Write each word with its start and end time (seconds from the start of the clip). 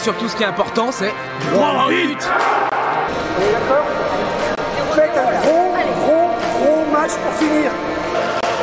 surtout, 0.00 0.28
ce 0.28 0.36
qui 0.36 0.42
est 0.42 0.46
important, 0.46 0.90
c'est 0.90 1.12
droit 1.52 1.68
en 1.68 1.88
but 1.88 2.18
Vous 3.36 3.44
êtes 3.44 3.52
d'accord 3.52 3.84
Faites 4.94 5.16
un 5.16 5.40
gros, 5.40 5.74
gros, 6.04 6.30
gros 6.58 6.84
match 6.92 7.12
pour 7.22 7.32
finir. 7.34 7.70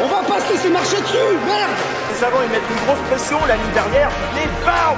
On 0.03 0.07
va 0.07 0.27
pas 0.27 0.41
se 0.41 0.53
laisser 0.53 0.69
marcher 0.69 0.99
dessus, 1.01 1.17
merde 1.45 1.71
Nous 2.11 2.23
avons 2.23 2.37
ils 2.43 2.51
mettent 2.51 2.69
une 2.69 2.85
grosse 2.85 3.03
pression 3.09 3.37
l'année 3.47 3.73
dernière. 3.73 4.09
Les 4.35 4.47
barbes 4.65 4.97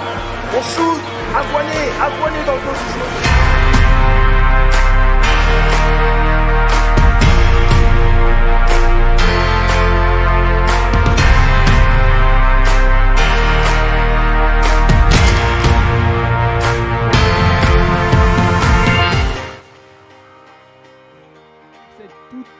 On 0.57 0.61
shoot 0.61 1.01
Avoiné 1.37 1.91
Avoiné 2.01 2.37
dans 2.45 2.53
le 2.53 2.59
dos 2.59 2.71
du 2.71 2.93
jeu 2.93 3.58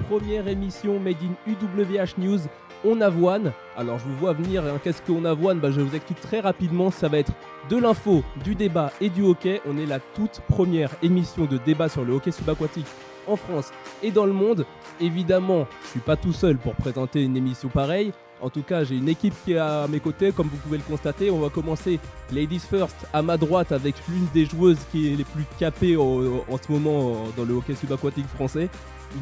première 0.10 0.48
émission 0.48 1.00
Made 1.00 1.18
in 1.22 1.52
UWH 1.52 2.18
News, 2.18 2.40
on 2.84 3.00
avoine. 3.00 3.54
Alors 3.78 4.00
je 4.00 4.06
vous 4.06 4.16
vois 4.16 4.34
venir, 4.34 4.66
hein, 4.66 4.80
qu'est-ce 4.84 5.04
qu'on 5.04 5.24
avoine? 5.24 5.60
Bah, 5.60 5.70
Je 5.70 5.82
vous 5.82 5.96
explique 5.96 6.20
très 6.20 6.40
rapidement, 6.40 6.90
ça 6.90 7.08
va 7.08 7.20
être 7.20 7.32
de 7.70 7.78
l'info, 7.78 8.24
du 8.44 8.56
débat 8.56 8.92
et 9.02 9.10
du 9.10 9.22
hockey. 9.22 9.62
On 9.70 9.78
est 9.78 9.86
la 9.86 10.00
toute 10.00 10.42
première 10.50 10.90
émission 11.04 11.46
de 11.46 11.60
débat 11.60 11.90
sur 11.90 12.04
le 12.06 12.14
hockey 12.14 12.32
subaquatique 12.32 12.88
en 13.28 13.36
France 13.36 13.72
et 14.02 14.10
dans 14.10 14.26
le 14.26 14.34
monde. 14.34 14.66
Évidemment, 15.00 15.68
je 15.84 15.90
suis 15.90 16.00
pas 16.00 16.16
tout 16.16 16.34
seul 16.34 16.58
pour 16.58 16.74
présenter 16.74 17.24
une 17.24 17.38
émission 17.38 17.70
pareille. 17.70 18.12
En 18.42 18.50
tout 18.50 18.64
cas, 18.64 18.84
j'ai 18.86 18.96
une 18.96 19.10
équipe 19.10 19.36
qui 19.46 19.52
est 19.54 19.58
à 19.60 19.86
mes 19.88 20.00
côtés, 20.00 20.32
comme 20.32 20.48
vous 20.48 20.58
pouvez 20.58 20.78
le 20.78 20.84
constater. 20.84 21.30
On 21.30 21.40
va 21.40 21.50
commencer 21.50 22.00
Ladies 22.34 22.60
First 22.68 22.96
à 23.14 23.22
ma 23.22 23.38
droite 23.38 23.72
avec 23.72 23.94
l'une 24.08 24.26
des 24.34 24.46
joueuses 24.46 24.80
qui 24.92 25.14
est 25.14 25.16
les 25.18 25.26
plus 25.26 25.46
capées 25.60 25.98
en, 25.98 26.22
en 26.50 26.58
ce 26.58 26.72
moment 26.72 27.26
dans 27.38 27.44
le 27.44 27.54
hockey 27.54 27.76
subaquatique 27.76 28.28
français. 28.28 28.70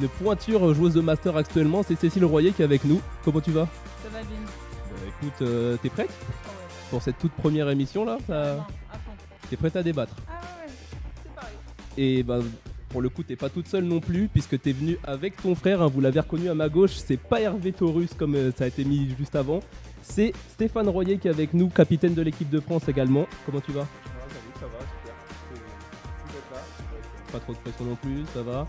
Une 0.02 0.07
pointure 0.09 0.73
joueuse 0.73 0.93
de 0.93 1.02
master 1.02 1.38
actuellement, 1.38 1.81
c'est 1.83 1.95
Cécile 1.95 2.25
Royer 2.25 2.52
qui 2.52 2.61
est 2.61 2.66
avec 2.66 2.83
nous. 2.83 3.02
Comment 3.23 3.41
tu 3.41 3.52
vas? 3.52 3.67
Ça 4.03 4.09
va 4.09 4.19
bien. 4.19 4.38
Bah, 4.89 4.97
Écoute, 5.07 5.41
euh, 5.41 5.77
t'es 5.81 5.89
prête? 5.89 6.09
Ah 6.11 6.25
ouais. 6.49 6.53
pour 6.91 7.02
cette 7.02 7.17
toute 7.19 7.31
première 7.33 7.69
émission 7.69 8.05
là 8.05 8.17
ça... 8.27 8.55
Fond. 8.55 8.63
T'es 9.49 9.55
prête 9.55 9.75
à 9.77 9.83
débattre? 9.83 10.13
Ah 10.27 10.41
ouais, 10.65 10.71
c'est 11.23 11.33
pareil. 11.33 11.53
Et 11.97 12.21
bah, 12.23 12.39
pour 12.89 13.02
le 13.02 13.09
coup, 13.09 13.23
t'es 13.23 13.35
pas 13.38 13.49
toute 13.49 13.67
seule 13.67 13.85
non 13.85 13.99
plus, 14.02 14.27
puisque 14.27 14.59
t'es 14.61 14.71
venu 14.73 14.97
avec 15.05 15.41
ton 15.41 15.55
frère. 15.55 15.81
hein, 15.81 15.88
vous 15.88 16.02
l'avez 16.02 16.19
reconnu 16.19 16.49
à 16.49 16.53
ma 16.53 16.67
gauche. 16.69 16.91
C'est 16.95 17.17
pas 17.17 17.39
Hervé 17.41 17.71
Taurus 17.71 18.13
comme 18.13 18.35
euh, 18.35 18.52
ça 18.58 18.65
a 18.65 18.67
été 18.67 18.83
mis 18.83 19.13
juste 19.17 19.35
avant. 19.35 19.61
C'est 20.02 20.33
Stéphane 20.52 20.88
Royer 20.89 21.17
qui 21.17 21.27
est 21.27 21.31
avec 21.31 21.53
nous, 21.53 21.69
capitaine 21.69 22.13
de 22.13 22.21
l'équipe 22.21 22.49
de 22.49 22.59
France 22.59 22.88
également. 22.88 23.25
Comment 23.45 23.61
tu 23.61 23.71
vas? 23.71 23.88
Pas 27.31 27.39
trop 27.39 27.53
de 27.53 27.58
pression 27.58 27.85
non 27.85 27.95
plus, 27.95 28.23
ça 28.33 28.41
va 28.41 28.67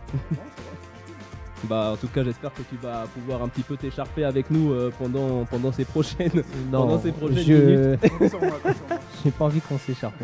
Bah 1.65 1.91
en 1.93 1.97
tout 1.97 2.09
cas 2.09 2.23
j'espère 2.25 2.53
que 2.53 2.63
tu 2.63 2.77
vas 2.81 3.07
pouvoir 3.15 3.43
un 3.43 3.49
petit 3.49 3.63
peu 3.63 3.77
t'écharper 3.77 4.25
avec 4.25 4.51
nous 4.51 4.73
euh, 4.73 4.93
pendant, 4.99 5.45
pendant 5.45 5.73
ces 5.73 5.85
prochaines 5.85 6.43
pendant 6.71 7.01
ces 7.01 7.13
prochaines 7.13 7.45
je... 7.45 7.53
minutes 7.53 8.01
J'ai 9.25 9.31
pas 9.33 9.47
envie 9.47 9.61
qu'on 9.61 9.79
s'écharpe. 9.79 10.15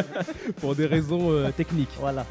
pour 0.60 0.74
des 0.74 0.86
raisons 0.86 1.30
euh, 1.30 1.50
techniques. 1.50 1.90
voilà. 1.98 2.24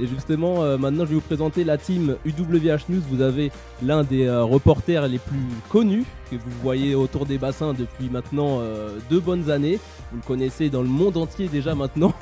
Et 0.00 0.06
justement, 0.06 0.62
euh, 0.62 0.78
maintenant, 0.78 1.04
je 1.04 1.10
vais 1.10 1.14
vous 1.16 1.20
présenter 1.20 1.64
la 1.64 1.76
team 1.76 2.16
UWH 2.24 2.88
News. 2.88 3.02
Vous 3.10 3.20
avez 3.20 3.52
l'un 3.82 4.04
des 4.04 4.26
euh, 4.26 4.44
reporters 4.44 5.06
les 5.06 5.18
plus 5.18 5.36
connus 5.68 6.04
que 6.30 6.36
vous 6.36 6.50
voyez 6.62 6.94
autour 6.94 7.26
des 7.26 7.38
bassins 7.38 7.74
depuis 7.74 8.08
maintenant 8.10 8.60
euh, 8.60 8.98
deux 9.10 9.20
bonnes 9.20 9.50
années. 9.50 9.78
Vous 10.10 10.18
le 10.18 10.26
connaissez 10.26 10.70
dans 10.70 10.82
le 10.82 10.88
monde 10.88 11.16
entier 11.16 11.48
déjà 11.48 11.74
maintenant. 11.74 12.14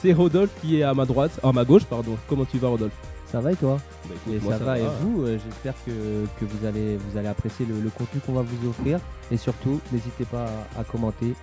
C'est 0.00 0.12
Rodolphe 0.12 0.52
qui 0.60 0.78
est 0.78 0.82
à 0.84 0.94
ma 0.94 1.06
droite, 1.06 1.40
à 1.42 1.52
ma 1.52 1.64
gauche, 1.64 1.84
pardon. 1.84 2.16
Comment 2.28 2.44
tu 2.44 2.58
vas, 2.58 2.68
Rodolphe? 2.68 3.17
Ça 3.30 3.40
va 3.40 3.52
et 3.52 3.56
toi 3.56 3.78
Bah, 4.08 4.14
écoute, 4.14 4.34
Et 4.34 4.44
moi, 4.44 4.58
ça, 4.58 4.64
va, 4.64 4.78
et 4.78 4.82
vous 5.02 5.22
euh, 5.24 5.38
J'espère 5.44 5.74
que, 5.84 5.90
que 6.40 6.44
vous, 6.46 6.66
allez, 6.66 6.96
vous 6.96 7.18
allez 7.18 7.28
apprécier 7.28 7.66
le, 7.66 7.80
le 7.80 7.90
contenu 7.90 8.20
qu'on 8.24 8.32
va 8.32 8.42
vous 8.42 8.68
offrir. 8.68 9.00
Et 9.30 9.36
surtout, 9.36 9.80
n'hésitez 9.92 10.24
pas 10.24 10.46
à, 10.76 10.80
à 10.80 10.84
commenter. 10.84 11.34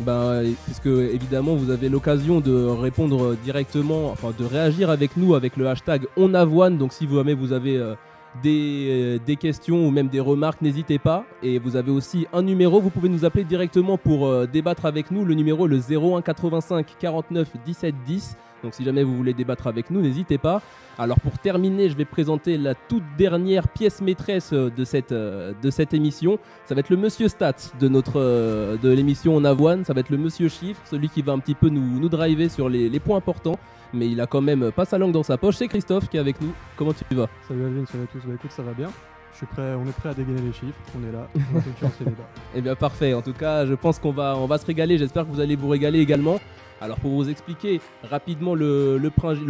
Ben, 0.00 0.42
puisque 0.64 0.86
évidemment 0.86 1.54
vous 1.54 1.70
avez 1.70 1.88
l'occasion 1.88 2.40
de 2.40 2.66
répondre 2.66 3.36
directement, 3.36 4.10
enfin 4.10 4.32
de 4.36 4.44
réagir 4.44 4.90
avec 4.90 5.16
nous 5.16 5.36
avec 5.36 5.56
le 5.56 5.68
hashtag 5.68 6.06
OnAvoine. 6.16 6.78
Donc 6.78 6.92
si 6.92 7.06
vous 7.06 7.16
jamais 7.16 7.34
vous 7.34 7.52
avez 7.52 7.76
euh, 7.76 7.94
des, 8.42 8.88
euh, 8.90 9.18
des 9.24 9.36
questions 9.36 9.86
ou 9.86 9.90
même 9.92 10.08
des 10.08 10.18
remarques, 10.18 10.62
n'hésitez 10.62 10.98
pas. 10.98 11.24
Et 11.44 11.58
vous 11.60 11.76
avez 11.76 11.92
aussi 11.92 12.26
un 12.32 12.42
numéro, 12.42 12.80
vous 12.80 12.90
pouvez 12.90 13.08
nous 13.08 13.24
appeler 13.24 13.44
directement 13.44 13.96
pour 13.98 14.48
débattre 14.48 14.86
avec 14.86 15.10
nous. 15.12 15.24
Le 15.24 15.34
numéro 15.34 15.66
est 15.66 15.70
le 15.70 15.78
01 16.16 16.22
85 16.22 16.86
49 16.98 17.48
17 17.64 17.94
10. 18.04 18.36
Donc 18.64 18.74
si 18.74 18.82
jamais 18.82 19.04
vous 19.04 19.14
voulez 19.14 19.34
débattre 19.34 19.66
avec 19.66 19.90
nous, 19.90 20.00
n'hésitez 20.00 20.38
pas. 20.38 20.62
Alors 20.98 21.20
pour 21.20 21.38
terminer, 21.38 21.90
je 21.90 21.96
vais 21.96 22.06
présenter 22.06 22.56
la 22.56 22.74
toute 22.74 23.04
dernière 23.18 23.68
pièce 23.68 24.00
maîtresse 24.00 24.52
euh, 24.52 24.70
de 24.70 24.84
cette, 24.84 25.12
euh, 25.12 25.52
de 25.62 25.70
cette 25.70 25.92
émission. 25.92 26.38
Ça 26.64 26.74
va 26.74 26.80
être 26.80 26.88
le 26.88 26.96
monsieur 26.96 27.28
stats 27.28 27.52
de 27.78 27.88
notre 27.88 28.20
euh, 28.20 28.76
de 28.78 28.88
l'émission 28.88 29.36
en 29.36 29.44
avoine. 29.44 29.84
Ça 29.84 29.92
va 29.92 30.00
être 30.00 30.10
le 30.10 30.16
monsieur 30.16 30.48
chiffre, 30.48 30.80
celui 30.86 31.10
qui 31.10 31.20
va 31.20 31.32
un 31.32 31.38
petit 31.38 31.54
peu 31.54 31.68
nous, 31.68 32.00
nous 32.00 32.08
driver 32.08 32.48
sur 32.48 32.68
les, 32.68 32.88
les 32.88 33.00
points 33.00 33.18
importants. 33.18 33.58
Mais 33.92 34.08
il 34.08 34.20
a 34.20 34.26
quand 34.26 34.40
même 34.40 34.72
pas 34.72 34.86
sa 34.86 34.98
langue 34.98 35.12
dans 35.12 35.22
sa 35.22 35.36
poche. 35.36 35.56
C'est 35.56 35.68
Christophe 35.68 36.08
qui 36.08 36.16
est 36.16 36.20
avec 36.20 36.40
nous. 36.40 36.52
Comment 36.76 36.92
tu 36.94 37.14
vas? 37.14 37.28
Salut 37.46 37.66
Alvin, 37.66 37.84
salut 37.86 38.04
à 38.04 38.06
tous. 38.06 38.26
Bah 38.26 38.34
écoute, 38.34 38.50
ça 38.50 38.62
va 38.62 38.72
bien. 38.72 38.88
Je 39.32 39.38
suis 39.38 39.46
prêt, 39.46 39.74
on 39.74 39.84
est 39.84 39.92
prêt 39.92 40.10
à 40.10 40.14
dégainer 40.14 40.40
les 40.40 40.52
chiffres. 40.52 40.78
On 40.96 41.08
est 41.08 41.12
là. 41.12 41.28
On 41.34 41.90
ces 41.98 42.04
débats. 42.04 42.16
Eh 42.54 42.60
bien 42.60 42.76
parfait, 42.76 43.14
en 43.14 43.22
tout 43.22 43.32
cas 43.32 43.66
je 43.66 43.74
pense 43.74 43.98
qu'on 43.98 44.12
va, 44.12 44.36
on 44.38 44.46
va 44.46 44.58
se 44.58 44.66
régaler, 44.66 44.96
j'espère 44.96 45.26
que 45.26 45.32
vous 45.32 45.40
allez 45.40 45.56
vous 45.56 45.68
régaler 45.68 45.98
également. 45.98 46.38
Alors 46.84 46.98
pour 46.98 47.12
vous 47.12 47.30
expliquer 47.30 47.80
rapidement 48.10 48.54
le, 48.54 49.00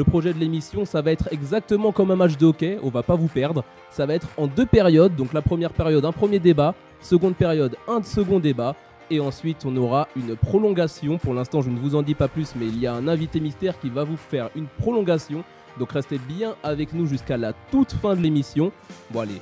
projet 0.07 0.33
de 0.33 0.39
l'émission, 0.39 0.85
ça 0.85 1.03
va 1.03 1.11
être 1.11 1.29
exactement 1.33 1.91
comme 1.91 2.13
un 2.13 2.17
match 2.17 2.37
de 2.37 2.47
hockey, 2.47 2.79
on 2.81 2.91
va 2.91 3.03
pas 3.03 3.17
vous 3.17 3.27
perdre. 3.27 3.65
Ça 3.91 4.07
va 4.07 4.15
être 4.15 4.29
en 4.37 4.47
deux 4.47 4.67
périodes, 4.67 5.17
donc 5.17 5.33
la 5.33 5.43
première 5.43 5.73
période 5.73 6.05
un 6.05 6.13
premier 6.13 6.39
débat, 6.39 6.77
seconde 7.01 7.35
période 7.35 7.75
un 7.89 8.05
second 8.05 8.39
débat, 8.39 8.77
et 9.11 9.19
ensuite 9.19 9.65
on 9.67 9.77
aura 9.77 10.07
une 10.15 10.37
prolongation. 10.37 11.19
Pour 11.19 11.35
l'instant 11.35 11.61
je 11.61 11.71
ne 11.71 11.79
vous 11.81 11.97
en 11.97 12.03
dis 12.03 12.15
pas 12.15 12.29
plus, 12.29 12.55
mais 12.55 12.67
il 12.67 12.79
y 12.79 12.87
a 12.87 12.95
un 12.95 13.09
invité 13.09 13.41
mystère 13.41 13.81
qui 13.81 13.91
va 13.91 14.05
vous 14.05 14.17
faire 14.17 14.51
une 14.55 14.67
prolongation. 14.67 15.43
Donc 15.77 15.91
restez 15.91 16.19
bien 16.19 16.55
avec 16.63 16.93
nous 16.93 17.07
jusqu'à 17.07 17.37
la 17.37 17.53
toute 17.73 17.95
fin 17.95 18.15
de 18.15 18.21
l'émission. 18.21 18.71
Bon 19.11 19.23
allez, 19.23 19.41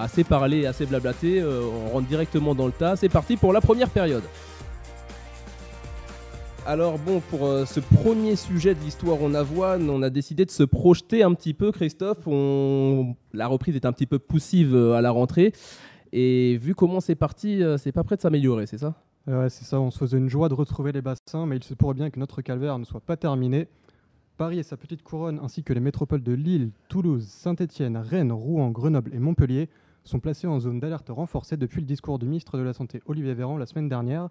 assez 0.00 0.22
parlé, 0.22 0.66
assez 0.66 0.86
blablaté, 0.86 1.40
euh, 1.40 1.62
on 1.88 1.94
rentre 1.94 2.06
directement 2.06 2.54
dans 2.54 2.66
le 2.66 2.72
tas. 2.72 2.94
C'est 2.94 3.08
parti 3.08 3.36
pour 3.36 3.52
la 3.52 3.60
première 3.60 3.90
période. 3.90 4.22
Alors 6.66 6.98
bon, 6.98 7.20
pour 7.20 7.44
euh, 7.44 7.66
ce 7.66 7.78
premier 7.78 8.36
sujet 8.36 8.74
de 8.74 8.80
l'histoire 8.80 9.22
en 9.22 9.34
avoine, 9.34 9.90
on 9.90 10.00
a 10.00 10.08
décidé 10.08 10.46
de 10.46 10.50
se 10.50 10.62
projeter 10.62 11.22
un 11.22 11.34
petit 11.34 11.52
peu, 11.52 11.70
Christophe. 11.72 12.26
On... 12.26 13.14
La 13.34 13.48
reprise 13.48 13.76
est 13.76 13.84
un 13.84 13.92
petit 13.92 14.06
peu 14.06 14.18
poussive 14.18 14.74
euh, 14.74 14.94
à 14.94 15.02
la 15.02 15.10
rentrée. 15.10 15.52
Et 16.12 16.56
vu 16.56 16.74
comment 16.74 17.00
c'est 17.00 17.16
parti, 17.16 17.62
euh, 17.62 17.76
c'est 17.76 17.92
pas 17.92 18.02
prêt 18.02 18.16
de 18.16 18.22
s'améliorer, 18.22 18.66
c'est 18.66 18.78
ça? 18.78 18.94
Ouais, 19.26 19.50
c'est 19.50 19.66
ça, 19.66 19.78
on 19.78 19.90
se 19.90 19.98
faisait 19.98 20.16
une 20.16 20.30
joie 20.30 20.48
de 20.48 20.54
retrouver 20.54 20.92
les 20.92 21.02
bassins, 21.02 21.44
mais 21.44 21.58
il 21.58 21.62
se 21.62 21.74
pourrait 21.74 21.94
bien 21.94 22.08
que 22.08 22.18
notre 22.18 22.40
calvaire 22.40 22.78
ne 22.78 22.84
soit 22.84 23.00
pas 23.00 23.18
terminé. 23.18 23.68
Paris 24.38 24.58
et 24.58 24.62
sa 24.62 24.78
petite 24.78 25.02
couronne, 25.02 25.40
ainsi 25.42 25.64
que 25.64 25.74
les 25.74 25.80
métropoles 25.80 26.22
de 26.22 26.32
Lille, 26.32 26.70
Toulouse, 26.88 27.26
Saint-Étienne, 27.28 27.98
Rennes, 27.98 28.32
Rouen, 28.32 28.70
Grenoble 28.70 29.10
et 29.14 29.18
Montpellier, 29.18 29.68
sont 30.02 30.18
placés 30.18 30.46
en 30.46 30.60
zone 30.60 30.80
d'alerte 30.80 31.10
renforcée 31.10 31.58
depuis 31.58 31.82
le 31.82 31.86
discours 31.86 32.18
du 32.18 32.24
ministre 32.24 32.56
de 32.56 32.62
la 32.62 32.72
Santé 32.72 33.02
Olivier 33.04 33.34
Véran 33.34 33.58
la 33.58 33.66
semaine 33.66 33.90
dernière. 33.90 34.30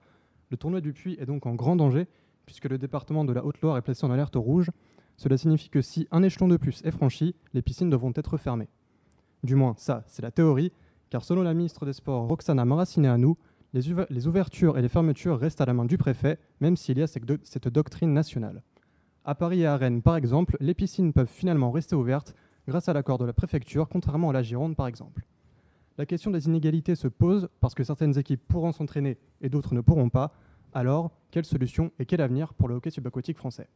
Le 0.50 0.58
tournoi 0.58 0.82
du 0.82 0.94
Puy 0.94 1.16
est 1.20 1.26
donc 1.26 1.46
en 1.46 1.56
grand 1.56 1.76
danger, 1.76 2.08
puisque 2.46 2.70
le 2.70 2.78
département 2.78 3.26
de 3.26 3.34
la 3.34 3.46
Haute-Loire 3.46 3.78
est 3.78 3.82
placé 3.82 4.06
en 4.06 4.12
alerte 4.12 4.36
rouge. 4.36 4.70
Cela 5.18 5.38
signifie 5.38 5.70
que 5.70 5.82
si 5.82 6.08
un 6.12 6.24
échelon 6.24 6.48
de 6.48 6.58
plus 6.58 6.82
est 6.84 6.92
franchi, 6.92 7.36
les 7.54 7.62
piscines 7.62 7.90
devront 7.90 8.14
être 8.16 8.38
fermées. 8.38 8.70
Du 9.44 9.56
moins, 9.56 9.76
ça, 9.78 10.04
c'est 10.08 10.22
la 10.22 10.32
théorie, 10.32 10.72
car 11.10 11.24
selon 11.24 11.44
la 11.44 11.54
ministre 11.54 11.86
des 11.86 11.94
Sports 11.94 12.28
Roxana 12.28 12.66
Maracineanu, 12.66 13.36
les, 13.74 13.82
les 14.10 14.28
ouvertures 14.28 14.78
et 14.78 14.82
les 14.82 14.90
fermetures 14.90 15.40
restent 15.40 15.62
à 15.62 15.66
la 15.66 15.74
main 15.74 15.86
du 15.86 15.98
préfet, 15.98 16.40
même 16.60 16.76
s'il 16.76 16.98
y 16.98 17.02
a 17.02 17.08
cette 17.08 17.68
doctrine 17.68 18.14
nationale. 18.14 18.64
À 19.26 19.36
Paris 19.36 19.62
et 19.62 19.66
à 19.66 19.78
Rennes, 19.78 20.02
par 20.02 20.16
exemple, 20.16 20.58
les 20.60 20.74
piscines 20.74 21.14
peuvent 21.14 21.28
finalement 21.28 21.72
rester 21.72 21.96
ouvertes 21.96 22.36
grâce 22.68 22.90
à 22.90 22.94
l'accord 22.94 23.18
de 23.18 23.26
la 23.26 23.34
préfecture, 23.34 23.88
contrairement 23.90 24.30
à 24.30 24.34
la 24.34 24.44
Gironde, 24.44 24.76
par 24.76 24.88
exemple. 24.88 25.26
La 25.98 26.06
question 26.06 26.32
des 26.32 26.48
inégalités 26.48 26.96
se 26.96 27.08
pose 27.08 27.50
parce 27.60 27.76
que 27.76 27.84
certaines 27.84 28.18
équipes 28.18 28.42
pourront 28.48 28.72
s'entraîner 28.72 29.18
et 29.42 29.50
d'autres 29.50 29.76
ne 29.76 29.82
pourront 29.82 30.10
pas. 30.10 30.34
Alors, 30.74 31.12
quelle 31.32 31.46
solution 31.46 31.92
et 32.00 32.06
quel 32.06 32.22
avenir 32.22 32.54
pour 32.54 32.68
le 32.68 32.76
hockey 32.76 32.90
subaquatique 32.90 33.38
français? 33.38 33.68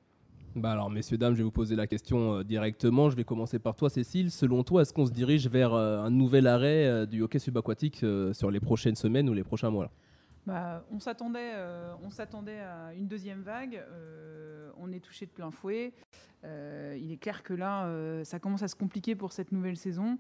Bah 0.56 0.72
alors, 0.72 0.90
messieurs, 0.90 1.18
dames, 1.18 1.34
je 1.34 1.38
vais 1.40 1.44
vous 1.44 1.52
poser 1.52 1.76
la 1.76 1.86
question 1.86 2.38
euh, 2.40 2.44
directement. 2.44 3.10
Je 3.12 3.16
vais 3.16 3.24
commencer 3.24 3.60
par 3.60 3.76
toi, 3.76 3.90
Cécile. 3.90 4.32
Selon 4.32 4.64
toi, 4.64 4.82
est-ce 4.82 4.92
qu'on 4.94 5.06
se 5.06 5.12
dirige 5.12 5.48
vers 5.48 5.74
euh, 5.74 6.00
un 6.00 6.10
nouvel 6.10 6.48
arrêt 6.48 6.88
euh, 6.88 7.06
du 7.06 7.22
hockey 7.22 7.38
subaquatique 7.38 8.04
euh, 8.04 8.34
sur 8.34 8.50
les 8.50 8.60
prochaines 8.60 8.96
semaines 8.96 9.30
ou 9.30 9.34
les 9.34 9.44
prochains 9.44 9.70
mois? 9.70 9.84
Là 9.86 9.92
Bah, 10.48 10.86
on 10.92 11.00
s'attendait, 11.00 11.52
euh, 11.54 11.94
on 12.04 12.10
s'attendait 12.10 12.60
à 12.62 12.94
une 12.96 13.08
deuxième 13.08 13.42
vague. 13.44 13.76
euh, 13.76 14.72
on 14.80 14.92
est 14.92 15.00
touché 15.00 15.26
de 15.26 15.32
plein 15.32 15.52
fouet. 15.52 15.94
Euh, 16.44 16.98
il 17.00 17.12
est 17.12 17.18
clair 17.18 17.44
que 17.44 17.54
là, 17.54 17.86
euh, 17.88 18.24
ça 18.24 18.40
commence 18.40 18.64
à 18.64 18.68
se 18.68 18.76
compliquer 18.76 19.16
pour 19.16 19.34
cette 19.34 19.52
nouvelle 19.52 19.78
saison. 19.78 20.18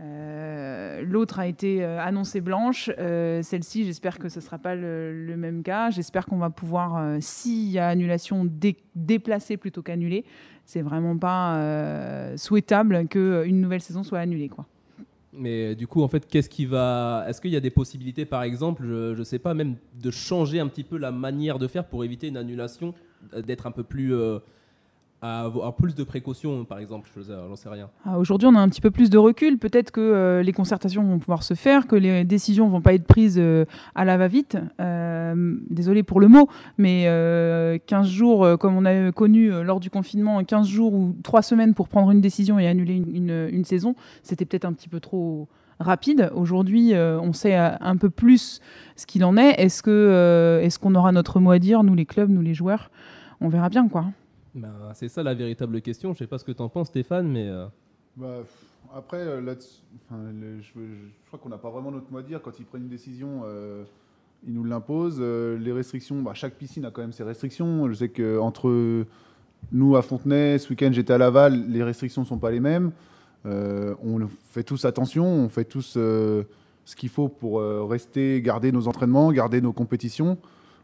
Euh, 0.00 1.02
L'autre 1.02 1.38
a 1.38 1.46
été 1.46 1.84
euh, 1.84 2.00
annoncée 2.00 2.40
blanche. 2.40 2.90
Euh, 2.98 3.42
Celle-ci, 3.42 3.84
j'espère 3.84 4.18
que 4.18 4.28
ce 4.28 4.38
ne 4.38 4.44
sera 4.44 4.58
pas 4.58 4.74
le, 4.74 5.34
même 5.36 5.62
cas. 5.62 5.90
J'espère 5.90 6.26
qu'on 6.26 6.38
va 6.38 6.50
pouvoir, 6.50 6.96
euh, 6.96 7.18
s'il 7.20 7.70
y 7.70 7.78
a 7.78 7.88
annulation, 7.88 8.44
dé- 8.44 8.78
déplacer 8.94 9.56
plutôt 9.56 9.82
qu'annuler. 9.82 10.24
C'est 10.64 10.82
vraiment 10.82 11.16
pas 11.16 12.36
souhaitable 12.36 13.08
qu'une 13.08 13.60
nouvelle 13.60 13.80
saison 13.80 14.04
soit 14.04 14.20
annulée. 14.20 14.48
Quoi. 14.48 14.64
Mais 15.32 15.74
du 15.74 15.88
coup, 15.88 16.02
en 16.02 16.08
fait, 16.08 16.26
qu'est-ce 16.26 16.48
qui 16.48 16.66
va. 16.66 17.24
Est-ce 17.26 17.40
qu'il 17.40 17.50
y 17.50 17.56
a 17.56 17.60
des 17.60 17.70
possibilités, 17.70 18.24
par 18.24 18.44
exemple, 18.44 18.84
je, 18.86 19.14
je 19.16 19.22
sais 19.24 19.40
pas, 19.40 19.54
même 19.54 19.74
de 20.00 20.10
changer 20.12 20.60
un 20.60 20.68
petit 20.68 20.84
peu 20.84 20.98
la 20.98 21.10
manière 21.10 21.58
de 21.58 21.66
faire 21.66 21.84
pour 21.84 22.04
éviter 22.04 22.28
une 22.28 22.36
annulation, 22.36 22.94
d'être 23.44 23.66
un 23.66 23.72
peu 23.72 23.82
plus. 23.82 24.14
À 25.22 25.44
avoir 25.44 25.74
plus 25.74 25.94
de 25.94 26.02
précautions, 26.02 26.64
par 26.64 26.80
exemple, 26.80 27.08
j'en 27.16 27.56
sais 27.56 27.68
rien. 27.68 27.88
Ah, 28.04 28.18
Aujourd'hui, 28.18 28.48
on 28.48 28.56
a 28.56 28.60
un 28.60 28.68
petit 28.68 28.80
peu 28.80 28.90
plus 28.90 29.08
de 29.08 29.18
recul. 29.18 29.56
Peut-être 29.56 29.92
que 29.92 30.00
euh, 30.00 30.42
les 30.42 30.52
concertations 30.52 31.04
vont 31.04 31.20
pouvoir 31.20 31.44
se 31.44 31.54
faire, 31.54 31.86
que 31.86 31.94
les 31.94 32.24
décisions 32.24 32.66
vont 32.66 32.80
pas 32.80 32.92
être 32.92 33.06
prises 33.06 33.38
euh, 33.38 33.64
à 33.94 34.04
la 34.04 34.16
va-vite. 34.16 34.58
Euh, 34.80 35.56
désolé 35.70 36.02
pour 36.02 36.20
le 36.20 36.28
mot, 36.28 36.48
mais 36.76 37.04
euh, 37.06 37.78
15 37.86 38.08
jours, 38.08 38.44
euh, 38.44 38.56
comme 38.56 38.76
on 38.76 38.84
a 38.84 39.12
connu 39.12 39.50
lors 39.62 39.80
du 39.80 39.90
confinement, 39.90 40.42
15 40.42 40.66
jours 40.66 40.92
ou 40.92 41.14
3 41.22 41.42
semaines 41.42 41.74
pour 41.74 41.88
prendre 41.88 42.10
une 42.10 42.20
décision 42.20 42.58
et 42.58 42.66
annuler 42.66 42.96
une, 42.96 43.64
saison, 43.64 43.94
c'était 44.24 44.44
peut-être 44.44 44.64
un 44.64 44.72
petit 44.72 44.88
peu 44.88 44.98
trop 44.98 45.48
rapide. 45.78 46.30
Aujourd'hui, 46.34 46.94
on 46.96 47.32
sait 47.32 47.54
un 47.54 47.96
peu 47.96 48.10
plus 48.10 48.60
ce 48.96 49.06
qu'il 49.06 49.24
en 49.24 49.36
est. 49.36 49.54
Est-ce 49.60 49.82
que 49.82 50.60
est-ce 50.62 50.78
qu'on 50.80 50.94
aura 50.96 51.12
notre 51.12 51.38
mot 51.38 51.52
à 51.52 51.58
dire, 51.60 51.84
nous 51.84 51.94
les 51.94 52.06
clubs, 52.06 52.28
nous 52.28 52.42
les 52.42 52.54
joueurs? 52.54 52.90
On 53.40 53.48
verra 53.48 53.68
bien, 53.68 53.88
quoi. 53.88 54.06
Ben, 54.54 54.72
c'est 54.94 55.08
ça 55.08 55.22
la 55.22 55.34
véritable 55.34 55.80
question. 55.80 56.12
Je 56.12 56.18
sais 56.18 56.26
pas 56.26 56.38
ce 56.38 56.44
que 56.44 56.52
tu 56.52 56.62
en 56.62 56.68
penses, 56.68 56.88
Stéphane, 56.88 57.30
mais. 57.30 57.48
euh, 57.48 57.66
Bah, 58.16 58.38
après, 58.94 59.18
euh, 59.18 59.40
je, 60.10 60.80
crois 61.26 61.38
qu'on 61.38 61.48
n'a 61.48 61.58
pas 61.58 61.70
vraiment 61.70 61.90
notre 61.90 62.10
mot 62.12 62.18
à 62.18 62.22
dire. 62.22 62.42
Quand 62.42 62.58
ils 62.58 62.66
prennent 62.66 62.82
une 62.82 62.88
décision, 62.88 63.42
euh, 63.46 63.84
ils 64.46 64.52
nous 64.52 64.64
l'imposent. 64.64 65.20
Les 65.20 65.72
restrictions, 65.72 66.20
bah, 66.22 66.34
chaque 66.34 66.54
piscine 66.54 66.84
a 66.84 66.90
quand 66.90 67.00
même 67.00 67.12
ses 67.12 67.24
restrictions. 67.24 67.88
Je 67.88 67.94
sais 67.94 68.08
qu'entre 68.10 69.04
nous 69.70 69.96
à 69.96 70.02
Fontenay, 70.02 70.58
ce 70.58 70.68
week-end 70.70 70.90
j'étais 70.92 71.12
à 71.12 71.18
Laval, 71.18 71.68
les 71.68 71.82
restrictions 71.82 72.22
ne 72.22 72.26
sont 72.26 72.38
pas 72.38 72.50
les 72.50 72.60
mêmes. 72.60 72.92
On 73.44 74.28
fait 74.50 74.64
tous 74.64 74.84
attention, 74.84 75.24
on 75.24 75.48
fait 75.48 75.64
tous 75.64 75.96
ce 75.96 76.96
qu'il 76.96 77.08
faut 77.08 77.28
pour 77.28 77.62
rester, 77.88 78.42
garder 78.42 78.72
nos 78.72 78.88
entraînements, 78.88 79.32
garder 79.32 79.60
nos 79.60 79.72
compétitions. 79.72 80.36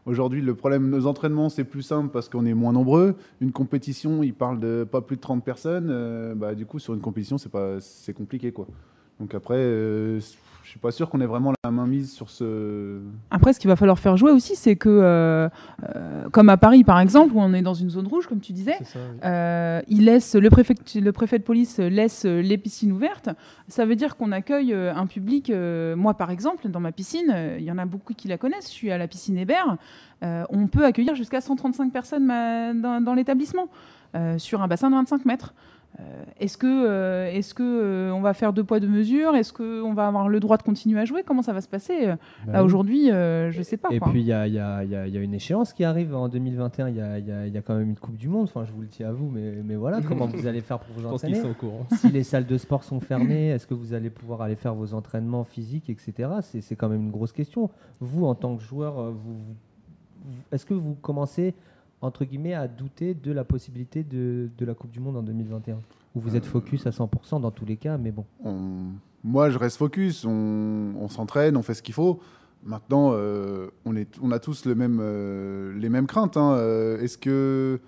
Aujourd'hui, 0.09 0.41
le 0.41 0.55
problème, 0.55 0.89
nos 0.89 1.05
entraînements, 1.05 1.49
c'est 1.49 1.63
plus 1.63 1.83
simple 1.83 2.09
parce 2.11 2.29
qu'on 2.29 2.43
est 2.47 2.55
moins 2.55 2.73
nombreux. 2.73 3.13
Une 3.41 3.51
compétition, 3.51 4.23
ils 4.23 4.33
parlent 4.33 4.59
de 4.59 4.83
pas 4.83 5.01
plus 5.01 5.17
de 5.17 5.21
30 5.21 5.45
personnes. 5.45 5.89
euh, 5.91 6.33
bah, 6.33 6.55
du 6.55 6.65
coup, 6.65 6.79
sur 6.79 6.95
une 6.95 6.99
compétition, 6.99 7.37
c'est 7.37 8.13
compliqué, 8.13 8.51
quoi. 8.51 8.65
Donc 9.19 9.35
après, 9.35 9.57
euh, 9.57 10.19
je 10.69 10.73
suis 10.73 10.79
pas 10.79 10.91
sûr 10.91 11.09
qu'on 11.09 11.19
ait 11.19 11.25
vraiment 11.25 11.51
la 11.63 11.71
main 11.71 11.87
mise 11.87 12.11
sur 12.13 12.29
ce. 12.29 12.99
Après, 13.31 13.53
ce 13.53 13.59
qu'il 13.59 13.69
va 13.69 13.75
falloir 13.75 13.97
faire 13.97 14.17
jouer 14.17 14.31
aussi, 14.31 14.55
c'est 14.55 14.75
que, 14.75 14.87
euh, 14.87 15.49
euh, 15.95 16.29
comme 16.29 16.47
à 16.49 16.57
Paris 16.57 16.83
par 16.83 16.99
exemple, 16.99 17.33
où 17.33 17.41
on 17.41 17.55
est 17.55 17.63
dans 17.63 17.73
une 17.73 17.89
zone 17.89 18.05
rouge, 18.05 18.27
comme 18.27 18.39
tu 18.39 18.53
disais, 18.53 18.75
C'est 18.77 18.85
ça, 18.85 18.99
oui. 18.99 19.17
euh, 19.25 19.81
il 19.87 20.05
laisse, 20.05 20.35
le, 20.35 20.47
préfet, 20.51 20.75
le 20.93 21.11
préfet 21.11 21.39
de 21.39 21.43
police 21.43 21.79
laisse 21.79 22.23
les 22.23 22.59
piscines 22.59 22.91
ouvertes. 22.91 23.29
Ça 23.67 23.87
veut 23.87 23.95
dire 23.95 24.15
qu'on 24.15 24.31
accueille 24.31 24.71
un 24.75 25.07
public. 25.07 25.51
moi, 25.95 26.13
par 26.13 26.29
exemple, 26.29 26.69
dans 26.69 26.79
ma 26.79 26.91
piscine, 26.91 27.35
il 27.57 27.63
y 27.63 27.71
en 27.71 27.79
a 27.79 27.85
beaucoup 27.85 28.13
qui 28.13 28.27
la 28.27 28.37
connaissent. 28.37 28.67
Je 28.67 28.75
suis 28.75 28.91
à 28.91 28.99
la 28.99 29.07
piscine 29.07 29.39
Hébert. 29.39 29.75
On 30.21 30.67
peut 30.67 30.85
accueillir 30.85 31.15
jusqu'à 31.15 31.41
135 31.41 31.91
personnes 31.91 32.27
dans, 32.27 33.03
dans 33.03 33.15
l'établissement 33.15 33.69
sur 34.37 34.61
un 34.61 34.67
bassin 34.67 34.91
de 34.91 34.95
25 34.97 35.25
mètres. 35.25 35.55
Euh, 35.99 36.23
est-ce 36.39 36.57
que, 36.57 36.67
euh, 36.67 37.31
est-ce 37.31 37.53
que 37.53 37.63
euh, 37.63 38.11
on 38.13 38.21
va 38.21 38.33
faire 38.33 38.53
deux 38.53 38.63
poids 38.63 38.79
deux 38.79 38.87
mesures? 38.87 39.35
Est-ce 39.35 39.51
qu'on 39.51 39.93
va 39.93 40.07
avoir 40.07 40.29
le 40.29 40.39
droit 40.39 40.55
de 40.55 40.61
continuer 40.63 40.99
à 40.99 41.05
jouer? 41.05 41.23
Comment 41.25 41.41
ça 41.41 41.51
va 41.51 41.61
se 41.61 41.67
passer? 41.67 42.05
Bah 42.07 42.53
Là 42.53 42.59
oui. 42.59 42.65
aujourd'hui, 42.65 43.11
euh, 43.11 43.51
je 43.51 43.61
sais 43.63 43.75
pas. 43.75 43.89
Et 43.91 43.99
quoi. 43.99 44.09
puis 44.11 44.21
il 44.21 44.27
y 44.27 44.31
a, 44.31 44.47
y 44.47 44.53
y 44.53 45.09
y 45.09 45.17
une 45.17 45.33
échéance 45.33 45.73
qui 45.73 45.83
arrive 45.83 46.15
en 46.15 46.29
2021. 46.29 46.89
Il 46.89 46.95
y 46.95 47.01
a, 47.57 47.61
quand 47.61 47.75
même 47.75 47.89
une 47.89 47.95
Coupe 47.97 48.17
du 48.17 48.29
Monde. 48.29 48.43
Enfin, 48.43 48.63
je 48.65 48.71
vous 48.71 48.81
le 48.81 48.87
dis 48.87 49.03
à 49.03 49.11
vous, 49.11 49.29
mais, 49.29 49.55
mais 49.65 49.75
voilà, 49.75 49.99
comment 50.01 50.27
vous 50.27 50.47
allez 50.47 50.61
faire 50.61 50.79
pour 50.79 50.95
vous 50.95 51.07
entraîner 51.13 51.41
sont 51.41 51.49
au 51.49 51.53
courant. 51.53 51.87
Si 51.97 52.09
les 52.09 52.23
salles 52.23 52.45
de 52.45 52.57
sport 52.57 52.83
sont 52.83 52.99
fermées, 52.99 53.49
est-ce 53.49 53.65
que 53.67 53.73
vous 53.73 53.93
allez 53.93 54.09
pouvoir 54.09 54.41
aller 54.41 54.55
faire 54.55 54.75
vos 54.75 54.93
entraînements 54.93 55.43
physiques, 55.43 55.89
etc. 55.89 56.29
C'est 56.41 56.61
c'est 56.61 56.75
quand 56.75 56.87
même 56.89 57.01
une 57.01 57.11
grosse 57.11 57.33
question. 57.33 57.69
Vous, 57.99 58.25
en 58.25 58.35
tant 58.35 58.55
que 58.55 58.61
joueur, 58.63 59.11
vous, 59.11 59.33
vous- 59.33 60.43
est-ce 60.51 60.65
que 60.65 60.73
vous 60.75 60.93
commencez 60.95 61.55
entre 62.01 62.25
guillemets 62.25 62.53
à 62.53 62.67
douter 62.67 63.13
de 63.13 63.31
la 63.31 63.43
possibilité 63.43 64.03
de, 64.03 64.49
de 64.57 64.65
la 64.65 64.73
Coupe 64.73 64.91
du 64.91 64.99
Monde 64.99 65.17
en 65.17 65.23
2021 65.23 65.75
Ou 66.15 66.19
vous 66.19 66.35
êtes 66.35 66.45
focus 66.45 66.87
à 66.87 66.91
100% 66.91 67.41
dans 67.41 67.51
tous 67.51 67.65
les 67.65 67.77
cas, 67.77 67.97
mais 67.97 68.11
bon. 68.11 68.25
on- 68.43 68.91
Moi, 69.23 69.49
je 69.49 69.57
reste 69.57 69.77
focus. 69.77 70.23
On, 70.25 70.93
on 70.99 71.09
s'entraîne, 71.09 71.57
on 71.57 71.61
fait 71.63 71.73
ce 71.73 71.83
qu'il 71.83 71.93
faut. 71.93 72.19
Maintenant, 72.63 73.11
euh, 73.13 73.67
on, 73.85 73.95
est, 73.95 74.17
on 74.21 74.31
a 74.31 74.39
tous 74.39 74.65
le 74.65 74.75
même, 74.75 74.99
euh, 75.01 75.77
les 75.77 75.89
mêmes 75.89 76.07
craintes. 76.07 76.37
hein. 76.37 76.53
Euh, 76.53 76.99
est-ce 77.01 77.17
que, 77.17 77.79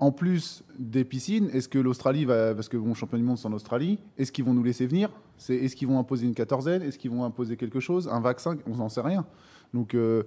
en 0.00 0.10
plus 0.12 0.64
des 0.78 1.04
piscines, 1.04 1.48
est-ce 1.52 1.68
que 1.68 1.78
l'Australie 1.78 2.24
va, 2.24 2.54
parce 2.54 2.68
que 2.68 2.76
mon 2.76 2.94
champion 2.94 3.18
du 3.18 3.24
monde 3.24 3.38
c'est 3.38 3.46
en 3.46 3.52
Australie, 3.52 3.98
est-ce 4.18 4.32
qu'ils 4.32 4.44
vont 4.44 4.54
nous 4.54 4.64
laisser 4.64 4.86
venir? 4.86 5.10
Est-ce 5.48 5.74
qu'ils 5.76 5.86
vont 5.88 5.98
imposer 5.98 6.26
une 6.26 6.34
quatorzaine? 6.34 6.82
Est-ce 6.82 6.98
qu'ils 6.98 7.10
vont 7.10 7.24
imposer 7.24 7.56
quelque 7.56 7.78
chose? 7.80 8.08
Un 8.08 8.20
vaccin? 8.20 8.56
On 8.66 8.76
n'en 8.76 8.88
sait 8.88 9.00
rien. 9.00 9.24
Donc, 9.72 9.94
euh, 9.94 10.22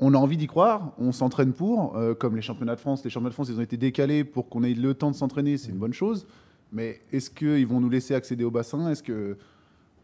on 0.00 0.14
a 0.14 0.16
envie 0.18 0.36
d'y 0.36 0.46
croire, 0.46 0.92
on 0.98 1.12
s'entraîne 1.12 1.52
pour, 1.52 1.96
euh, 1.96 2.14
comme 2.14 2.34
les 2.36 2.42
championnats 2.42 2.74
de 2.74 2.80
France. 2.80 3.04
Les 3.04 3.10
championnats 3.10 3.30
de 3.30 3.34
France, 3.34 3.48
ils 3.50 3.58
ont 3.58 3.62
été 3.62 3.76
décalés 3.76 4.24
pour 4.24 4.48
qu'on 4.48 4.62
ait 4.64 4.74
le 4.74 4.94
temps 4.94 5.10
de 5.10 5.16
s'entraîner, 5.16 5.56
c'est 5.56 5.70
une 5.70 5.78
bonne 5.78 5.92
chose. 5.92 6.26
Mais 6.72 7.00
est-ce 7.12 7.30
qu'ils 7.30 7.66
vont 7.66 7.80
nous 7.80 7.90
laisser 7.90 8.14
accéder 8.14 8.44
au 8.44 8.50
bassin? 8.50 8.90
Est-ce 8.90 9.02
que 9.02 9.36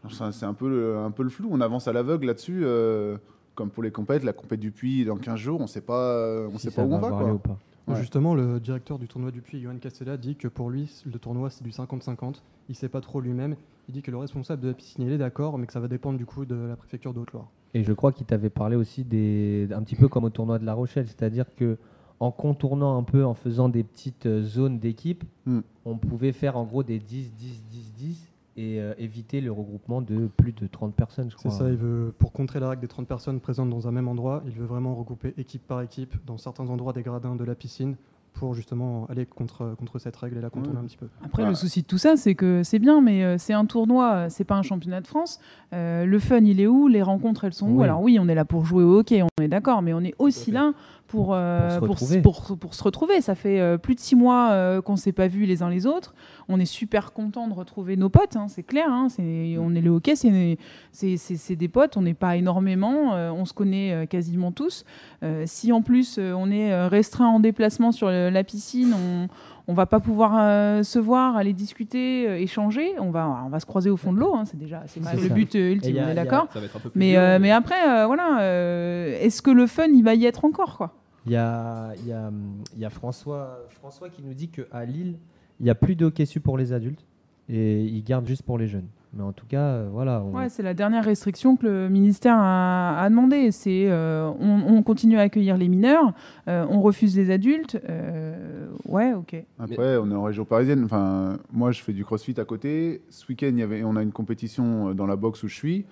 c'est 0.09 0.45
un 0.45 0.53
peu, 0.53 0.69
le, 0.69 0.97
un 0.97 1.11
peu 1.11 1.23
le 1.23 1.29
flou. 1.29 1.49
On 1.51 1.59
avance 1.59 1.87
à 1.87 1.93
l'aveugle 1.93 2.27
là-dessus. 2.27 2.61
euh, 2.63 3.17
comme 3.55 3.71
pour 3.71 3.83
les 3.83 3.91
compètes, 3.91 4.23
la 4.23 4.31
compète 4.31 4.61
du 4.61 4.71
Puy 4.71 5.03
dans 5.03 5.17
15 5.17 5.35
jours, 5.37 5.59
on 5.59 5.67
sait 5.67 5.81
pas, 5.81 6.47
on 6.49 6.57
si 6.57 6.69
sait 6.69 6.71
pas 6.71 6.83
où 6.83 6.93
on 6.93 6.97
va. 6.99 7.07
avoir 7.07 7.19
quoi. 7.19 7.27
lieu 7.27 7.33
ou 7.33 7.39
pas. 7.39 7.59
Ouais. 7.89 7.95
Justement, 7.99 8.33
le 8.35 8.59
directeur 8.61 8.99
du 8.99 9.07
tournoi 9.07 9.31
du 9.31 9.41
Puy, 9.41 9.59
Johan 9.61 9.75
Castella, 9.81 10.15
dit 10.15 10.35
que 10.37 10.47
pour 10.47 10.69
lui, 10.69 10.89
le 11.05 11.19
tournoi, 11.19 11.49
c'est 11.49 11.63
du 11.63 11.71
50-50. 11.71 12.35
Il 12.69 12.75
sait 12.75 12.87
pas 12.87 13.01
trop 13.01 13.19
lui-même. 13.19 13.55
Il 13.89 13.93
dit 13.93 14.01
que 14.01 14.11
le 14.11 14.17
responsable 14.17 14.61
de 14.61 14.67
la 14.69 14.73
piscine, 14.75 15.03
il 15.05 15.11
est 15.11 15.17
d'accord, 15.17 15.57
mais 15.57 15.65
que 15.65 15.73
ça 15.73 15.79
va 15.81 15.87
dépendre 15.89 16.17
du 16.17 16.25
coup 16.25 16.45
de 16.45 16.55
la 16.55 16.75
préfecture 16.77 17.13
de 17.13 17.19
Haute-Loire. 17.19 17.49
Et 17.73 17.83
je 17.83 17.93
crois 17.93 18.11
qu'il 18.11 18.25
t'avait 18.25 18.49
parlé 18.49 18.75
aussi 18.75 19.03
des, 19.03 19.67
un 19.71 19.83
petit 19.83 19.95
peu 19.95 20.07
comme 20.07 20.23
au 20.23 20.29
tournoi 20.29 20.57
de 20.59 20.65
La 20.65 20.73
Rochelle, 20.73 21.07
c'est-à-dire 21.07 21.45
que 21.55 21.77
en 22.19 22.31
contournant 22.31 22.97
un 22.97 23.03
peu, 23.03 23.23
en 23.25 23.33
faisant 23.33 23.69
des 23.69 23.83
petites 23.83 24.25
euh, 24.25 24.41
zones 24.43 24.79
d'équipe, 24.79 25.23
Mm. 25.45 25.59
on 25.85 25.97
pouvait 25.97 26.31
faire 26.33 26.57
en 26.57 26.65
gros 26.65 26.83
des 26.83 26.99
10, 26.99 27.31
10, 27.33 27.63
10, 27.69 27.93
10 27.93 28.27
et 28.57 28.81
euh, 28.81 28.93
éviter 28.97 29.39
le 29.39 29.51
regroupement 29.53 30.01
de 30.01 30.27
plus 30.35 30.51
de 30.51 30.67
30 30.67 30.93
personnes, 30.93 31.29
je 31.31 31.37
C'est 31.37 31.47
crois. 31.47 31.51
ça, 31.51 31.69
il 31.69 31.77
veut, 31.77 32.13
pour 32.19 32.33
contrer 32.33 32.59
la 32.59 32.69
règle 32.69 32.81
des 32.81 32.87
30 32.89 33.07
personnes 33.07 33.39
présentes 33.39 33.69
dans 33.69 33.87
un 33.87 33.91
même 33.91 34.09
endroit, 34.09 34.43
il 34.45 34.51
veut 34.51 34.65
vraiment 34.65 34.95
regrouper 34.95 35.33
équipe 35.37 35.65
par 35.65 35.81
équipe 35.81 36.13
dans 36.25 36.37
certains 36.37 36.67
endroits 36.67 36.91
des 36.91 37.03
gradins 37.03 37.35
de 37.37 37.43
la 37.45 37.55
piscine 37.55 37.95
pour 38.39 38.53
justement 38.53 39.05
aller 39.09 39.25
contre, 39.25 39.75
contre 39.77 39.99
cette 39.99 40.15
règle 40.15 40.37
et 40.37 40.41
la 40.41 40.49
contourner 40.49 40.79
un 40.79 40.83
petit 40.85 40.95
peu. 40.95 41.07
Après, 41.19 41.41
Voilà. 41.43 41.49
le 41.49 41.55
souci 41.55 41.81
de 41.81 41.87
tout 41.87 41.97
ça, 41.97 42.15
c'est 42.15 42.35
que 42.35 42.63
c'est 42.63 42.79
bien, 42.79 43.01
mais 43.01 43.25
euh, 43.25 43.37
c'est 43.37 43.51
un 43.53 43.65
tournoi, 43.65 44.29
c'est 44.29 44.45
pas 44.45 44.55
un 44.55 44.61
championnat 44.61 45.01
de 45.01 45.07
France. 45.07 45.41
Euh, 45.73 46.05
le 46.05 46.19
fun, 46.19 46.37
il 46.37 46.61
est 46.61 46.67
où? 46.67 46.87
Les 46.87 47.01
rencontres, 47.01 47.43
elles 47.43 47.53
sont 47.53 47.67
où? 47.69 47.79
Oui. 47.79 47.83
Alors 47.83 48.01
oui, 48.01 48.17
on 48.17 48.29
est 48.29 48.35
là 48.35 48.45
pour 48.45 48.63
jouer 48.65 48.83
au 48.85 48.99
hockey, 48.99 49.21
on 49.21 49.43
est 49.43 49.49
d'accord, 49.49 49.81
mais 49.81 49.93
on 49.93 49.99
est 49.99 50.15
aussi 50.19 50.51
là 50.51 50.71
pour, 51.09 51.33
euh, 51.33 51.59
Pour 51.59 51.71
se 51.73 51.79
pour, 51.79 51.89
retrouver. 51.89 52.21
pour- 52.21 52.57
pour 52.57 52.73
se 52.75 52.83
retrouver. 52.83 53.21
Ça 53.21 53.35
fait 53.35 53.59
euh, 53.59 53.77
plus 53.77 53.95
de 53.95 53.99
six 53.99 54.15
mois 54.15 54.51
euh, 54.51 54.81
qu'on 54.81 54.95
s'est 54.95 55.11
pas 55.11 55.27
vus 55.27 55.45
les 55.45 55.61
uns 55.63 55.69
les 55.69 55.85
autres. 55.85 56.13
On 56.47 56.59
est 56.59 56.65
super 56.65 57.11
content 57.13 57.47
de 57.47 57.53
retrouver 57.53 57.97
nos 57.97 58.09
potes, 58.09 58.35
hein, 58.35 58.47
c'est 58.47 58.63
clair. 58.63 58.87
hein, 58.89 59.07
c'est, 59.09 59.55
on 59.59 59.75
est 59.75 59.81
le 59.81 59.89
hockey, 59.89 60.15
c'est, 60.15 60.57
c'est, 60.91 61.17
c'est- 61.17 61.35
c'est 61.35 61.55
des 61.55 61.67
potes, 61.67 61.97
on 61.97 62.01
n'est 62.03 62.13
pas 62.13 62.37
énormément, 62.37 63.13
euh, 63.13 63.31
on 63.31 63.45
se 63.45 63.53
connaît 63.53 63.91
euh, 63.91 64.05
quasiment 64.05 64.51
tous. 64.51 64.85
Euh, 65.23 65.43
si 65.45 65.71
en 65.71 65.81
plus 65.81 66.17
euh, 66.17 66.33
on 66.33 66.49
est 66.49 66.71
euh, 66.71 66.87
restreint 66.87 67.27
en 67.27 67.39
déplacement 67.39 67.91
sur 67.91 68.07
le- 68.09 68.29
la 68.29 68.43
piscine, 68.43 68.93
on, 68.93 69.27
on 69.69 69.73
va 69.73 69.85
pas 69.85 69.99
pouvoir 69.99 70.31
euh, 70.35 70.81
se 70.83 70.97
voir, 70.97 71.35
aller 71.37 71.53
discuter, 71.53 72.27
euh, 72.27 72.37
échanger. 72.39 72.97
On 72.99 73.11
va, 73.11 73.43
on 73.45 73.49
va 73.49 73.59
se 73.59 73.65
croiser 73.67 73.89
au 73.91 73.97
fond 73.97 74.11
de 74.11 74.19
l'eau. 74.19 74.33
hein, 74.35 74.43
c'est 74.45 74.57
déjà 74.57 74.81
c'est 74.87 74.99
le 74.99 75.27
ça. 75.27 75.33
but 75.33 75.53
euh, 75.55 75.73
ultime. 75.73 75.97
a- 75.99 76.05
on 76.05 76.09
est 76.09 76.15
d'accord. 76.15 76.47
Mais, 76.95 77.11
dur, 77.11 77.19
euh, 77.21 77.37
mais 77.39 77.51
après, 77.51 77.87
euh, 77.87 78.07
voilà, 78.07 78.41
euh, 78.41 79.17
est-ce 79.21 79.41
que 79.43 79.51
le 79.51 79.67
fun, 79.67 79.87
il 79.93 80.03
va 80.03 80.15
y 80.15 80.25
être 80.25 80.43
encore 80.43 80.75
quoi? 80.77 80.95
Il 81.27 81.33
y 81.33 81.35
a, 81.35 81.91
il 82.01 82.07
y 82.07 82.11
a, 82.13 82.31
il 82.75 82.81
y 82.81 82.85
a 82.85 82.89
François, 82.89 83.59
François 83.69 84.09
qui 84.09 84.23
nous 84.23 84.33
dit 84.33 84.49
qu'à 84.49 84.85
Lille, 84.85 85.19
il 85.59 85.63
n'y 85.65 85.69
a 85.69 85.75
plus 85.75 85.95
de 85.95 86.05
hockey 86.05 86.25
su 86.25 86.39
pour 86.39 86.57
les 86.57 86.73
adultes 86.73 87.05
et 87.49 87.83
ils 87.83 88.03
gardent 88.03 88.27
juste 88.27 88.43
pour 88.43 88.57
les 88.57 88.67
jeunes. 88.67 88.87
Mais 89.13 89.23
en 89.23 89.31
tout 89.33 89.47
cas, 89.47 89.61
euh, 89.61 89.89
voilà. 89.91 90.21
on- 90.21 90.35
Ouais, 90.37 90.49
c'est 90.49 90.61
la 90.61 90.75
dernière 90.75 91.03
restriction 91.03 91.55
que 91.55 91.65
le 91.65 91.89
ministère 91.89 92.35
a, 92.37 92.99
a 93.01 93.09
demandé. 93.09 93.51
C'est 93.51 93.89
euh, 93.89 94.29
on, 94.39 94.61
on 94.67 94.83
continue 94.83 95.17
à 95.17 95.21
accueillir 95.21 95.57
les 95.57 95.67
mineurs, 95.67 96.13
euh, 96.47 96.63
on 96.69 96.79
refuse 96.81 97.17
les 97.17 97.31
adultes. 97.31 97.79
euh, 97.89 98.67
ouais, 98.85 99.13
ok. 99.13 99.35
Après, 99.57 99.97
on 99.97 100.11
est 100.11 100.15
en 100.15 100.23
région 100.23 100.45
parisienne. 100.45 100.83
Enfin, 100.85 101.37
moi, 101.51 101.71
je 101.71 101.81
fais 101.81 101.91
du 101.93 102.05
crossfit 102.05 102.39
à 102.39 102.45
côté. 102.45 103.01
Ce 103.09 103.25
week-end, 103.27 103.49
il 103.51 103.57
y 103.59 103.63
avait, 103.63 103.83
on 103.83 103.95
a 103.95 104.03
une 104.03 104.11
compétition 104.11 104.93
dans 104.93 105.07
la 105.07 105.15
boxe 105.15 105.41
où 105.43 105.47
je 105.47 105.55
suis. 105.55 105.85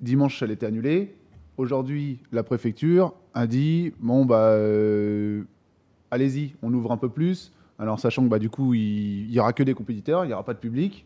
Dimanche, 0.00 0.42
elle 0.42 0.50
était 0.50 0.66
annulée. 0.66 1.14
Aujourd'hui, 1.58 2.20
la 2.32 2.42
préfecture 2.42 3.14
a 3.34 3.46
dit 3.46 3.92
bon, 4.00 4.24
bah, 4.24 4.36
euh, 4.52 5.42
allez-y, 6.10 6.54
on 6.62 6.72
ouvre 6.72 6.92
un 6.92 6.96
peu 6.98 7.08
plus. 7.08 7.52
Alors, 7.78 8.00
sachant 8.00 8.22
que 8.24 8.28
bah, 8.28 8.38
du 8.38 8.48
coup, 8.50 8.72
il 8.74 9.28
n'y 9.28 9.38
aura 9.38 9.52
que 9.52 9.62
des 9.62 9.74
compétiteurs, 9.74 10.24
il 10.24 10.28
n'y 10.28 10.32
aura 10.34 10.44
pas 10.44 10.54
de 10.54 10.58
public. 10.58 11.04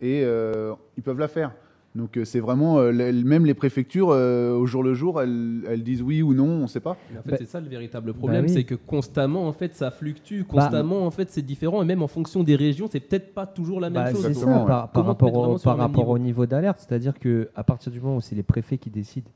Et 0.00 0.22
euh, 0.24 0.72
ils 0.96 1.02
peuvent 1.02 1.18
la 1.18 1.28
faire. 1.28 1.52
Donc 1.94 2.16
euh, 2.16 2.24
c'est 2.24 2.40
vraiment, 2.40 2.78
euh, 2.80 2.92
même 3.24 3.46
les 3.46 3.54
préfectures, 3.54 4.08
euh, 4.10 4.52
au 4.56 4.66
jour 4.66 4.82
le 4.82 4.94
jour, 4.94 5.22
elles, 5.22 5.60
elles 5.68 5.84
disent 5.84 6.02
oui 6.02 6.22
ou 6.22 6.34
non, 6.34 6.48
on 6.48 6.62
ne 6.62 6.66
sait 6.66 6.80
pas. 6.80 6.96
Mais 7.12 7.20
en 7.20 7.22
fait, 7.22 7.30
Bah- 7.30 7.36
c'est 7.38 7.46
ça 7.46 7.60
le 7.60 7.68
véritable 7.68 8.12
problème, 8.14 8.46
oui. 8.46 8.50
c'est 8.50 8.64
que 8.64 8.74
constamment, 8.74 9.46
en 9.46 9.52
fait, 9.52 9.76
ça 9.76 9.92
fluctue, 9.92 10.42
constamment, 10.42 11.06
en 11.06 11.10
fait, 11.12 11.30
c'est 11.30 11.42
différent, 11.42 11.82
et 11.82 11.84
même 11.84 12.02
en 12.02 12.08
fonction 12.08 12.42
des 12.42 12.56
régions, 12.56 12.88
c'est 12.90 12.98
peut-être 12.98 13.32
pas 13.32 13.46
toujours 13.46 13.80
la 13.80 13.90
même 13.90 14.02
Bah, 14.02 14.10
chose. 14.10 14.22
c'est 14.26 14.34
ça, 14.34 14.46
ouais. 14.46 14.66
par, 14.66 14.92
rapport, 15.06 15.34
au, 15.50 15.58
par 15.58 15.76
rapport 15.78 16.00
niveau 16.06 16.14
au 16.14 16.18
niveau 16.18 16.46
d'alerte, 16.46 16.80
c'est-à-dire 16.80 17.16
que 17.16 17.48
à 17.54 17.62
partir 17.62 17.92
du 17.92 18.00
moment 18.00 18.16
où 18.16 18.20
c'est 18.20 18.34
les 18.34 18.42
préfets 18.42 18.76
qui 18.78 18.90
décident, 18.90 19.30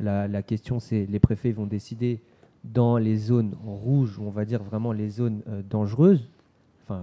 la, 0.00 0.26
la 0.26 0.42
question 0.42 0.80
c'est 0.80 1.06
les 1.08 1.18
préfets 1.20 1.52
vont 1.52 1.66
décider 1.66 2.20
dans 2.64 2.96
les 2.98 3.16
zones 3.18 3.54
rouges, 3.64 4.18
on 4.20 4.30
va 4.30 4.44
dire 4.44 4.64
vraiment 4.64 4.92
les 4.92 5.10
zones 5.10 5.42
euh, 5.48 5.62
dangereuses. 5.68 6.28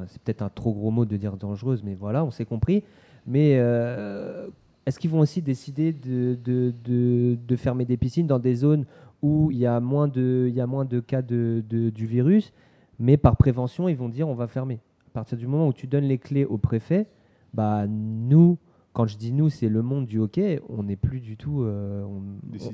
C'est 0.08 0.22
peut-être 0.22 0.42
un 0.42 0.50
trop 0.50 0.74
gros 0.74 0.92
mot 0.92 1.06
de 1.06 1.18
dire 1.18 1.38
dangereuse, 1.38 1.84
mais 1.84 1.96
voilà, 1.96 2.24
on 2.24 2.32
s'est 2.32 2.46
compris. 2.46 2.84
Mais 3.26 3.58
euh, 3.58 4.48
est-ce 4.86 5.00
qu'ils 5.00 5.10
vont 5.10 5.20
aussi 5.20 5.42
décider 5.42 5.94
de, 5.94 7.56
fermer 7.58 7.86
des 7.86 7.98
piscines 7.98 8.28
dans 8.28 8.40
des 8.40 8.56
zones 8.56 8.86
où 9.22 9.52
il 9.52 9.58
y 9.58 9.66
a 9.66 9.80
moins 9.80 10.08
de, 10.08 10.46
il 10.48 10.56
y 10.56 10.62
a 10.62 10.68
moins 10.68 10.86
de 10.86 11.00
cas 11.00 11.22
de- 11.22 11.64
du 11.70 12.06
virus, 12.06 12.54
mais 13.00 13.18
par 13.18 13.36
prévention, 13.36 13.90
ils 13.90 13.98
vont 13.98 14.10
dire 14.10 14.28
on 14.28 14.36
va 14.36 14.48
fermer. 14.48 14.80
À 15.08 15.12
partir 15.14 15.38
du 15.38 15.48
moment 15.48 15.68
où 15.68 15.74
tu 15.74 15.88
donnes 15.88 16.06
les 16.06 16.18
clés 16.20 16.46
au 16.46 16.58
préfet, 16.58 17.08
bah 17.54 17.86
nous, 17.88 18.58
quand 18.98 19.06
je 19.06 19.16
dis 19.16 19.32
nous, 19.32 19.50
c'est 19.50 19.70
le 19.70 19.84
monde 19.84 20.08
du 20.08 20.18
hockey, 20.18 20.60
on 20.70 20.82
n'est 20.82 20.96
plus 20.96 21.20
du 21.22 21.38
tout, 21.38 21.62
euh, 21.62 22.02
on, 22.02 22.24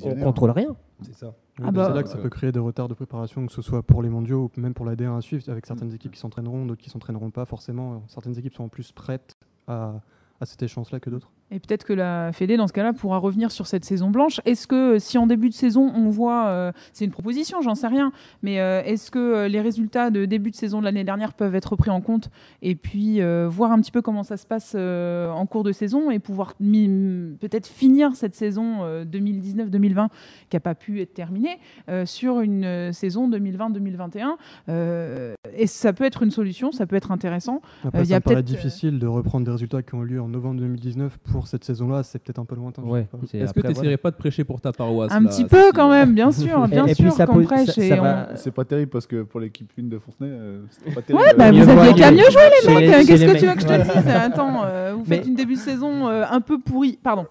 on, 0.03 0.15
contrôle 0.15 0.51
rien. 0.51 0.73
C'est 1.01 1.13
ça. 1.15 1.35
Oui, 1.59 1.65
Ah 1.67 1.71
bah, 1.71 1.87
c'est 1.89 1.95
là 1.95 2.01
que 2.03 2.07
ça 2.07 2.17
peut 2.17 2.29
créer 2.29 2.53
des 2.53 2.59
retards 2.59 2.87
de 2.87 2.93
préparation, 2.93 3.45
que 3.45 3.51
ce 3.51 3.61
soit 3.61 3.83
pour 3.83 4.01
les 4.01 4.07
mondiaux 4.07 4.49
ou 4.55 4.61
même 4.61 4.73
pour 4.73 4.85
la 4.85 4.95
D1 4.95 5.17
à 5.17 5.19
suivre, 5.19 5.43
avec 5.49 5.65
certaines 5.65 5.93
équipes 5.93 6.13
qui 6.13 6.19
s'entraîneront, 6.21 6.65
d'autres 6.65 6.81
qui 6.81 6.89
s'entraîneront 6.89 7.29
pas 7.29 7.43
forcément. 7.43 8.03
Certaines 8.07 8.39
équipes 8.39 8.53
sont 8.53 8.63
en 8.63 8.69
plus 8.69 8.93
prêtes 8.93 9.35
à, 9.67 9.99
à 10.39 10.45
cette 10.45 10.63
échéance-là 10.63 11.01
que 11.01 11.09
d'autres. 11.09 11.33
Et 11.53 11.59
peut-être 11.59 11.85
que 11.85 11.93
la 11.93 12.31
Fédé, 12.33 12.57
dans 12.57 12.67
ce 12.67 12.73
cas-là, 12.73 12.93
pourra 12.93 13.19
revenir 13.19 13.51
sur 13.51 13.67
cette 13.67 13.85
saison 13.85 14.09
blanche. 14.09 14.41
Est-ce 14.45 14.65
que 14.65 14.97
si 14.97 15.19
en 15.19 15.27
début 15.27 15.49
de 15.49 15.53
saison, 15.53 15.91
on 15.95 16.09
voit, 16.09 16.47
euh, 16.47 16.71
c'est 16.93 17.05
une 17.05 17.11
proposition, 17.11 17.61
j'en 17.61 17.75
sais 17.75 17.87
rien, 17.87 18.11
mais 18.41 18.59
euh, 18.59 18.81
est-ce 18.83 19.11
que 19.11 19.19
euh, 19.19 19.47
les 19.47 19.61
résultats 19.61 20.09
de 20.09 20.25
début 20.25 20.49
de 20.49 20.55
saison 20.55 20.79
de 20.79 20.85
l'année 20.85 21.03
dernière 21.03 21.33
peuvent 21.33 21.53
être 21.53 21.75
pris 21.75 21.91
en 21.91 22.01
compte 22.01 22.31
et 22.63 22.73
puis 22.73 23.21
euh, 23.21 23.47
voir 23.47 23.71
un 23.71 23.79
petit 23.79 23.91
peu 23.91 24.01
comment 24.01 24.23
ça 24.23 24.35
se 24.37 24.47
passe 24.47 24.73
euh, 24.75 25.29
en 25.29 25.45
cours 25.45 25.63
de 25.63 25.71
saison 25.71 26.09
et 26.09 26.17
pouvoir 26.19 26.55
peut-être 26.55 27.67
finir 27.67 28.15
cette 28.15 28.35
saison 28.35 28.83
euh, 28.83 29.05
2019-2020 29.05 30.07
qui 30.49 30.55
n'a 30.55 30.59
pas 30.59 30.73
pu 30.75 31.01
être 31.01 31.13
terminée 31.13 31.59
euh, 31.89 32.05
sur 32.07 32.41
une 32.41 32.65
euh, 32.65 32.91
saison 32.93 33.29
2020-2021 33.29 34.25
euh, 34.69 35.35
Et 35.55 35.67
ça 35.67 35.93
peut 35.93 36.03
être 36.03 36.23
une 36.23 36.31
solution, 36.31 36.71
ça 36.71 36.87
peut 36.87 36.95
être 36.95 37.11
intéressant. 37.11 37.61
Après, 37.83 37.99
Euh, 37.99 38.03
y 38.03 38.07
ça 38.07 38.15
a 38.15 38.19
me 38.19 38.21
paraît 38.23 38.35
euh, 38.37 38.41
difficile 38.41 38.97
de 38.97 39.07
reprendre 39.07 39.45
des 39.45 39.51
résultats 39.51 39.83
qui 39.83 39.93
ont 39.93 40.03
eu 40.03 40.07
lieu 40.07 40.21
en 40.21 40.29
novembre 40.29 40.59
2019 40.61 41.17
pour 41.19 41.42
cette 41.47 41.63
saison-là. 41.63 42.03
C'est 42.03 42.19
peut-être 42.19 42.39
un 42.39 42.45
peu 42.45 42.55
lointain. 42.55 42.81
Ouais, 42.83 43.07
Est-ce 43.33 43.53
que 43.53 43.61
tu 43.61 43.67
n'essaierais 43.67 43.97
pas 43.97 44.11
de 44.11 44.15
prêcher 44.15 44.43
pour 44.43 44.59
ta 44.61 44.71
paroisse 44.71 45.11
Un 45.11 45.21
là, 45.21 45.29
petit 45.29 45.45
peu 45.45 45.71
quand 45.73 45.89
même, 45.89 46.13
bien 46.13 46.31
sûr, 46.31 46.65
Et- 46.65 46.67
bien 46.69 46.85
et 46.85 46.93
puis 46.95 47.03
sûr 47.05 47.13
ça 47.13 47.25
qu'on 47.25 47.43
prêche. 47.43 47.69
on- 47.77 48.01
va- 48.01 48.29
C'est 48.35 48.51
pas 48.51 48.65
terrible 48.65 48.89
parce 48.91 49.07
que 49.07 49.23
pour 49.23 49.39
l'équipe 49.39 49.71
une 49.77 49.89
de 49.89 49.99
Fontenay, 49.99 50.29
euh, 50.31 50.61
c'est 50.69 50.93
pas 50.93 51.01
terrible. 51.01 51.23
Ouais, 51.25 51.33
bah, 51.37 51.51
vous 51.51 51.69
aviez 51.69 51.93
qu'à 51.93 52.11
mieux 52.11 52.29
jouer, 52.29 52.41
les 52.67 52.73
mecs. 52.73 53.07
Qu'est-ce 53.07 53.25
que 53.25 53.37
tu 53.39 53.45
veux 53.47 53.53
que 53.55 53.61
je 53.61 53.67
te 53.67 53.81
dise? 53.81 54.07
Attends, 54.13 54.61
euh, 54.65 54.93
vous 54.97 55.05
faites 55.05 55.25
une 55.27 55.35
début 55.35 55.53
de 55.55 55.59
saison 55.59 56.07
euh, 56.07 56.23
un 56.29 56.41
peu 56.41 56.59
pourri, 56.59 56.97
pardon, 57.01 57.25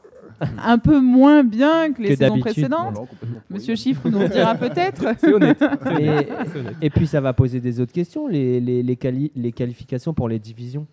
un 0.65 0.79
peu 0.79 1.01
moins 1.01 1.45
bien 1.45 1.93
que 1.93 2.03
les 2.03 2.09
Que 2.11 2.17
saisons 2.17 2.39
précédentes. 2.41 2.95
Non. 2.97 3.07
Monsieur 3.49 3.77
Chiffre 3.77 4.09
nous 4.09 4.19
le 4.19 4.29
dira 4.29 4.55
peut-être. 4.57 5.05
C'est 5.19 5.33
honnête. 5.33 5.63
Et, 6.01 6.87
et 6.87 6.91
puis 6.91 7.07
ça 7.07 7.21
va 7.21 7.33
poser 7.33 7.61
des 7.61 7.79
autres 7.81 7.93
questions, 7.93 8.27
les, 8.27 8.59
les, 8.61 8.83
les, 8.83 8.97
quali- 8.97 9.31
les 9.37 9.53
qualifications 9.53 10.15
pour 10.15 10.29
les 10.29 10.39
divisions. 10.41 10.87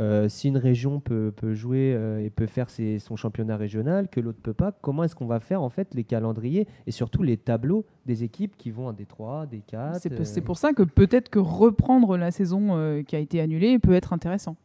Euh, 0.00 0.28
si 0.28 0.48
une 0.48 0.56
région 0.56 0.98
peut, 0.98 1.32
peut 1.36 1.54
jouer 1.54 1.94
euh, 1.94 2.18
et 2.24 2.28
peut 2.28 2.46
faire 2.46 2.68
ses- 2.68 2.98
son 2.98 3.14
championnat 3.14 3.56
régional, 3.56 4.08
que 4.08 4.18
l'autre 4.18 4.40
peut 4.42 4.52
pas, 4.52 4.72
comment 4.72 5.04
est-ce 5.04 5.14
qu'on 5.14 5.26
va 5.26 5.38
faire 5.38 5.62
en 5.62 5.70
fait 5.70 5.94
les 5.94 6.02
calendriers 6.02 6.66
et 6.88 6.90
surtout 6.90 7.22
les 7.22 7.36
tableaux 7.36 7.86
des 8.04 8.24
équipes 8.24 8.56
qui 8.56 8.72
vont 8.72 8.88
en 8.88 8.92
D3, 8.92 9.46
D4 9.48 10.00
C'est 10.00 10.12
euh, 10.12 10.24
c'est 10.24 10.40
pour 10.40 10.56
ça 10.58 10.72
que 10.72 10.82
peut-être 10.82 11.28
que 11.28 11.38
reprendre 11.38 12.16
la 12.16 12.32
saison 12.32 12.76
euh, 12.76 13.02
qui 13.02 13.14
a 13.14 13.20
été 13.20 13.40
annulée 13.40 13.78
peut 13.78 13.92
être 13.94 14.12
intéressant. 14.12 14.56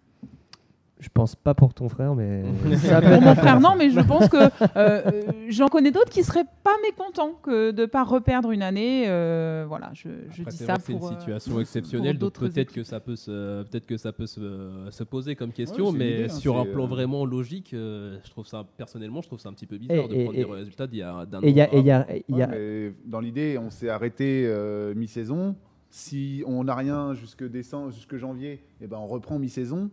Je 1.00 1.08
pense 1.14 1.34
pas 1.34 1.54
pour 1.54 1.74
ton 1.74 1.88
frère, 1.88 2.14
mais 2.14 2.44
ça 2.76 3.02
peut 3.02 3.10
Pour 3.12 3.22
mon 3.22 3.34
frère, 3.36 3.62
non, 3.62 3.74
mais 3.78 3.90
je 3.90 4.02
pense 4.02 4.28
que 4.28 4.36
euh, 4.38 4.50
euh, 4.76 5.02
j'en 5.48 5.68
connais 5.70 5.92
d'autres 5.92 6.10
qui 6.12 6.24
seraient 6.24 6.44
pas 6.62 6.76
mécontents 6.84 7.40
que 7.42 7.72
de 7.72 7.86
pas 7.86 8.04
reperdre 8.04 8.52
une 8.52 8.62
année. 8.62 9.06
euh, 9.08 9.64
voilà, 9.66 9.92
je, 9.94 10.10
je 10.30 10.42
Après, 10.42 10.52
dis 10.52 10.58
c'est 10.58 10.66
ça 10.66 10.76
c'est 10.84 10.92
pour. 10.94 11.08
une 11.08 11.16
euh, 11.16 11.20
situation 11.20 11.60
exceptionnelle, 11.62 12.18
donc 12.18 12.34
d'autres 12.34 12.50
peut-être 12.50 12.74
que 12.74 12.84
ça 12.84 13.00
peut 13.00 13.16
se, 13.16 13.64
peut-être 13.64 13.86
que 13.86 13.96
ça 13.96 14.12
peut 14.12 14.28
se, 14.28 14.88
se 14.90 15.04
poser 15.06 15.36
comme 15.38 15.54
question, 15.54 15.94
mais 15.94 16.12
idée, 16.16 16.24
hein, 16.26 16.30
sur 16.36 16.60
un 16.60 16.66
plan 16.66 16.86
vraiment 16.86 17.26
logique, 17.26 17.74
euh, 17.74 18.18
je 18.26 18.30
trouve 18.30 18.46
ça 18.46 18.66
personnellement, 18.76 19.22
je 19.22 19.28
trouve 19.28 19.40
ça 19.40 19.48
un 19.48 19.54
petit 19.54 19.68
peu 19.68 19.78
bizarre 19.78 20.04
Et- 20.04 20.08
de 20.10 20.14
et- 20.16 20.24
prendre 20.26 20.38
et- 20.38 20.44
des 20.44 20.52
résultats 20.52 20.88
d'il 20.88 21.00
y 21.00 21.04
a 21.04 21.26
d'un 21.26 21.40
Et 21.42 21.50
il 21.52 21.56
y 21.56 21.62
a, 21.62 21.66
an 21.66 21.70
et 21.72 21.80
il 21.80 21.86
y 21.86 21.92
a- 21.92 21.96
avant. 22.02 22.14
il 22.28 22.36
y 22.36 22.42
a- 22.42 22.48
Ouais, 22.50 22.56
mais 22.58 22.94
dans 23.10 23.22
l'idée, 23.22 23.58
on 23.58 23.70
s'est 23.70 23.90
arrêté 23.90 24.44
euh, 24.48 24.94
mi-saison. 24.96 25.56
Si 25.92 26.44
on 26.46 26.66
n'a 26.66 26.76
rien 26.76 27.14
jusque 27.14 27.50
décembre, 27.50 27.92
jusque 27.92 28.18
janvier, 28.18 28.66
eh 28.82 28.88
ben 28.88 28.98
on 28.98 29.08
reprend 29.08 29.40
mi-saison. 29.40 29.90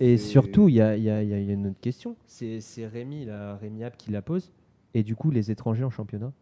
Et 0.00 0.16
surtout, 0.16 0.68
il 0.68 0.76
y 0.76 0.80
a, 0.80 0.96
y 0.96 1.02
y 1.02 1.52
une 1.52 1.68
autre 1.68 1.80
question. 1.80 2.16
C'est 2.26 2.86
Rémi, 2.86 3.26
là, 3.26 3.56
Rémi 3.56 3.84
App 3.84 3.96
qui 3.96 4.10
la 4.10 4.22
pose. 4.22 4.50
Et 4.94 5.02
du 5.02 5.14
coup, 5.14 5.30
les 5.30 5.50
étrangers 5.50 5.84
en 5.84 5.90
championnat. 5.90 6.32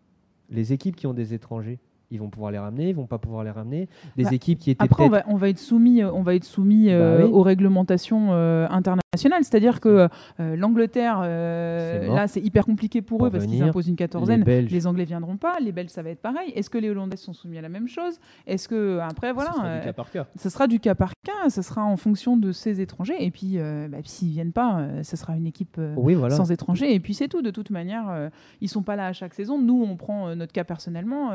Les 0.51 0.73
équipes 0.73 0.97
qui 0.97 1.07
ont 1.07 1.13
des 1.13 1.35
étrangers, 1.35 1.79
ils 2.11 2.19
vont 2.19 2.31
pouvoir 2.31 2.51
les 2.53 2.59
ramener, 2.59 2.89
ils 2.89 2.95
vont 2.95 3.07
pas 3.07 3.19
pouvoir 3.19 3.45
les 3.45 3.51
ramener. 3.51 3.89
Des 4.17 4.25
Bah, 4.25 4.31
équipes 4.33 4.59
qui 4.59 4.71
étaient 4.71 4.83
Après, 4.83 5.05
on 5.05 5.11
va, 5.11 5.25
on 5.29 5.37
va 5.37 5.49
être 5.51 5.59
soumis, 5.59 6.03
euh, 6.03 6.11
on 6.13 6.23
va 6.23 6.35
être 6.35 6.45
soumis 6.45 6.87
Bah 6.87 6.93
euh, 6.93 7.25
oui. 7.27 7.31
aux 7.33 7.43
réglementations 7.43 8.29
euh, 8.33 8.65
internationales. 8.71 9.03
C'est-à-dire 9.17 9.81
que 9.81 10.09
euh, 10.39 10.57
l'Angleterre, 10.57 11.21
euh, 11.23 12.15
là, 12.15 12.29
c'est 12.29 12.41
hyper 12.41 12.67
compliqué 12.67 13.01
pour, 13.01 13.19
Pour 13.19 13.27
eux 13.29 13.31
parce 13.31 13.47
qu'ils 13.47 13.63
imposent 13.63 13.89
une 13.89 13.97
quatorzaine. 13.97 14.45
Les. 14.45 14.63
Les 14.63 14.87
Anglais 14.87 15.05
viendront 15.05 15.39
pas, 15.39 15.59
les 15.61 15.73
Belges, 15.73 15.89
ça 15.89 16.03
va 16.03 16.11
être 16.11 16.21
pareil. 16.21 16.53
Est-ce 16.55 16.69
que 16.69 16.77
les 16.77 16.91
Hollandais 16.91 17.17
sont 17.17 17.33
soumis 17.33 17.57
à 17.57 17.63
la 17.63 17.71
même 17.71 17.89
chose? 17.89 18.21
Est-ce 18.47 18.69
que 18.69 18.99
après, 18.99 19.33
voilà, 19.33 19.53
Ce 19.53 19.57
sera 19.57 19.67
du 19.67 19.79
euh, 19.79 19.85
cas 19.85 19.93
par 19.95 20.11
cas. 20.11 20.27
ce 20.37 20.51
sera 20.51 20.67
du 20.67 20.81
cas 20.81 20.95
par 20.95 21.13
cas. 21.25 21.49
Ce 21.49 21.63
sera 21.63 21.85
en 21.85 21.97
fonction 21.97 22.37
de 22.37 22.53
ces 22.53 22.83
étrangers. 22.83 23.17
Et 23.19 23.31
puis, 23.31 23.59
bah, 23.89 23.97
s'ils 24.05 24.29
viennent 24.29 24.53
pas, 24.53 24.87
ce 25.03 25.17
sera 25.17 25.37
une 25.37 25.47
équipe. 25.47 25.81
Oui, 25.97 26.15
voilà. 26.15 26.37
sans 26.37 26.53
étrangers. 26.53 26.93
Et 26.93 27.01
puis 27.01 27.15
c'est 27.15 27.29
tout. 27.29 27.41
De 27.41 27.51
toute 27.51 27.71
manière, 27.71 28.31
ils 28.61 28.69
sont 28.69 28.83
pas 28.83 28.95
là 28.95 29.07
à 29.07 29.13
chaque 29.15 29.33
saison. 29.33 29.59
Nous, 29.59 29.87
on 29.89 29.97
prend 29.97 30.37
notre 30.37 30.53
cas 30.53 30.65
personnellement. 30.65 31.33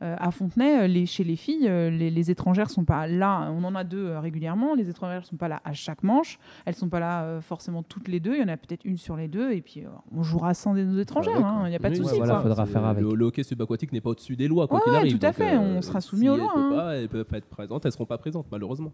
à 0.00 0.30
Fontenay, 0.30 0.88
les, 0.88 1.06
chez 1.06 1.24
les 1.24 1.36
filles, 1.36 1.68
les, 1.68 2.10
les 2.10 2.30
étrangères 2.30 2.68
sont 2.68 2.84
pas 2.84 3.06
là. 3.06 3.50
On 3.50 3.64
en 3.64 3.74
a 3.74 3.82
deux 3.82 4.18
régulièrement. 4.18 4.74
Les 4.74 4.90
étrangères 4.90 5.24
sont 5.24 5.36
pas 5.36 5.48
là 5.48 5.62
à 5.64 5.72
chaque 5.72 6.02
manche. 6.02 6.38
Elles 6.66 6.74
sont 6.74 6.90
pas 6.90 7.00
là 7.00 7.13
euh, 7.22 7.40
forcément 7.40 7.82
toutes 7.82 8.08
les 8.08 8.18
deux. 8.20 8.34
Il 8.34 8.40
y 8.40 8.42
en 8.42 8.48
a 8.48 8.56
peut-être 8.56 8.84
une 8.84 8.96
sur 8.98 9.16
les 9.16 9.28
deux. 9.28 9.52
Et 9.52 9.60
puis 9.62 9.84
euh, 9.84 9.88
on 10.14 10.22
jouera 10.22 10.52
sans 10.54 10.74
nos 10.74 10.98
étrangères. 10.98 11.44
hein. 11.44 11.62
Il 11.66 11.70
n'y 11.70 11.76
a 11.76 11.78
pas 11.78 11.90
de 11.90 11.94
Oui, 11.98 12.02
souci. 12.04 12.16
voilà, 12.18 12.40
faudra 12.40 12.66
faire 12.66 12.84
avec. 12.84 13.04
Le, 13.04 13.14
le 13.14 13.24
hockey 13.26 13.42
subaquatique 13.42 13.92
n'est 13.92 14.00
pas 14.00 14.10
au-dessus 14.10 14.36
des 14.36 14.48
lois, 14.48 14.66
quoi 14.66 14.78
Ouais, 14.78 14.84
qu'il 14.84 14.94
arrive. 14.94 15.18
tout 15.18 15.24
à 15.26 15.28
donc, 15.30 15.36
fait, 15.36 15.54
euh, 15.54 15.60
on 15.78 15.82
sera 15.82 16.00
soumis 16.00 16.22
si 16.22 16.28
aux 16.28 16.34
elles 16.34 16.40
lois, 16.40 16.52
peuvent 16.54 16.78
hein. 16.78 16.90
elles 16.92 17.08
peuvent 17.08 17.24
pas 17.24 17.38
être 17.38 17.48
présentes, 17.48 17.84
elles 17.86 17.92
seront 17.92 18.06
pas 18.06 18.18
présentes, 18.18 18.46
malheureusement. 18.50 18.92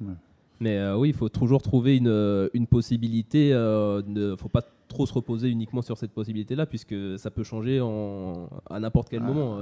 Ouais. 0.00 0.12
Mais 0.60 0.78
euh, 0.78 0.96
oui, 0.96 1.08
il 1.08 1.14
faut 1.14 1.28
toujours 1.28 1.60
trouver 1.62 1.96
une, 1.96 2.48
une 2.54 2.66
possibilité. 2.66 3.48
Il 3.48 4.12
ne 4.12 4.36
faut 4.36 4.48
pas 4.48 4.62
trop 4.92 5.06
se 5.06 5.12
reposer 5.14 5.48
uniquement 5.48 5.82
sur 5.82 5.96
cette 5.98 6.12
possibilité-là, 6.12 6.66
puisque 6.66 6.94
ça 7.18 7.30
peut 7.30 7.42
changer 7.42 7.80
en, 7.80 8.48
à 8.70 8.78
n'importe 8.78 9.08
quel 9.08 9.22
Ah, 9.24 9.26
moment. 9.26 9.58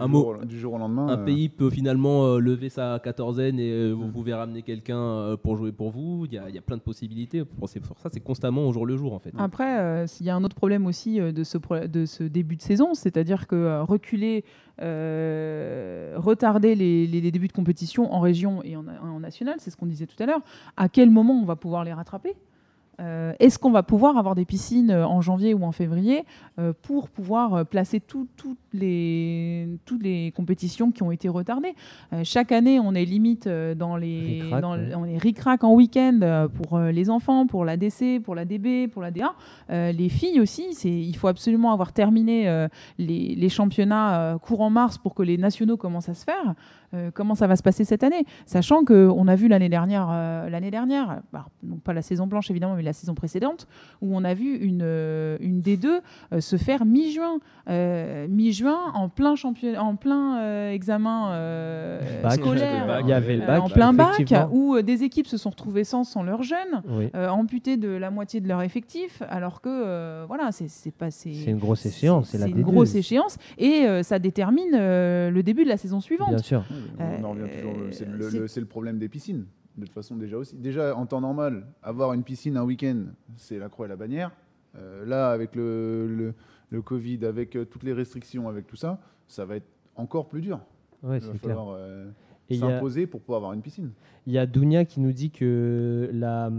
Un, 0.00 0.06
mot, 0.08 0.34
au- 0.40 0.44
du 0.44 0.58
jour 0.58 0.74
au 0.74 0.78
lendemain. 0.78 1.06
un 1.08 1.18
euh, 1.18 1.24
pays 1.24 1.48
peut 1.48 1.70
finalement 1.70 2.26
euh, 2.26 2.38
lever 2.38 2.68
sa 2.68 2.98
quatorzaine 3.02 3.58
et 3.58 3.70
euh, 3.70 3.92
vous 3.92 4.08
pouvez 4.08 4.34
ramener 4.34 4.62
quelqu'un 4.62 4.98
euh, 4.98 5.36
pour 5.36 5.56
jouer 5.56 5.72
pour 5.72 5.90
vous. 5.90 6.26
Il 6.26 6.34
y 6.34 6.38
a, 6.38 6.48
il 6.48 6.54
y 6.54 6.58
a 6.58 6.62
plein 6.62 6.76
de 6.76 6.82
possibilités. 6.82 7.44
Pour, 7.44 7.68
c'est 7.68 7.80
pour 7.80 7.98
ça, 7.98 8.08
c'est 8.12 8.20
constamment 8.20 8.66
au 8.68 8.72
jour 8.72 8.84
le 8.86 8.96
jour 8.96 9.12
en 9.14 9.18
fait. 9.18 9.32
Après, 9.38 9.78
euh, 9.80 10.06
il 10.20 10.26
y 10.26 10.30
a 10.30 10.36
un 10.36 10.44
autre 10.44 10.56
problème 10.56 10.86
aussi 10.86 11.20
euh, 11.20 11.32
de, 11.32 11.44
ce 11.44 11.58
pro- 11.58 11.86
de 11.86 12.04
ce 12.04 12.24
début 12.24 12.56
de 12.56 12.62
saison, 12.62 12.94
c'est-à-dire 12.94 13.46
que 13.46 13.56
euh, 13.56 13.82
reculer, 13.84 14.44
euh, 14.80 16.14
retarder 16.16 16.74
les, 16.74 17.06
les- 17.06 17.20
les 17.20 17.30
débuts 17.30 17.48
de 17.48 17.52
compétition 17.52 18.12
en 18.12 18.20
région 18.20 18.62
et 18.64 18.76
en, 18.76 18.84
en 18.86 19.20
national, 19.20 19.56
c'est 19.58 19.70
ce 19.70 19.76
qu'on 19.76 19.86
disait 19.86 20.06
tout 20.06 20.20
à 20.22 20.26
l'heure, 20.26 20.40
à 20.76 20.88
quel 20.88 21.10
moment 21.10 21.34
on 21.40 21.44
va 21.44 21.56
pouvoir 21.56 21.84
les 21.84 21.92
rattraper? 21.92 22.34
Euh, 23.00 23.32
Est-ce 23.40 23.58
qu'on 23.58 23.70
va 23.70 23.82
pouvoir 23.82 24.16
avoir 24.18 24.34
des 24.34 24.44
piscines 24.44 24.90
euh, 24.90 25.06
en 25.06 25.20
janvier 25.22 25.54
ou 25.54 25.64
en 25.64 25.72
février 25.72 26.24
euh, 26.58 26.72
pour 26.82 27.08
pouvoir 27.08 27.64
placer 27.66 28.00
tout- 28.00 28.28
les, 28.74 29.66
toutes 29.84 30.02
les 30.02 30.32
compétitions 30.32 30.90
qui 30.90 31.02
ont 31.02 31.10
été 31.10 31.28
retardées? 31.28 31.74
Euh, 32.12 32.20
Chaque 32.24 32.52
année, 32.52 32.78
on 32.80 32.94
est 32.94 33.04
limite 33.04 33.48
dans 33.48 33.96
les, 33.96 34.42
dans 34.60 34.76
ouais. 34.76 34.94
on 34.94 35.04
est 35.04 35.18
ric-rac 35.18 35.64
en 35.64 35.72
week-end 35.74 36.48
pour 36.54 36.78
les 36.78 37.10
enfants, 37.10 37.46
pour 37.46 37.64
la 37.64 37.76
DC, 37.76 38.20
pour 38.22 38.34
la 38.34 38.44
DB, 38.44 38.88
pour 38.88 39.02
la 39.02 39.10
DA. 39.10 39.34
Les 39.70 40.08
filles 40.08 40.40
aussi, 40.40 40.64
il 40.84 41.16
faut 41.16 41.28
absolument 41.28 41.72
avoir 41.72 41.92
terminé 41.92 42.66
les, 42.98 43.34
les 43.34 43.48
championnats 43.48 44.38
courant 44.42 44.70
mars 44.70 44.98
pour 44.98 45.14
que 45.14 45.22
les 45.22 45.38
nationaux 45.38 45.76
commencent 45.76 46.08
à 46.08 46.14
se 46.14 46.24
faire. 46.24 46.54
Euh, 46.94 47.10
comment 47.12 47.34
ça 47.34 47.46
va 47.46 47.56
se 47.56 47.62
passer 47.62 47.84
cette 47.84 48.02
année, 48.02 48.24
sachant 48.46 48.84
que 48.84 49.08
on 49.14 49.26
a 49.28 49.34
vu 49.34 49.48
l'année 49.48 49.68
dernière, 49.68 50.08
euh, 50.10 50.48
l'année 50.50 50.70
dernière, 50.70 51.20
bah, 51.32 51.46
non 51.62 51.76
pas 51.76 51.92
la 51.92 52.02
saison 52.02 52.26
blanche 52.26 52.50
évidemment, 52.50 52.74
mais 52.76 52.82
la 52.82 52.92
saison 52.92 53.14
précédente, 53.14 53.66
où 54.00 54.16
on 54.16 54.24
a 54.24 54.34
vu 54.34 54.56
une, 54.56 54.80
euh, 54.82 55.36
une 55.40 55.60
D2 55.62 56.00
euh, 56.32 56.40
se 56.40 56.56
faire 56.56 56.84
mi-juin, 56.84 57.38
mi-juin 58.28 58.78
en 58.94 59.08
plein 59.08 59.34
en 59.78 59.96
plein 59.96 60.70
examen 60.70 61.30
Bac. 62.22 62.34
scolaire, 62.34 63.00
Il 63.02 63.08
y 63.08 63.12
avait 63.12 63.36
le 63.36 63.46
bac, 63.46 63.62
en 63.62 63.68
plein 63.68 63.92
bac, 63.92 64.22
où 64.50 64.80
des 64.82 65.02
équipes 65.04 65.26
se 65.26 65.36
sont 65.36 65.50
retrouvées 65.50 65.84
sans, 65.84 66.04
sans 66.04 66.22
leurs 66.22 66.42
jeunes, 66.42 66.82
Oui. 66.88 67.10
amputés 67.14 67.76
de 67.76 67.88
la 67.88 68.10
moitié 68.10 68.40
de 68.40 68.48
leur 68.48 68.62
effectif, 68.62 69.22
alors 69.28 69.60
que 69.60 70.24
voilà, 70.26 70.50
c'est 70.52 70.94
pas 70.94 71.10
C'est 71.10 71.30
une 71.46 71.58
grosse 71.58 71.86
échéance, 71.86 72.28
c'est 72.30 72.38
une 72.48 72.58
D2. 72.58 72.62
grosse 72.62 72.94
échéance 72.94 73.38
et 73.58 73.86
ça 74.02 74.18
détermine 74.18 74.72
le 74.72 75.40
début 75.42 75.64
de 75.64 75.68
la 75.68 75.76
saison 75.76 76.00
suivante. 76.00 76.28
Bien 76.30 76.38
sûr. 76.38 76.64
On 76.98 77.24
en 77.24 77.30
revient 77.30 77.50
toujours, 77.50 77.74
Euh, 77.78 78.46
c'est 78.48 78.60
le, 78.60 78.66
problème 78.66 78.98
des 78.98 79.08
piscines. 79.08 79.46
De 79.76 79.84
toute 79.86 79.94
façon, 79.94 80.16
déjà 80.16 80.36
aussi. 80.36 80.56
Déjà, 80.56 80.94
en 80.96 81.06
temps 81.06 81.20
normal, 81.20 81.66
avoir 81.82 82.12
une 82.12 82.22
piscine 82.22 82.56
un 82.56 82.64
week-end, 82.64 83.04
c'est 83.36 83.58
la 83.58 83.68
croix 83.68 83.86
et 83.86 83.88
la 83.88 83.96
bannière. 83.96 84.30
Euh, 84.76 85.04
là, 85.06 85.30
avec 85.30 85.54
le, 85.54 86.06
le, 86.08 86.34
le 86.70 86.82
Covid, 86.82 87.24
avec 87.24 87.56
euh, 87.56 87.64
toutes 87.64 87.82
les 87.82 87.92
restrictions, 87.92 88.48
avec 88.48 88.66
tout 88.66 88.76
ça, 88.76 88.98
ça 89.28 89.44
va 89.44 89.56
être 89.56 89.68
encore 89.96 90.28
plus 90.28 90.40
dur. 90.42 90.60
Ouais, 91.02 91.18
Il 91.18 91.20
va 91.26 91.32
c'est 91.32 91.38
clair. 91.40 91.56
falloir 91.56 91.74
euh, 91.78 92.10
a- 92.50 92.54
s'imposer 92.54 93.06
pour 93.06 93.20
pouvoir 93.20 93.38
avoir 93.38 93.52
une 93.54 93.62
piscine. 93.62 93.92
Il 94.26 94.32
y 94.32 94.38
a 94.38 94.46
Dounia 94.46 94.84
qui 94.84 95.00
nous 95.00 95.12
dit 95.12 95.30
que 95.30 96.08
la, 96.12 96.50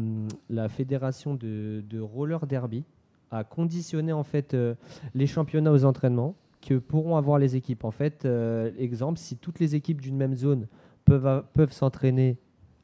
la 0.49 0.67
fédération 0.69 1.35
de, 1.35 1.83
de 1.87 1.99
roller 1.99 2.45
derby 2.47 2.83
a 3.31 3.43
conditionné 3.43 4.11
en 4.11 4.23
fait 4.23 4.53
euh, 4.53 4.75
les 5.15 5.25
championnats 5.27 5.71
aux 5.71 5.85
entraînements 5.85 6.35
que 6.63 6.75
pourront 6.75 7.17
avoir 7.17 7.39
les 7.39 7.55
équipes. 7.55 7.83
En 7.83 7.91
fait, 7.91 8.25
euh, 8.25 8.71
exemple, 8.77 9.19
si 9.19 9.37
toutes 9.37 9.59
les 9.59 9.75
équipes 9.75 10.01
d'une 10.01 10.15
même 10.15 10.35
zone 10.35 10.67
peuvent, 11.05 11.71
s'entraîner, 11.71 12.37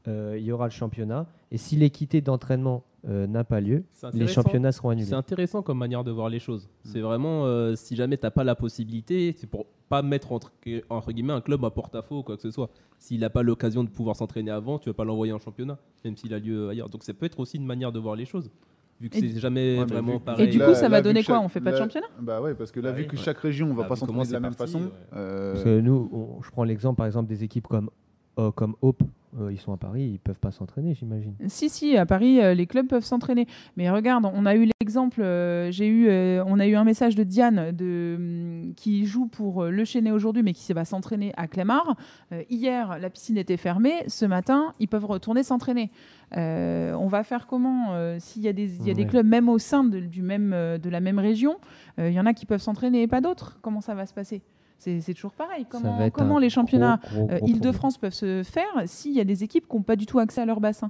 euh, 0.07 0.35
il 0.37 0.43
y 0.43 0.51
aura 0.51 0.65
le 0.65 0.71
championnat. 0.71 1.27
Et 1.51 1.57
si 1.57 1.75
l'équité 1.75 2.21
d'entraînement 2.21 2.83
euh, 3.07 3.25
n'a 3.27 3.43
pas 3.43 3.61
lieu, 3.61 3.85
les 4.13 4.27
championnats 4.27 4.71
seront 4.71 4.89
annulés. 4.89 5.07
C'est 5.07 5.15
intéressant 5.15 5.61
comme 5.61 5.77
manière 5.77 6.03
de 6.03 6.11
voir 6.11 6.29
les 6.29 6.39
choses. 6.39 6.69
C'est 6.83 6.99
vraiment, 6.99 7.45
si 7.75 7.95
jamais 7.95 8.17
tu 8.17 8.25
n'as 8.25 8.31
pas 8.31 8.43
la 8.43 8.55
possibilité, 8.55 9.33
c'est 9.37 9.47
pour 9.47 9.65
pas 9.87 10.01
mettre 10.03 10.31
entre, 10.31 10.51
entre 10.89 11.11
guillemets 11.11 11.33
un 11.33 11.41
club 11.41 11.65
à 11.65 11.71
porte-à-faux 11.71 12.19
ou 12.19 12.23
quoi 12.23 12.35
que 12.35 12.43
ce 12.43 12.51
soit. 12.51 12.69
S'il 12.99 13.21
n'a 13.21 13.29
pas 13.29 13.41
l'occasion 13.41 13.83
de 13.83 13.89
pouvoir 13.89 14.15
s'entraîner 14.15 14.51
avant, 14.51 14.77
tu 14.77 14.89
vas 14.89 14.93
pas 14.93 15.05
l'envoyer 15.05 15.33
en 15.33 15.39
championnat, 15.39 15.79
même 16.03 16.17
s'il 16.17 16.33
a 16.33 16.39
lieu 16.39 16.69
ailleurs. 16.69 16.89
Donc 16.89 17.03
ça 17.03 17.13
peut 17.13 17.25
être 17.25 17.39
aussi 17.39 17.57
une 17.57 17.65
manière 17.65 17.91
de 17.91 17.99
voir 17.99 18.15
les 18.15 18.25
choses, 18.25 18.51
vu 18.99 19.09
que 19.09 19.17
Et- 19.17 19.21
c'est 19.21 19.39
jamais 19.39 19.79
Ouais, 19.79 19.85
vraiment 19.85 20.13
vu 20.13 20.19
pareil. 20.19 20.45
Et 20.45 20.51
du 20.51 20.57
Là- 20.57 20.67
coup, 20.67 20.73
ça 20.73 20.83
là, 20.83 20.89
va 20.89 21.01
donner 21.01 21.23
quoi 21.23 21.39
On 21.39 21.47
fait 21.49 21.59
pas 21.61 21.71
de 21.71 21.75
là- 21.77 21.81
championnat 21.83 22.07
Bah 22.21 22.41
ouais, 22.41 22.53
parce 22.53 22.71
que 22.71 22.79
là, 22.79 22.91
Bah 22.91 22.97
vu 22.97 23.03
oui, 23.03 23.07
que 23.07 23.15
ouais. 23.15 23.21
chaque 23.23 23.37
région 23.39 23.67
ne 23.67 23.73
va 23.73 23.83
Ah, 23.85 23.87
pas 23.87 23.93
vu 23.95 23.99
s'entraîner 24.01 24.25
de 24.27 24.33
la 24.33 24.39
même 24.39 24.55
parti, 24.55 24.73
façon. 24.73 24.85
ouais. 24.85 24.91
euh, 25.15 25.51
Parce 25.53 25.63
que 25.63 25.79
nous, 25.79 26.09
on- 26.11 26.41
je 26.41 26.49
prends 26.51 26.63
l'exemple 26.63 26.97
par 26.97 27.05
exemple 27.05 27.27
des 27.29 27.43
équipes 27.43 27.67
comme, 27.67 27.89
euh, 28.39 28.51
comme 28.51 28.75
Hope, 28.81 29.03
euh, 29.39 29.51
ils 29.51 29.59
sont 29.59 29.73
à 29.73 29.77
Paris, 29.77 30.09
ils 30.13 30.19
peuvent 30.19 30.39
pas 30.39 30.51
s'entraîner, 30.51 30.95
j'imagine. 30.95 31.35
Si, 31.47 31.69
si, 31.69 31.95
à 31.95 32.05
Paris, 32.05 32.41
euh, 32.41 32.53
les 32.53 32.65
clubs 32.65 32.87
peuvent 32.87 33.03
s'entraîner. 33.05 33.47
Mais 33.77 33.89
regarde, 33.89 34.25
on 34.25 34.45
a 34.45 34.55
eu 34.55 34.67
l'exemple, 34.81 35.21
euh, 35.21 35.69
j'ai 35.71 35.87
eu, 35.87 36.09
on 36.41 36.59
a 36.59 36.65
eu 36.65 36.75
un 36.75 36.83
message 36.83 37.15
de 37.15 37.23
Diane 37.23 37.71
de, 37.71 38.15
hum, 38.17 38.73
qui 38.75 39.05
joue 39.05 39.27
pour 39.27 39.65
le 39.65 39.85
Chénet 39.85 40.11
aujourd'hui, 40.11 40.41
mais 40.41 40.53
qui 40.53 40.73
va 40.73 40.83
s'entraîner 40.85 41.31
à 41.37 41.47
Clamart. 41.47 41.95
Euh, 42.31 42.41
hier, 42.49 42.97
la 42.99 43.09
piscine 43.09 43.37
était 43.37 43.57
fermée. 43.57 44.03
Ce 44.07 44.25
matin, 44.25 44.73
ils 44.79 44.87
peuvent 44.87 45.05
retourner 45.05 45.43
s'entraîner. 45.43 45.91
On 46.31 47.07
va 47.07 47.23
faire 47.23 47.47
comment 47.47 48.19
S'il 48.19 48.43
y 48.43 48.47
a, 48.47 48.53
des, 48.53 48.75
il 48.79 48.87
y 48.87 48.91
a 48.91 48.93
des 48.93 49.05
clubs, 49.05 49.25
même 49.25 49.49
au 49.49 49.57
sein 49.57 49.83
de, 49.83 49.99
du 49.99 50.21
même, 50.21 50.51
de 50.51 50.89
la 50.89 50.99
même 50.99 51.17
région, 51.17 51.57
il 51.97 52.11
y 52.11 52.19
en 52.19 52.25
a 52.27 52.33
qui 52.33 52.45
peuvent 52.45 52.61
s'entraîner 52.61 53.01
et 53.01 53.07
pas 53.07 53.19
d'autres. 53.19 53.57
Comment 53.61 53.81
ça 53.81 53.95
va 53.95 54.05
se 54.05 54.13
passer? 54.13 54.43
C'est 54.79 55.13
toujours 55.13 55.33
pareil. 55.33 55.65
Comment, 56.13 56.39
les 56.39 56.49
championnats 56.49 56.99
euh, 57.13 57.39
Île-de-France 57.45 57.97
peuvent 57.97 58.13
se 58.13 58.43
faire 58.43 58.65
s'il 58.85 59.13
y 59.13 59.19
a 59.19 59.25
des 59.25 59.43
équipes 59.43 59.67
qui 59.69 59.75
n'ont 59.75 59.83
pas 59.83 59.95
du 59.95 60.05
tout 60.05 60.19
accès 60.19 60.41
à 60.41 60.45
leur 60.45 60.59
bassin? 60.59 60.89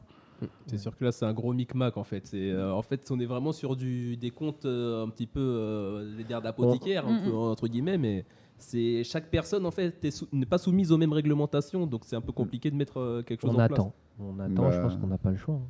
C'est 0.68 0.78
sûr 0.78 0.96
que 0.96 1.04
là, 1.04 1.12
c'est 1.12 1.26
un 1.26 1.34
gros 1.34 1.52
micmac 1.54 1.98
en 1.98 2.06
fait. 2.06 2.32
Euh, 2.34 2.72
en 2.72 2.82
fait, 2.82 3.10
on 3.12 3.20
est 3.20 3.26
vraiment 3.26 3.52
sur 3.52 3.76
du, 3.76 4.16
des 4.16 4.30
comptes 4.32 4.64
euh, 4.66 5.04
un 5.04 5.10
petit 5.10 5.28
peu, 5.28 5.42
euh, 5.42 6.10
je 6.12 6.16
vais 6.16 6.24
dire 6.24 6.42
d'apothicaire, 6.42 7.06
un 7.06 7.20
Mm, 7.20 7.24
peu, 7.26 7.34
entre 7.36 7.68
guillemets, 7.68 7.98
mais 7.98 8.24
c'est 8.58 9.04
chaque 9.04 9.30
personne 9.30 9.66
en 9.66 9.72
fait 9.72 10.02
n'est 10.32 10.46
pas 10.46 10.58
soumise 10.58 10.94
aux 10.94 10.98
mêmes 10.98 11.12
réglementations, 11.12 11.86
donc 11.88 12.02
c'est 12.06 12.16
un 12.16 12.22
peu 12.22 12.32
compliqué 12.32 12.72
de 12.72 12.76
mettre 12.78 13.00
euh, 13.02 13.22
quelque 13.22 13.42
chose 13.42 13.52
On 13.52 13.56
en 13.56 13.60
attend. 13.60 13.76
place. 13.76 13.94
On 14.22 14.40
attend, 14.40 14.72
je 14.72 14.78
Bah. 14.78 14.84
pense 14.84 14.96
qu'on 14.96 15.08
n'a 15.08 15.18
pas 15.18 15.32
le 15.32 15.38
choix. 15.38 15.56
hein. 15.56 15.68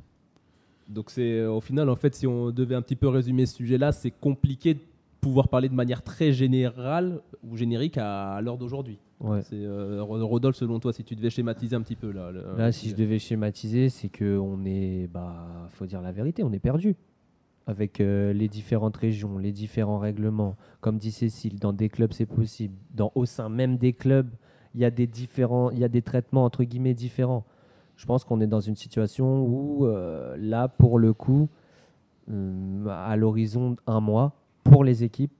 Donc 0.88 1.10
c'est 1.10 1.44
au 1.44 1.60
final, 1.60 1.88
en 1.88 1.96
fait, 1.96 2.14
si 2.14 2.26
on 2.28 2.50
devait 2.50 2.74
un 2.76 2.82
petit 2.82 2.96
peu 2.96 3.08
résumer 3.08 3.46
ce 3.46 3.56
sujet-là, 3.56 3.90
c'est 3.92 4.10
compliqué 4.12 4.74
de 4.74 4.80
pouvoir 5.20 5.48
parler 5.48 5.68
de 5.68 5.74
manière 5.74 6.02
très 6.02 6.32
générale 6.32 7.20
ou 7.48 7.56
générique 7.56 7.98
à, 7.98 8.32
à 8.34 8.40
l'heure 8.40 8.58
d'aujourd'hui. 8.58 8.98
Ouais. 9.20 9.42
C'est 9.42 9.56
euh, 9.56 10.02
Ro- 10.02 10.26
Rodolphe, 10.26 10.56
selon 10.56 10.80
toi, 10.80 10.92
si 10.92 11.04
tu 11.04 11.14
devais 11.14 11.28
schématiser 11.30 11.76
un 11.76 11.82
petit 11.82 11.96
peu 11.96 12.10
là. 12.10 12.30
le- 12.32 12.56
Là, 12.56 12.66
le 12.66 12.72
si 12.72 12.88
je 12.88 12.96
devais 12.96 13.18
schématiser, 13.18 13.88
c'est 13.90 14.08
que 14.08 14.38
on 14.38 14.64
est, 14.64 15.08
bah, 15.12 15.68
faut 15.70 15.84
dire 15.86 16.00
la 16.00 16.12
vérité, 16.12 16.42
on 16.42 16.52
est 16.52 16.58
perdu 16.58 16.96
avec 17.66 18.00
euh, 18.00 18.32
les 18.32 18.48
différentes 18.48 18.96
régions, 18.96 19.36
les 19.38 19.52
différents 19.52 19.98
règlements. 19.98 20.56
Comme 20.80 20.96
dit 20.96 21.10
Cécile, 21.12 21.58
dans 21.58 21.72
des 21.74 21.88
clubs 21.90 22.12
c'est 22.12 22.26
possible, 22.26 22.74
dans 22.94 23.12
au 23.14 23.26
sein 23.26 23.48
même 23.50 23.76
des 23.76 23.92
clubs, 23.92 24.30
il 24.74 24.80
y 24.80 24.84
a 24.86 24.90
des 24.90 25.06
différents, 25.06 25.70
il 25.70 25.78
y 25.78 25.84
a 25.84 25.88
des 25.88 26.02
traitements 26.02 26.44
entre 26.44 26.64
guillemets 26.64 26.94
différents. 26.94 27.44
Je 27.96 28.06
pense 28.06 28.24
qu'on 28.24 28.40
est 28.40 28.46
dans 28.46 28.60
une 28.60 28.76
situation 28.76 29.44
où 29.44 29.84
euh, 29.84 30.34
là, 30.38 30.68
pour 30.68 30.98
le 30.98 31.12
coup, 31.12 31.50
euh, 32.30 32.86
à 32.88 33.14
l'horizon 33.16 33.76
un 33.86 34.00
mois, 34.00 34.32
pour 34.64 34.84
les 34.84 35.04
équipes, 35.04 35.32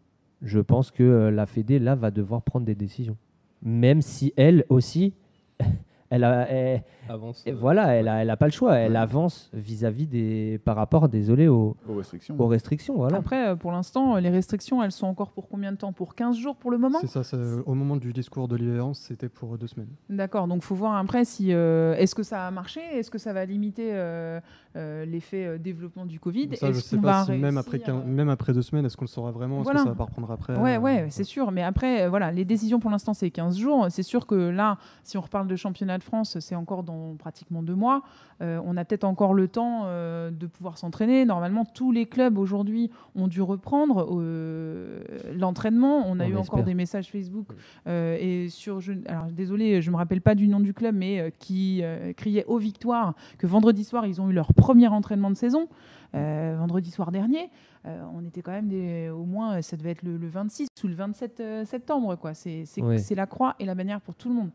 je 0.42 0.58
pense 0.60 0.90
que 0.90 1.02
euh, 1.02 1.30
la 1.30 1.46
Fédé 1.46 1.78
là 1.78 1.94
va 1.94 2.10
devoir 2.10 2.42
prendre 2.42 2.64
des 2.66 2.74
décisions, 2.74 3.16
même 3.62 4.00
si 4.02 4.32
elle 4.36 4.64
aussi, 4.68 5.12
elle 6.10 6.24
a, 6.24 6.48
elle- 6.50 6.82
avance. 7.08 7.42
et 7.46 7.52
euh, 7.52 7.54
voilà, 7.54 7.88
elle 7.94 8.08
a, 8.08 8.22
elle 8.22 8.30
a 8.30 8.36
pas 8.36 8.46
le 8.46 8.52
choix. 8.52 8.74
Elle 8.76 8.92
Ouais. 8.92 8.98
avance 8.98 9.50
vis-à-vis 9.52 10.06
des, 10.06 10.58
par 10.64 10.76
rapport, 10.76 11.08
désolé, 11.08 11.46
aux, 11.46 11.76
aux 11.88 11.94
restrictions. 11.94 12.34
aux 12.38 12.46
restrictions. 12.46 12.96
Voilà. 12.96 13.18
Après, 13.18 13.48
euh, 13.48 13.54
pour 13.56 13.70
l'instant, 13.70 14.16
euh, 14.16 14.20
les 14.20 14.30
restrictions, 14.30 14.82
elles 14.82 14.90
sont 14.92 15.06
encore 15.06 15.30
pour 15.32 15.48
combien 15.48 15.70
de 15.72 15.76
temps? 15.76 15.92
Pour 15.92 16.14
15 16.14 16.36
jours 16.36 16.56
pour 16.56 16.70
le 16.70 16.78
moment? 16.78 16.98
C'est 17.00 17.06
ça, 17.08 17.22
c'est- 17.22 17.36
au 17.36 17.74
moment 17.74 17.96
du 17.96 18.12
discours 18.12 18.48
de 18.48 18.56
l'IVEance, 18.56 18.98
c'était 19.00 19.28
pour 19.28 19.56
deux 19.58 19.66
semaines. 19.66 19.88
D'accord, 20.08 20.48
donc 20.48 20.62
faut 20.62 20.74
voir 20.74 20.96
après 20.96 21.24
si 21.24 21.52
euh, 21.52 21.94
est-ce 21.96 22.14
que 22.14 22.22
ça 22.22 22.46
a 22.46 22.50
marché, 22.50 22.80
est-ce 22.94 23.10
que 23.10 23.18
ça 23.18 23.32
va 23.32 23.44
limiter 23.44 23.90
euh, 23.92 24.40
euh, 24.69 24.69
l'effet 24.74 25.46
euh, 25.46 25.58
développement 25.58 26.06
du 26.06 26.20
Covid. 26.20 26.50
Ça, 26.56 26.66
je 26.72 26.78
Est-ce 26.78 26.88
sais 26.90 26.96
qu'on 26.96 27.02
pas 27.02 27.24
si 27.24 27.32
même 27.32 27.58
après, 27.58 27.80
euh, 27.88 28.04
même 28.04 28.28
après 28.28 28.52
deux 28.52 28.62
semaines, 28.62 28.86
est-ce 28.86 28.96
qu'on 28.96 29.04
le 29.04 29.08
saura 29.08 29.30
vraiment 29.30 29.62
Est-ce 29.62 29.70
que 29.70 29.78
ça 29.78 29.84
va 29.84 29.94
pas 29.94 30.04
reprendre 30.04 30.30
après 30.30 30.56
Ouais, 30.56 30.76
euh, 30.76 30.80
ouais, 30.80 31.06
c'est 31.10 31.24
sûr. 31.24 31.50
Mais 31.50 31.62
après, 31.62 32.02
euh, 32.02 32.08
voilà, 32.08 32.30
les 32.30 32.44
décisions 32.44 32.78
pour 32.78 32.90
l'instant, 32.90 33.14
c'est 33.14 33.30
15 33.30 33.58
jours. 33.58 33.86
C'est 33.90 34.02
sûr 34.02 34.26
que 34.26 34.34
là, 34.34 34.78
si 35.02 35.18
on 35.18 35.20
reparle 35.20 35.48
de 35.48 35.56
championnat 35.56 35.98
de 35.98 36.02
France, 36.02 36.38
c'est 36.40 36.54
encore 36.54 36.82
dans 36.82 37.16
pratiquement 37.16 37.62
deux 37.62 37.74
mois. 37.74 38.02
Euh, 38.42 38.60
on 38.64 38.76
a 38.76 38.84
peut-être 38.84 39.04
encore 39.04 39.34
le 39.34 39.48
temps 39.48 39.82
euh, 39.84 40.30
de 40.30 40.46
pouvoir 40.46 40.78
s'entraîner. 40.78 41.24
Normalement, 41.24 41.64
tous 41.64 41.92
les 41.92 42.06
clubs 42.06 42.38
aujourd'hui 42.38 42.90
ont 43.14 43.28
dû 43.28 43.42
reprendre 43.42 44.08
euh, 44.12 45.02
l'entraînement. 45.36 46.04
On 46.06 46.18
a 46.20 46.26
On 46.26 46.28
eu 46.28 46.36
encore 46.36 46.62
des 46.62 46.74
messages 46.74 47.10
Facebook 47.10 47.48
euh, 47.86 48.16
et 48.18 48.48
sur. 48.48 48.80
Je, 48.80 48.92
alors, 49.06 49.26
désolé, 49.26 49.82
je 49.82 49.90
me 49.90 49.96
rappelle 49.96 50.22
pas 50.22 50.34
du 50.34 50.48
nom 50.48 50.60
du 50.60 50.72
club, 50.72 50.94
mais 50.94 51.20
euh, 51.20 51.30
qui 51.38 51.80
euh, 51.82 52.12
criait 52.14 52.44
aux 52.46 52.58
victoires 52.58 53.14
que 53.36 53.46
vendredi 53.46 53.84
soir, 53.84 54.06
ils 54.06 54.20
ont 54.20 54.30
eu 54.30 54.32
leur 54.32 54.54
premier 54.60 54.88
entraînement 54.88 55.30
de 55.30 55.36
saison. 55.36 55.68
Euh, 56.14 56.56
vendredi 56.58 56.90
soir 56.90 57.12
dernier, 57.12 57.50
euh, 57.86 58.02
on 58.14 58.24
était 58.26 58.42
quand 58.42 58.50
même 58.50 58.68
des, 58.68 59.10
au 59.10 59.24
moins, 59.24 59.62
ça 59.62 59.76
devait 59.76 59.90
être 59.92 60.02
le, 60.02 60.16
le 60.16 60.28
26 60.28 60.66
ou 60.82 60.86
le 60.88 60.94
27 60.94 61.40
euh, 61.40 61.64
septembre. 61.64 62.16
quoi. 62.16 62.34
C'est 62.34 62.64
c'est- 62.64 62.82
Ouais. 62.82 62.98
c'est 62.98 63.14
la 63.14 63.26
croix 63.26 63.54
et 63.60 63.64
la 63.64 63.74
bannière 63.76 64.00
pour 64.00 64.16
tout 64.16 64.28
le 64.28 64.34
monde. 64.34 64.50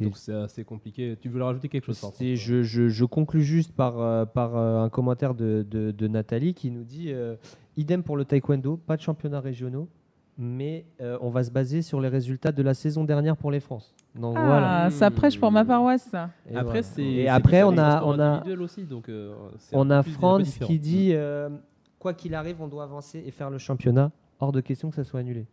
Donc 0.00 0.16
c'est 0.16 0.32
assez 0.34 0.64
compliqué. 0.64 1.16
Tu 1.20 1.28
veux 1.28 1.42
rajouter 1.42 1.68
quelque 1.68 1.84
chose 1.86 2.00
je, 2.20 2.62
je, 2.62 2.88
je 2.88 3.04
conclus 3.04 3.42
juste 3.42 3.72
par, 3.72 4.26
par 4.32 4.56
un 4.56 4.88
commentaire 4.88 5.34
de, 5.34 5.64
de, 5.70 5.90
de 5.92 6.08
Nathalie 6.08 6.54
qui 6.54 6.70
nous 6.70 6.82
dit 6.82 7.12
euh, 7.12 7.36
idem 7.76 8.02
pour 8.02 8.16
le 8.16 8.24
taekwondo, 8.24 8.76
pas 8.76 8.96
de 8.96 9.02
championnats 9.02 9.40
régionaux, 9.40 9.86
mais 10.36 10.84
euh, 11.00 11.16
on 11.20 11.30
va 11.30 11.44
se 11.44 11.50
baser 11.50 11.82
sur 11.82 12.00
les 12.00 12.08
résultats 12.08 12.50
de 12.52 12.62
la 12.62 12.74
saison 12.74 13.04
dernière 13.04 13.36
pour 13.36 13.50
les 13.52 13.60
France. 13.60 13.94
Donc 14.14 14.34
Ah, 14.38 14.44
voilà. 14.46 14.90
ça 14.90 15.10
prêche 15.10 15.38
pour 15.38 15.50
ma 15.52 15.64
paroisse, 15.64 16.08
ça. 16.10 16.30
Et 16.50 16.54
Après, 16.56 16.64
voilà. 16.64 16.82
c'est. 16.82 17.02
Et 17.04 17.28
après, 17.28 17.62
on 17.62 17.76
a, 17.78 17.98
sport 17.98 18.08
on 18.08 18.18
a, 18.18 18.44
aussi, 18.60 18.82
donc, 18.84 19.08
euh, 19.08 19.34
on 19.72 19.90
a 19.90 20.02
France 20.02 20.58
qui 20.58 20.78
dit 20.78 21.10
euh, 21.12 21.48
quoi 21.98 22.14
qu'il 22.14 22.34
arrive, 22.34 22.56
on 22.60 22.68
doit 22.68 22.84
avancer 22.84 23.22
et 23.24 23.30
faire 23.30 23.50
le 23.50 23.58
championnat. 23.58 24.10
Hors 24.40 24.52
de 24.52 24.60
question 24.60 24.88
que 24.90 24.96
ça 24.96 25.04
soit 25.04 25.20
annulé. 25.20 25.46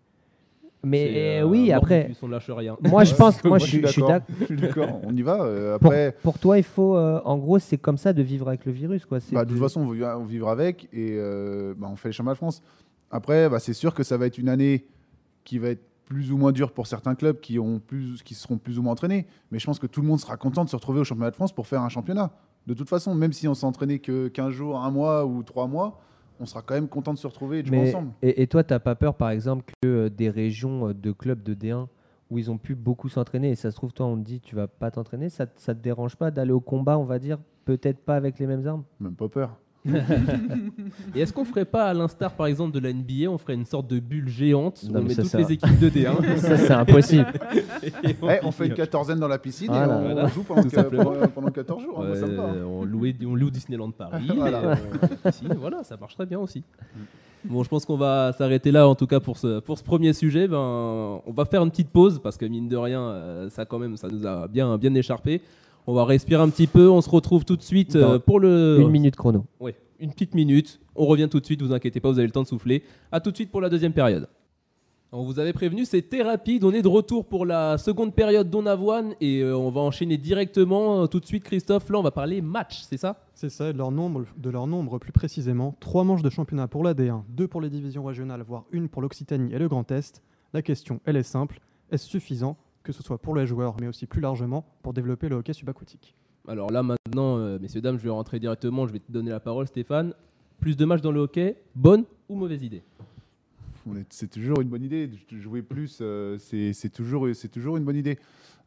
Mais 0.83 1.11
C'est, 1.11 1.39
euh, 1.39 1.41
euh, 1.45 1.47
oui, 1.49 1.71
après, 1.71 2.11
lâche 2.29 2.49
rien. 2.51 2.77
moi 2.83 3.03
je 3.03 3.15
pense, 3.15 3.43
moi, 3.43 3.49
Moi, 3.49 3.57
je 3.57 3.65
suis 3.65 3.81
je 3.81 3.87
suis 3.87 4.01
d'accord. 4.03 4.19
d'accord. 4.19 4.35
Je 4.41 4.45
suis 4.45 4.55
d'accord. 4.57 5.01
On 5.03 5.15
y 5.15 5.21
va. 5.23 5.41
euh, 5.41 5.77
Pour, 5.79 5.87
après, 5.91 6.15
pour 6.21 6.37
toi, 6.37 6.57
il 6.59 6.63
faut, 6.63 6.95
euh, 6.95 7.19
en 7.25 7.37
gros, 7.37 7.57
c'est 7.57 7.77
comme 7.79 7.97
ça 7.97 8.13
de 8.13 8.21
vivre 8.21 8.47
avec 8.47 8.65
le 8.65 8.71
virus, 8.71 9.03
quoi. 9.05 9.17
Bah, 9.31 9.45
de 9.45 9.49
toute 9.51 9.59
façon, 9.59 9.81
on 9.81 9.87
on 10.03 10.25
vivre 10.25 10.47
avec 10.49 10.85
et 10.93 11.15
euh, 11.17 11.73
bah, 11.75 11.87
on 11.91 11.95
fait 11.95 12.09
les 12.09 12.13
championnats 12.13 12.33
de 12.33 12.37
France. 12.37 12.61
Après, 13.09 13.49
bah, 13.49 13.57
c'est 13.59 13.73
sûr 13.73 13.95
que 13.95 14.03
ça 14.03 14.17
va 14.17 14.27
être 14.27 14.37
une 14.37 14.49
année 14.49 14.85
qui 15.43 15.57
va 15.57 15.69
être 15.69 15.81
plus 16.05 16.31
ou 16.31 16.37
moins 16.37 16.51
dure 16.51 16.71
pour 16.71 16.87
certains 16.87 17.15
clubs 17.15 17.39
qui, 17.39 17.59
ont 17.59 17.79
plus, 17.79 18.21
qui 18.23 18.35
seront 18.35 18.57
plus 18.57 18.77
ou 18.79 18.83
moins 18.83 18.93
entraînés. 18.93 19.25
Mais 19.51 19.59
je 19.59 19.65
pense 19.65 19.79
que 19.79 19.87
tout 19.87 20.01
le 20.01 20.07
monde 20.07 20.19
sera 20.19 20.37
content 20.37 20.63
de 20.63 20.69
se 20.69 20.75
retrouver 20.75 20.99
au 20.99 21.03
championnat 21.03 21.31
de 21.31 21.35
France 21.35 21.53
pour 21.53 21.67
faire 21.67 21.81
un 21.81 21.89
championnat. 21.89 22.31
De 22.67 22.73
toute 22.73 22.89
façon, 22.89 23.13
même 23.15 23.33
si 23.33 23.47
on 23.47 23.53
s'est 23.53 23.65
entraîné 23.65 23.99
que 23.99 24.27
15 24.27 24.51
jours, 24.51 24.79
un 24.83 24.91
mois 24.91 25.25
ou 25.25 25.43
trois 25.43 25.67
mois, 25.67 25.99
on 26.39 26.45
sera 26.45 26.61
quand 26.61 26.73
même 26.75 26.87
content 26.87 27.13
de 27.13 27.17
se 27.17 27.27
retrouver 27.27 27.59
et 27.59 27.61
de 27.63 27.67
jouer 27.67 27.77
Mais- 27.77 27.89
ensemble. 27.89 28.11
et, 28.21 28.41
et 28.41 28.47
toi, 28.47 28.63
tu 28.63 28.73
n'as 28.73 28.79
pas 28.79 28.95
peur, 28.95 29.15
par 29.15 29.29
exemple, 29.29 29.65
que 29.81 29.87
euh, 29.87 30.09
des 30.09 30.29
régions 30.29 30.89
euh, 30.89 30.93
de 30.93 31.11
clubs 31.11 31.41
de 31.43 31.53
D1 31.53 31.83
où 31.83 31.87
où 32.31 32.39
ils 32.39 32.49
ont 32.49 32.57
pu 32.57 32.73
beaucoup 32.73 33.07
s'entraîner. 33.07 33.51
Et 33.51 33.55
ça 33.55 33.69
se 33.69 33.75
trouve, 33.75 33.93
toi, 33.93 34.07
on 34.07 34.17
te 34.17 34.23
dit, 34.23 34.41
tu 34.41 34.55
vas 34.55 34.67
pas 34.67 34.89
t'entraîner. 34.89 35.29
Ça, 35.29 35.45
ça 35.57 35.75
te 35.75 35.79
dérange 35.79 36.15
pas 36.15 36.31
d'aller 36.31 36.51
au 36.53 36.59
combat, 36.59 36.97
on 36.97 37.03
va 37.05 37.19
dire, 37.19 37.37
peut-être 37.65 37.99
pas 37.99 38.15
avec 38.15 38.39
les 38.39 38.47
mêmes 38.47 38.65
armes? 38.65 38.83
Même 38.99 39.13
pas 39.13 39.29
peur. 39.29 39.55
Et 41.15 41.21
est-ce 41.21 41.33
qu'on 41.33 41.45
ferait 41.45 41.65
pas, 41.65 41.85
à 41.85 41.93
l'instar 41.93 42.31
par 42.33 42.47
exemple 42.47 42.73
de 42.73 42.79
la 42.79 42.91
NBA, 42.93 43.29
on 43.29 43.37
ferait 43.37 43.53
une 43.53 43.65
sorte 43.65 43.87
de 43.87 43.99
bulle 43.99 44.27
géante 44.27 44.81
où 44.83 44.91
Non, 44.91 44.99
on 44.99 45.01
mais 45.03 45.09
met 45.09 45.13
ça, 45.15 45.21
toutes 45.21 45.31
ça- 45.31 45.37
les 45.37 45.51
équipes 45.53 45.79
de 45.79 45.89
D1 45.89 46.37
Ça, 46.37 46.57
c'est 46.57 46.71
impossible. 46.73 47.27
Et 48.03 48.15
Eh, 48.23 48.39
on 48.43 48.51
fait 48.51 48.67
une 48.67 48.73
quatorzaine 48.73 49.19
dans 49.19 49.27
la 49.27 49.37
piscine 49.37 49.67
Voilà. 49.67 49.85
et 49.93 49.97
on, 49.97 50.01
Voilà. 50.01 50.23
on 50.25 50.27
joue 50.29 50.43
pendant, 50.43 50.61
Tout 50.63 50.69
que- 50.69 50.75
simplement. 50.75 51.03
pendant, 51.05 51.27
pendant 51.27 51.51
14 51.51 51.83
jours. 51.83 52.01
hein, 52.01 52.07
moi, 52.07 52.15
ça 52.15 52.25
me 52.27 52.35
va, 52.35 52.43
hein. 52.43 52.53
Ouais, 52.53 52.61
on, 52.63 52.83
louait- 52.85 53.15
on 53.25 53.35
loue 53.35 53.49
Disneyland 53.51 53.91
Paris. 53.91 54.29
Voilà. 54.35 54.73
et 54.75 54.77
on- 55.25 55.29
ici, 55.29 55.45
voilà, 55.59 55.83
ça 55.83 55.97
marche 55.97 56.15
très 56.15 56.25
bien 56.25 56.39
aussi. 56.39 56.63
Bon, 57.43 57.61
je 57.63 57.69
pense 57.69 57.85
qu'on 57.85 57.97
va 57.97 58.33
s'arrêter 58.33 58.71
là, 58.71 58.87
en 58.87 58.95
tout 58.95 59.05
cas 59.05 59.19
pour 59.19 59.37
ce, 59.37 59.59
pour 59.59 59.77
ce 59.77 59.83
premier 59.83 60.13
sujet. 60.13 60.47
Ben, 60.47 60.57
on 60.57 61.31
va 61.31 61.45
faire 61.45 61.61
une 61.61 61.69
petite 61.69 61.89
pause 61.89 62.19
parce 62.23 62.37
que 62.37 62.45
mine 62.45 62.67
de 62.67 62.75
rien, 62.75 63.01
euh, 63.01 63.49
ça 63.49 63.65
quand 63.65 63.77
même, 63.77 63.97
ça 63.97 64.07
nous 64.07 64.25
a 64.25 64.47
bien, 64.47 64.77
bien 64.79 64.93
écharpé. 64.95 65.41
On 65.87 65.93
va 65.93 66.05
respirer 66.05 66.41
un 66.41 66.49
petit 66.49 66.67
peu. 66.67 66.89
On 66.89 67.01
se 67.01 67.09
retrouve 67.09 67.45
tout 67.45 67.55
de 67.55 67.61
suite 67.61 67.95
euh, 67.95 68.19
pour 68.19 68.39
le. 68.39 68.79
Une 68.79 68.89
minute 68.89 69.15
chrono. 69.15 69.45
Ouais, 69.59 69.75
une 69.99 70.11
petite 70.11 70.33
minute. 70.33 70.79
On 70.95 71.05
revient 71.05 71.27
tout 71.29 71.39
de 71.39 71.45
suite. 71.45 71.61
Vous 71.61 71.73
inquiétez 71.73 71.99
pas, 71.99 72.09
vous 72.09 72.19
avez 72.19 72.27
le 72.27 72.33
temps 72.33 72.43
de 72.43 72.47
souffler. 72.47 72.83
À 73.11 73.19
tout 73.19 73.31
de 73.31 73.35
suite 73.35 73.51
pour 73.51 73.61
la 73.61 73.69
deuxième 73.69 73.93
période. 73.93 74.27
On 75.17 75.23
vous 75.23 75.39
avait 75.39 75.53
prévenu, 75.53 75.85
c'était 75.85 76.23
rapide. 76.23 76.65
On 76.65 76.73
est 76.73 76.81
de 76.81 76.89
retour 76.89 77.25
pour 77.25 77.45
la 77.45 77.77
seconde 77.77 78.13
période 78.13 78.49
d'Onavoine 78.49 79.13
et 79.21 79.39
euh, 79.39 79.55
on 79.55 79.69
va 79.69 79.79
enchaîner 79.79 80.17
directement 80.17 81.03
euh, 81.03 81.07
tout 81.07 81.21
de 81.21 81.25
suite. 81.25 81.45
Christophe, 81.45 81.89
là, 81.89 81.99
on 81.99 82.01
va 82.01 82.11
parler 82.11 82.41
match, 82.41 82.81
c'est 82.81 82.97
ça? 82.97 83.23
C'est 83.33 83.49
ça, 83.49 83.71
de 83.71 83.77
leur, 83.77 83.91
nombre, 83.91 84.25
de 84.35 84.49
leur 84.49 84.67
nombre 84.67 84.97
plus 84.97 85.13
précisément. 85.13 85.73
Trois 85.79 86.03
manches 86.03 86.21
de 86.21 86.29
championnat 86.29 86.67
pour 86.67 86.83
la 86.83 86.93
D1, 86.93 87.21
deux 87.29 87.47
pour 87.47 87.61
les 87.61 87.69
divisions 87.69 88.03
régionales, 88.03 88.41
voire 88.41 88.65
une 88.71 88.89
pour 88.89 89.01
l'Occitanie 89.01 89.53
et 89.53 89.57
le 89.57 89.69
Grand 89.69 89.89
Est. 89.89 90.21
La 90.53 90.61
question, 90.61 90.99
elle 91.05 91.15
est 91.15 91.23
simple. 91.23 91.61
Est-ce 91.91 92.09
suffisant, 92.09 92.57
que 92.85 92.93
ce 92.93 93.03
soit 93.03 93.17
pour 93.17 93.35
les 93.35 93.45
joueurs, 93.45 93.75
mais 93.81 93.87
aussi 93.87 94.05
plus 94.05 94.21
largement, 94.21 94.63
pour 94.81 94.93
développer 94.93 95.27
le 95.27 95.35
hockey 95.35 95.51
subaquatique 95.51 96.15
Alors 96.47 96.71
là, 96.71 96.83
maintenant, 96.83 97.37
euh, 97.37 97.59
messieurs, 97.59 97.81
dames, 97.81 97.97
je 97.97 98.03
vais 98.03 98.09
rentrer 98.09 98.39
directement. 98.39 98.87
Je 98.87 98.93
vais 98.93 98.99
te 98.99 99.11
donner 99.11 99.31
la 99.31 99.41
parole, 99.41 99.67
Stéphane. 99.67 100.13
Plus 100.59 100.77
de 100.77 100.85
matchs 100.85 101.01
dans 101.01 101.11
le 101.11 101.19
hockey, 101.19 101.57
bonne 101.75 102.05
ou 102.29 102.35
mauvaise 102.35 102.63
idée? 102.63 102.83
C'est 104.09 104.29
toujours 104.29 104.61
une 104.61 104.69
bonne 104.69 104.83
idée. 104.83 105.07
de 105.07 105.37
Jouer 105.37 105.61
plus, 105.61 105.99
euh, 106.01 106.37
c'est 106.39 106.89
toujours, 106.89 107.27
c'est 107.33 107.49
toujours 107.49 107.77
une 107.77 107.83
bonne 107.83 107.97
idée. 107.97 108.17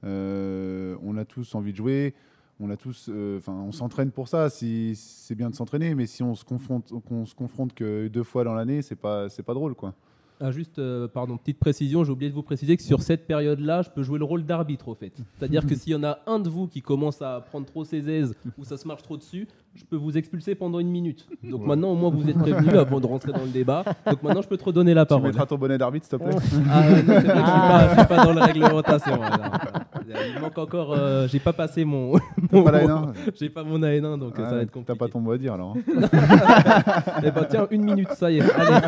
Euh, 0.05 0.97
on 1.03 1.17
a 1.17 1.25
tous 1.25 1.55
envie 1.55 1.73
de 1.73 1.77
jouer. 1.77 2.15
On 2.61 2.71
a 2.71 2.77
tous, 2.77 3.09
euh, 3.09 3.39
enfin, 3.39 3.53
on 3.53 3.73
s'entraîne 3.73 4.11
pour 4.11 4.29
ça. 4.29 4.51
Si 4.51 4.95
c'est 4.97 5.35
bien 5.35 5.51
de 5.51 5.55
s'entraîner, 5.55 5.95
mais 5.95 6.07
si 6.07 6.23
on 6.23 6.35
se 6.35 6.45
confronte, 6.45 6.93
qu'on 7.07 7.25
se 7.25 7.35
confronte 7.35 7.73
que 7.73 8.09
deux 8.09 8.25
fois 8.25 8.45
dans 8.45 8.55
l'année, 8.55 8.83
c'est 8.83 8.97
pas, 8.97 9.29
c'est 9.29 9.45
pas 9.45 9.55
drôle, 9.55 9.75
quoi. 9.75 9.95
Ah, 10.41 10.53
juste, 10.53 10.79
euh, 10.79 11.09
pardon, 11.09 11.37
petite 11.37 11.59
précision, 11.59 12.05
j'ai 12.05 12.13
oublié 12.13 12.31
de 12.31 12.35
vous 12.35 12.45
préciser 12.45 12.77
que 12.77 12.83
sur 12.83 13.03
cette 13.03 13.27
période-là, 13.27 13.83
je 13.83 13.91
peux 13.91 14.05
jouer 14.05 14.21
le 14.21 14.25
rôle 14.25 14.45
d'arbitre 14.45 14.89
au 14.89 14.95
fait. 14.95 15.13
C'est-à-dire 15.37 15.67
que 15.67 15.75
s'il 15.77 15.93
y 15.93 15.97
en 15.97 16.05
a 16.05 16.21
un 16.27 16.39
de 16.39 16.49
vous 16.49 16.69
qui 16.69 16.81
commence 16.81 17.21
à 17.23 17.41
prendre 17.41 17.67
trop 17.67 17.85
ses 17.85 18.09
aises 18.09 18.35
ou 18.57 18.65
ça 18.65 18.77
se 18.77 18.87
marche 18.87 19.03
trop 19.03 19.17
dessus, 19.17 19.49
je 19.75 19.85
peux 19.85 19.97
vous 19.97 20.17
expulser 20.19 20.55
pendant 20.55 20.79
une 20.81 20.91
minute. 20.91 21.27
Donc 21.45 21.65
maintenant, 21.65 21.91
au 21.91 21.95
moins, 21.95 22.11
vous 22.11 22.29
êtes 22.29 22.39
prévenu 22.39 22.71
avant 22.79 22.99
de 23.01 23.07
rentrer 23.07 23.33
dans 23.33 23.43
le 23.45 23.49
débat. 23.51 23.85
Donc 24.07 24.23
maintenant, 24.23 24.43
je 24.43 24.49
peux 24.49 24.57
te 24.57 24.65
redonner 24.65 24.93
la 24.95 25.05
Tu 25.05 25.11
parole. 25.11 25.25
mettras 25.29 25.47
ton 25.47 25.57
bonnet 25.57 25.79
d'arbitre, 25.79 26.07
s'il 26.07 26.19
te 26.19 26.25
plaît. 26.25 26.37
Ah, 26.71 26.81
ouais, 26.81 27.03
non, 27.03 27.15
c'est 27.21 27.23
vrai 27.23 27.23
que 27.23 27.31
je 27.31 27.31
suis 27.31 27.43
pas, 27.45 27.89
je 27.89 27.99
suis 27.99 28.07
pas 28.09 28.25
dans 28.25 28.33
la 28.33 28.45
réglementation. 28.47 29.21
ouais. 29.21 30.31
Il 30.35 30.41
manque 30.41 30.59
encore, 30.59 30.93
euh, 30.93 31.29
j'ai 31.29 31.39
pas 31.39 31.53
passé 31.53 31.85
mon, 31.85 32.13
pas 32.13 32.19
N1 32.53 33.13
j'ai 33.39 33.51
pas 33.51 33.63
mon 33.63 33.79
AN1, 33.79 34.19
donc 34.19 34.39
euh, 34.39 34.45
ça 34.45 34.51
va 34.53 34.57
Ah, 34.59 34.63
être 34.63 34.71
compliqué. 34.71 34.99
T'as 34.99 35.07
pas 35.07 35.09
ton 35.11 35.21
mot 35.21 35.33
à 35.33 35.39
dire 35.39 35.53
alors. 35.55 35.77
hein. 35.77 36.09
Eh 37.25 37.31
ben 37.31 37.47
tiens, 37.49 37.67
une 37.71 37.85
minute, 37.85 38.11
ça 38.13 38.31
y 38.31 38.39
est. 38.39 38.43
Allez, 38.53 38.81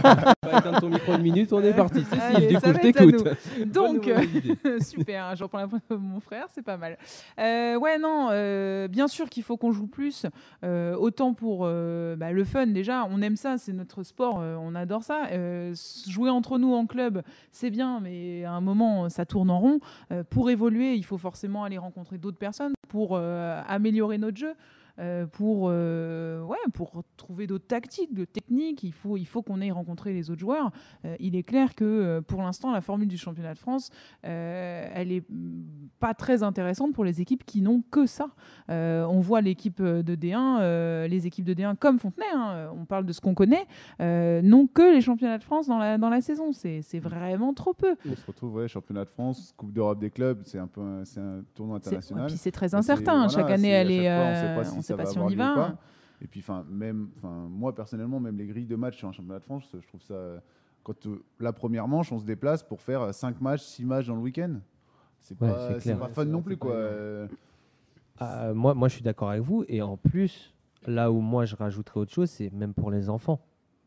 tu 0.42 0.48
vas 0.50 0.58
éteindre 0.58 0.80
ton 0.80 0.88
micro 0.88 1.12
une 1.14 1.22
minute, 1.22 1.52
on 1.52 1.62
est 1.62 1.72
parti. 1.74 2.00
Cécile, 2.04 2.36
Allez, 2.36 2.46
du 2.48 2.56
coup, 2.56 2.66
je 2.66 2.78
t'écoute. 2.78 3.24
Donc, 3.66 4.10
Super, 4.80 5.36
je 5.36 5.42
reprends 5.42 5.58
la 5.58 5.66
parole 5.66 5.80
de 5.90 5.96
mon 5.96 6.20
frère, 6.20 6.46
c'est 6.54 6.64
pas 6.64 6.76
mal. 6.76 6.96
Euh, 7.38 7.76
ouais, 7.76 7.98
non, 7.98 8.28
euh, 8.30 8.88
bien 8.88 9.08
sûr 9.08 9.28
qu'il 9.28 9.42
faut 9.42 9.56
qu'on 9.56 9.72
joue 9.72 9.86
plus, 9.86 10.26
euh, 10.64 10.79
autant 10.98 11.34
pour 11.34 11.62
euh, 11.64 12.16
bah, 12.16 12.32
le 12.32 12.44
fun 12.44 12.66
déjà, 12.66 13.06
on 13.10 13.22
aime 13.22 13.36
ça, 13.36 13.58
c'est 13.58 13.72
notre 13.72 14.02
sport, 14.02 14.40
euh, 14.40 14.56
on 14.60 14.74
adore 14.74 15.02
ça. 15.02 15.26
Euh, 15.32 15.74
jouer 16.08 16.30
entre 16.30 16.58
nous 16.58 16.74
en 16.74 16.86
club, 16.86 17.22
c'est 17.52 17.70
bien, 17.70 18.00
mais 18.00 18.44
à 18.44 18.52
un 18.52 18.60
moment, 18.60 19.08
ça 19.08 19.24
tourne 19.24 19.50
en 19.50 19.60
rond. 19.60 19.80
Euh, 20.12 20.22
pour 20.28 20.50
évoluer, 20.50 20.94
il 20.94 21.04
faut 21.04 21.18
forcément 21.18 21.64
aller 21.64 21.78
rencontrer 21.78 22.18
d'autres 22.18 22.38
personnes 22.38 22.74
pour 22.88 23.10
euh, 23.12 23.60
améliorer 23.68 24.18
notre 24.18 24.36
jeu. 24.36 24.54
Euh, 24.98 25.26
pour, 25.26 25.68
euh, 25.70 26.42
ouais, 26.42 26.56
pour 26.74 27.02
trouver 27.16 27.46
d'autres 27.46 27.66
tactiques, 27.66 28.14
de 28.14 28.24
techniques, 28.24 28.82
il 28.82 28.92
faut, 28.92 29.16
il 29.16 29.24
faut 29.26 29.42
qu'on 29.42 29.60
aille 29.60 29.70
rencontrer 29.70 30.12
les 30.12 30.30
autres 30.30 30.40
joueurs. 30.40 30.70
Euh, 31.04 31.16
il 31.20 31.36
est 31.36 31.42
clair 31.42 31.74
que 31.74 32.20
pour 32.20 32.42
l'instant, 32.42 32.72
la 32.72 32.80
formule 32.80 33.08
du 33.08 33.16
championnat 33.18 33.54
de 33.54 33.58
France, 33.58 33.90
elle 34.22 35.12
est 35.12 35.24
mm, 35.28 35.62
pas 35.98 36.14
très 36.14 36.42
intéressante 36.42 36.92
pour 36.92 37.04
les 37.04 37.20
équipes 37.20 37.44
qui 37.44 37.62
n'ont 37.62 37.82
que 37.90 38.06
ça. 38.06 38.28
On 38.68 39.20
voit 39.20 39.40
l'équipe 39.40 39.82
de 39.82 40.14
D1, 40.14 40.58
euh, 40.60 41.08
les 41.08 41.26
équipes 41.26 41.44
de 41.44 41.54
D1 41.54 41.76
comme 41.76 41.98
Fontenay, 41.98 42.26
hein, 42.34 42.70
on 42.78 42.84
parle 42.84 43.06
de 43.06 43.12
ce 43.12 43.20
qu'on 43.20 43.34
connaît, 43.34 43.66
n'ont 43.98 44.66
que 44.66 44.94
les 44.94 45.00
championnats 45.00 45.38
de 45.38 45.44
France 45.44 45.66
dans 45.66 45.78
la, 45.78 45.98
dans 45.98 46.08
la 46.10 46.20
saison. 46.20 46.52
C'est 46.52 46.98
vraiment 46.98 47.54
trop 47.54 47.74
peu. 47.74 47.96
On 48.08 48.14
se 48.14 48.26
retrouve, 48.26 48.54
ouais, 48.54 48.68
championnat 48.68 49.04
de 49.04 49.10
France, 49.10 49.54
Coupe 49.56 49.72
d'Europe 49.72 49.98
des 49.98 50.10
clubs, 50.10 50.42
c'est 50.44 50.58
un 50.58 50.66
peu, 50.66 50.80
un- 50.80 51.04
tournoi 51.54 51.76
international. 51.76 52.24
et 52.24 52.26
puis 52.26 52.36
c'est 52.36 52.50
très 52.50 52.74
incertain. 52.74 53.26
voilà, 53.26 53.28
Chaque 53.28 53.50
année, 53.50 53.68
elle 53.68 53.90
est, 53.90 54.08
on 54.80 54.92
ne 54.92 54.96
sait 54.96 54.96
pas 54.96 55.06
si 55.06 55.18
on 55.18 55.28
y 55.28 55.34
va. 55.36 55.76
Et 56.22 56.26
puis, 56.26 56.40
enfin, 56.40 56.64
même, 56.68 57.08
enfin, 57.16 57.46
moi 57.48 57.74
personnellement, 57.74 58.20
même 58.20 58.36
les 58.36 58.46
grilles 58.46 58.66
de 58.66 58.76
match 58.76 58.98
sur 58.98 59.08
un 59.08 59.12
championnat 59.12 59.38
de 59.38 59.44
France, 59.44 59.64
je 59.80 59.86
trouve 59.88 60.02
ça. 60.02 60.14
euh, 60.14 60.38
Quand 60.82 61.06
euh, 61.06 61.22
la 61.38 61.52
première 61.52 61.88
manche, 61.88 62.12
on 62.12 62.18
se 62.18 62.24
déplace 62.24 62.62
pour 62.62 62.80
faire 62.82 63.14
5 63.14 63.40
matchs, 63.40 63.62
6 63.62 63.84
matchs 63.84 64.06
dans 64.06 64.16
le 64.16 64.20
week-end. 64.22 64.56
C'est 65.20 65.40
Ouais, 65.40 65.48
pas, 65.48 65.68
c'est 65.68 65.74
c'est 65.74 65.80
clair. 65.80 65.98
pas 65.98 66.06
Ouais, 66.06 66.12
fun 66.12 66.24
c'est 66.24 66.30
non 66.30 66.42
plus, 66.42 66.56
quoi. 66.56 66.72
évident. 66.74 66.86
Euh, 66.90 67.26
Euh, 68.22 68.52
moi, 68.54 68.74
moi, 68.74 68.88
je 68.88 68.94
suis 68.94 69.02
d'accord 69.02 69.30
avec 69.30 69.42
vous. 69.42 69.64
Et 69.68 69.80
en 69.80 69.96
plus, 69.96 70.54
là 70.86 71.10
où 71.10 71.20
moi, 71.20 71.46
je 71.46 71.56
rajouterais 71.56 72.00
autre 72.00 72.12
chose, 72.12 72.28
c'est 72.30 72.50
même 72.52 72.74
pour 72.74 72.90
les 72.90 73.08
enfants. 73.08 73.40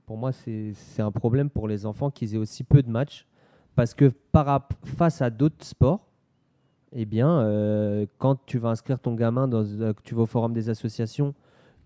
Pour 0.08 0.18
moi, 0.18 0.32
c'est 0.32 0.74
c'est 0.74 1.02
un 1.04 1.12
problème 1.12 1.50
pour 1.52 1.68
les 1.68 1.86
enfants 1.86 2.10
qu'ils 2.10 2.34
aient 2.34 2.40
aussi 2.40 2.64
peu 2.64 2.82
de 2.82 2.90
matchs. 2.90 3.28
Parce 3.76 3.94
que 3.94 4.12
par, 4.32 4.68
face 4.86 5.22
à 5.22 5.30
d'autres 5.30 5.64
sports, 5.66 6.08
eh 6.96 7.06
bien, 7.06 7.40
euh, 7.42 8.06
quand 8.18 8.38
tu 8.46 8.58
vas 8.58 8.70
inscrire 8.70 9.00
ton 9.00 9.14
gamin, 9.14 9.48
dans, 9.48 9.64
euh, 9.64 9.94
que 9.94 10.02
tu 10.04 10.16
vas 10.16 10.24
au 10.24 10.26
forum 10.26 10.54
des 10.54 10.70
associations, 10.70 11.34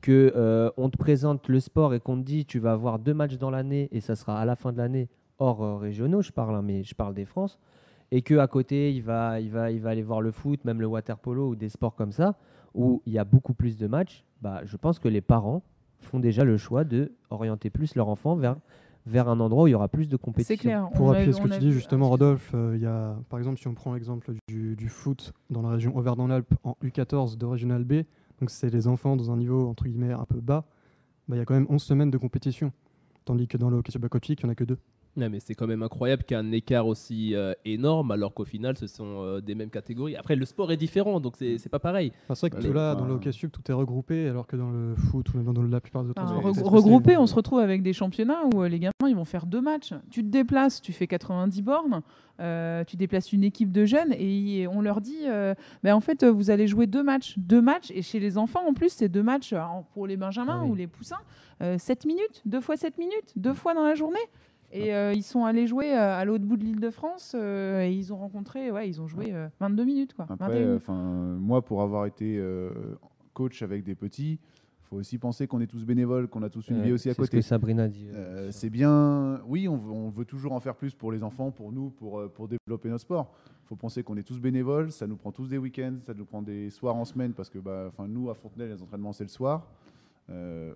que 0.02 0.32
euh, 0.36 0.70
on 0.78 0.90
te 0.90 0.98
présente 0.98 1.48
le 1.48 1.60
sport 1.60 1.94
et 1.94 2.00
qu'on 2.00 2.18
te 2.18 2.26
dit 2.26 2.46
tu 2.46 2.60
vas 2.60 2.74
avoir 2.74 3.00
deux 3.00 3.14
matchs 3.14 3.38
dans 3.38 3.50
l'année 3.50 3.90
et 3.92 4.00
ça 4.00 4.16
sera 4.16 4.40
à 4.40 4.46
la 4.46 4.56
fin 4.56 4.72
de 4.72 4.78
l'année 4.78 5.10
hors 5.40 5.80
régionaux, 5.80 6.22
je 6.22 6.32
parle, 6.32 6.56
hein, 6.56 6.62
mais 6.62 6.84
je 6.84 6.94
parle 6.96 7.14
des 7.14 7.26
France, 7.26 7.60
et 8.12 8.22
que 8.22 8.38
à 8.38 8.48
côté 8.48 8.94
il 8.94 9.02
va, 9.02 9.40
il 9.40 9.50
va, 9.50 9.72
il 9.72 9.82
va 9.82 9.92
aller 9.92 10.04
voir 10.04 10.22
le 10.22 10.32
foot, 10.32 10.64
même 10.66 10.82
le 10.82 10.88
water 10.88 11.18
polo 11.18 11.50
ou 11.50 11.56
des 11.56 11.70
sports 11.70 11.96
comme 11.96 12.12
ça 12.12 12.36
où 12.74 13.02
il 13.06 13.14
y 13.14 13.20
a 13.20 13.26
beaucoup 13.26 13.54
plus 13.54 13.78
de 13.78 13.88
matchs, 13.88 14.24
bah, 14.42 14.62
je 14.64 14.78
pense 14.78 15.00
que 15.00 15.08
les 15.08 15.22
parents 15.22 15.64
font 16.00 16.20
déjà 16.20 16.44
le 16.44 16.58
choix 16.58 16.84
de 16.84 17.12
orienter 17.30 17.70
plus 17.70 17.96
leur 17.96 18.08
enfant 18.08 18.36
vers, 18.36 18.56
vers 19.08 19.30
un 19.30 19.40
endroit 19.40 19.64
où 19.64 19.68
il 19.68 19.72
y 19.72 19.76
aura 19.76 19.88
plus 19.88 20.10
de 20.10 20.18
compétition. 20.18 20.56
C'est 20.56 20.62
clair. 20.62 20.90
Pour 20.96 21.12
appuyer 21.12 21.34
ce 21.34 21.42
que 21.42 21.48
tu 21.48 21.60
dis 21.60 21.72
justement, 21.72 22.10
Rodolphe, 22.10 22.52
euh, 22.54 22.74
il 22.76 22.82
y 22.82 22.86
a, 22.86 23.16
par 23.30 23.40
exemple, 23.40 23.60
si 23.60 23.68
on 23.68 23.74
prend 23.74 23.94
l'exemple 23.94 24.34
du, 24.48 24.76
du 24.76 24.90
foot 24.90 25.34
dans 25.50 25.62
la 25.62 25.70
région 25.70 25.96
Auvergne-en-Alpes 25.96 26.54
en 26.64 26.76
U14 26.84 27.38
de 27.38 27.46
Régional 27.46 27.84
B, 27.84 28.04
donc 28.40 28.50
c'est 28.50 28.70
les 28.70 28.88
enfants 28.88 29.16
dans 29.16 29.32
un 29.32 29.38
niveau 29.38 29.68
entre 29.68 29.86
guillemets 29.86 30.14
un 30.14 30.26
peu 30.26 30.40
bas, 30.40 30.66
bah, 31.28 31.36
il 31.36 31.40
y 31.40 31.42
a 31.42 31.46
quand 31.46 31.56
même 31.56 31.68
11 31.70 31.82
semaines 31.82 32.12
de 32.12 32.18
compétition. 32.18 32.72
Tandis 33.26 33.48
que 33.48 33.58
dans 33.58 33.70
le 33.70 33.78
hockey 33.78 33.92
subaquatique, 33.92 34.42
il 34.42 34.46
n'y 34.46 34.50
en 34.50 34.52
a 34.54 34.56
que 34.56 34.64
deux. 34.64 34.78
Ouais, 35.18 35.30
mais 35.30 35.40
c'est 35.40 35.56
quand 35.56 35.66
même 35.68 35.82
incroyable 35.84 36.24
qu'il 36.24 36.38
y 36.38 36.40
ait 36.40 36.44
un 36.44 36.52
écart 36.52 36.86
aussi 36.88 37.34
euh, 37.34 37.54
énorme, 37.66 38.12
alors 38.12 38.34
qu'au 38.34 38.46
final, 38.46 38.78
ce 38.78 38.86
sont 38.88 39.24
euh, 39.24 39.42
des 39.42 39.56
mêmes 39.56 39.72
catégories. 39.72 40.16
Après, 40.16 40.36
le 40.36 40.46
sport 40.46 40.72
est 40.72 40.78
différent, 40.78 41.20
donc 41.20 41.34
c'est 41.38 41.58
c'est 41.58 41.70
pas 41.70 41.80
pareil. 41.80 42.12
Enfin, 42.26 42.36
c'est 42.36 42.50
vrai 42.52 42.62
que 42.62 42.68
tout 42.68 42.72
là, 42.74 42.92
enfin, 42.94 43.02
dans 43.02 43.08
le 43.08 43.14
hockey 43.16 43.32
sub, 43.32 43.50
tout 43.52 43.62
est 43.70 43.74
regroupé, 43.74 44.28
alors 44.30 44.46
que 44.46 44.56
dans 44.56 44.70
le 44.70 44.96
foot 44.96 45.34
ou 45.34 45.38
même 45.38 45.52
dans 45.54 45.64
la 45.64 45.82
plupart 45.82 46.04
des 46.04 46.12
autres 46.12 46.22
Enfin, 46.22 46.32
sports, 46.40 46.54
c'est 46.56 46.62
c'est 46.62 46.68
regroupé, 46.70 47.18
on 47.18 47.26
se 47.26 47.34
retrouve 47.36 47.60
avec 47.60 47.82
des 47.82 47.94
championnats 47.94 48.44
où 48.54 48.62
euh, 48.62 48.70
les 48.70 48.80
gamins 48.80 48.92
ils 49.08 49.16
vont 49.16 49.26
faire 49.26 49.46
deux 49.48 49.62
matchs. 49.62 49.94
Tu 50.12 50.22
te 50.24 50.30
déplaces, 50.30 50.82
tu 50.82 50.94
fais 50.94 51.08
90 51.08 51.62
bornes, 51.64 52.02
euh, 52.40 52.84
tu 52.84 52.96
déplaces 52.96 53.34
une 53.34 53.44
équipe 53.44 53.72
de 53.72 53.86
jeunes 53.86 54.14
et 54.14 54.38
y- 54.62 54.68
on 54.68 54.82
leur 54.82 55.02
dit 55.02 55.22
euh, 55.26 55.56
ben, 55.84 55.94
en 55.96 56.00
fait 56.02 56.22
euh, 56.24 56.32
vous 56.32 56.52
allez 56.52 56.68
jouer 56.68 56.86
deux 56.86 57.02
matchs, 57.04 57.34
deux 57.38 57.62
matchs 57.62 57.90
et 57.96 58.04
chez 58.04 58.20
les 58.20 58.38
enfants 58.38 58.62
en 58.68 58.74
plus 58.76 58.90
c'est 58.90 59.10
deux 59.10 59.24
matchs 59.24 59.54
euh, 59.54 59.60
pour 59.94 60.06
les 60.06 60.16
benjamins 60.18 60.60
Ah 60.60 60.64
oui. 60.66 60.70
ou 60.72 60.76
les 60.76 60.86
poussins, 60.88 61.16
7 61.78 62.06
minutes, 62.06 62.44
deux 62.46 62.62
fois 62.62 62.78
7 62.78 63.00
minutes, 63.00 63.34
deux 63.36 63.56
fois 63.56 63.74
dans 63.74 63.84
la 63.84 63.96
journée. 63.96 64.20
Et 64.78 64.94
euh, 64.94 65.14
ils 65.14 65.24
sont 65.24 65.46
allés 65.46 65.68
jouer 65.68 65.94
euh, 65.94 66.16
à 66.18 66.26
l'autre 66.26 66.46
bout 66.46 66.58
de 66.58 66.64
l'île 66.64 66.80
de 66.80 66.90
France 66.90 67.34
euh, 67.38 67.82
et 67.84 67.92
ils 67.92 68.14
ont 68.14 68.18
rencontré, 68.18 68.72
ouais, 68.72 68.88
ils 68.88 69.02
ont 69.02 69.08
joué 69.08 69.34
euh, 69.34 69.48
22 69.60 69.84
minutes 69.86 70.14
quoi. 70.14 70.26
21 70.26 70.46
Après, 70.46 70.60
minutes. 70.66 70.76
enfin, 70.82 71.38
moi, 71.40 71.62
pour 71.64 71.82
avoir 71.82 72.06
été 72.06 72.38
euh, 72.38 72.70
coach 73.34 73.62
avec 73.62 73.84
des 73.84 73.96
petits, 73.96 74.40
il 74.40 74.88
faut 74.90 74.96
aussi 74.98 75.18
penser 75.18 75.48
qu'on 75.48 75.60
est 75.60 75.68
tous 75.68 75.84
bénévoles, 75.84 76.28
qu'on 76.30 76.44
a 76.44 76.50
tous 76.50 76.70
une 76.70 76.78
Euh, 76.80 76.84
vie 76.84 76.92
aussi 76.94 77.10
à 77.10 77.14
c'est 77.14 77.18
ce 77.18 77.22
côté. 77.22 77.38
que 77.38 77.44
Sabrina 77.44 77.88
dit. 77.88 78.08
Euh, 78.14 78.50
c'est 78.52 78.70
bien, 78.70 79.42
oui, 79.48 79.68
on 79.68 79.76
veut, 79.78 79.92
on 79.92 80.10
veut 80.10 80.24
toujours 80.26 80.54
en 80.54 80.60
faire 80.62 80.76
plus 80.76 80.94
pour 80.94 81.12
les 81.12 81.24
enfants, 81.24 81.52
pour 81.52 81.72
nous, 81.74 81.90
pour, 81.90 82.20
euh, 82.20 82.28
pour 82.34 82.48
développer 82.48 82.88
notre 82.90 83.02
sport. 83.02 83.34
Il 83.66 83.68
faut 83.68 83.76
penser 83.76 84.02
qu'on 84.02 84.16
est 84.16 84.24
tous 84.24 84.40
bénévoles, 84.40 84.92
ça 84.94 85.08
nous 85.08 85.18
prend 85.18 85.34
tous 85.34 85.50
des 85.50 85.58
week-ends, 85.58 85.96
ça 86.06 86.14
nous 86.14 86.24
prend 86.24 86.42
des 86.42 86.70
soirs 86.70 86.96
en 86.96 87.04
semaine, 87.04 87.34
parce 87.34 87.50
que 87.50 87.60
bah, 87.60 87.88
enfin, 87.90 88.08
nous, 88.08 88.30
à 88.30 88.34
Fontenay, 88.34 88.68
les 88.68 88.82
entraînements, 88.82 89.12
c'est 89.12 89.26
le 89.26 89.30
soir. 89.30 89.68
Euh, 90.30 90.74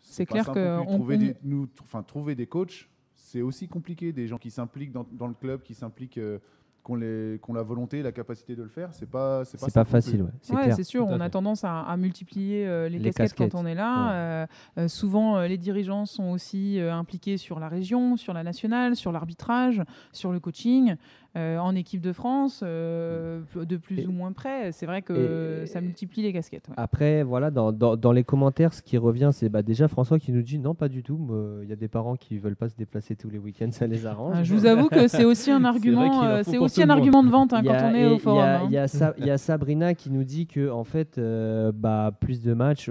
C'est 0.00 0.26
clair 0.26 0.50
que 0.52 0.80
on- 0.80 0.84
trouver, 0.96 1.14
on- 1.16 1.18
des, 1.18 1.34
nous, 1.42 1.66
trouver 2.06 2.34
des 2.34 2.46
coachs, 2.46 2.89
c'est 3.22 3.42
aussi 3.42 3.68
compliqué, 3.68 4.12
des 4.12 4.26
gens 4.26 4.38
qui 4.38 4.50
s'impliquent 4.50 4.92
dans, 4.92 5.06
dans 5.12 5.26
le 5.28 5.34
club, 5.34 5.62
qui 5.62 5.74
s'impliquent 5.74 6.18
euh, 6.18 6.38
qu'on 6.82 6.94
les- 6.94 7.38
qu'on 7.42 7.52
la 7.52 7.62
volonté 7.62 8.02
la 8.02 8.10
capacité 8.10 8.56
de 8.56 8.62
le 8.62 8.68
faire, 8.70 8.94
c'est 8.94 9.08
pas 9.08 9.44
c'est 9.44 9.60
pas, 9.72 9.84
facile, 9.84 10.22
ouais. 10.22 10.30
C'est 10.40 10.54
Ouais, 10.54 10.62
clair. 10.64 10.76
c'est 10.76 10.82
sûr, 10.82 11.06
on 11.06 11.20
a 11.20 11.28
tendance 11.28 11.62
à, 11.62 11.82
à 11.82 11.96
multiplier 11.98 12.66
euh, 12.66 12.88
les, 12.88 12.98
Les 12.98 13.10
casquettes, 13.10 13.32
casquettes. 13.36 13.52
quand 13.52 13.60
on 13.60 13.66
est 13.66 13.74
là. 13.74 14.12
Euh, 14.14 14.46
euh, 14.78 14.88
souvent, 14.88 15.36
euh, 15.36 15.46
les 15.46 15.58
dirigeants 15.58 16.06
sont 16.06 16.30
aussi 16.30 16.80
euh, 16.80 16.92
impliqués 16.94 17.36
sur 17.36 17.60
la 17.60 17.68
région, 17.68 18.16
sur 18.16 18.32
la 18.32 18.42
nationale, 18.42 18.96
sur 18.96 19.12
l'arbitrage, 19.12 19.82
sur 20.12 20.32
le 20.32 20.40
coaching, 20.40 20.96
euh, 21.36 21.58
en 21.58 21.76
équipe 21.76 22.00
de 22.00 22.12
France, 22.12 22.60
euh, 22.64 23.40
de 23.54 23.76
plus 23.76 24.00
Et- 24.00 24.06
ou 24.06 24.10
moins 24.10 24.32
près. 24.32 24.72
C'est 24.72 24.86
vrai 24.86 25.00
que 25.00 25.62
et- 25.62 25.66
ça 25.66 25.80
multiplie 25.80 26.22
les 26.22 26.32
casquettes. 26.32 26.68
ouais. 26.68 26.74
Après, 26.76 27.22
voilà, 27.22 27.52
dans, 27.52 27.70
dans- 27.70 27.96
dans 27.96 28.10
les 28.10 28.24
commentaires, 28.24 28.74
ce 28.74 28.82
qui 28.82 28.98
revient, 28.98 29.30
c'est 29.32 29.48
bah, 29.48 29.62
déjà 29.62 29.86
François 29.86 30.18
qui 30.18 30.32
nous 30.32 30.42
dit 30.42 30.58
non, 30.58 30.74
pas 30.74 30.88
du 30.88 31.02
tout. 31.04 31.28
Il 31.62 31.68
y 31.68 31.72
a 31.72 31.76
des 31.76 31.86
parents 31.86 32.16
qui 32.16 32.36
veulent 32.38 32.56
pas 32.56 32.68
se 32.68 32.74
déplacer 32.74 33.14
tous 33.14 33.30
les 33.30 33.38
week-ends, 33.38 33.70
ça 33.70 33.86
les 33.86 34.06
arrange. 34.06 34.38
Euh, 34.38 34.42
je 34.44 34.52
vous 34.54 34.66
avoue 34.66 34.88
que 34.88 35.06
c'est 35.06 35.24
aussi 35.24 35.52
un 35.52 35.64
argument, 35.64 36.06
en 36.18 36.24
euh, 36.24 36.42
c'est 36.42 36.58
aussi 36.58 36.82
un 36.82 36.90
argument 36.90 37.22
de 37.22 37.28
vente 37.30 37.52
hein, 37.52 37.62
quand 37.64 37.78
on 37.90 37.94
est 37.94 38.06
au 38.06 38.18
forum. 38.18 38.40
hein. 38.42 38.62
Il 38.66 38.72
y, 38.72 38.78
a 38.78 39.34
y 39.34 39.38
Sabrina 39.38 39.94
qui 39.94 40.10
nous 40.10 40.24
dit 40.24 40.46
que 40.48 40.68
en 40.70 40.84
fait, 40.84 41.16
euh, 41.18 41.70
bah, 41.72 42.10
plus 42.18 42.40
de 42.40 42.54
matchs, 42.54 42.90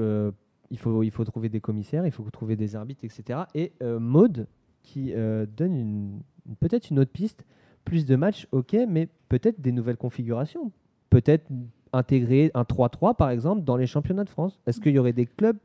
il, 0.71 0.78
faut, 0.78 1.04
il 1.04 1.12
faut 1.12 1.25
trouver 1.25 1.49
des 1.49 1.60
commissaires, 1.60 2.06
il 2.06 2.12
faut 2.13 2.23
trouver 2.32 2.56
des 2.56 2.78
arbitres, 2.78 3.04
etc. 3.04 3.39
Et 3.54 3.73
Maude 3.99 4.47
qui 4.82 5.13
donne 5.58 6.21
peut-être 6.62 6.89
une 6.89 6.99
autre 6.99 7.12
piste, 7.12 7.45
plus 7.89 8.06
de 8.06 8.15
matchs, 8.15 8.47
ok, 8.52 8.78
mais 8.88 9.08
peut-être 9.30 9.60
des 9.60 9.71
nouvelles 9.71 9.97
configurations. 9.97 10.71
Peut-être 11.10 11.47
intégrer 11.91 12.52
un 12.54 12.62
3-3 12.62 13.15
par 13.15 13.32
exemple 13.32 13.63
dans 13.63 13.78
les 13.78 13.88
championnats 13.88 14.23
de 14.23 14.30
France. 14.30 14.60
Est-ce 14.67 14.80
qu'il 14.80 14.93
y 14.93 14.99
aurait 14.99 15.12
des 15.12 15.25
clubs 15.25 15.58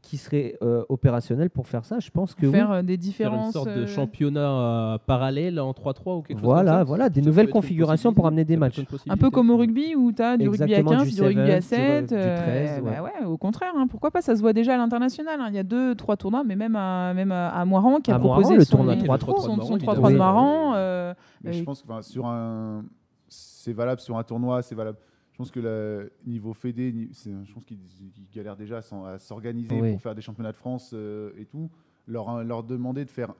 qui 0.00 0.16
seraient 0.16 0.56
euh, 0.62 0.84
opérationnels 0.88 1.50
pour 1.50 1.66
faire 1.66 1.84
ça 1.84 1.98
Je 1.98 2.10
pense 2.10 2.34
que 2.34 2.46
oui. 2.46 2.52
faire 2.52 2.70
euh, 2.70 2.74
Faire 2.76 2.84
des 2.84 2.94
une 2.94 3.00
différences. 3.00 3.52
sorte 3.52 3.68
de 3.68 3.82
euh, 3.82 3.86
championnat 3.86 4.94
euh, 4.94 4.98
parallèle 5.04 5.58
en 5.60 5.72
3-3 5.72 6.18
ou 6.18 6.22
quelque 6.22 6.38
chose 6.38 6.44
Voilà, 6.44 6.70
comme 6.70 6.78
ça. 6.80 6.84
voilà, 6.84 7.08
des 7.10 7.20
Ça 7.20 7.26
nouvelles 7.26 7.46
une 7.46 7.52
configurations 7.52 8.12
pour 8.14 8.26
amener 8.26 8.44
des 8.44 8.56
matchs. 8.56 8.78
une 8.78 8.86
Un 9.08 9.16
peu 9.16 9.30
comme 9.30 9.50
au 9.50 9.56
rugby 9.56 9.94
où 9.96 10.12
tu 10.12 10.22
as 10.22 10.36
du 10.36 10.48
rugby 10.48 10.62
à 10.62 10.78
Exactement, 10.78 10.98
15, 11.00 11.08
du 11.08 11.14
du, 11.16 11.22
rugby 11.22 11.40
à 11.50 11.60
seven, 11.60 12.06
du 12.06 12.14
rugby- 12.14 12.22
7. 12.22 12.36
du 12.36 12.42
13, 12.42 12.80
bah 12.84 12.90
ouais. 12.90 13.00
ouais, 13.20 13.26
au 13.26 13.36
contraire, 13.36 13.72
hein, 13.76 13.86
pourquoi 13.88 14.10
pas 14.10 14.22
Ça 14.22 14.34
se 14.36 14.40
voit 14.40 14.52
déjà 14.52 14.74
à 14.74 14.76
l'international. 14.78 15.40
hein. 15.40 15.46
Il 15.48 15.54
y 15.56 15.58
a 15.58 15.62
deux, 15.64 15.94
trois 15.94 16.16
tournois, 16.16 16.44
mais 16.44 16.56
même 16.56 16.76
à, 16.76 17.12
même 17.14 17.32
à, 17.32 17.48
à 17.50 17.64
Moiran 17.64 18.00
qui 18.00 18.10
a 18.10 18.14
À 18.14 18.18
Moiran, 18.18 18.36
proposé 18.36 18.56
le 18.56 18.64
son, 18.64 18.76
tournoi 18.78 18.94
son, 18.96 19.04
3-3. 19.04 19.40
son, 19.42 19.60
son 19.60 19.76
Évidemment. 19.76 19.94
3-3 19.94 20.12
de. 20.12 20.16
Moiran. 20.16 20.72
euh, 20.76 21.14
Mais 21.44 21.52
je 21.52 21.64
pense 21.64 21.82
que 21.82 21.88
sur 22.02 22.26
un, 22.26 22.84
c'est 23.28 23.72
valable 23.72 24.00
sur 24.00 24.16
un 24.16 24.22
tournoi, 24.22 24.62
c'est 24.62 24.74
valable. 24.74 24.96
Je 25.38 25.44
pense 25.44 25.52
que 25.52 25.60
le 25.60 26.10
niveau 26.26 26.52
Fédé, 26.52 26.92
je 27.14 27.52
pense 27.54 27.64
qu'ils 27.64 27.78
galèrent 28.34 28.56
déjà 28.56 28.78
à 28.78 29.18
s'organiser 29.20 29.80
Oui. 29.80 29.92
pour 29.92 30.02
faire 30.02 30.16
des 30.16 30.20
championnats 30.20 30.50
de 30.50 30.56
France 30.56 30.90
euh, 30.94 31.30
et 31.38 31.44
tout. 31.44 31.70
Leur, 32.08 32.42
leur 32.42 32.64
demander 32.64 33.04
de 33.04 33.10
faire 33.10 33.32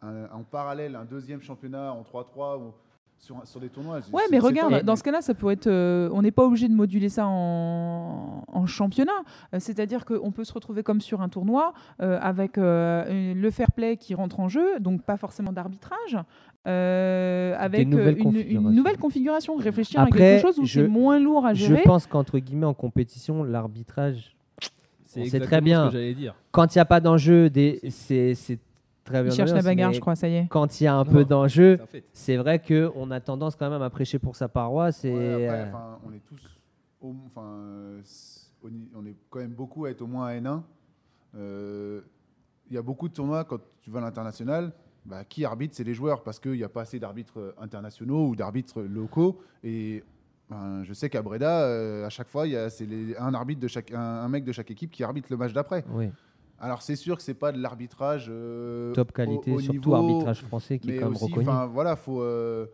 un- 0.00 0.26
en 0.32 0.44
parallèle 0.44 0.94
un 0.94 1.04
deuxième 1.04 1.42
championnat 1.42 1.92
en 1.92 2.02
3-3 2.04 2.56
ou 2.60 2.72
sur, 3.18 3.42
des 3.60 3.68
tournois. 3.68 3.98
Ouais, 4.12 4.22
mais 4.30 4.38
regarde, 4.38 4.82
dans 4.84 4.94
ce 4.96 5.02
cas-là, 5.02 5.20
ça 5.22 5.34
peut 5.34 5.50
être. 5.50 5.66
euh, 5.66 6.08
on 6.12 6.22
n'est 6.22 6.30
pas 6.30 6.44
obligé 6.46 6.68
de 6.68 6.72
moduler 6.74 7.08
ça 7.10 7.26
en, 7.26 8.44
en 8.46 8.66
championnat. 8.66 9.10
Euh, 9.52 9.58
C'est-à-dire 9.60 10.04
qu'on 10.06 10.30
peut 10.32 10.44
se 10.44 10.52
retrouver 10.54 10.82
comme 10.82 11.00
sur 11.02 11.20
un 11.20 11.28
tournoi 11.28 11.74
euh, 12.00 12.18
avec 12.22 12.56
euh, 12.58 13.34
le 13.34 13.50
fair 13.50 13.72
play 13.72 13.96
qui 13.98 14.14
rentre 14.14 14.40
en 14.40 14.48
jeu, 14.48 14.78
donc 14.80 15.02
pas 15.02 15.16
forcément 15.18 15.52
d'arbitrage, 15.52 16.16
euh, 16.66 17.54
avec 17.58 17.86
euh, 17.86 17.90
nouvelles 17.90 18.18
une, 18.18 18.70
nouvelle 18.70 18.98
configuration. 18.98 19.56
Réfléchir 19.56 20.00
à 20.00 20.06
quelque 20.10 20.42
chose 20.42 20.58
où 20.58 20.64
je- 20.66 20.80
c'est 20.82 20.88
moins 20.88 21.18
lourd 21.18 21.46
à 21.46 21.54
Je 21.54 21.66
gérer. 21.66 21.82
pense 21.84 22.06
qu'entre 22.06 22.38
guillemets 22.38 22.66
en 22.66 22.74
compétition, 22.74 23.42
l'arbitrage, 23.44 24.36
C'est 25.04 25.40
très 25.40 25.60
bien. 25.60 25.86
ce 25.86 25.92
que 25.92 25.92
j'allais 25.98 26.14
dire. 26.14 26.34
quand 26.52 26.74
il 26.74 26.78
n'y 26.78 26.82
a 26.82 26.84
pas 26.84 27.00
d'enjeu, 27.00 27.50
c'est 27.88 28.34
très 29.04 29.22
bien. 29.22 29.32
Il 29.32 29.36
cherche 29.36 29.52
la 29.52 29.62
bagarre, 29.62 29.92
je 29.92 30.00
crois, 30.00 30.14
ça 30.16 30.28
y 30.28 30.34
est. 30.36 30.46
Quand 30.50 30.80
il 30.80 30.84
y 30.84 30.86
a 30.86 30.94
un 30.94 31.04
Non, 31.04 31.10
peu 31.10 31.24
d'enjeu, 31.24 31.78
C'est 32.12 32.36
vrai 32.36 32.60
qu'on 32.60 33.10
a 33.10 33.20
tendance 33.20 33.56
quand 33.56 33.70
même 33.70 33.82
à 33.82 33.90
prêcher 33.90 34.18
pour 34.18 34.36
sa 34.36 34.48
paroisse. 34.48 35.04
Et, 35.04 35.12
Ouais, 35.12 35.34
après, 35.48 35.60
euh, 35.62 35.96
on 36.06 36.12
est 36.12 36.22
tous, 36.24 36.42
au- 37.00 37.14
euh, 37.38 38.00
on 38.94 39.06
est 39.06 39.16
quand 39.30 39.38
même 39.40 39.52
beaucoup 39.54 39.86
à 39.86 39.90
être 39.90 40.02
au 40.02 40.06
moins 40.06 40.26
à 40.26 40.34
N1. 40.34 40.62
Euh, 41.36 42.02
Il 42.68 42.74
y 42.74 42.78
a 42.78 42.82
beaucoup 42.82 43.08
de 43.08 43.14
tournois 43.14 43.44
quand 43.44 43.58
tu 43.82 43.90
vas 43.90 43.98
à 43.98 44.02
l'international. 44.02 44.72
Bah, 45.10 45.24
qui 45.24 45.44
arbitre 45.44 45.74
C'est 45.74 45.82
les 45.82 45.92
joueurs 45.94 46.22
parce 46.22 46.38
qu'il 46.38 46.52
n'y 46.52 46.62
a 46.62 46.68
pas 46.68 46.82
assez 46.82 47.00
d'arbitres 47.00 47.38
euh, 47.40 47.52
internationaux 47.60 48.28
ou 48.28 48.36
d'arbitres 48.36 48.80
locaux. 48.82 49.40
Et 49.64 50.04
ben, 50.48 50.84
je 50.84 50.92
sais 50.92 51.10
qu'à 51.10 51.20
Breda, 51.20 51.62
euh, 51.64 52.06
à 52.06 52.10
chaque 52.10 52.28
fois, 52.28 52.46
il 52.46 52.52
y 52.52 52.56
a 52.56 52.70
c'est 52.70 52.86
un 53.18 53.34
arbitre 53.34 53.60
de 53.60 53.66
chaque, 53.68 53.90
un, 53.92 53.98
un 53.98 54.28
mec 54.28 54.44
de 54.44 54.52
chaque 54.52 54.70
équipe 54.70 54.92
qui 54.92 55.02
arbitre 55.02 55.26
le 55.30 55.36
match 55.36 55.52
d'après. 55.52 55.84
oui, 55.92 56.10
Alors 56.60 56.82
c'est 56.82 56.94
sûr 56.96 57.16
que 57.16 57.22
c'est 57.24 57.34
pas 57.34 57.50
de 57.50 57.60
l'arbitrage 57.60 58.28
euh, 58.30 58.92
top 58.92 59.10
qualité, 59.12 59.50
au 59.52 59.58
surtout 59.58 59.72
niveau- 59.90 59.94
arbitrage 59.94 60.42
français 60.42 60.78
qui 60.78 60.90
est 60.90 60.96
quand 60.98 61.06
même 61.06 61.14
aussi, 61.14 61.24
reconnu. 61.32 61.72
voilà, 61.72 61.96
faut, 61.96 62.22
euh, 62.22 62.66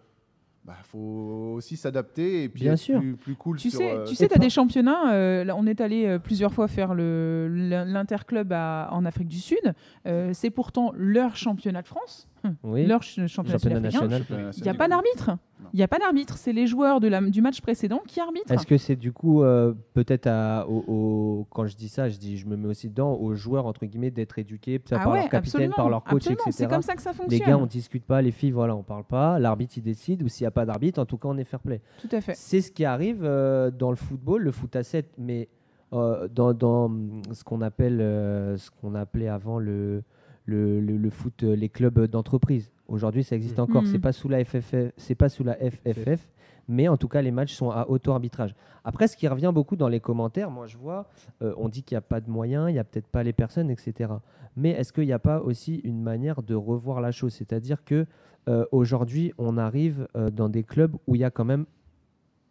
bah, 0.66 0.74
faut 0.82 1.52
aussi 1.54 1.76
s'adapter 1.76 2.42
et 2.42 2.48
puis 2.48 2.62
Bien 2.62 2.72
être 2.72 2.78
sûr. 2.78 2.98
Plus, 2.98 3.16
plus 3.16 3.34
cool 3.36 3.56
Tu 3.58 3.70
sur. 3.70 3.78
sais, 3.78 3.92
euh, 3.92 4.04
tu 4.04 4.16
sais, 4.16 4.32
as 4.34 4.38
des 4.38 4.50
championnats. 4.50 5.12
euh, 5.12 5.44
là, 5.44 5.54
on 5.56 5.64
est 5.66 5.80
allé 5.80 6.06
euh, 6.06 6.18
plusieurs 6.18 6.52
fois 6.52 6.66
faire 6.66 6.92
l'interclub 6.94 8.52
en 8.52 9.04
Afrique 9.04 9.28
du 9.28 9.38
Sud. 9.38 9.74
Euh, 10.06 10.30
c'est 10.32 10.50
pourtant 10.50 10.92
leur 10.96 11.36
championnat 11.36 11.82
de 11.82 11.86
France, 11.86 12.28
Oui, 12.62 12.86
leur 12.86 13.02
ch- 13.02 13.26
championnat, 13.30 13.58
championnat 13.58 13.80
national. 13.80 14.22
Il 14.56 14.62
n'y 14.62 14.68
a 14.68 14.74
pas 14.74 14.88
d'arbitre. 14.88 15.30
Il 15.72 15.76
n'y 15.76 15.82
a 15.82 15.88
pas 15.88 15.98
d'arbitre. 15.98 16.36
C'est 16.38 16.52
les 16.52 16.66
joueurs 16.66 17.00
de 17.00 17.08
la- 17.08 17.20
du 17.20 17.40
match 17.42 17.60
précédent 17.60 18.00
qui 18.06 18.20
arbitrent. 18.20 18.52
Est-ce 18.52 18.66
que 18.66 18.76
c'est 18.78 18.96
du 18.96 19.12
coup 19.12 19.42
euh, 19.42 19.74
peut-être 19.94 20.26
à- 20.26 20.66
au- 20.68 20.84
au- 20.86 21.46
quand 21.50 21.66
je 21.66 21.76
dis 21.76 21.88
ça, 21.88 22.08
je 22.08 22.18
dis 22.18 22.36
je 22.38 22.46
me 22.46 22.56
mets 22.56 22.68
aussi 22.68 22.88
dedans 22.88 23.14
aux 23.14 23.34
joueurs 23.34 23.66
entre 23.66 23.84
guillemets 23.86 24.10
d'être 24.10 24.38
éduqués 24.38 24.80
Ah 24.92 24.98
par 24.98 25.08
ouais, 25.12 25.20
leur 25.20 25.28
capitaine, 25.28 25.38
absolument, 25.38 25.74
par 25.74 25.88
leur 25.90 26.04
coach, 26.04 26.22
absolument. 26.22 26.42
etc. 26.46 26.52
C'est 26.56 26.68
comme 26.68 26.82
ça 26.82 26.94
que 26.94 27.02
ça 27.02 27.10
Les 27.10 27.16
fonctionne. 27.16 27.46
gars, 27.46 27.58
on 27.58 27.66
discute 27.66 28.04
pas, 28.04 28.22
les 28.22 28.30
filles, 28.32 28.52
voilà, 28.52 28.76
on 28.76 28.82
parle 28.82 29.04
pas. 29.04 29.38
L'arbitre 29.38 29.74
il 29.78 29.82
décide 29.82 30.22
ou 30.22 30.28
s'il 30.28 30.44
n'y 30.44 30.48
a 30.48 30.52
pas 30.52 30.66
d'arbitre, 30.66 31.00
en 31.00 31.06
tout 31.06 31.18
cas 31.18 31.28
on 31.28 31.36
est 31.36 31.44
fair 31.44 31.60
play. 31.60 31.80
Tout 32.00 32.08
à 32.12 32.20
fait. 32.20 32.34
C'est 32.36 32.60
ce 32.60 32.70
qui 32.70 32.84
arrive 32.84 33.22
euh, 33.24 33.70
dans 33.70 33.90
le 33.90 33.96
football, 33.96 34.42
le 34.42 34.52
foot 34.52 34.76
à 34.76 34.82
7, 34.82 35.10
mais 35.18 35.48
euh, 35.92 36.26
dans, 36.28 36.52
dans, 36.52 36.86
hum, 36.86 37.22
ce 37.32 37.42
qu'on 37.44 37.60
appelle, 37.60 38.00
euh, 38.00 38.56
ce 38.56 38.70
qu'on 38.70 38.94
appelait 38.94 39.28
avant 39.28 39.58
le, 39.58 40.02
le, 40.46 40.80
le- 40.80 40.96
le 40.96 41.10
foot, 41.10 41.42
euh, 41.42 41.54
les 41.54 41.68
clubs 41.68 42.06
d'entreprise. 42.06 42.70
Aujourd'hui, 42.88 43.22
ça 43.24 43.36
existe 43.36 43.58
encore. 43.58 43.82
Mhm. 43.82 43.88
C'est 43.88 43.98
pas 43.98 44.12
sous 44.12 44.28
la 44.28 44.44
FFF, 44.44 44.92
c'est 44.96 45.14
pas 45.14 45.28
sous 45.28 45.42
la 45.44 45.54
FFF, 45.56 46.28
mais 46.68 46.88
en 46.88 46.96
tout 46.96 47.08
cas, 47.08 47.20
les 47.20 47.32
matchs 47.32 47.52
sont 47.54 47.70
à 47.70 47.86
auto-arbitrage. 47.88 48.54
Après, 48.84 49.08
ce 49.08 49.16
qui 49.16 49.26
revient 49.28 49.50
beaucoup 49.52 49.74
dans 49.76 49.88
les 49.88 49.98
commentaires, 50.00 50.50
moi 50.50 50.66
je 50.66 50.76
vois, 50.76 51.08
euh, 51.42 51.52
on 51.56 51.68
dit 51.68 51.82
qu'il 51.82 51.94
n'y 51.96 51.98
a 51.98 52.02
pas 52.02 52.20
de 52.20 52.30
moyens, 52.30 52.70
il 52.70 52.74
n'y 52.74 52.78
a 52.78 52.84
peut-être 52.84 53.08
pas 53.08 53.22
les 53.24 53.32
personnes, 53.32 53.70
etc. 53.70 54.12
Mais 54.56 54.70
est-ce 54.70 54.92
qu'il 54.92 55.04
n'y 55.04 55.12
a 55.12 55.18
pas 55.18 55.40
aussi 55.40 55.76
une 55.84 56.00
manière 56.00 56.42
de 56.42 56.54
revoir 56.54 57.00
la 57.00 57.10
chose? 57.10 57.32
C'est-à-dire 57.34 57.84
que 57.84 58.06
euh, 58.48 58.64
aujourd'hui, 58.70 59.32
on 59.38 59.58
arrive 59.58 60.06
euh, 60.16 60.30
dans 60.30 60.48
des 60.48 60.62
clubs 60.62 60.94
où 61.08 61.16
il 61.16 61.20
y 61.20 61.24
a 61.24 61.30
quand 61.32 61.44
même 61.44 61.66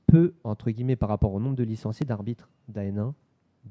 peu, 0.07 0.33
entre 0.43 0.69
guillemets, 0.69 0.97
par 0.97 1.07
rapport 1.09 1.33
au 1.33 1.39
nombre 1.39 1.55
de 1.55 1.63
licenciés 1.63 2.05
d'arbitres 2.05 2.49
d'AN1, 2.71 3.13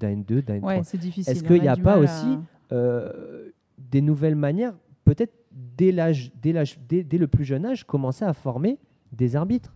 d'AN2, 0.01 0.43
d'AN3. 0.43 0.63
Ouais, 0.65 0.83
c'est 0.83 0.99
difficile. 0.99 1.31
Est-ce 1.33 1.45
qu'il 1.45 1.61
n'y 1.61 1.69
a 1.69 1.77
pas 1.77 1.99
aussi 1.99 2.27
à- 2.71 2.75
euh, 2.75 3.51
des 3.79 4.01
nouvelles 4.01 4.37
manières, 4.37 4.75
peut-être 5.05 5.35
dès, 5.53 5.93
le 5.93 7.27
plus 7.27 7.45
jeune 7.45 7.67
âge, 7.67 7.85
commencer 7.85 8.25
à 8.25 8.33
former 8.33 8.79
des 9.13 9.37
arbitres 9.37 9.75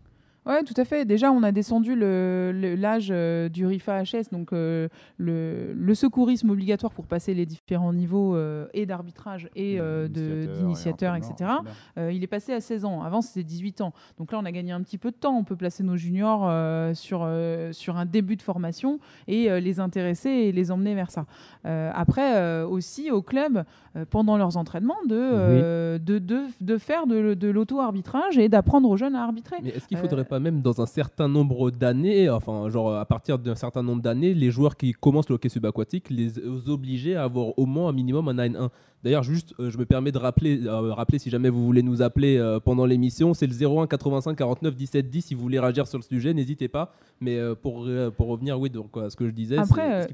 Ouais, 0.49 0.63
tout 0.65 0.75
à 0.79 0.85
fait. 0.85 1.05
Déjà, 1.05 1.31
on 1.31 1.43
a 1.43 1.53
descendu 1.53 1.95
le- 1.95 2.53
le- 2.55 2.75
l'âge 2.75 3.09
euh, 3.11 3.49
du 3.51 3.67
RIFA 3.67 4.03
HS, 4.03 4.31
donc 4.33 4.53
euh, 4.53 4.89
le, 5.19 5.75
le 5.75 5.95
secourisme 5.95 6.49
obligatoire 6.51 6.91
pour 6.93 7.07
passer 7.07 7.35
les 7.35 7.45
différents 7.45 7.93
niveaux 7.93 8.35
euh, 8.35 8.67
et 8.73 8.87
d'arbitrage 8.87 9.51
et 9.55 9.79
euh, 9.79 10.09
de- 10.09 10.47
d'initiateur, 10.59 11.15
etc. 11.15 11.51
Euh, 11.99 12.11
il 12.13 12.23
est 12.25 12.27
passé 12.29 12.55
à 12.55 12.61
16 12.61 12.85
ans. 12.87 13.03
Avant, 13.03 13.21
c'était 13.21 13.45
18 13.45 13.83
ans. 13.83 13.93
Donc 14.19 14.33
là, 14.33 14.39
on 14.41 14.45
a 14.47 14.51
gagné 14.53 14.73
un 14.73 14.81
petit 14.83 14.97
peu 14.99 15.11
de 15.11 15.17
temps. 15.17 15.37
On 15.37 15.45
peut 15.45 15.55
placer 15.57 15.83
nos 15.85 15.97
juniors 15.97 16.47
euh, 16.49 16.95
sur, 16.95 17.21
euh, 17.25 17.73
sur 17.73 17.97
un 17.99 18.07
début 18.07 18.37
de 18.37 18.43
formation 18.43 19.01
et 19.27 19.51
euh, 19.51 19.61
les 19.61 19.81
intéresser 19.81 20.31
et 20.31 20.53
les 20.53 20.71
emmener 20.71 20.95
vers 20.95 21.11
ça. 21.11 21.27
Euh, 21.67 21.91
après, 21.95 22.37
euh, 22.37 22.67
aussi 22.67 23.11
au 23.11 23.21
club, 23.21 23.65
euh, 23.97 24.07
pendant 24.09 24.39
leurs 24.39 24.57
entraînements, 24.57 24.97
de, 25.07 25.15
euh, 25.15 25.99
de, 25.99 26.19
de, 26.19 26.43
de 26.63 26.79
faire 26.79 27.07
de, 27.07 27.35
de 27.35 27.49
l'auto-arbitrage 27.49 28.39
et 28.39 28.49
d'apprendre 28.49 28.89
aux 28.89 28.97
jeunes 28.97 29.15
à 29.15 29.23
arbitrer. 29.25 29.57
Mais 29.63 29.71
est-ce 29.71 29.87
qu'il 29.87 29.99
Euh, 29.99 30.01
faudrait 30.01 30.25
pas 30.25 30.38
même 30.39 30.63
dans 30.63 30.81
un 30.81 30.87
certain 30.87 31.29
nombre 31.29 31.71
d'années, 31.71 32.29
enfin 32.31 32.69
genre 32.71 32.95
à 32.97 33.05
partir 33.05 33.39
d'un 33.39 33.55
certain 33.55 33.83
nombre 33.83 34.03
d'années, 34.03 34.35
les 34.35 34.51
joueurs 34.51 34.77
qui 34.77 34.93
commencent 34.93 35.29
le 35.29 35.37
hockey 35.37 35.49
subaquatique, 35.49 36.11
les 36.11 36.39
obliger 36.69 37.17
à 37.17 37.25
avoir 37.25 37.59
au 37.59 37.67
moins 37.67 37.91
un 37.91 37.93
minimum 37.93 38.29
un 38.29 38.35
9-1 38.35 38.69
D'ailleurs, 39.05 39.23
juste, 39.23 39.55
euh, 39.61 39.71
je 39.71 39.79
me 39.79 39.85
permets 39.85 40.11
de 40.13 40.19
rappeler, 40.19 40.61
euh, 40.67 40.93
rappeler 40.93 41.19
si 41.19 41.31
jamais 41.31 41.49
vous 41.51 41.65
voulez 41.65 41.83
nous 41.83 42.03
appeler 42.03 42.37
euh, 42.37 42.59
pendant 42.59 42.85
l'émission, 42.85 43.33
c'est 43.33 43.47
le 43.47 43.55
01 43.55 43.87
85 43.87 44.35
49 44.37 44.75
17 44.75 45.09
10. 45.09 45.23
Si 45.23 45.35
vous 45.35 45.41
voulez 45.43 45.61
réagir 45.61 45.87
sur 45.87 45.99
le 45.99 46.03
sujet, 46.03 46.35
n'hésitez 46.35 46.67
pas. 46.69 46.93
Mais 47.21 47.39
euh, 47.39 47.55
pour, 47.55 47.85
euh, 47.87 48.11
pour 48.11 48.27
revenir, 48.29 48.59
oui, 48.59 48.71
donc 48.71 48.97
à 48.97 49.09
ce 49.11 49.17
que 49.17 49.27
je 49.27 49.31
disais, 49.31 49.57
c'est- 49.57 49.61
Après, 49.63 50.09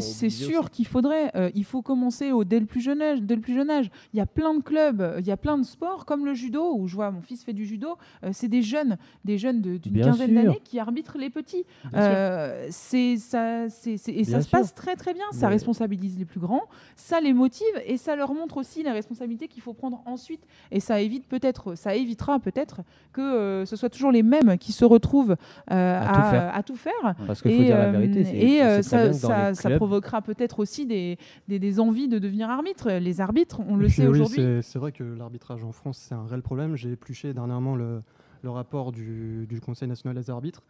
c'est 0.00 0.30
sûr 0.30 0.70
qu'il 0.70 0.86
faudrait, 0.86 1.30
euh, 1.36 1.50
il 1.54 1.64
faut 1.64 1.80
commencer 1.82 2.32
au, 2.32 2.44
dès, 2.44 2.60
le 2.60 2.66
plus 2.66 2.80
jeune 2.82 3.00
âge, 3.00 3.22
dès 3.22 3.34
le 3.34 3.40
plus 3.40 3.54
jeune 3.54 3.70
âge. 3.70 3.90
Il 4.12 4.18
y 4.18 4.20
a 4.20 4.26
plein 4.26 4.54
de 4.54 4.62
clubs, 4.62 5.16
il 5.18 5.26
y 5.26 5.30
a 5.30 5.36
plein 5.36 5.56
de 5.58 5.64
sports 5.64 6.04
comme 6.04 6.24
le 6.26 6.34
judo, 6.34 6.74
où 6.76 6.88
je 6.88 6.94
vois 6.96 7.10
mon 7.10 7.22
fils 7.22 7.42
fait 7.44 7.52
du 7.54 7.64
judo. 7.66 7.96
euh, 8.24 8.30
c'est 8.32 8.48
des 8.48 8.62
jeunes, 8.62 8.96
des 9.24 9.38
jeunes 9.38 9.60
d'une 9.62 9.78
quinzaine 10.00 10.34
d'années 10.34 10.60
qui 10.64 10.78
arbitrent 10.78 11.16
les 11.18 11.30
petits. 11.30 11.64
Euh, 11.94 12.66
c'est 12.70 13.16
ça, 13.16 13.68
c'est- 13.68 13.96
c'est- 13.96 14.12
et 14.12 14.22
Bien 14.22 14.24
ça 14.24 14.42
se 14.42 14.48
passe 14.50 14.74
très 14.74 14.96
très 14.96 15.14
bien. 15.14 15.24
Ça 15.32 15.46
Mais- 15.46 15.54
responsabilise 15.54 16.18
les 16.18 16.24
plus 16.24 16.40
grands, 16.40 16.62
ça 16.96 17.20
les 17.20 17.32
motive 17.32 17.66
et 17.86 17.96
ça 18.02 18.16
leur 18.16 18.34
montre 18.34 18.56
aussi 18.58 18.82
la 18.82 18.92
responsabilité 18.92 19.48
qu'il 19.48 19.62
faut 19.62 19.72
prendre 19.72 20.02
ensuite. 20.06 20.42
Et 20.70 20.80
ça 20.80 21.00
évite 21.00 21.26
peut-être, 21.28 21.74
ça 21.76 21.94
évitera 21.94 22.38
peut-être 22.38 22.80
que 23.12 23.20
euh, 23.20 23.64
ce 23.64 23.76
soit 23.76 23.88
toujours 23.90 24.12
les 24.12 24.22
mêmes 24.22 24.58
qui 24.58 24.72
se 24.72 24.84
retrouvent 24.84 25.36
euh, 25.70 26.00
À 26.00 26.12
tout 26.12 26.20
à, 26.20 26.30
faire. 26.30 26.54
à 26.56 26.62
tout 26.62 26.76
faire. 26.76 27.14
Parce 27.26 27.40
qu'il 27.42 27.52
faut 27.56 27.62
Et, 27.62 27.66
dire 27.66 27.78
la 27.78 27.90
vérité. 27.90 28.20
Et 28.34 28.62
euh, 28.62 28.80
bien 28.80 29.12
ça, 29.12 29.52
que 29.52 29.76
provoquera 29.76 30.20
peut-être 30.22 30.58
aussi 30.60 30.86
des, 30.86 31.16
des, 31.48 31.58
des 31.58 31.80
envies 31.80 32.08
de 32.08 32.18
devenir 32.18 32.50
arbitre. 32.50 32.90
Les 32.90 33.20
arbitres, 33.20 33.60
on 33.68 33.76
le 33.76 33.86
Et 33.86 33.88
sait 33.90 34.02
oui, 34.02 34.08
aujourd'hui. 34.08 34.36
c'est- 34.36 34.62
C'est 34.62 34.78
vrai 34.78 34.92
que 34.92 35.04
l'arbitrage 35.04 35.64
en 35.64 35.72
France, 35.72 35.98
c'est 35.98 36.14
un 36.14 36.26
réel 36.26 36.42
problème. 36.42 36.76
J'ai 36.76 36.92
épluché 36.92 37.32
dernièrement 37.32 37.76
le, 37.76 38.02
le 38.42 38.50
rapport 38.50 38.90
du, 38.92 39.46
du 39.48 39.60
Conseil 39.60 39.88
national 39.88 40.16
des 40.16 40.30
arbitres, 40.30 40.62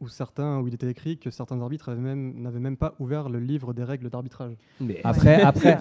où, 0.00 0.08
certains, 0.08 0.58
où 0.60 0.68
il 0.68 0.74
était 0.74 0.88
écrit 0.88 1.18
que 1.18 1.30
certains 1.30 1.60
arbitres 1.60 1.88
avaient 1.90 2.00
même- 2.00 2.34
n'avaient 2.40 2.60
même 2.60 2.76
pas 2.76 2.94
ouvert 2.98 3.28
le 3.28 3.38
livre 3.40 3.72
des 3.72 3.84
règles 3.84 4.08
d'arbitrage. 4.10 4.52
Mais 4.80 5.00
Après, 5.04 5.40
après, 5.42 5.78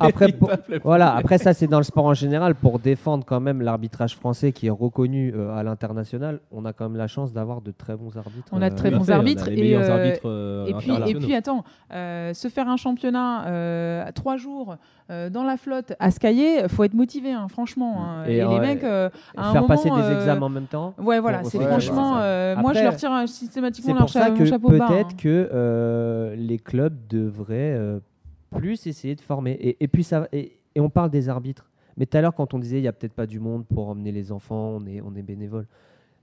après, 0.00 0.32
pour- 0.32 0.50
voilà, 0.84 1.14
après 1.14 1.38
ça 1.38 1.52
c'est 1.54 1.66
dans 1.66 1.78
le 1.78 1.84
sport 1.84 2.06
en 2.06 2.14
général 2.14 2.54
pour 2.54 2.78
défendre 2.78 3.24
quand 3.24 3.40
même 3.40 3.62
l'arbitrage 3.62 4.16
français 4.16 4.52
qui 4.52 4.66
est 4.66 4.70
reconnu 4.70 5.32
euh, 5.34 5.54
à 5.56 5.62
l'international. 5.62 6.40
On 6.50 6.64
a 6.64 6.72
quand 6.72 6.88
même 6.88 6.98
la 6.98 7.06
chance 7.06 7.32
d'avoir 7.32 7.60
de 7.60 7.70
très 7.70 7.96
bons 7.96 8.16
arbitres. 8.16 8.48
On 8.52 8.62
a 8.62 8.70
de 8.70 8.74
très 8.74 8.92
euh, 8.92 8.98
bons 8.98 9.10
arbitres 9.10 9.48
et, 9.48 9.74
euh, 9.76 9.90
arbitres, 9.98 10.20
euh, 10.28 10.66
Et 10.66 10.74
puis, 10.74 10.92
et 11.06 11.14
puis 11.14 11.34
attends, 11.34 11.64
euh, 11.92 12.34
se 12.34 12.48
faire 12.48 12.68
un 12.68 12.76
championnat 12.76 13.46
euh, 13.46 14.04
à 14.06 14.12
trois 14.12 14.36
jours 14.36 14.76
euh, 15.10 15.28
dans 15.28 15.42
la 15.42 15.56
flotte 15.56 15.92
à 15.98 16.10
Scaillé, 16.12 16.68
faut 16.68 16.84
être 16.84 16.94
motivé, 16.94 17.32
hein, 17.32 17.48
franchement. 17.48 18.04
hein. 18.04 18.24
Et, 18.26 18.36
Et, 18.38 18.46
les 18.46 18.60
mecs, 18.60 18.84
euh, 18.84 19.08
à 19.36 19.48
un 19.48 19.52
faire 19.52 19.66
passer 19.66 19.88
moment, 19.90 20.02
des 20.02 20.08
euh, 20.08 20.18
examens 20.20 20.46
en 20.46 20.50
même 20.50 20.66
temps. 20.66 20.94
Ouais, 20.98 21.18
voilà, 21.18 21.42
c'est 21.44 21.58
ouais, 21.58 21.66
franchement. 21.66 22.14
ouais, 22.14 22.20
euh, 22.22 22.56
moi, 22.56 22.72
je 22.74 22.82
leur 22.82 22.94
tire 22.96 23.12
euh, 23.12 23.26
systématiquement 23.60 23.92
C'est 23.94 23.98
leur 23.98 24.00
pour 24.06 24.10
ça 24.10 24.20
cha- 24.26 24.30
que 24.32 24.38
mon 24.40 24.46
chapeau 24.46 24.68
bas. 24.70 24.88
peut-être 24.88 25.10
hein. 25.12 25.16
que 25.18 25.48
euh, 25.52 26.34
les 26.36 26.58
clubs 26.58 26.96
devraient 27.08 27.74
euh, 27.76 28.00
plus 28.56 28.86
essayer 28.86 29.14
de 29.14 29.20
former. 29.20 29.52
Et, 29.52 29.76
et 29.82 29.88
puis 29.88 30.04
ça, 30.04 30.28
et, 30.32 30.52
et 30.74 30.80
on 30.80 30.90
parle 30.90 31.10
des 31.10 31.28
arbitres. 31.28 31.70
Mais 31.96 32.06
tout 32.06 32.16
à 32.16 32.20
l'heure, 32.20 32.34
quand 32.34 32.54
on 32.54 32.58
disait 32.58 32.78
il 32.78 32.82
n'y 32.82 32.88
a 32.88 32.92
peut-être 32.92 33.12
pas 33.14 33.26
du 33.26 33.40
monde 33.40 33.66
pour 33.66 33.88
emmener 33.88 34.12
les 34.12 34.32
enfants, 34.32 34.76
on 34.80 34.86
est, 34.86 35.00
on 35.00 35.14
est 35.14 35.22
bénévole. 35.22 35.66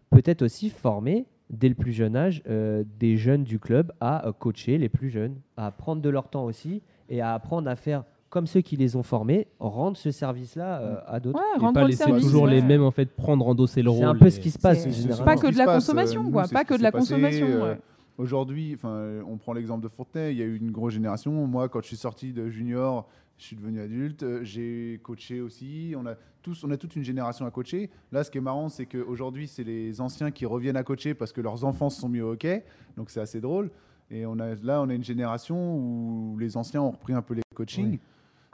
Peut-être 0.10 0.42
aussi 0.42 0.70
former 0.70 1.26
dès 1.50 1.70
le 1.70 1.76
plus 1.76 1.92
jeune 1.92 2.16
âge 2.16 2.42
euh, 2.50 2.84
des 3.00 3.18
jeunes 3.18 3.44
du 3.44 3.60
club 3.60 3.92
à 4.02 4.32
coacher 4.40 4.78
les 4.78 4.90
plus 4.90 5.10
jeunes, 5.10 5.36
à 5.58 5.72
prendre 5.72 6.02
de 6.02 6.10
leur 6.10 6.30
temps 6.30 6.46
aussi 6.46 6.82
et 7.10 7.22
à 7.22 7.34
apprendre 7.34 7.70
à 7.70 7.76
faire 7.76 8.04
comme 8.30 8.46
ceux 8.48 8.62
qui 8.62 8.76
les 8.76 8.96
ont 8.96 9.04
formés, 9.04 9.48
rendre 9.60 9.96
ce 9.98 10.12
service-là 10.12 10.82
euh, 10.82 10.96
à 11.08 11.20
d'autres. 11.20 11.40
Ouais, 11.40 11.70
Et 11.70 11.74
pas 11.74 11.88
laisser 11.88 12.12
toujours 12.12 12.44
ouais. 12.44 12.52
les 12.56 12.62
mêmes 12.62 12.84
en 12.84 12.92
fait 12.92 13.06
prendre 13.10 13.48
endosser 13.48 13.82
le 13.82 13.90
rôle. 13.90 14.00
C'est 14.00 14.06
un 14.06 14.16
peu 14.16 14.28
et- 14.28 14.32
ce 14.32 14.40
qui 14.40 14.52
se 14.52 14.60
passe 14.60 14.84
C'est- 14.84 14.92
généralement. 14.92 15.26
Pas 15.26 15.36
que 15.38 15.48
ce 15.48 15.52
de 15.54 15.58
la 15.58 15.66
consommation, 15.66 16.28
euh, 16.28 16.32
quoi, 16.32 16.44
pas 16.48 16.66
que 16.66 16.74
de 16.76 16.84
la 16.84 16.92
passé, 16.92 17.02
consommation. 17.14 17.48
euh, 17.48 17.72
ouais. 17.74 17.80
Aujourd'hui, 18.18 18.74
enfin, 18.74 19.22
on 19.30 19.38
prend 19.38 19.54
l'exemple 19.54 19.84
de 19.84 19.88
Fontenay, 19.88 20.34
il 20.34 20.40
y 20.40 20.42
a 20.42 20.46
eu 20.46 20.58
une 20.58 20.72
grosse 20.72 20.94
génération. 20.94 21.32
Moi, 21.48 21.70
quand 21.70 21.82
je 21.82 21.88
suis 21.88 21.98
sorti 21.98 22.34
de 22.34 22.50
junior, 22.50 23.08
je 23.38 23.46
suis 23.46 23.56
devenu 23.56 23.80
adulte, 23.80 24.24
euh, 24.24 24.40
j'ai 24.44 25.00
coaché 25.04 25.40
aussi. 25.40 25.94
On 25.96 26.06
a 26.08 26.16
tous, 26.42 26.64
on 26.64 26.72
a 26.72 26.78
toute 26.78 26.96
une 26.96 27.04
génération 27.04 27.46
à 27.46 27.52
coacher. 27.52 27.92
Là, 28.12 28.24
ce 28.24 28.32
qui 28.32 28.40
est 28.40 28.42
marrant, 28.42 28.70
c'est 28.70 28.88
qu'aujourd'hui, 28.88 29.48
c'est 29.48 29.64
les 29.64 30.02
anciens 30.02 30.32
qui 30.32 30.46
reviennent 30.48 30.78
à 30.78 30.84
coacher 30.84 31.14
parce 31.14 31.32
que 31.32 31.42
leurs 31.42 31.64
enfants 31.64 31.90
se 31.92 32.02
sont 32.02 32.10
mis 32.10 32.20
au 32.22 32.32
hockey. 32.32 32.66
Donc, 32.98 33.12
c'est 33.12 33.20
assez 33.22 33.40
drôle. 33.40 33.70
Et 34.10 34.26
on 34.26 34.40
a, 34.40 34.56
là, 34.64 34.82
on 34.82 34.90
a 34.90 34.94
une 34.96 35.04
génération 35.04 35.76
où 35.78 36.38
les 36.40 36.58
anciens 36.58 36.82
ont 36.82 36.92
repris 36.92 37.14
un 37.14 37.22
peu 37.22 37.36
les 37.36 37.42
coachings. 37.54 37.92
Oui. 37.92 38.00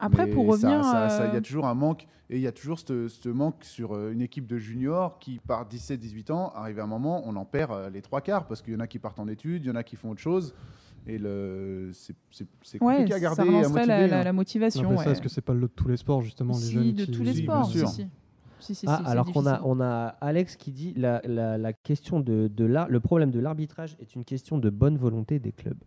Après, 0.06 0.26
Mais 0.28 0.32
pour 0.34 0.48
revenir. 0.48 0.84
ça- 0.84 1.10
ça- 1.10 1.26
il 1.28 1.32
y 1.32 1.36
euh, 1.36 1.40
a 1.40 1.42
toujours 1.42 1.66
un 1.66 1.74
manque. 1.76 2.08
Et 2.30 2.38
il 2.38 2.42
y 2.42 2.48
a 2.48 2.52
toujours 2.52 2.80
ce 2.80 3.30
manque 3.30 3.64
sur 3.64 3.94
euh, 3.96 4.12
une 4.12 4.22
équipe 4.22 4.48
de 4.48 4.58
juniors 4.58 5.20
qui, 5.20 5.40
par 5.46 5.66
17-18 5.68 6.32
ans, 6.32 6.52
arrive 6.56 6.80
à 6.80 6.84
un 6.84 6.88
moment, 6.88 7.22
on 7.26 7.36
en 7.36 7.46
perd 7.46 7.72
euh, 7.72 7.90
les 7.90 8.02
trois 8.02 8.22
quarts 8.22 8.48
parce 8.48 8.62
qu'il 8.62 8.74
y 8.74 8.76
en 8.76 8.80
a 8.80 8.88
qui 8.88 8.98
partent 9.00 9.20
en 9.20 9.28
études, 9.28 9.64
il 9.66 9.68
y 9.68 9.72
en 9.72 9.76
a 9.76 9.84
qui 9.84 9.96
font 9.96 10.10
autre 10.12 10.22
chose. 10.22 10.54
Et 11.06 11.18
le, 11.18 11.92
c'est, 11.94 12.16
c'est, 12.32 12.48
c'est 12.62 12.82
Ouais, 12.82 12.96
compliqué 12.96 13.14
à 13.16 13.20
garder, 13.20 13.36
ça 13.36 13.42
à 13.42 13.46
relancerait 13.46 13.70
motiver. 13.72 13.88
la, 13.88 14.08
la- 14.08 14.20
hein. 14.20 14.24
la 14.24 14.34
motivation. 14.34 14.96
Ouais. 14.96 15.08
est-ce 15.12 15.22
que 15.22 15.28
c'est 15.30 15.42
pas 15.42 15.54
le 15.54 15.60
lot 15.60 15.68
de 15.68 15.74
tous 15.74 15.88
les 15.90 15.98
sports, 15.98 16.22
justement, 16.22 16.54
les 16.54 16.60
Si, 16.60 16.72
jeunes 16.72 16.94
de 16.94 17.06
qui- 17.06 17.12
tous 17.12 17.24
les 17.24 17.34
Si, 17.34 17.42
bien 17.44 17.52
sports. 17.64 17.70
sûr. 17.70 17.90
Si, 17.90 17.96
si. 18.04 18.08
Si, 18.60 18.76
si, 18.76 18.86
Ah, 18.88 19.02
si, 19.04 19.12
alors 19.12 19.30
qu'on 19.30 19.46
a, 19.46 19.60
on 19.66 19.82
a 19.82 20.16
Alex 20.22 20.56
qui 20.56 20.72
dit 20.72 20.94
la, 20.96 21.22
la, 21.26 21.58
la 21.58 21.74
question 21.74 22.22
de, 22.22 22.50
le 22.58 23.00
problème 23.02 23.30
de 23.30 23.42
l'arbitrage 23.42 23.98
est 24.00 24.16
une 24.16 24.24
question 24.24 24.58
de 24.58 24.70
bonne 24.70 24.96
volonté 24.98 25.38
des 25.40 25.52
clubs. 25.52 25.78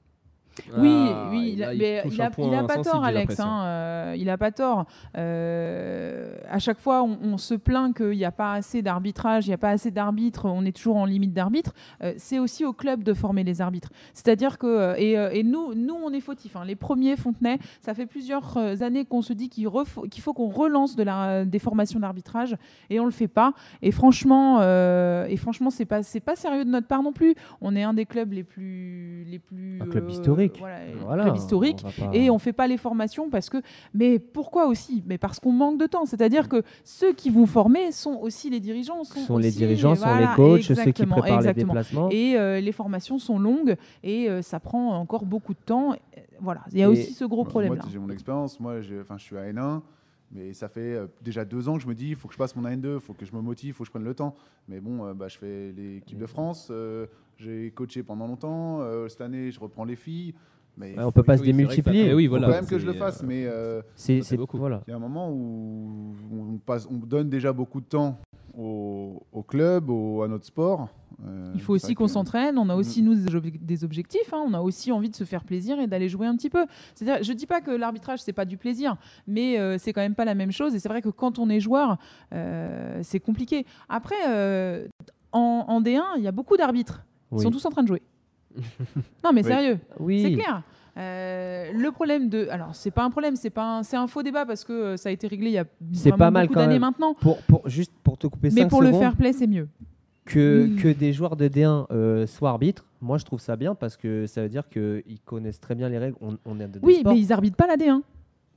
Oui, 0.78 1.08
Ah, 1.10 1.28
oui, 1.30 1.52
il 1.54 1.62
a, 1.64 1.68
mais 1.68 2.02
il 2.10 2.20
a, 2.22 2.30
point 2.30 2.48
il 2.48 2.54
a 2.54 2.64
pas 2.64 2.78
tort, 2.82 3.04
Alex. 3.04 3.40
hein, 3.40 3.64
euh, 3.64 4.14
il 4.18 4.28
a 4.30 4.38
pas 4.38 4.50
tort. 4.52 4.86
Euh, 5.16 6.34
à 6.50 6.58
chaque 6.58 6.78
fois, 6.78 7.02
on, 7.02 7.18
on 7.22 7.38
se 7.38 7.54
plaint 7.54 7.94
qu'il 7.96 8.10
n'y 8.16 8.24
a 8.24 8.32
pas 8.32 8.54
assez 8.54 8.82
d'arbitrage, 8.82 9.46
il 9.46 9.50
n'y 9.50 9.54
a 9.54 9.58
pas 9.58 9.70
assez 9.70 9.90
d'arbitres, 9.90 10.46
on 10.46 10.64
est 10.64 10.74
toujours 10.74 10.96
en 10.96 11.04
limite 11.04 11.32
d'arbitre. 11.32 11.72
Euh, 12.02 12.14
c'est 12.16 12.38
aussi 12.38 12.64
au 12.64 12.72
club 12.72 13.02
de 13.02 13.12
former 13.14 13.44
les 13.44 13.60
arbitres. 13.60 13.90
C'est-à-dire 14.14 14.58
que, 14.58 14.66
euh, 14.66 14.94
et, 14.96 15.38
et 15.38 15.42
nous, 15.42 15.74
nous, 15.74 15.94
on 15.94 16.12
est 16.12 16.20
fautifs. 16.20 16.56
hein. 16.56 16.64
Les 16.66 16.76
premiers 16.76 17.16
Fontenay, 17.16 17.58
ça 17.80 17.94
fait 17.94 18.06
plusieurs 18.06 18.56
années 18.82 19.04
qu'on 19.04 19.22
se 19.22 19.32
dit 19.32 19.48
qu'il 19.48 19.68
faut 19.68 20.32
qu'on 20.34 20.48
relance 20.48 20.96
de 20.96 21.02
la, 21.02 21.44
des 21.44 21.58
formations 21.58 22.00
d'arbitrage 22.00 22.56
et 22.90 23.00
on 23.00 23.04
le 23.04 23.10
fait 23.10 23.28
pas. 23.28 23.52
Et 23.82 23.90
franchement, 23.92 24.58
euh, 24.60 25.26
et 25.26 25.36
franchement, 25.36 25.70
c'est 25.70 25.84
pas, 25.84 26.02
c'est 26.02 26.20
pas 26.20 26.36
sérieux 26.36 26.64
de 26.64 26.70
notre 26.70 26.86
part 26.86 27.02
non 27.02 27.12
plus. 27.12 27.34
On 27.60 27.74
est 27.76 27.82
un 27.82 27.94
des 27.94 28.06
clubs 28.06 28.32
les 28.32 28.44
plus, 28.44 29.24
les 29.28 29.38
plus, 29.38 29.78
Un 29.82 29.86
club 29.86 30.04
euh, 30.04 30.08
historique. 30.46 30.58
voilà, 30.58 30.84
les 30.86 30.92
Voilà, 30.94 31.22
clubs 31.24 31.36
historiques. 31.36 31.84
on 31.84 32.06
pas- 32.06 32.16
Et 32.16 32.30
on 32.30 32.38
fait 32.38 32.52
pas 32.52 32.66
les 32.66 32.76
formations 32.76 33.28
parce 33.30 33.48
que. 33.50 33.58
Mais 33.94 34.18
pourquoi 34.18 34.66
aussi? 34.66 35.02
Mais 35.06 35.18
parce 35.18 35.38
qu'on 35.40 35.52
manque 35.52 35.78
de 35.78 35.86
temps. 35.86 36.06
C'est-à-dire 36.06 36.48
que 36.48 36.62
ceux 36.84 37.12
qui 37.12 37.30
vont 37.30 37.46
former 37.46 37.92
sont 37.92 38.18
aussi 38.20 38.50
les 38.50 38.60
dirigeants. 38.60 39.04
Sont, 39.04 39.20
sont 39.20 39.38
les 39.38 39.50
dirigeants, 39.50 39.94
sont 39.94 40.06
voilà, 40.06 40.30
les 40.30 40.34
coachs, 40.36 40.62
ceux 40.62 40.74
qui 40.74 40.80
exactement, 40.80 41.16
préparent 41.16 41.40
les 41.40 41.48
exactement. 41.48 41.72
déplacements. 41.74 42.08
Et 42.10 42.36
euh, 42.36 42.60
les 42.60 42.72
formations 42.72 43.18
sont 43.18 43.38
longues 43.38 43.76
et 44.02 44.28
euh, 44.28 44.42
ça 44.42 44.60
prend 44.60 44.96
encore 44.98 45.24
beaucoup 45.26 45.54
de 45.54 45.58
temps. 45.64 45.92
Euh, 45.92 46.20
Voilà, 46.40 46.60
il 46.72 46.78
y 46.78 46.82
a 46.82 46.86
Et- 46.86 46.88
aussi 46.88 47.12
ce 47.14 47.24
gros 47.24 47.42
Moi, 47.44 47.48
problème-là. 47.50 47.82
j'ai 47.90 47.98
mon 47.98 48.10
expérience. 48.10 48.60
Moi, 48.60 48.80
je 48.82 48.96
suis 49.18 49.36
à 49.38 49.44
N1, 49.52 49.80
mais 50.32 50.52
ça 50.52 50.68
fait 50.68 50.94
euh, 50.96 51.06
déjà 51.22 51.44
deux 51.44 51.68
ans 51.68 51.76
que 51.76 51.82
je 51.82 51.88
me 51.88 51.94
dis, 51.94 52.08
il 52.10 52.16
faut 52.16 52.28
que 52.28 52.34
je 52.34 52.38
passe 52.38 52.54
mon 52.56 52.62
N2, 52.68 52.94
il 52.94 53.00
faut 53.00 53.12
que 53.14 53.24
je 53.24 53.32
me 53.34 53.40
motive, 53.40 53.68
il 53.68 53.72
faut 53.72 53.84
que 53.84 53.86
je 53.86 53.92
prenne 53.92 54.04
le 54.04 54.14
temps. 54.14 54.34
Mais 54.68 54.80
bon, 54.80 55.04
euh, 55.06 55.14
bah, 55.14 55.28
je 55.28 55.38
fais 55.38 55.72
l'équipe 55.72 56.18
de 56.18 56.26
France, 56.26 56.68
euh, 56.70 57.06
j'ai 57.38 57.70
coaché 57.70 58.02
pendant 58.02 58.26
longtemps. 58.26 58.80
euh, 58.80 59.08
cette 59.08 59.20
année, 59.20 59.50
je 59.50 59.60
reprends 59.60 59.84
les 59.84 59.96
filles. 59.96 60.34
Mais 60.78 60.94
Ouais, 60.94 61.04
on 61.04 61.12
peut 61.12 61.22
pas 61.22 61.38
se 61.38 61.42
démultiplier. 61.42 62.12
oui, 62.12 62.24
il 62.24 62.26
faut 62.26 62.32
voilà, 62.32 62.48
quand 62.48 62.52
même 62.54 62.66
que 62.66 62.78
je 62.78 62.84
le 62.84 62.92
c'est, 62.92 62.98
fasse. 62.98 63.22
Mais 63.22 63.44
euh, 63.46 63.80
C'est 63.94 64.36
beaucoup. 64.36 64.58
voilà. 64.58 64.82
il 64.86 64.90
y 64.90 64.92
a 64.92 64.96
un 64.96 65.00
moment 65.00 65.30
où 65.32 66.14
on, 66.32 66.58
passe, 66.58 66.86
on 66.90 66.96
donne 66.98 67.30
déjà 67.30 67.50
beaucoup 67.52 67.80
de 67.80 67.86
temps 67.86 68.18
au, 68.54 69.22
au 69.32 69.42
club, 69.42 69.88
au- 69.88 70.22
à 70.22 70.28
notre 70.28 70.44
sport. 70.44 70.88
Euh, 71.24 71.50
Il 71.54 71.62
faut 71.62 71.72
aussi 71.72 71.94
qu'on 71.94 72.08
s'entraîne. 72.08 72.58
On 72.58 72.68
a 72.68 72.74
aussi, 72.74 73.00
Mm. 73.02 73.04
nous, 73.06 73.14
des 73.14 73.34
ob- 73.34 73.46
des 73.64 73.84
objectifs. 73.84 74.32
hein. 74.34 74.44
On 74.46 74.52
a 74.52 74.60
aussi 74.60 74.92
envie 74.92 75.08
de 75.08 75.16
se 75.16 75.24
faire 75.24 75.44
plaisir 75.44 75.80
et 75.80 75.86
d'aller 75.86 76.08
jouer 76.08 76.26
un 76.26 76.36
petit 76.36 76.50
peu. 76.50 76.66
C'est-à-dire, 76.94 77.22
je 77.24 77.32
dis 77.32 77.46
pas 77.46 77.60
que 77.62 77.70
l'arbitrage, 77.70 78.20
c'est 78.20 78.32
pas 78.34 78.44
du 78.44 78.56
plaisir, 78.58 78.96
mais 79.26 79.58
euh, 79.58 79.78
c'est 79.78 79.92
quand 79.94 80.02
même 80.02 80.14
pas 80.14 80.26
la 80.26 80.34
même 80.34 80.52
chose. 80.52 80.74
Et 80.74 80.78
c'est 80.78 80.88
vrai 80.90 81.00
que 81.02 81.08
quand 81.08 81.38
on 81.38 81.48
est 81.48 81.60
joueur, 81.60 81.96
euh, 82.34 83.00
c'est 83.02 83.20
compliqué. 83.20 83.64
Après, 83.88 84.14
euh, 84.28 84.86
en, 85.32 85.64
en 85.68 85.80
D1, 85.80 86.02
il 86.18 86.22
y 86.22 86.28
a 86.28 86.32
beaucoup 86.32 86.56
d'arbitres. 86.56 87.02
Ils 87.32 87.36
Oui. 87.38 87.42
sont 87.44 87.50
tous 87.50 87.64
en 87.64 87.70
train 87.70 87.82
de 87.82 87.88
jouer. 87.88 88.02
non, 89.24 89.32
mais 89.32 89.42
Oui. 89.42 89.48
sérieux. 89.48 89.78
Oui. 89.98 90.22
C'est 90.22 90.32
clair. 90.34 90.62
Euh, 90.98 91.72
le 91.72 91.90
problème 91.92 92.30
de, 92.30 92.48
alors 92.50 92.74
c'est 92.74 92.90
pas 92.90 93.04
un 93.04 93.10
problème, 93.10 93.36
c'est 93.36 93.50
pas, 93.50 93.78
un- 93.78 93.82
c'est 93.82 93.96
un 93.98 94.06
faux 94.06 94.22
débat 94.22 94.46
parce 94.46 94.64
que 94.64 94.72
euh, 94.72 94.96
ça 94.96 95.10
a 95.10 95.12
été 95.12 95.26
réglé 95.26 95.48
il 95.50 95.52
y 95.52 95.58
a 95.58 95.64
C'est 95.92 96.08
vraiment 96.08 96.16
pas 96.16 96.30
mal 96.30 96.46
beaucoup 96.46 96.54
quand 96.54 96.60
d'années 96.60 96.74
même. 96.74 96.80
maintenant. 96.80 97.12
Pour, 97.14 97.36
pour, 97.42 97.68
juste 97.68 97.92
pour 98.02 98.16
te 98.16 98.26
couper 98.26 98.48
Mais 98.54 98.62
5 98.62 98.68
pour 98.70 98.80
le 98.80 98.92
fair 98.92 99.14
play, 99.14 99.32
c'est 99.34 99.46
mieux. 99.46 99.68
Que, 100.26 100.66
Mm. 100.66 100.76
que 100.76 100.88
des 100.88 101.12
joueurs 101.14 101.36
de 101.36 101.48
D1 101.48 101.86
euh, 101.90 102.26
soient 102.26 102.50
arbitres, 102.50 102.84
moi 103.00 103.16
je 103.16 103.24
trouve 103.24 103.40
ça 103.40 103.56
bien 103.56 103.74
parce 103.74 103.96
que 103.96 104.26
ça 104.26 104.42
veut 104.42 104.48
dire 104.50 104.68
qu'ils 104.68 105.20
connaissent 105.24 105.60
très 105.60 105.74
bien 105.74 105.88
les 105.88 105.96
règles. 105.98 106.16
On, 106.20 106.36
on 106.44 106.60
est 106.60 106.68
de 106.68 106.78
Oui, 106.82 106.96
sport. 107.00 107.12
mais 107.14 107.20
ils 107.20 107.32
arbitrent 107.32 107.56
pas 107.56 107.66
la 107.66 107.76
D1. 107.76 108.02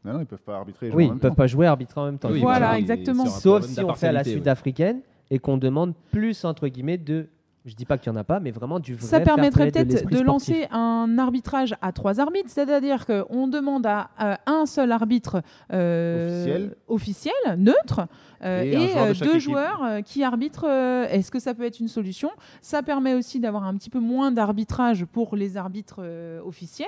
Non, 0.05 0.13
non, 0.13 0.19
ils 0.21 0.25
peuvent 0.25 0.39
pas 0.41 0.55
arbitrer. 0.57 0.91
Oui, 0.93 1.05
ils 1.05 1.17
peuvent 1.19 1.31
temps. 1.31 1.35
pas 1.35 1.47
jouer 1.47 1.65
arbitrer 1.67 2.01
en 2.01 2.05
même 2.05 2.17
temps. 2.17 2.29
Oui, 2.31 2.39
Voilà, 2.41 2.77
exactement. 2.79 3.25
Sauf 3.27 3.65
si 3.65 3.79
on 3.81 3.93
fait 3.93 4.07
à 4.07 4.11
la 4.11 4.21
ouais. 4.23 4.31
sud-africaine 4.31 5.01
et 5.29 5.39
qu'on 5.39 5.57
demande 5.57 5.93
plus 6.11 6.43
entre 6.45 6.67
guillemets 6.67 6.97
de, 6.97 7.27
je 7.65 7.75
dis 7.75 7.85
pas 7.85 7.97
qu'il 7.97 8.11
y 8.11 8.15
en 8.15 8.17
a 8.19 8.23
pas, 8.23 8.39
mais 8.39 8.51
vraiment 8.51 8.79
du 8.79 8.95
vrai 8.95 9.05
Ça 9.07 9.19
permettrait 9.19 9.67
de 9.67 9.71
peut-être 9.71 10.09
de, 10.09 10.21
lancer 10.21 10.67
un 10.71 11.17
arbitrage 11.19 11.75
à 11.81 11.91
trois 11.91 12.19
arbitres, 12.19 12.49
c'est-à-dire 12.49 13.05
qu'on 13.05 13.47
demande 13.47 13.85
à, 13.85 14.09
à 14.17 14.39
un 14.47 14.65
seul 14.65 14.91
arbitre 14.91 15.41
euh, 15.73 16.69
Officiel. 16.87 17.33
officiel, 17.43 17.57
neutre, 17.57 18.01
euh, 18.43 18.63
Et 18.63 18.69
et, 18.71 18.75
un 18.75 18.87
joueur 18.87 19.05
de 19.07 19.09
euh, 19.11 19.13
deux 19.25 19.29
équipe. 19.31 19.39
joueurs 19.41 19.83
euh, 19.83 20.01
qui 20.01 20.23
arbitrent. 20.23 20.65
euh, 20.67 21.07
Est-ce 21.09 21.29
que 21.31 21.39
ça 21.39 21.53
peut 21.53 21.63
être 21.65 21.79
une 21.79 21.87
solution? 21.89 22.29
Ça 22.61 22.81
permet 22.81 23.13
aussi 23.13 23.39
d'avoir 23.39 23.63
un 23.65 23.75
petit 23.75 23.89
peu 23.89 23.99
moins 23.99 24.31
d'arbitrage 24.31 25.05
pour 25.05 25.35
les 25.35 25.57
arbitres 25.57 25.97
euh, 25.99 26.41
officiels. 26.45 26.87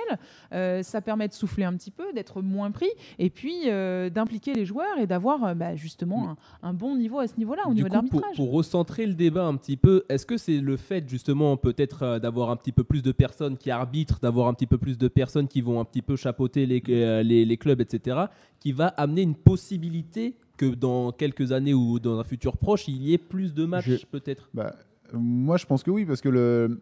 Euh, 0.52 0.82
ça 0.82 1.00
permet 1.02 1.28
de 1.28 1.34
souffler 1.34 1.64
un 1.64 1.74
petit 1.74 1.90
peu, 1.90 2.12
d'être 2.14 2.40
moins 2.42 2.70
pris, 2.70 2.88
et 3.18 3.28
puis 3.30 3.64
euh, 3.66 4.08
d'impliquer 4.08 4.54
les 4.54 4.64
joueurs 4.64 4.98
et 4.98 5.06
d'avoir 5.06 5.44
euh, 5.44 5.54
bah, 5.54 5.76
justement 5.76 6.30
un, 6.62 6.68
un 6.70 6.72
bon 6.72 6.96
niveau 6.96 7.18
à 7.18 7.26
ce 7.28 7.34
niveau-là, 7.36 7.62
au 7.66 7.70
Du 7.74 7.82
niveau 7.82 7.88
de 7.88 7.94
coup, 7.94 8.06
pour, 8.08 8.20
l'arbitrage. 8.20 8.36
pour 8.36 8.52
recentrer 8.52 9.04
le 9.06 9.14
débat 9.14 9.44
un 9.44 9.56
petit 9.56 9.76
peu, 9.76 10.04
est-ce 10.08 10.24
que 10.24 10.36
c'est 10.38 10.61
le 10.62 10.76
fait 10.76 11.08
justement 11.08 11.56
peut-être 11.56 12.02
euh, 12.02 12.18
d'avoir 12.18 12.50
un 12.50 12.56
petit 12.56 12.72
peu 12.72 12.84
plus 12.84 13.02
de 13.02 13.12
personnes 13.12 13.56
qui 13.58 13.70
arbitrent, 13.70 14.18
d'avoir 14.20 14.48
un 14.48 14.54
petit 14.54 14.66
peu 14.66 14.78
plus 14.78 14.96
de 14.98 15.08
personnes 15.08 15.48
qui 15.48 15.60
vont 15.60 15.80
un 15.80 15.84
petit 15.84 16.02
peu 16.02 16.16
chapeauter 16.16 16.66
les, 16.66 16.82
euh, 16.88 17.22
les, 17.22 17.44
les 17.44 17.56
clubs, 17.56 17.80
etc., 17.80 18.26
qui 18.60 18.72
va 18.72 18.86
amener 18.88 19.22
une 19.22 19.34
possibilité 19.34 20.36
que 20.56 20.66
dans 20.66 21.12
quelques 21.12 21.52
années 21.52 21.74
ou 21.74 21.98
dans 21.98 22.18
un 22.18 22.24
futur 22.24 22.56
proche, 22.56 22.86
il 22.88 23.02
y 23.02 23.12
ait 23.14 23.18
plus 23.18 23.54
de 23.54 23.64
matchs 23.64 23.88
Je- 23.90 24.06
peut-être 24.06 24.48
Bah, 24.54 24.74
Moi, 25.12 25.56
je 25.56 25.66
pense 25.66 25.82
que 25.82 25.90
oui, 25.90 26.04
parce 26.06 26.20
que 26.20 26.28
le... 26.28 26.80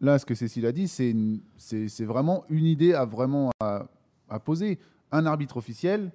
là, 0.00 0.18
ce 0.18 0.26
que 0.26 0.34
Cécile 0.34 0.66
a 0.66 0.72
dit, 0.72 0.88
c'est 0.88 1.10
une- 1.10 1.40
vraiment 2.00 2.44
une 2.48 2.64
idée 2.66 2.92
à 2.94 3.04
vraiment 3.04 3.50
à, 3.60 3.86
à 4.28 4.40
poser. 4.40 4.78
Un 5.12 5.26
arbitre 5.26 5.56
officiel, 5.58 6.10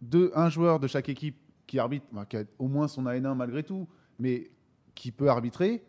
deux, 0.00 0.32
un 0.34 0.48
joueur 0.48 0.80
de 0.80 0.86
chaque 0.88 1.08
équipe 1.08 1.36
qui 1.66 1.78
arbitre, 1.78 2.06
bah, 2.12 2.26
qui 2.28 2.36
a 2.36 2.44
au 2.58 2.66
moins 2.66 2.88
son 2.88 3.04
AN1 3.04 3.34
malgré 3.36 3.62
tout, 3.62 3.86
mais 4.18 4.50
qui 4.94 5.12
peut 5.12 5.28
arbitrer, 5.28 5.82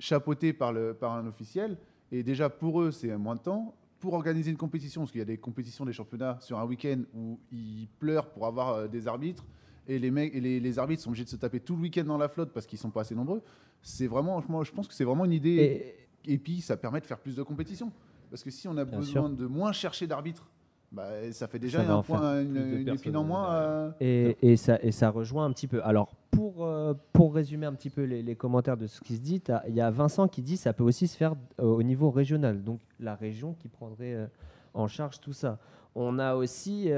chapeauté 0.00 0.52
par, 0.52 0.72
le, 0.72 0.94
par 0.94 1.12
un 1.12 1.26
officiel. 1.28 1.76
Et 2.10 2.24
déjà, 2.24 2.50
pour 2.50 2.82
eux, 2.82 2.90
c'est 2.90 3.16
moins 3.16 3.36
de 3.36 3.40
temps. 3.40 3.74
Pour 4.00 4.14
organiser 4.14 4.50
une 4.50 4.56
compétition, 4.56 5.02
parce 5.02 5.12
qu'il 5.12 5.18
y 5.20 5.22
a 5.22 5.26
des 5.26 5.36
compétitions 5.38 5.84
des 5.84 5.92
championnats 5.92 6.38
sur 6.40 6.58
un 6.58 6.64
week-end 6.64 7.02
où 7.14 7.38
ils 7.52 7.86
pleurent 7.98 8.30
pour 8.30 8.46
avoir 8.46 8.70
euh, 8.70 8.88
des 8.88 9.06
arbitres, 9.06 9.44
et 9.86 9.98
les, 9.98 10.10
mecs, 10.10 10.34
et 10.34 10.40
les, 10.40 10.58
les 10.58 10.78
arbitres 10.78 11.02
sont 11.02 11.10
obligés 11.10 11.24
de 11.24 11.28
se 11.28 11.36
taper 11.36 11.60
tout 11.60 11.76
le 11.76 11.82
week-end 11.82 12.04
dans 12.04 12.16
la 12.18 12.28
flotte 12.28 12.52
parce 12.52 12.66
qu'ils 12.66 12.78
sont 12.78 12.90
pas 12.90 13.02
assez 13.02 13.14
nombreux. 13.14 13.42
C'est 13.82 14.06
vraiment, 14.06 14.42
moi, 14.48 14.64
je 14.64 14.72
pense 14.72 14.88
que 14.88 14.94
c'est 14.94 15.04
vraiment 15.04 15.24
une 15.26 15.32
idée. 15.32 15.94
Et- 16.26 16.32
Et, 16.34 16.38
puis, 16.38 16.60
ça 16.60 16.76
permet 16.76 17.00
de 17.00 17.06
faire 17.06 17.18
plus 17.18 17.34
de 17.36 17.42
compétitions. 17.42 17.90
Parce 18.30 18.42
que 18.44 18.50
si 18.50 18.68
on 18.68 18.76
a 18.76 18.84
Bien 18.84 18.98
besoin 18.98 19.26
sûr. 19.26 19.30
de 19.30 19.46
moins 19.46 19.72
chercher 19.72 20.06
d'arbitres, 20.06 20.48
bah, 20.92 21.08
ça 21.32 21.46
fait 21.46 21.58
déjà 21.58 21.84
Ça 21.84 21.94
un 21.94 22.02
point, 22.02 22.40
une, 22.42 22.56
une 22.80 22.88
épine 22.88 23.16
en 23.16 23.24
moins. 23.24 23.52
euh, 23.54 23.90
Et, 24.00 24.36
et 24.42 24.56
ça, 24.56 24.78
et 24.82 24.92
ça 24.92 25.10
rejoint 25.10 25.44
un 25.44 25.52
petit 25.52 25.66
peu. 25.68 25.82
Alors, 25.84 26.14
pour, 26.30 26.64
euh, 26.64 26.94
pour 27.12 27.34
résumer 27.34 27.66
un 27.66 27.74
petit 27.74 27.90
peu 27.90 28.02
les, 28.04 28.22
les 28.22 28.34
commentaires 28.36 28.76
de 28.76 28.86
ce 28.86 29.00
qui 29.00 29.16
se 29.16 29.20
dit, 29.20 29.42
il 29.68 29.74
y 29.74 29.80
a 29.80 29.90
Vincent 29.90 30.26
qui 30.28 30.42
dit 30.42 30.56
ça 30.56 30.72
peut 30.72 30.84
aussi 30.84 31.06
se 31.06 31.16
faire 31.16 31.34
euh, 31.60 31.64
au 31.64 31.82
niveau 31.82 32.10
régional. 32.10 32.62
Donc, 32.62 32.80
la 32.98 33.14
région 33.14 33.54
qui 33.54 33.68
prendrait 33.68 34.28
en 34.74 34.88
charge 34.88 35.20
tout 35.20 35.32
ça. 35.32 35.58
On 35.94 36.18
a 36.18 36.34
aussi, 36.36 36.90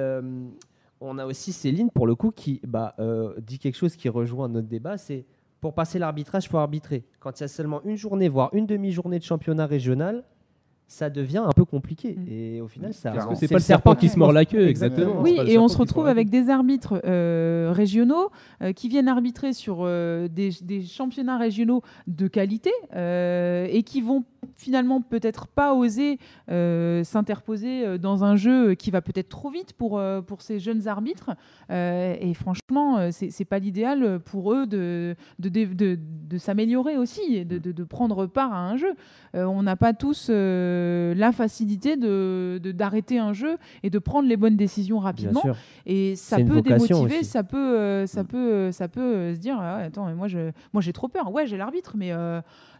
on 1.01 1.19
a 1.19 1.25
aussi 1.27 1.53
Céline, 1.53 1.91
pour 1.91 2.07
le 2.07 2.15
coup, 2.15 2.31
qui 2.31 2.61
bah, 2.67 2.95
dit 3.41 3.59
quelque 3.59 3.77
chose 3.77 3.97
qui 3.97 4.09
rejoint 4.09 4.49
notre 4.49 4.69
débat 4.69 4.99
c'est 4.99 5.25
pour 5.61 5.75
passer 5.75 5.99
l'arbitrage, 6.01 6.47
il 6.47 6.49
faut 6.49 6.59
arbitrer. 6.59 7.05
Quand 7.21 7.39
il 7.39 7.43
y 7.43 7.45
a 7.45 7.49
seulement 7.49 7.83
une 7.85 7.97
journée, 7.97 8.29
voire 8.29 8.51
une 8.53 8.67
demi-journée 8.67 9.21
de 9.21 9.25
championnat 9.25 9.65
régional, 9.67 10.25
ça 10.93 11.09
devient 11.09 11.43
un 11.45 11.53
peu 11.53 11.65
compliqué. 11.65 12.15
Mm. 12.15 12.27
Et 12.29 12.61
au 12.61 12.69
final, 12.69 12.93
ça. 12.93 13.13
Parce 13.13 13.27
que 13.27 13.35
C'est 13.35 13.49
pas 13.49 13.55
le 13.55 13.61
serpent 13.61 13.95
qui 13.95 14.09
se 14.09 14.19
mord 14.19 14.33
la 14.33 14.45
queue, 14.45 14.69
exactement. 14.69 15.21
Oui, 15.21 15.39
et 15.47 15.59
on 15.59 15.69
se 15.69 15.79
retrouve 15.79 16.07
avec 16.07 16.29
des 16.29 16.51
arbitres 16.51 17.01
euh, 17.05 17.73
régionaux 17.75 18.31
euh, 18.63 18.73
qui 18.73 18.89
viennent 18.89 19.09
arbitrer 19.09 19.55
sur 19.55 19.79
euh, 19.81 20.29
des, 20.29 20.51
des 20.63 20.83
championnats 20.83 21.39
régionaux 21.39 21.83
de 22.07 22.29
qualité 22.29 22.71
euh, 22.95 23.67
et 23.71 23.83
qui 23.83 24.03
vont 24.03 24.25
finalement 24.57 25.01
peut-être 25.01 25.47
pas 25.47 25.73
oser 25.75 26.19
euh, 26.51 27.05
s'interposer 27.05 27.87
euh, 27.87 27.99
dans 27.99 28.25
un 28.25 28.37
jeu 28.37 28.75
qui 28.75 28.91
va 28.91 29.01
peut-être 29.01 29.29
trop 29.29 29.51
vite 29.51 29.73
pour, 29.73 29.99
euh, 29.99 30.21
pour 30.21 30.43
ces 30.43 30.59
jeunes 30.59 30.89
arbitres. 30.89 31.31
Euh, 31.71 32.15
et 32.21 32.35
franchement, 32.35 33.11
c'est 33.11 33.45
pas 33.45 33.59
l'idéal 33.59 34.19
pour 34.21 34.53
eux 34.53 34.67
de, 34.67 35.15
de, 35.39 35.49
de, 35.49 35.65
de- 35.73 35.99
de 35.99 36.39
s'améliorer 36.39 36.97
aussi 36.97 37.21
et 37.37 37.45
de, 37.45 37.59
de- 37.59 37.73
de 37.73 37.85
prendre 37.85 38.27
part 38.27 38.53
à 38.53 38.59
un 38.69 38.77
jeu. 38.77 38.95
Euh, 39.35 39.45
on 39.45 39.63
n'a 39.63 39.77
pas 39.77 39.93
tous 39.93 40.29
la 40.31 41.33
facilité 41.33 41.97
de 41.97 42.59
de- 42.63 42.73
d'arrêter 42.73 43.19
un 43.19 43.33
jeu 43.33 43.57
et 43.83 43.91
de 43.91 43.99
prendre 43.99 44.29
les 44.29 44.37
bonnes 44.37 44.57
décisions 44.57 44.99
rapidement. 44.99 45.43
Et 45.87 46.17
ça 46.17 46.37
peut 46.39 46.63
démotiver, 46.63 47.19
aussi. 47.19 47.25
ça 47.25 47.43
peut, 47.45 47.57
euh, 47.79 48.07
ça 48.07 48.23
Mm. 48.23 48.27
peut, 48.27 48.73
ça 48.73 48.89
peut 48.89 49.35
se 49.35 49.39
dire 49.39 49.57
ah 49.61 49.77
attends, 49.77 50.07
mais 50.07 50.15
moi 50.15 50.27
j'ai 50.29 50.93
trop 50.93 51.09
peur. 51.09 51.33
Ouais, 51.33 51.47
j'ai 51.47 51.57
l'arbitre, 51.57 51.95
mais 51.97 52.13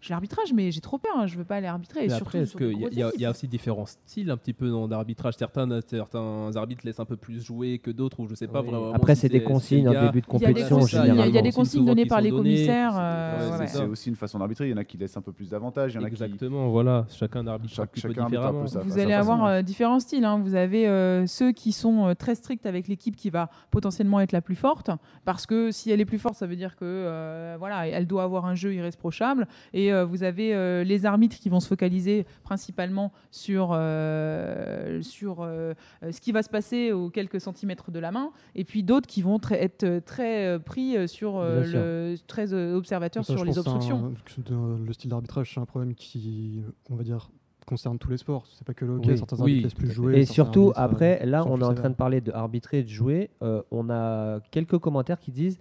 j'ai 0.01 0.11
l'arbitrage, 0.11 0.53
mais 0.53 0.71
j'ai 0.71 0.81
trop 0.81 0.99
peur. 0.99 1.13
hein, 1.17 1.27
je 1.27 1.37
veux 1.37 1.45
pas 1.45 1.52
aller 1.57 1.67
arbitrer. 1.67 2.01
Et 2.01 2.03
Mais 2.05 2.09
surtout 2.11 2.25
après, 2.25 2.39
est-ce 2.41 2.57
qu'il 2.57 2.79
y, 2.97 3.03
a- 3.03 3.11
y 3.17 3.23
y 3.23 3.27
aussi 3.27 3.49
différents 3.49 3.87
styles 3.87 4.31
un 4.31 4.37
petit 4.37 4.53
peu 4.53 4.69
dans 4.71 4.87
l'arbitrage 4.87 5.35
certains, 5.37 5.69
certains 5.87 6.51
arbitres 6.57 6.83
laissent 6.85 7.01
un 7.01 7.05
peu 7.05 7.17
plus 7.17 7.45
jouer 7.45 7.79
que 7.79 7.91
d'autres, 7.91 8.21
ou 8.21 8.27
je 8.29 8.35
sais 8.35 8.47
pas 8.49 8.61
Oui. 8.63 8.69
vraiment. 8.71 8.93
Après, 8.93 9.15
si 9.15 9.23
c'est 9.23 9.29
des 9.29 9.39
si 9.41 9.45
consignes 9.45 9.89
en 9.89 9.93
gars. 9.93 10.07
début 10.07 10.21
de 10.21 10.27
Il 10.27 10.33
y 10.33 10.37
a 10.37 10.39
des 10.39 10.47
compétition, 10.55 10.79
consignes, 10.79 11.01
il 11.03 11.07
y 11.07 11.11
a- 11.11 11.13
il 11.13 11.17
y 11.17 11.21
a 11.21 11.25
généralement. 11.25 11.43
des 11.49 11.53
consignes 11.53 11.85
données 11.85 12.07
par 12.07 12.21
les 12.21 12.31
données. 12.31 12.43
commissaires. 12.55 12.93
Euh, 12.97 13.39
c'est- 13.41 13.53
ouais, 13.53 13.59
ouais. 13.61 13.67
c'est 13.67 13.85
aussi 13.87 14.09
une 14.09 14.17
façon 14.17 14.39
d'arbitrer. 14.39 14.69
Il 14.69 14.71
y 14.71 14.75
en 14.75 14.79
a 14.79 14.85
qui 14.85 14.97
laissent 14.99 15.17
un 15.17 15.21
peu 15.23 15.33
plus 15.33 15.49
d'avantages. 15.51 15.93
Il 15.95 15.97
y 15.97 15.99
en 15.99 16.05
a 16.05 16.09
qui. 16.09 16.13
Exactement, 16.13 16.69
voilà. 16.71 17.07
Chacun 17.11 17.47
arbitre 17.47 17.81
un 17.81 17.87
petit 17.87 18.01
peu 18.03 18.09
différemment. 18.15 18.65
Vous 18.65 18.99
allez 18.99 19.13
avoir 19.13 19.45
euh, 19.47 19.63
différents 19.63 20.01
styles. 20.01 20.25
hein. 20.25 20.39
Vous 20.43 20.55
avez 20.55 20.87
euh, 20.89 21.27
ceux 21.27 21.53
qui 21.53 21.73
sont 21.73 22.07
euh, 22.09 22.15
très 22.15 22.35
stricts 22.35 22.67
avec 22.67 22.89
l'équipe 22.89 23.17
qui 23.17 23.31
va 23.31 23.51
potentiellement 23.71 24.21
être 24.21 24.33
la 24.33 24.41
plus 24.41 24.55
forte, 24.57 24.91
parce 25.25 25.47
que 25.47 25.71
si 25.71 25.91
elle 25.91 26.01
est 26.01 26.05
plus 26.05 26.19
forte, 26.19 26.35
ça 26.37 26.47
veut 26.47 26.57
dire 26.57 26.77
que 26.77 26.85
euh, 26.85 27.57
voilà, 27.59 27.87
elle 27.89 28.07
doit 28.07 28.23
avoir 28.23 28.47
un 28.47 28.55
jeu 28.55 28.75
irréprochable. 28.75 29.47
Et 29.73 29.93
euh, 29.93 30.05
vous 30.05 30.23
avez 30.23 30.55
euh, 30.55 30.85
les 30.85 31.07
arbitres 31.07 31.37
qui 31.43 31.49
vont 31.49 31.59
se 31.61 31.67
focaliser 31.67 32.25
principalement 32.45 33.11
sur 33.33 33.71
euh, 33.73 35.03
sur 35.03 35.39
euh, 35.41 35.75
ce 36.11 36.21
qui 36.21 36.31
va 36.31 36.43
se 36.45 36.49
passer 36.49 36.93
aux 36.93 37.11
quelques 37.11 37.41
centimètres 37.41 37.91
de 37.91 37.99
la 37.99 38.13
main, 38.13 38.31
et 38.55 38.65
puis 38.65 38.85
d'autres 38.85 39.09
qui 39.09 39.23
vont 39.23 39.39
très- 39.41 39.61
être 39.63 39.99
très 40.05 40.47
euh, 40.47 40.59
pris 40.61 41.09
sur 41.09 41.39
euh, 41.39 42.13
le 42.13 42.17
très 42.29 42.55
euh, 42.55 42.77
observateurs 42.77 43.25
Ça, 43.25 43.35
sur 43.35 43.45
les 43.45 43.59
obstructions. 43.59 44.13
un- 44.51 44.79
le 44.87 44.93
style 44.93 45.11
d'arbitrage, 45.11 45.53
c'est 45.53 45.61
un 45.61 45.65
problème 45.67 45.95
qui, 45.95 46.63
on 46.91 46.95
va 46.95 47.03
dire, 47.03 47.31
concerne 47.67 47.99
tous 47.99 48.11
les 48.11 48.17
sports. 48.19 48.47
C'est 48.47 48.65
pas 48.67 48.75
que 48.75 48.85
le 48.85 48.93
hockey, 48.95 49.11
Oui. 49.11 49.19
certains 49.19 49.37
Oui, 49.41 49.57
arbitres 49.59 49.75
plus 49.77 49.91
jouer. 49.91 50.21
Et 50.21 50.25
surtout, 50.27 50.73
après, 50.77 51.27
là, 51.27 51.45
on 51.47 51.59
est 51.61 51.63
en 51.65 51.69
sévères. 51.69 51.75
train 51.83 51.91
de 51.91 51.95
parler 51.97 52.21
de 52.21 52.31
arbitrer 52.33 52.79
et 52.79 52.83
de 52.85 52.89
jouer. 52.89 53.31
Euh, 53.43 53.63
on 53.71 53.91
a 53.91 54.39
quelques 54.53 54.79
commentaires 54.79 55.19
qui 55.19 55.33
disent 55.33 55.59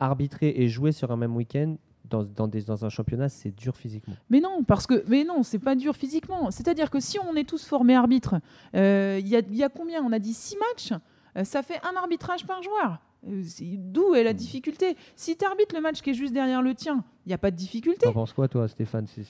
arbitrer 0.00 0.52
et 0.56 0.68
jouer 0.68 0.92
sur 0.92 1.10
un 1.10 1.16
même 1.16 1.34
week-end 1.36 1.76
dans, 2.10 2.24
dans, 2.24 2.48
des- 2.48 2.62
dans 2.62 2.84
un 2.84 2.88
championnat, 2.88 3.28
c'est 3.28 3.50
dur 3.54 3.76
physiquement. 3.76 4.14
Mais 4.30 4.40
non, 4.40 4.62
parce 4.64 4.86
que 4.86 5.04
mais 5.08 5.24
non, 5.24 5.42
c'est 5.42 5.58
pas 5.58 5.74
dur 5.74 5.94
physiquement. 5.94 6.50
C'est-à-dire 6.50 6.90
que 6.90 7.00
si 7.00 7.18
on 7.20 7.34
est 7.36 7.44
tous 7.48 7.64
formés 7.66 7.94
arbitres, 7.96 8.36
euh, 8.74 9.18
il 9.20 9.28
y, 9.28 9.36
a, 9.36 9.40
il 9.40 9.56
y 9.56 9.62
a 9.64 9.68
combien? 9.68 10.02
On 10.02 10.12
a 10.12 10.18
dit 10.18 10.34
six 10.34 10.56
matchs? 10.70 10.92
euh, 11.36 11.44
ça 11.44 11.62
fait 11.62 11.80
un 11.84 11.96
arbitrage 11.96 12.46
par 12.46 12.62
joueur. 12.62 12.98
Euh, 13.28 13.42
c'est- 13.44 13.64
D'où 13.76 14.14
est 14.14 14.22
la 14.22 14.32
difficulté 14.32 14.96
Si 15.16 15.36
tu 15.36 15.44
arbitres 15.44 15.74
le 15.74 15.80
match 15.80 16.00
qui 16.02 16.10
est 16.10 16.14
juste 16.14 16.32
derrière 16.32 16.62
le 16.62 16.74
tien, 16.74 17.04
il 17.26 17.30
n'y 17.30 17.34
a 17.34 17.38
pas 17.38 17.50
de 17.50 17.56
difficulté. 17.56 18.06
T'en 18.06 18.12
penses 18.12 18.32
quoi, 18.32 18.46
toi, 18.48 18.68
Stéphane? 18.68 19.06
C'est- 19.08 19.24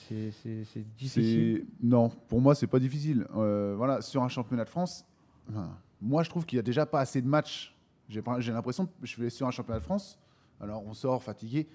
difficile. 0.98 1.66
Non, 1.82 2.10
pour 2.28 2.40
moi, 2.40 2.54
c'est 2.54 2.66
pas 2.66 2.78
difficile. 2.78 3.26
Euh, 3.36 3.74
voilà, 3.76 4.00
sur 4.02 4.22
un 4.22 4.28
championnat 4.28 4.64
de 4.64 4.68
France, 4.70 5.04
enfin, 5.48 5.70
moi, 6.00 6.22
je 6.22 6.30
trouve 6.30 6.44
qu'il 6.46 6.56
y 6.56 6.60
a 6.60 6.62
déjà 6.62 6.86
pas 6.86 7.00
assez 7.00 7.20
de 7.22 7.26
matchs. 7.26 7.74
J'ai 8.08 8.22
l'impression 8.52 8.86
que 8.86 8.92
je 9.02 9.20
vais 9.20 9.30
sur 9.30 9.46
un 9.46 9.50
championnat 9.50 9.80
de 9.80 9.84
France. 9.84 10.18
Alors, 10.60 10.82
on 10.86 10.92
sort 10.94 11.22
fatigué. 11.22 11.66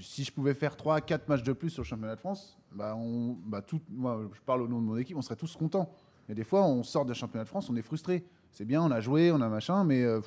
Si 0.00 0.24
je 0.24 0.32
pouvais 0.32 0.54
faire 0.54 0.76
3 0.76 1.00
4 1.00 1.28
matchs 1.28 1.42
de 1.42 1.52
plus 1.52 1.70
sur 1.70 1.82
le 1.82 1.86
championnat 1.86 2.14
de 2.14 2.20
France, 2.20 2.58
bah, 2.74 2.94
on, 2.96 3.36
bah, 3.46 3.60
tout, 3.62 3.80
moi, 3.90 4.20
je 4.32 4.40
parle 4.40 4.62
au 4.62 4.68
nom 4.68 4.78
de 4.80 4.84
mon 4.86 4.96
équipe, 4.96 5.16
on 5.16 5.22
serait 5.22 5.36
tous 5.36 5.54
contents. 5.56 5.90
Mais 6.28 6.34
des 6.34 6.44
fois, 6.44 6.62
on 6.64 6.82
sort 6.82 7.04
d'un 7.04 7.14
championnat 7.14 7.44
de 7.44 7.48
France, 7.48 7.68
on 7.70 7.76
est 7.76 7.82
frustré. 7.82 8.24
C'est 8.50 8.64
bien, 8.64 8.82
on 8.82 8.90
a 8.90 9.00
joué, 9.00 9.32
on 9.32 9.40
a 9.40 9.48
machin, 9.48 9.84
mais 9.84 10.02
euh, 10.02 10.20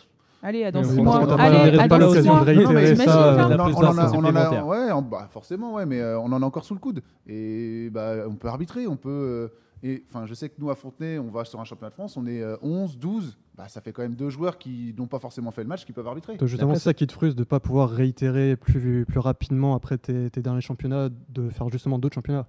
Allez, 0.43 0.70
dans 0.72 0.82
Mais 0.82 0.88
six 0.89 0.99
on 0.99 1.03
mois. 1.03 1.20
n'aura 1.22 1.38
pas- 1.38 1.43
Allez, 1.43 1.78
on 1.78 1.80
à 1.82 1.88
pas 1.88 1.97
l'occasion 1.97 2.36
de 2.39 2.45
réitérer 2.45 2.95
ça, 2.97 3.28
euh, 3.34 3.38
on, 3.38 3.39
en- 3.45 3.51
a, 3.51 3.58
frustration 3.64 3.91
on 3.91 3.95
en 3.95 3.97
a- 3.97 4.10
supplémentaire. 4.26 4.68
ouais, 4.68 4.91
en- 4.91 5.01
bah, 5.01 5.28
forcément, 5.32 5.74
ouais, 5.74 5.86
mais 5.86 6.01
euh, 6.01 6.20
on 6.20 6.32
en 6.32 6.41
a 6.41 6.45
encore 6.45 6.66
sous 6.66 6.74
le 6.76 6.80
coude. 6.80 7.01
Et 7.28 7.89
bah, 7.91 8.26
on 8.28 8.36
peut 8.36 8.47
arbitrer, 8.49 8.86
on 8.88 8.97
peut. 8.97 9.10
euh, 9.10 9.47
et 9.88 10.04
enfin, 10.10 10.26
je 10.26 10.34
sais 10.34 10.50
que 10.50 10.56
nous 10.58 10.70
à 10.72 10.76
Fontenay, 10.76 11.20
on 11.20 11.30
va 11.30 11.46
sur 11.46 11.60
un 11.60 11.64
championnat 11.64 11.90
de 11.90 11.94
France, 11.96 12.18
on 12.18 12.26
est 12.26 12.42
euh, 12.42 12.58
11, 12.62 12.98
12. 12.98 13.38
Bah, 13.56 13.68
ça 13.68 13.82
fait 13.82 13.92
quand 13.92 14.02
même 14.02 14.16
deux 14.16 14.30
joueurs 14.30 14.58
qui 14.58 14.94
n'ont 14.98 15.08
pas 15.08 15.20
forcément 15.20 15.52
fait 15.52 15.62
le 15.62 15.68
match 15.70 15.86
qui 15.86 15.94
peuvent 15.94 16.08
arbitrer. 16.08 16.38
Donc, 16.38 16.48
Justement, 16.50 16.74
c'est 16.74 16.80
ça 16.82 16.94
qui 16.94 17.06
te 17.08 17.14
frustre 17.14 17.36
de 17.36 17.42
ne 17.42 17.46
pas 17.46 17.60
pouvoir 17.60 17.90
réitérer 17.92 18.56
plus, 18.56 19.06
plus 19.06 19.20
rapidement 19.20 19.76
après 19.76 19.98
tes, 19.98 20.30
tes 20.32 20.42
derniers 20.42 20.62
championnats, 20.62 21.10
de 21.30 21.50
faire 21.50 21.70
justement 21.70 22.00
d'autres 22.00 22.16
championnats. 22.16 22.48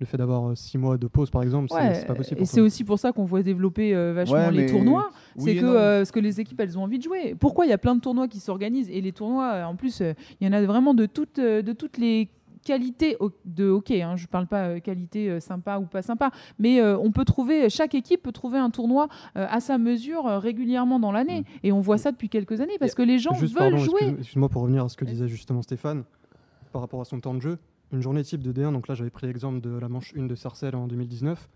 Le 0.00 0.06
fait 0.06 0.16
d'avoir 0.16 0.56
6 0.56 0.78
mois 0.78 0.96
de 0.96 1.08
pause, 1.08 1.28
par 1.28 1.42
exemple, 1.42 1.68
c'est- 1.70 1.74
Ouais, 1.74 1.94
c'est 1.94 2.06
pas 2.06 2.14
possible. 2.14 2.40
et 2.40 2.44
c'est 2.44 2.60
aussi 2.60 2.84
pour 2.84 2.98
ça 3.00 3.10
qu'on 3.12 3.24
voit 3.24 3.42
développer 3.42 3.94
euh, 3.96 4.12
vachement 4.14 4.36
Ouais, 4.36 4.52
les 4.52 4.66
tournois. 4.66 5.10
Oui 5.36 5.42
c'est 5.44 5.56
que, 5.56 5.64
euh, 5.66 5.98
parce 6.00 6.12
que 6.12 6.20
les 6.20 6.40
équipes, 6.40 6.60
elles 6.60 6.78
ont 6.78 6.84
envie 6.84 6.98
de 6.98 7.02
jouer. 7.02 7.34
Pourquoi 7.38 7.66
il 7.66 7.70
y 7.70 7.72
a 7.72 7.78
plein 7.78 7.96
de 7.96 8.00
tournois 8.00 8.28
qui 8.28 8.38
s'organisent 8.40 8.88
Et 8.90 9.00
les 9.00 9.12
tournois, 9.12 9.52
euh, 9.54 9.64
en 9.64 9.74
plus, 9.76 10.00
euh, 10.00 10.12
il 10.40 10.46
y 10.46 10.50
en 10.50 10.52
a 10.52 10.62
vraiment 10.64 10.94
de 10.94 11.06
toutes, 11.06 11.40
euh, 11.40 11.62
de 11.62 11.72
toutes 11.72 11.98
les 11.98 12.28
qualités 12.68 13.16
ho- 13.20 13.32
de 13.44 13.68
hockey. 13.68 14.02
hein. 14.02 14.16
Je 14.16 14.24
ne 14.24 14.28
parle 14.28 14.46
pas 14.46 14.68
euh, 14.68 14.80
qualité 14.80 15.30
euh, 15.30 15.40
sympa 15.40 15.78
ou 15.78 15.86
pas 15.86 16.02
sympa, 16.02 16.30
mais 16.58 16.80
euh, 16.80 16.98
on 16.98 17.10
peut 17.12 17.24
trouver, 17.24 17.70
chaque 17.70 17.94
équipe 17.94 18.22
peut 18.22 18.32
trouver 18.32 18.58
un 18.58 18.70
tournoi 18.70 19.08
euh, 19.36 19.46
à 19.48 19.60
sa 19.60 19.78
mesure 19.78 20.26
euh, 20.26 20.38
régulièrement 20.38 21.00
dans 21.00 21.10
l'année. 21.12 21.44
Et 21.62 21.72
on 21.72 21.80
voit 21.80 21.98
ça 21.98 22.12
depuis 22.12 22.28
quelques 22.28 22.60
années 22.60 22.78
parce 22.78 22.94
que 22.94 23.02
les 23.02 23.18
gens 23.18 23.32
Juste, 23.34 23.54
veulent 23.54 23.70
pardon, 23.72 23.84
jouer. 23.84 24.00
excuse- 24.02 24.18
Excuse-moi 24.20 24.48
pour 24.50 24.62
revenir 24.62 24.84
à 24.84 24.88
ce 24.88 24.96
que 24.96 25.04
disait 25.04 25.28
justement 25.28 25.62
Stéphane 25.62 26.04
par 26.72 26.82
rapport 26.82 27.00
à 27.00 27.04
son 27.04 27.20
temps 27.20 27.34
de 27.34 27.40
jeu. 27.40 27.58
Une 27.90 28.02
journée 28.02 28.22
type 28.22 28.42
de 28.42 28.52
D1, 28.52 28.72
donc 28.72 28.86
là 28.86 28.94
j'avais 28.94 29.08
pris 29.10 29.26
l'exemple 29.26 29.60
de 29.62 29.70
la 29.70 29.88
manche 29.88 30.12
1 30.14 30.26
de 30.26 30.34
Sarcelles 30.34 30.76
en 30.76 30.86
2019. 30.86 31.48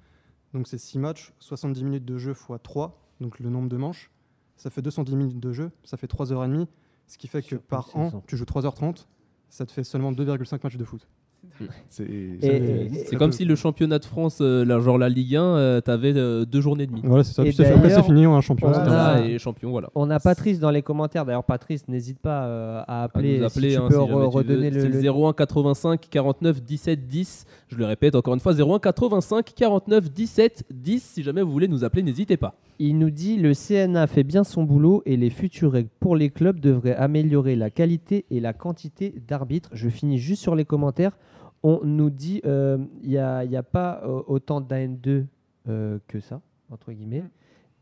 Donc 0.55 0.67
c'est 0.67 0.79
6 0.79 0.99
matchs, 0.99 1.33
70 1.41 1.85
minutes 1.85 2.05
de 2.07 2.17
jeu 2.19 2.33
x 2.33 2.47
3, 2.63 2.99
donc 3.21 3.39
le 3.39 3.51
nombre 3.51 3.69
de 3.69 3.77
manches. 3.77 4.11
Ça 4.57 4.71
fait 4.71 4.81
210 4.83 5.15
minutes 5.17 5.41
de 5.41 5.53
jeu, 5.53 5.71
ça 5.85 5.97
fait 5.99 6.07
3h30, 6.07 6.67
ce 7.07 7.19
qui 7.19 7.27
fait 7.29 7.43
que 7.43 7.57
par 7.57 7.89
1600. 7.95 8.17
an, 8.19 8.23
tu 8.27 8.37
joues 8.37 8.45
3h30, 8.47 9.07
ça 9.53 9.67
te 9.67 9.73
fait 9.73 9.85
seulement 9.85 10.13
2,5 10.13 10.61
matchs 10.65 10.77
de 10.77 10.85
foot. 10.85 11.07
C'est 11.89 13.17
comme 13.17 13.33
si 13.33 13.45
le 13.45 13.55
championnat 13.57 13.99
de 13.99 14.05
France, 14.05 14.39
euh, 14.41 14.81
genre 14.81 14.99
la 14.99 15.09
Ligue 15.09 15.37
1, 15.37 15.43
euh, 15.43 15.81
t'avais 15.81 16.13
euh, 16.17 16.45
deux 16.45 16.61
journées 16.61 16.85
et 16.85 16.87
demie. 16.87 17.01
Voilà, 17.05 17.25
c'est 17.25 17.35
ça. 17.35 17.43
Et 17.43 17.47
Puis 17.47 17.57
c'est- 17.57 17.67
après, 17.73 17.91
c'est 17.91 18.03
fini, 18.03 18.27
on 18.27 18.35
a 18.35 18.39
un 18.39 18.41
champion. 18.41 18.69
on 18.69 18.73
a-. 18.73 18.85
Voilà, 18.85 19.27
et 19.27 19.39
champion, 19.39 19.71
voilà. 19.71 19.91
On 19.95 20.11
a 20.11 20.19
Patrice 20.21 20.59
dans 20.61 20.71
les 20.71 20.83
commentaires. 20.83 21.25
D'ailleurs, 21.25 21.45
Patrice, 21.45 21.87
n'hésite 21.89 22.19
pas 22.19 22.45
euh, 22.45 22.83
à 22.87 23.03
À 23.03 23.05
appeler. 23.05 23.39
nous 23.39 23.45
appeler, 23.45 23.71
si 23.71 23.77
tu 23.77 23.83
hein, 23.83 23.87
peux 23.89 23.95
si 23.95 24.01
re- 24.01 24.09
jamais 24.09 24.29
tu 24.31 24.37
redonner 24.37 24.71
le, 24.71 24.81
C'est 24.81 24.89
le- 24.89 25.01
le 25.01 25.27
01 25.27 25.33
85 25.33 26.01
49 26.11 26.63
17 26.63 27.07
10. 27.09 27.45
Je 27.69 27.77
le 27.77 27.85
répète 27.85 28.15
encore 28.15 28.35
une 28.35 28.41
fois, 28.41 28.53
01 28.55 28.79
85 28.79 29.53
49 29.55 30.11
17 30.13 30.65
10. 30.71 31.03
Si 31.03 31.23
jamais 31.23 31.43
vous 31.43 31.53
voulez 31.53 31.69
nous 31.69 31.85
appeler, 31.85 32.03
n'hésitez 32.03 32.37
pas. 32.37 32.55
Il 32.79 32.99
nous 32.99 33.11
dit 33.11 33.37
le 33.37 33.53
CNA 33.55 34.07
fait 34.07 34.25
bien 34.25 34.43
son 34.45 34.65
boulot 34.65 35.03
et 35.07 35.17
les 35.17 35.31
futures 35.31 35.73
règles 35.73 35.91
pour 36.01 36.17
les 36.17 36.31
clubs 36.31 36.59
devraient 36.59 36.97
améliorer 36.97 37.55
la 37.55 37.71
qualité 37.71 38.25
et 38.31 38.41
la 38.41 38.53
quantité 38.53 39.15
d'arbitres. 39.29 39.71
Je 39.73 39.89
finis 39.89 40.19
juste 40.19 40.43
sur 40.43 40.57
les 40.57 40.65
commentaires. 40.65 41.13
On 41.63 41.81
nous 41.85 42.11
dit 42.11 42.41
euh, 42.45 42.79
il 43.03 43.11
n'y 43.11 43.19
a, 43.19 43.45
y 43.45 43.57
a 43.57 43.63
pas 43.63 44.03
euh, 44.05 44.23
autant 44.27 44.61
d'AN2 44.61 45.27
euh, 45.69 45.99
que 46.09 46.21
ça, 46.21 46.41
entre 46.71 46.93
guillemets. 46.93 47.25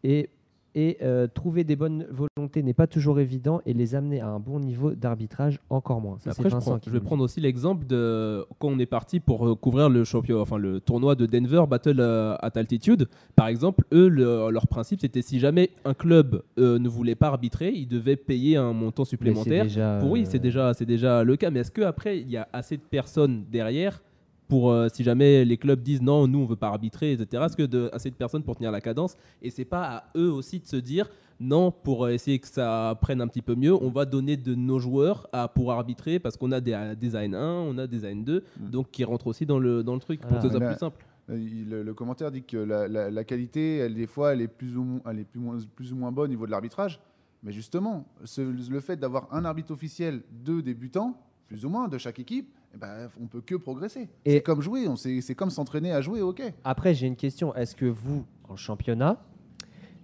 Et, 0.05 0.31
et 0.75 0.99
euh, 1.03 1.27
trouver 1.27 1.65
des 1.65 1.77
bonnes 1.77 2.07
volontés 2.11 2.63
n'est 2.63 2.75
pas 2.75 2.87
toujours 2.87 3.19
évident 3.21 3.61
et 3.67 3.73
les 3.73 3.95
amener 3.95 4.21
à 4.21 4.29
un 4.29 4.39
bon 4.39 4.61
niveau 4.61 4.93
d'arbitrage 4.93 5.59
encore 5.69 6.01
moins. 6.01 6.19
Ça, 6.21 6.31
Après, 6.31 6.49
je, 6.51 6.57
prends- 6.57 6.79
vais 6.87 7.01
prendre 7.01 7.25
aussi 7.25 7.41
l'exemple 7.41 7.87
de 7.87 8.45
quand 8.59 8.69
on 8.69 8.79
est 8.79 8.87
parti 8.87 9.21
pour 9.21 9.49
euh, 9.49 9.55
couvrir 9.55 9.89
le 9.89 10.05
champion, 10.05 10.41
enfin 10.41 10.59
le 10.59 10.81
tournoi 10.81 11.15
de 11.15 11.27
Denver 11.27 11.65
Battle 11.69 11.99
euh, 12.01 12.35
at 12.41 12.53
Altitude. 12.55 13.09
Par 13.37 13.49
exemple, 13.49 13.85
eux, 13.93 14.09
le- 14.09 14.51
leur 14.51 14.67
principe, 14.69 15.01
c'était 15.01 15.23
si 15.23 15.39
jamais 15.41 15.71
un 15.85 15.95
club 15.95 16.43
euh, 16.59 16.79
ne 16.79 16.89
voulait 16.89 17.15
pas 17.15 17.29
arbitrer, 17.29 17.73
il 17.73 17.89
devait 17.89 18.17
payer 18.17 18.57
un 18.57 18.73
montant 18.73 19.05
supplémentaire. 19.05 19.65
déjà, 19.65 19.99
Pour 20.01 20.11
oui, 20.13 20.25
c'est 20.27 20.39
déjà, 20.39 20.73
c'est 20.75 20.87
déjà 20.87 21.25
le 21.25 21.37
cas. 21.37 21.51
Mais 21.51 21.61
est-ce 21.61 21.71
qu'après, 21.73 22.19
il 22.19 22.31
y 22.31 22.37
a 22.37 22.49
assez 22.53 22.77
de 22.77 22.83
personnes 22.83 23.45
derrière 23.51 24.03
pour, 24.51 24.71
euh, 24.71 24.89
si 24.93 25.03
jamais 25.05 25.45
les 25.47 25.57
clubs 25.57 25.81
disent 25.81 26.03
non, 26.03 26.27
nous, 26.29 26.41
on 26.41 26.45
veut 26.45 26.57
pas 26.57 26.69
arbitrer, 26.69 27.13
etc. 27.13 27.43
Est-ce 27.47 27.57
que 27.57 27.63
de, 27.63 27.89
assez 27.93 28.11
de 28.11 28.15
personnes 28.17 28.43
pour 28.43 28.57
tenir 28.57 28.71
la 28.71 28.81
cadence? 28.83 29.15
Et 29.41 29.49
c'est 29.51 29.65
pas 29.65 29.85
à 29.85 30.05
eux 30.19 30.31
aussi 30.31 30.61
de 30.61 30.67
se 30.67 30.77
dire 30.77 31.09
non, 31.43 31.71
pour 31.71 32.05
euh, 32.05 32.11
essayer 32.11 32.39
que 32.39 32.47
ça 32.49 32.99
prenne 33.01 33.23
un 33.23 33.29
petit 33.29 33.41
peu 33.41 33.55
mieux, 33.55 33.73
on 33.73 33.89
va 33.89 34.05
donner 34.05 34.37
de 34.37 34.55
nos 34.55 34.79
joueurs 34.79 35.27
à, 35.33 35.49
pour 35.49 35.73
arbitrer 35.73 36.19
parce 36.19 36.37
qu'on 36.37 36.53
a 36.53 36.61
des, 36.61 36.77
des 37.01 37.13
AN1, 37.15 37.35
on 37.37 37.79
a 37.79 37.87
des 37.87 38.03
AN2, 38.03 38.43
Mm. 38.61 38.71
donc 38.71 38.91
qui 38.91 39.05
rentrent 39.05 39.29
aussi 39.29 39.47
dans 39.47 39.59
le, 39.59 39.83
dans 39.83 39.95
le 39.95 40.01
truc 40.01 40.21
pour 40.21 40.37
que 40.37 40.43
ce 40.43 40.51
soit 40.51 40.61
plus 40.61 40.79
simple. 40.79 41.03
Euh, 41.31 41.39
Le, 41.71 41.83
le 41.83 41.95
commentaire 41.95 42.31
dit 42.31 42.43
que 42.43 42.59
la, 42.59 42.89
la- 42.89 43.11
la 43.11 43.25
qualité, 43.25 43.77
elle, 43.79 43.95
des 43.95 44.07
fois, 44.07 44.33
elle 44.35 44.43
est 44.43 44.49
plus 44.49 44.77
ou, 44.77 44.83
moins, 44.83 45.01
elle 45.09 45.21
est 45.21 45.25
plus, 45.25 45.41
moins- 45.41 45.59
plus 45.77 45.93
ou 45.93 45.97
moins 45.97 46.13
bonne 46.13 46.25
au 46.27 46.29
niveau 46.35 46.45
de 46.47 46.51
l'arbitrage. 46.51 47.01
Mais 47.43 47.53
justement, 47.53 48.05
ce- 48.25 48.43
le 48.43 48.81
fait 48.81 48.97
d'avoir 48.99 49.33
un 49.33 49.45
arbitre 49.47 49.71
officiel, 49.73 50.21
deux 50.45 50.61
débutants, 50.61 51.17
plus 51.47 51.65
ou 51.65 51.69
moins, 51.71 51.89
de 51.89 51.97
chaque 51.97 52.19
équipe, 52.19 52.51
eh 52.75 52.79
ben, 52.79 53.11
on 53.21 53.27
peut 53.27 53.41
que 53.41 53.55
progresser. 53.57 54.09
Et- 54.25 54.33
C'est 54.35 54.41
comme 54.43 54.61
jouer, 54.63 54.87
on 54.89 54.97
c'est 54.97 55.35
comme 55.35 55.51
s'entraîner 55.51 55.93
à 55.93 56.01
jouer, 56.01 56.23
ok. 56.23 56.43
Après, 56.65 56.95
j'ai 56.95 57.07
une 57.07 57.17
question. 57.17 57.55
Est-ce 57.55 57.75
que 57.75 57.87
vous, 57.87 58.25
en 58.49 58.57
championnat, 58.57 59.23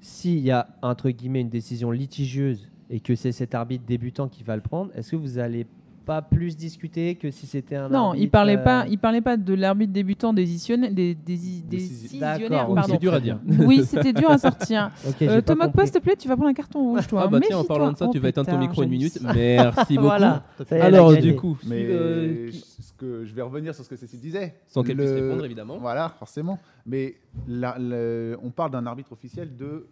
s'il 0.01 0.39
y 0.41 0.51
a 0.51 0.69
entre 0.83 1.11
guillemets 1.11 1.41
une 1.41 1.49
décision 1.49 1.91
litigieuse 1.91 2.71
et 2.91 3.01
que 3.01 3.15
c'est 3.15 3.33
cet 3.33 3.55
arbitre 3.55 3.85
débutant 3.87 4.29
qui 4.29 4.43
va 4.45 4.55
le 4.57 4.63
prendre, 4.63 4.91
est-ce 4.97 5.13
que 5.13 5.17
vous 5.17 5.39
allez 5.39 5.67
pas 6.07 6.23
plus 6.23 6.57
discuter 6.57 7.17
que 7.17 7.31
si 7.31 7.47
c'était 7.47 7.75
un 7.77 7.89
Non, 7.89 8.07
arbitre 8.07 8.23
il 8.25 8.31
parlait 8.31 8.57
euh, 8.57 8.63
pas, 8.65 8.87
il 8.89 8.97
parlait 8.99 9.21
pas 9.21 9.37
de 9.37 9.53
l'arbitre 9.55 9.93
débutant 9.93 10.33
décisionnaire, 10.33 10.93
des, 10.93 11.15
des, 11.15 11.37
décisionnaire, 11.69 12.49
pardon. 12.69 12.83
C'est 12.93 12.99
dur 13.01 13.13
à 13.13 13.21
dire. 13.21 13.39
Oui, 13.47 13.85
c'était 13.85 14.13
dur 14.13 14.31
à 14.31 14.39
sortir. 14.39 14.91
Ok, 15.07 15.17
j'ai 15.21 15.29
Euh, 15.29 15.35
pas 15.37 15.43
Thomas. 15.43 15.69
Post, 15.69 15.87
s'il 15.93 16.01
te 16.01 16.05
plaît, 16.05 16.17
tu 16.17 16.29
vas 16.29 16.37
prendre 16.37 16.51
un 16.51 16.55
carton 16.55 16.79
rouge, 16.81 17.07
toi. 17.09 17.23
Ah 17.25 17.29
bah 17.29 17.41
tiens, 17.43 17.59
en 17.59 17.65
parlant 17.65 17.93
de 17.93 17.97
ça, 17.97 18.07
tu 18.13 18.19
Oh, 18.19 18.23
vas 18.23 18.29
éteindre 18.29 18.49
ton 18.51 18.59
micro 18.59 18.83
une 18.85 18.91
minute. 18.91 19.19
Merci 19.23 19.95
beaucoup. 19.97 20.07
Voilà. 20.07 20.45
Alors, 20.71 21.15
du 21.17 21.35
coup, 21.35 21.59
Mais 21.67 21.85
euh, 21.87 22.51
ce 22.53 22.93
que, 22.97 23.25
je 23.25 23.35
vais 23.35 23.43
revenir 23.43 23.75
sur 23.75 23.85
ce 23.85 23.91
que 23.91 23.97
Cécile 23.97 24.21
disait. 24.21 24.55
sans 24.69 24.83
qu'elle 24.85 24.97
puisse 24.97 25.11
répondre, 25.11 25.45
évidemment. 25.45 25.77
Voilà, 25.79 26.09
forcément. 26.19 26.59
Mais 26.87 27.17
la- 27.49 27.77
le- 27.79 28.39
on 28.43 28.51
parle 28.51 28.71
d'un 28.71 28.87
arbitre 28.87 29.13
officiel 29.13 29.57
de 29.57 29.87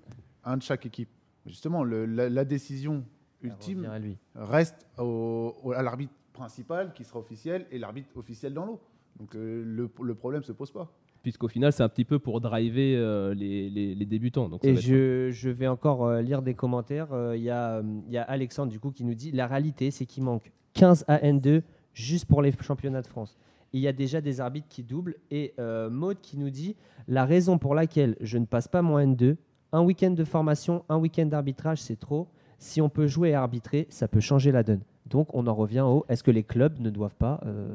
un 0.45 0.57
de 0.57 0.62
chaque 0.62 0.87
équipe. 0.87 1.09
Justement, 1.47 1.83
le- 1.85 2.07
la, 2.07 2.29
la 2.31 2.45
décision 2.45 3.05
ultime 3.49 3.85
à 3.87 3.99
lui. 3.99 4.17
reste 4.35 4.87
au- 4.99 5.55
au- 5.63 5.73
à 5.73 5.83
l'arbitre 5.83 6.13
principal 6.33 6.93
qui 6.95 7.05
sera 7.05 7.19
officiel 7.21 7.67
et 7.71 7.79
l'arbitre 7.79 8.09
officiel 8.17 8.53
dans 8.55 8.67
l'eau. 8.67 8.81
Donc 9.19 9.35
euh, 9.37 9.63
le, 9.65 9.89
le 10.03 10.15
problème 10.15 10.43
se 10.43 10.53
pose 10.53 10.71
pas. 10.73 10.91
Puisqu'au 11.23 11.49
final, 11.49 11.73
c'est 11.73 11.83
un 11.83 11.89
petit 11.89 12.05
peu 12.05 12.19
pour 12.19 12.41
driver 12.41 12.97
euh, 12.97 13.33
les, 13.35 13.71
les- 13.71 13.95
les 13.95 14.05
débutants. 14.07 14.49
Donc 14.49 14.61
ça 14.63 14.69
Et 14.69 14.73
va 14.73 14.79
être- 14.79 14.85
je, 14.85 15.31
je 15.31 15.49
vais 15.49 15.69
encore 15.69 16.05
euh, 16.07 16.21
lire 16.21 16.43
des 16.43 16.55
commentaires. 16.55 17.13
Euh, 17.13 17.37
Il 17.37 17.43
y, 17.43 17.47
y 17.47 17.51
a 18.19 18.23
Alexandre 18.29 18.71
du 18.71 18.79
coup 18.81 18.91
qui 18.91 19.05
nous 19.05 19.15
dit 19.15 19.31
la 19.31 19.47
réalité 19.47 19.91
c'est 19.91 20.05
qu'il 20.07 20.23
manque 20.25 20.53
15 20.75 21.05
AN2 21.09 21.63
juste 21.95 22.27
pour 22.27 22.43
les 22.43 22.53
championnats 22.61 23.01
de 23.03 23.07
France. 23.07 23.39
Il 23.73 23.81
y 23.81 23.89
a 23.89 23.93
déjà 23.93 24.21
des 24.21 24.41
arbitres 24.41 24.69
qui 24.69 24.83
doublent. 24.83 25.17
Et 25.31 25.55
euh, 25.59 25.89
Maud 25.91 26.19
qui 26.21 26.37
nous 26.37 26.51
dit 26.51 26.77
la 27.09 27.25
raison 27.25 27.59
pour 27.59 27.75
laquelle 27.75 28.17
je 28.21 28.37
ne 28.39 28.45
passe 28.47 28.69
pas 28.69 28.83
mon 28.83 28.99
N2, 28.99 29.37
un 29.73 29.83
week-end 29.83 30.11
de 30.11 30.25
formation, 30.25 30.85
un 30.89 30.97
week-end 30.99 31.27
d'arbitrage 31.27 31.81
c'est 31.81 31.99
trop. 31.99 32.29
Si 32.65 32.81
on 32.81 32.89
peut 32.89 33.07
jouer 33.07 33.29
et 33.29 33.35
arbitrer, 33.35 33.87
ça 33.91 34.09
peut 34.09 34.21
changer 34.21 34.51
la 34.51 34.62
donne. 34.62 34.81
Donc 35.11 35.29
on 35.35 35.47
en 35.49 35.55
revient 35.55 35.83
au 35.83 36.07
est-ce 36.09 36.23
que 36.23 36.31
les 36.31 36.43
clubs 36.43 36.81
ne 36.81 36.89
doivent 36.89 37.15
pas 37.19 37.39
euh, 37.45 37.69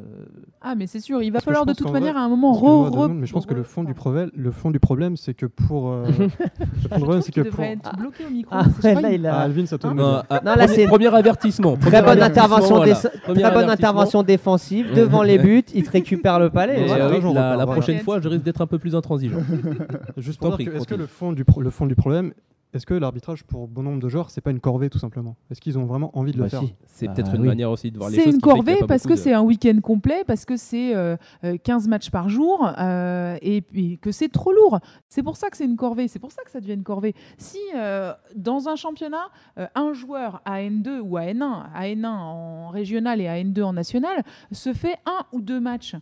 Ah, 0.62 0.74
mais 0.76 0.88
c'est 0.88 1.00
sûr, 1.00 1.22
il 1.22 1.30
va 1.32 1.42
falloir 1.42 1.64
de 1.68 1.74
toute 1.74 1.92
manière 1.92 2.18
à 2.18 2.22
un 2.22 2.28
moment 2.28 2.54
re, 2.54 3.08
mais 3.08 3.28
je 3.28 3.34
pense 3.34 3.46
que 3.46 3.54
le 3.54 3.62
re- 3.62 3.66
fond 3.66 3.84
du, 3.84 3.94
problème, 3.94 4.32
le 4.36 4.50
fond 4.50 4.72
du 4.72 4.80
problème, 4.80 5.16
c'est 5.16 5.36
que 5.36 5.46
pour. 5.46 5.92
euh, 5.92 6.08
le 6.08 6.12
fond 6.12 6.24
du 6.26 6.82
Je 6.82 6.88
problème, 6.88 7.08
trouve 7.08 7.22
c'est 7.22 7.32
que 7.32 7.42
pour. 7.50 7.64
être 7.64 7.96
bloqué 7.98 8.26
au 8.26 8.32
micro. 8.32 8.56
Ah, 8.56 8.66
là, 9.00 9.12
il- 9.14 9.28
a- 9.28 9.36
Ah, 9.36 9.42
Alvin, 9.42 9.68
ça. 9.68 9.78
Non, 9.84 10.24
ah, 10.28 10.42
Non, 10.44 10.56
là, 10.56 10.66
premier- 10.66 10.68
c'est- 10.76 10.88
premier 10.88 11.14
avertissement. 11.16 11.78
Très 11.78 11.92
Premier 11.92 12.02
bonne 12.02 12.10
avertissement, 12.24 12.44
intervention, 12.46 12.76
voilà. 12.78 12.94
déce- 12.94 13.12
Premier 13.22 13.42
très 13.44 13.52
bonne 13.52 13.64
avertissement. 13.66 13.72
intervention 13.90 14.24
défensive 14.24 14.94
devant 14.96 15.22
les 15.22 15.38
buts. 15.38 15.64
Il 15.76 15.84
te 15.84 15.92
récupère 15.92 16.40
le 16.40 16.50
palais. 16.50 16.84
Voilà. 16.88 17.06
euh, 17.06 17.20
oui, 17.24 17.34
la, 17.36 17.66
prochaine 17.68 18.00
fois, 18.00 18.20
je 18.20 18.28
risque 18.28 18.44
d'être 18.44 18.62
un 18.62 18.68
peu 18.68 18.80
plus 18.80 18.96
intransigeant. 18.96 19.38
Juste 20.18 20.42
est-ce 20.44 20.50
que 20.66 20.78
continue. 20.80 20.98
le 20.98 21.06
fond, 21.06 21.32
du 21.32 21.46
pro- 21.46 21.62
le 21.62 21.70
fond 21.70 21.86
du 21.86 21.94
problème, 21.96 22.34
est-ce 22.74 22.86
que 22.86 22.94
l'arbitrage 22.94 23.44
pour 23.44 23.68
bon 23.68 23.82
nombre 23.84 24.00
de 24.00 24.08
joueurs, 24.10 24.30
c'est 24.30 24.42
pas 24.42 24.52
une 24.52 24.60
corvée 24.60 24.90
tout 24.90 25.00
simplement? 25.00 25.36
Est-ce 25.50 25.60
qu'ils 25.60 25.78
ont 25.80 25.86
vraiment 25.86 26.16
envie 26.18 26.32
de 26.32 26.38
le 26.38 26.44
Bah, 26.44 26.50
faire? 26.50 26.62
si. 26.62 26.76
C'est 26.88 27.08
Bah, 27.08 27.14
peut-être 27.14 27.34
une 27.36 27.42
oui. 27.42 27.48
manière 27.48 27.72
aussi 27.72 27.90
de 27.92 27.98
voir 27.98 28.10
les 28.10 28.18
C'est 28.18 28.24
choses. 28.26 28.34
une 28.36 28.40
y 28.40 28.44
a 28.50 28.54
corvée 28.54 28.78
parce 28.88 29.04
que 29.04 29.14
de- 29.14 29.18
c'est 29.18 29.34
un 29.34 29.42
week-end 29.42 29.80
complet, 29.82 30.24
parce 30.28 30.46
que 30.46 30.56
c'est 30.56 30.96
euh, 30.96 31.16
euh, 31.44 31.58
15 31.58 31.88
matchs 31.88 32.10
par 32.12 32.30
jour 32.30 32.70
euh, 32.78 33.38
et 33.42 33.62
puis 33.62 33.98
que 34.00 34.12
c'est 34.12 34.30
trop 34.30 34.52
lourd. 34.54 34.80
C'est 35.08 35.24
pour 35.24 35.36
ça 35.36 35.50
que 35.50 35.58
c'est 35.58 35.66
une 35.66 35.78
corvée, 35.78 36.08
c'est 36.08 36.20
pour 36.20 36.32
ça 36.32 36.44
que 36.44 36.52
ça 36.52 36.60
devient 36.60 36.74
une 36.74 36.84
corvée. 36.84 37.16
Si 37.38 37.58
euh, 37.76 38.14
dans 38.36 38.70
un 38.70 38.76
championnat, 38.76 39.30
euh, 39.58 39.66
un 39.76 39.94
joueur 39.94 40.42
à 40.46 40.60
N2 40.62 41.00
ou 41.00 41.18
à 41.18 41.22
N1, 41.24 41.64
à 41.74 41.84
N1 41.88 42.06
en 42.08 42.70
régional 42.70 43.20
et 43.22 43.28
à 43.28 43.36
N2 43.38 43.64
en 43.64 43.74
national, 43.74 44.24
se 44.52 44.74
fait 44.74 44.98
un 45.06 45.26
ou 45.32 45.42
deux 45.42 45.60
matchs. 45.60 45.96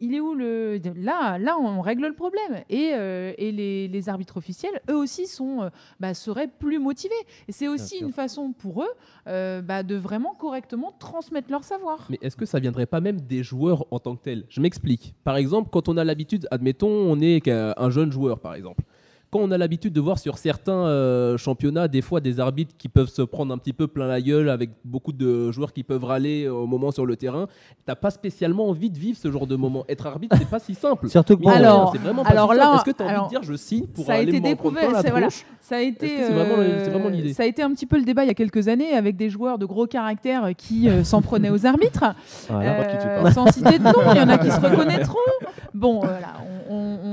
Il 0.00 0.14
est 0.14 0.20
où 0.20 0.34
le 0.34 0.78
là 0.94 1.38
là 1.38 1.56
on 1.58 1.80
règle 1.80 2.06
le 2.06 2.12
problème 2.12 2.62
et, 2.68 2.90
euh, 2.92 3.32
et 3.38 3.50
les, 3.50 3.88
les 3.88 4.08
arbitres 4.08 4.36
officiels 4.36 4.78
eux 4.90 4.96
aussi 4.96 5.26
sont 5.26 5.62
euh, 5.62 5.70
bah, 6.00 6.12
seraient 6.12 6.48
plus 6.48 6.78
motivés 6.78 7.14
et 7.48 7.52
c'est 7.52 7.66
aussi 7.68 7.98
une 8.00 8.12
façon 8.12 8.52
pour 8.52 8.82
eux 8.82 8.88
euh, 9.26 9.62
bah, 9.62 9.82
de 9.82 9.94
vraiment 9.96 10.34
correctement 10.34 10.92
transmettre 10.98 11.50
leur 11.50 11.64
savoir. 11.64 12.06
Mais 12.10 12.18
est-ce 12.20 12.36
que 12.36 12.44
ça 12.46 12.58
viendrait 12.60 12.86
pas 12.86 13.00
même 13.00 13.20
des 13.22 13.42
joueurs 13.42 13.86
en 13.90 13.98
tant 13.98 14.16
que 14.16 14.22
tels? 14.22 14.44
Je 14.50 14.60
m'explique. 14.60 15.14
Par 15.24 15.36
exemple, 15.36 15.70
quand 15.72 15.88
on 15.88 15.96
a 15.96 16.04
l'habitude, 16.04 16.46
admettons, 16.50 16.88
on 16.90 17.18
est 17.20 17.40
qu'un- 17.40 17.74
un 17.76 17.90
jeune 17.90 18.12
joueur, 18.12 18.38
par 18.40 18.54
exemple. 18.54 18.84
Quand 19.30 19.40
on 19.40 19.50
a 19.50 19.58
l'habitude 19.58 19.92
de 19.92 20.00
voir 20.00 20.18
sur 20.18 20.38
certains 20.38 20.86
euh, 20.86 21.36
championnats, 21.36 21.88
des 21.88 22.00
fois, 22.00 22.20
des 22.20 22.38
arbitres 22.38 22.74
qui 22.78 22.88
peuvent 22.88 23.08
se 23.08 23.22
prendre 23.22 23.52
un 23.52 23.58
petit 23.58 23.72
peu 23.72 23.88
plein 23.88 24.06
la 24.06 24.20
gueule 24.20 24.48
avec 24.48 24.70
beaucoup 24.84 25.12
de 25.12 25.50
joueurs 25.50 25.72
qui 25.72 25.82
peuvent 25.82 26.04
râler 26.04 26.48
au 26.48 26.66
moment 26.66 26.92
sur 26.92 27.04
le 27.06 27.16
terrain, 27.16 27.48
t'as 27.84 27.96
pas 27.96 28.10
spécialement 28.10 28.68
envie 28.68 28.88
de 28.88 28.98
vivre 28.98 29.18
ce 29.20 29.30
genre 29.30 29.46
de 29.48 29.56
moment. 29.56 29.84
Être 29.88 30.06
arbitre, 30.06 30.36
c'est 30.38 30.48
pas 30.48 30.60
si 30.60 30.74
simple. 30.74 31.08
Surtout 31.10 31.36
que 31.36 31.42
bon, 31.42 31.50
Alors- 31.50 31.90
c'est 31.92 31.98
vraiment 31.98 32.22
pas 32.22 32.30
alors 32.30 32.52
si 32.52 32.58
là. 32.58 32.74
Est-ce 32.76 32.84
que 32.84 32.90
tu 32.92 33.02
as 33.02 33.06
envie 33.06 33.14
alors, 33.14 33.24
de 33.26 33.30
dire 33.30 33.42
je 33.42 33.54
signe 33.54 33.86
pour 33.86 34.04
ça 34.06 34.12
a 34.12 34.16
aller 34.16 34.28
été 34.28 34.40
m'en 34.40 34.54
prendre 34.56 34.74
découvert, 34.76 34.88
plein 34.88 34.92
la 34.96 35.02
c'est- 35.02 35.10
voilà. 35.10 35.28
Ça 35.60 35.76
a 35.76 35.80
été, 35.80 36.06
c'est 36.08 36.32
vraiment 36.32 36.54
euh, 36.58 36.80
c'est 36.84 36.90
vraiment 36.90 37.08
l'idée? 37.08 37.32
ça 37.32 37.42
a 37.42 37.46
été 37.46 37.60
un 37.62 37.70
petit 37.72 37.86
peu 37.86 37.96
le 37.98 38.04
débat 38.04 38.22
il 38.22 38.28
y 38.28 38.30
a 38.30 38.34
quelques 38.34 38.68
années 38.68 38.92
avec 38.92 39.16
des 39.16 39.28
joueurs 39.28 39.58
de 39.58 39.66
gros 39.66 39.86
caractères 39.88 40.50
qui 40.56 40.88
euh, 40.88 41.02
s'en 41.02 41.20
prenaient 41.22 41.50
aux 41.50 41.66
arbitres. 41.66 42.04
voilà. 42.48 42.80
Euh, 43.26 43.30
sans 43.32 43.50
citer 43.50 43.78
de 43.80 43.82
nom, 43.84 43.92
il 44.12 44.16
y 44.18 44.20
en 44.20 44.28
a 44.28 44.38
qui 44.38 44.50
se 44.50 44.60
reconnaîtront. 44.60 45.16
Bon, 45.76 46.02
euh, 46.02 46.06
voilà, 46.06 46.36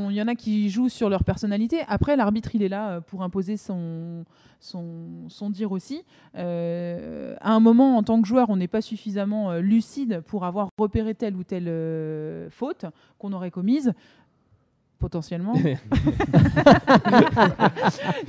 il 0.09 0.15
y 0.15 0.21
en 0.21 0.27
a 0.29 0.35
qui 0.35 0.69
jouent 0.69 0.87
sur 0.87 1.09
leur 1.09 1.25
personnalité. 1.25 1.81
Après, 1.89 2.15
l'arbitre, 2.15 2.55
il 2.55 2.63
est 2.63 2.69
là 2.69 2.91
euh, 2.91 3.01
pour 3.01 3.21
imposer 3.21 3.57
son, 3.57 4.23
dire 5.49 5.73
aussi. 5.73 6.05
Euh, 6.37 7.35
à 7.41 7.51
un 7.51 7.59
moment, 7.59 7.97
en 7.97 8.03
tant 8.03 8.21
que 8.21 8.27
joueur, 8.27 8.49
on 8.49 8.55
n'est 8.55 8.69
pas 8.69 8.81
suffisamment 8.81 9.55
lucide 9.55 10.21
pour 10.25 10.45
avoir 10.45 10.69
repéré 10.77 11.13
telle 11.13 11.35
ou 11.35 11.43
telle 11.43 12.49
faute 12.51 12.85
qu'on 13.19 13.33
aurait 13.33 13.51
commise. 13.51 13.91
Potentiellement. 15.03 15.53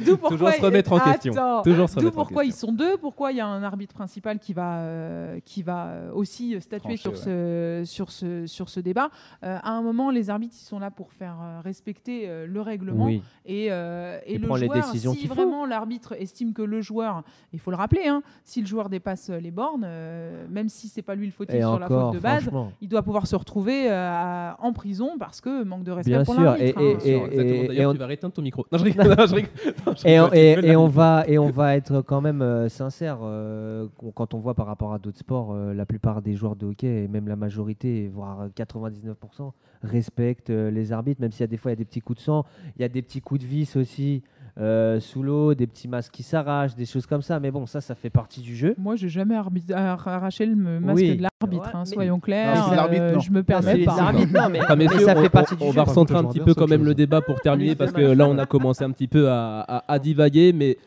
D'où 0.05 0.17
pourquoi 0.17 0.31
Toujours 0.31 0.51
se 0.53 0.61
remettre 0.61 0.93
en 0.93 0.99
question. 0.99 1.33
Attends. 1.33 1.63
Toujours 1.63 1.89
se 1.89 1.95
D'où 1.95 2.01
remettre 2.01 2.19
en 2.19 2.23
pourquoi 2.25 2.45
ils 2.45 2.49
question. 2.51 2.69
sont 2.69 2.75
deux, 2.75 2.97
pourquoi 2.97 3.31
il 3.31 3.37
y 3.37 3.41
a 3.41 3.47
un 3.47 3.63
arbitre 3.63 3.95
principal 3.95 4.41
qui 4.41 4.53
va, 4.55 4.79
euh, 4.79 5.39
qui 5.45 5.63
va 5.63 5.93
aussi 6.15 6.61
statuer 6.61 6.97
Trancher, 6.99 7.17
sur, 7.17 7.17
ce, 7.17 7.83
sur, 7.85 8.11
ce, 8.11 8.47
sur 8.49 8.69
ce 8.69 8.81
débat? 8.81 9.11
Euh, 9.45 9.57
à 9.63 9.71
un 9.71 9.83
moment, 9.83 10.11
les 10.11 10.31
arbitres 10.31 10.57
ils 10.61 10.65
sont 10.65 10.81
là 10.81 10.91
pour 10.91 11.13
faire 11.13 11.37
euh, 11.41 11.61
respecter 11.63 12.25
euh, 12.29 12.45
le 12.49 12.61
règlement 12.61 13.05
Oui. 13.07 13.23
et, 13.47 13.69
euh, 13.71 14.19
et 14.27 14.39
le 14.39 14.49
prend 14.49 14.57
les 14.57 14.67
joueur, 14.67 14.85
décisions 14.85 15.13
si 15.13 15.19
qu'il 15.21 15.29
faut. 15.29 15.35
vraiment 15.37 15.67
l'arbitre 15.67 16.15
estime 16.21 16.53
que 16.55 16.63
le 16.63 16.81
joueur, 16.81 17.23
il 17.53 17.61
faut 17.61 17.71
le 17.71 17.77
rappeler, 17.77 18.09
hein, 18.09 18.23
si 18.45 18.61
le 18.61 18.67
joueur 18.67 18.89
dépasse 18.89 19.31
les 19.31 19.53
bornes, 19.53 19.85
euh, 19.87 20.45
même 20.51 20.69
si 20.69 20.89
c'est 20.89 21.03
pas 21.03 21.15
lui 21.15 21.27
le 21.27 21.33
fautif 21.33 21.55
Et 21.55 21.61
sur 21.61 21.79
la 21.79 21.87
faute 21.87 22.15
de 22.15 22.19
base, 22.19 22.51
il 22.81 22.89
doit 22.89 23.03
pouvoir 23.03 23.29
se 23.29 23.37
retrouver 23.37 23.89
euh, 23.93 24.51
en 24.59 24.73
prison 24.73 25.13
parce 25.21 25.41
que 25.41 25.63
manque 25.63 25.85
de 25.85 25.93
respect 25.93 26.11
Bien 26.11 26.25
pour 26.25 26.35
sûr, 26.35 26.43
l'arbitre. 26.43 26.64
Et- 26.71 27.87
on- 27.87 27.93
tu 27.93 27.99
vas 27.99 28.07
réteindre 28.07 28.35
ton 28.35 28.43
micro. 28.43 28.65
Non, 28.73 28.79
je 28.79 28.85
rigole. 28.85 29.07
non, 29.09 29.15
je 29.27 29.35
rigole. 29.35 29.51
Non, 29.87 29.93
je 29.97 30.09
Et, 30.09 30.21
on- 30.21 30.25
rigole, 30.25 30.39
et- 30.39 30.55
tu 30.57 30.61
peux 30.63 30.67
et 30.69 30.77
on 30.77 30.85
la- 30.85 30.89
va 30.91 31.25
et 31.29 31.39
on 31.39 31.51
va 31.51 31.77
être 31.77 32.01
quand 32.03 32.21
même 32.21 32.43
euh, 32.43 32.69
sincère 32.69 33.19
euh, 33.23 33.87
quand 34.15 34.35
on 34.35 34.39
voit 34.39 34.55
par 34.55 34.67
rapport 34.67 34.93
à 34.93 34.99
d'autres 34.99 35.19
sports, 35.19 35.53
euh, 35.53 35.75
la 35.75 35.87
plupart 35.87 36.23
des 36.23 36.35
joueurs 36.35 36.57
de 36.57 36.67
hockey 36.67 37.05
et 37.05 37.09
même 37.09 37.29
la 37.29 37.37
majorité, 37.37 38.09
voire 38.13 38.49
99%, 38.57 39.53
respectent 39.83 40.51
euh, 40.51 40.71
les 40.71 40.93
arbitres, 40.93 41.21
même 41.21 41.33
s'il 41.33 41.41
y 41.43 41.45
a 41.45 41.49
des 41.49 41.57
fois 41.57 41.71
il 41.71 41.75
y 41.75 41.77
a 41.77 41.79
des 41.79 41.85
petits 41.85 42.01
coups 42.01 42.19
de 42.19 42.25
sang, 42.25 42.45
il 42.77 42.83
y 42.83 42.85
a 42.85 42.89
des 42.89 43.03
petits 43.03 43.21
coups 43.21 43.41
de 43.41 43.47
vis 43.47 43.77
aussi 43.77 44.23
euh, 44.61 45.01
sous 45.01 45.23
l'eau, 45.23 45.53
des 45.55 45.67
petits 45.67 45.89
masques 45.89 46.13
qui 46.13 46.23
s'arrachent, 46.23 46.77
des 46.77 46.87
choses 46.87 47.07
comme 47.07 47.23
ça. 47.23 47.41
Mais 47.41 47.51
bon, 47.51 47.67
ça, 47.67 47.81
ça 47.81 47.95
fait 47.95 48.11
partie 48.11 48.41
du 48.41 48.55
jeu. 48.55 48.75
Moi, 48.79 48.95
j'ai 48.97 49.09
jamais 49.09 49.35
arraché 49.73 50.47
le 50.47 50.55
masque 50.55 50.97
Oui. 51.01 51.17
de 51.17 51.23
l'arbitre, 51.23 51.65
Ouais, 51.65 51.71
hein, 51.75 51.83
mais- 51.87 51.95
soyons 51.95 52.21
clairs. 52.21 52.69
euh, 52.73 53.19
je 53.19 53.31
me 53.31 53.39
C'est 53.39 53.43
permets 53.45 53.85
pas. 53.85 54.13
non, 54.13 54.49
mais, 54.51 54.61
Ah, 54.69 54.77
mais 54.77 54.87
ça 54.89 55.15
on, 55.17 55.23
fait 55.23 55.29
partie 55.29 55.55
on- 55.55 55.57
du 55.57 55.63
on 55.65 55.71
jeu. 55.73 55.77
va 55.77 55.83
recentrer 55.85 56.17
un 56.17 56.25
petit 56.25 56.41
peu 56.41 56.55
quand 56.55 56.69
même 56.69 56.85
le 56.85 56.95
débat 56.95 57.21
pour 57.21 57.41
terminer 57.41 57.75
parce 57.75 57.91
que 57.93 58.01
là 58.01 58.29
on 58.29 58.39
a 58.39 58.47
commencé 58.47 58.85
un 58.85 58.91
petit 58.93 59.09
peu 59.09 59.29
à, 59.29 59.61
à- 59.61 59.93
à 59.93 59.99
divaguer 59.99 60.53
mais 60.53 60.79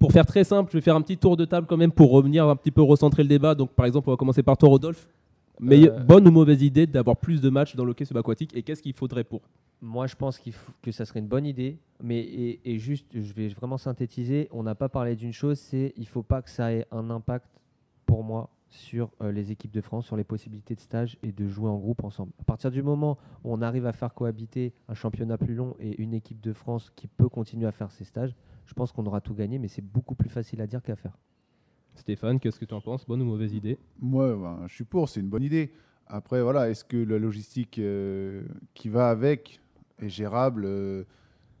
pour 0.00 0.10
faire 0.12 0.26
très 0.26 0.44
simple 0.44 0.70
je 0.72 0.78
vais 0.78 0.82
faire 0.82 0.96
un 0.96 1.02
petit 1.02 1.16
tour 1.16 1.36
de 1.36 1.44
table 1.44 1.66
quand 1.68 1.76
même 1.76 1.92
pour 1.92 2.10
revenir 2.10 2.48
un 2.48 2.56
petit 2.56 2.70
peu 2.70 2.82
recentrer 2.82 3.22
le 3.22 3.28
débat 3.28 3.54
donc 3.54 3.70
par 3.70 3.86
exemple 3.86 4.08
on 4.08 4.12
va 4.12 4.16
commencer 4.16 4.42
par 4.42 4.56
toi 4.56 4.68
Rodolphe 4.68 5.06
mais 5.60 5.88
Euh. 5.88 5.98
bonne 6.00 6.26
ou 6.26 6.30
mauvaise 6.30 6.62
idée 6.62 6.86
d'avoir 6.86 7.16
plus 7.16 7.40
de 7.40 7.50
matchs 7.50 7.76
dans 7.76 7.84
le 7.84 7.90
hockey 7.90 8.04
subaquatique 8.04 8.56
et 8.56 8.62
qu'est-ce 8.62 8.82
qu'il 8.82 8.94
faudrait 8.94 9.24
pour? 9.24 9.42
Moi, 9.82 10.06
je 10.06 10.14
pense 10.16 10.38
faut- 10.38 10.72
que 10.82 10.92
ça 10.92 11.04
serait 11.06 11.20
une 11.20 11.28
bonne 11.28 11.46
idée. 11.46 11.78
Mais 12.02 12.20
et, 12.20 12.60
et 12.64 12.78
juste, 12.78 13.06
je 13.14 13.32
vais 13.32 13.48
vraiment 13.48 13.78
synthétiser. 13.78 14.48
On 14.52 14.62
n'a 14.62 14.74
pas 14.74 14.88
parlé 14.88 15.16
d'une 15.16 15.32
chose, 15.32 15.58
c'est 15.58 15.92
il 15.96 16.06
faut 16.06 16.22
pas 16.22 16.42
que 16.42 16.50
ça 16.50 16.72
ait 16.72 16.86
un 16.90 17.08
impact 17.10 17.46
pour 18.06 18.22
moi 18.24 18.50
sur 18.68 19.10
euh, 19.20 19.32
les 19.32 19.50
équipes 19.50 19.72
de 19.72 19.80
France, 19.80 20.06
sur 20.06 20.16
les 20.16 20.24
possibilités 20.24 20.74
de 20.74 20.80
stage 20.80 21.16
et 21.22 21.32
de 21.32 21.46
jouer 21.48 21.68
en 21.70 21.78
groupe 21.78 22.04
ensemble. 22.04 22.32
À 22.40 22.44
partir 22.44 22.70
du 22.70 22.82
moment 22.82 23.18
où 23.42 23.52
on 23.52 23.62
arrive 23.62 23.86
à 23.86 23.92
faire 23.92 24.14
cohabiter 24.14 24.72
un 24.88 24.94
championnat 24.94 25.38
plus 25.38 25.54
long 25.54 25.74
et 25.80 26.00
une 26.00 26.14
équipe 26.14 26.40
de 26.40 26.52
France 26.52 26.92
qui 26.94 27.06
peut 27.08 27.28
continuer 27.28 27.66
à 27.66 27.72
faire 27.72 27.90
ses 27.90 28.04
stages, 28.04 28.34
je 28.66 28.74
pense 28.74 28.92
qu'on 28.92 29.04
aura 29.06 29.20
tout 29.20 29.34
gagné. 29.34 29.58
Mais 29.58 29.68
c'est 29.68 29.82
beaucoup 29.84 30.14
plus 30.14 30.28
facile 30.28 30.60
à 30.60 30.66
dire 30.66 30.82
qu'à 30.82 30.94
faire. 30.94 31.16
Stéphane 32.00 32.40
qu'est-ce 32.40 32.58
que 32.58 32.64
tu 32.64 32.72
en 32.72 32.80
penses? 32.80 33.06
Bonne 33.06 33.20
ou 33.20 33.26
mauvaise 33.26 33.52
idée? 33.52 33.78
Moi, 34.00 34.34
ben, 34.34 34.66
je 34.66 34.74
suis 34.74 34.84
pour, 34.84 35.08
c'est 35.10 35.20
une 35.20 35.28
bonne 35.28 35.42
idée. 35.42 35.70
Après, 36.06 36.42
voilà, 36.42 36.70
est-ce 36.70 36.82
que 36.82 36.96
la 36.96 37.18
logistique 37.18 37.78
euh, 37.78 38.42
qui 38.72 38.88
va 38.88 39.10
avec 39.10 39.60
est 39.98 40.08
gérable 40.08 40.64
euh, 40.64 41.04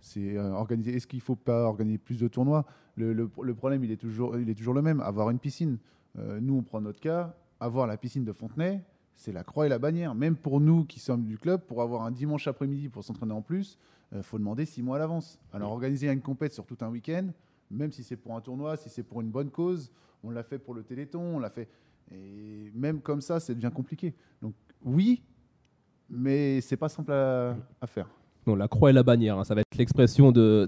C'est 0.00 0.38
euh, 0.38 0.52
organisé. 0.52 0.96
Est-ce 0.96 1.06
qu'il 1.06 1.18
ne 1.18 1.22
faut 1.22 1.36
pas 1.36 1.64
organiser 1.64 1.98
plus 1.98 2.18
de 2.20 2.26
tournois? 2.26 2.64
Le, 2.96 3.12
le- 3.12 3.30
le 3.42 3.54
problème, 3.54 3.84
il 3.84 3.92
est, 3.92 3.98
toujours, 3.98 4.38
il 4.38 4.48
est 4.48 4.54
toujours 4.54 4.72
le 4.72 4.80
même. 4.80 5.00
Avoir 5.00 5.28
une 5.30 5.38
piscine. 5.38 5.78
Nous, 6.16 6.56
on 6.56 6.62
prend 6.62 6.80
notre 6.80 7.00
cas. 7.00 7.36
Avoir 7.60 7.86
la 7.86 7.96
piscine 7.98 8.24
de 8.24 8.32
Fontenay, 8.32 8.82
c'est 9.14 9.32
la 9.32 9.44
croix 9.44 9.66
et 9.66 9.68
la 9.68 9.78
bannière. 9.78 10.14
Même 10.14 10.36
pour 10.36 10.58
nous 10.60 10.84
qui 10.86 10.98
sommes 11.00 11.24
du 11.24 11.36
club, 11.38 11.60
pour 11.66 11.82
avoir 11.82 12.02
un 12.02 12.10
dimanche 12.10 12.48
après-midi 12.48 12.88
pour 12.88 13.04
s'entraîner 13.04 13.32
en 13.34 13.42
plus, 13.42 13.78
il 14.12 14.22
faut 14.22 14.38
demander 14.38 14.64
six 14.64 14.82
mois 14.82 14.96
à 14.96 14.98
l'avance. 15.00 15.38
Alors, 15.52 15.70
organiser 15.70 16.10
une 16.10 16.22
compète 16.22 16.52
sur 16.54 16.64
tout 16.64 16.78
un 16.80 16.88
week-end, 16.88 17.28
même 17.70 17.92
si 17.92 18.02
c'est 18.02 18.16
pour 18.16 18.34
un 18.34 18.40
tournoi, 18.40 18.76
si 18.76 18.88
c'est 18.88 19.04
pour 19.04 19.20
une 19.20 19.30
bonne 19.30 19.50
cause, 19.50 19.92
on 20.22 20.30
l'a 20.30 20.42
fait 20.42 20.58
pour 20.58 20.74
le 20.74 20.82
Téléthon, 20.82 21.36
on 21.36 21.38
l'a 21.38 21.50
fait. 21.50 21.68
Et 22.12 22.70
même 22.74 23.00
comme 23.00 23.20
ça, 23.20 23.40
ça 23.40 23.54
devient 23.54 23.70
compliqué. 23.74 24.14
Donc 24.42 24.54
oui, 24.84 25.22
mais 26.08 26.60
c'est 26.60 26.76
pas 26.76 26.88
simple 26.88 27.12
à, 27.12 27.56
à 27.80 27.86
faire. 27.86 28.08
Bon, 28.46 28.54
la 28.54 28.68
croix 28.68 28.90
et 28.90 28.92
la 28.92 29.02
bannière, 29.02 29.38
hein, 29.38 29.44
ça 29.44 29.54
va 29.54 29.60
être 29.60 29.76
l'expression 29.76 30.32
de, 30.32 30.66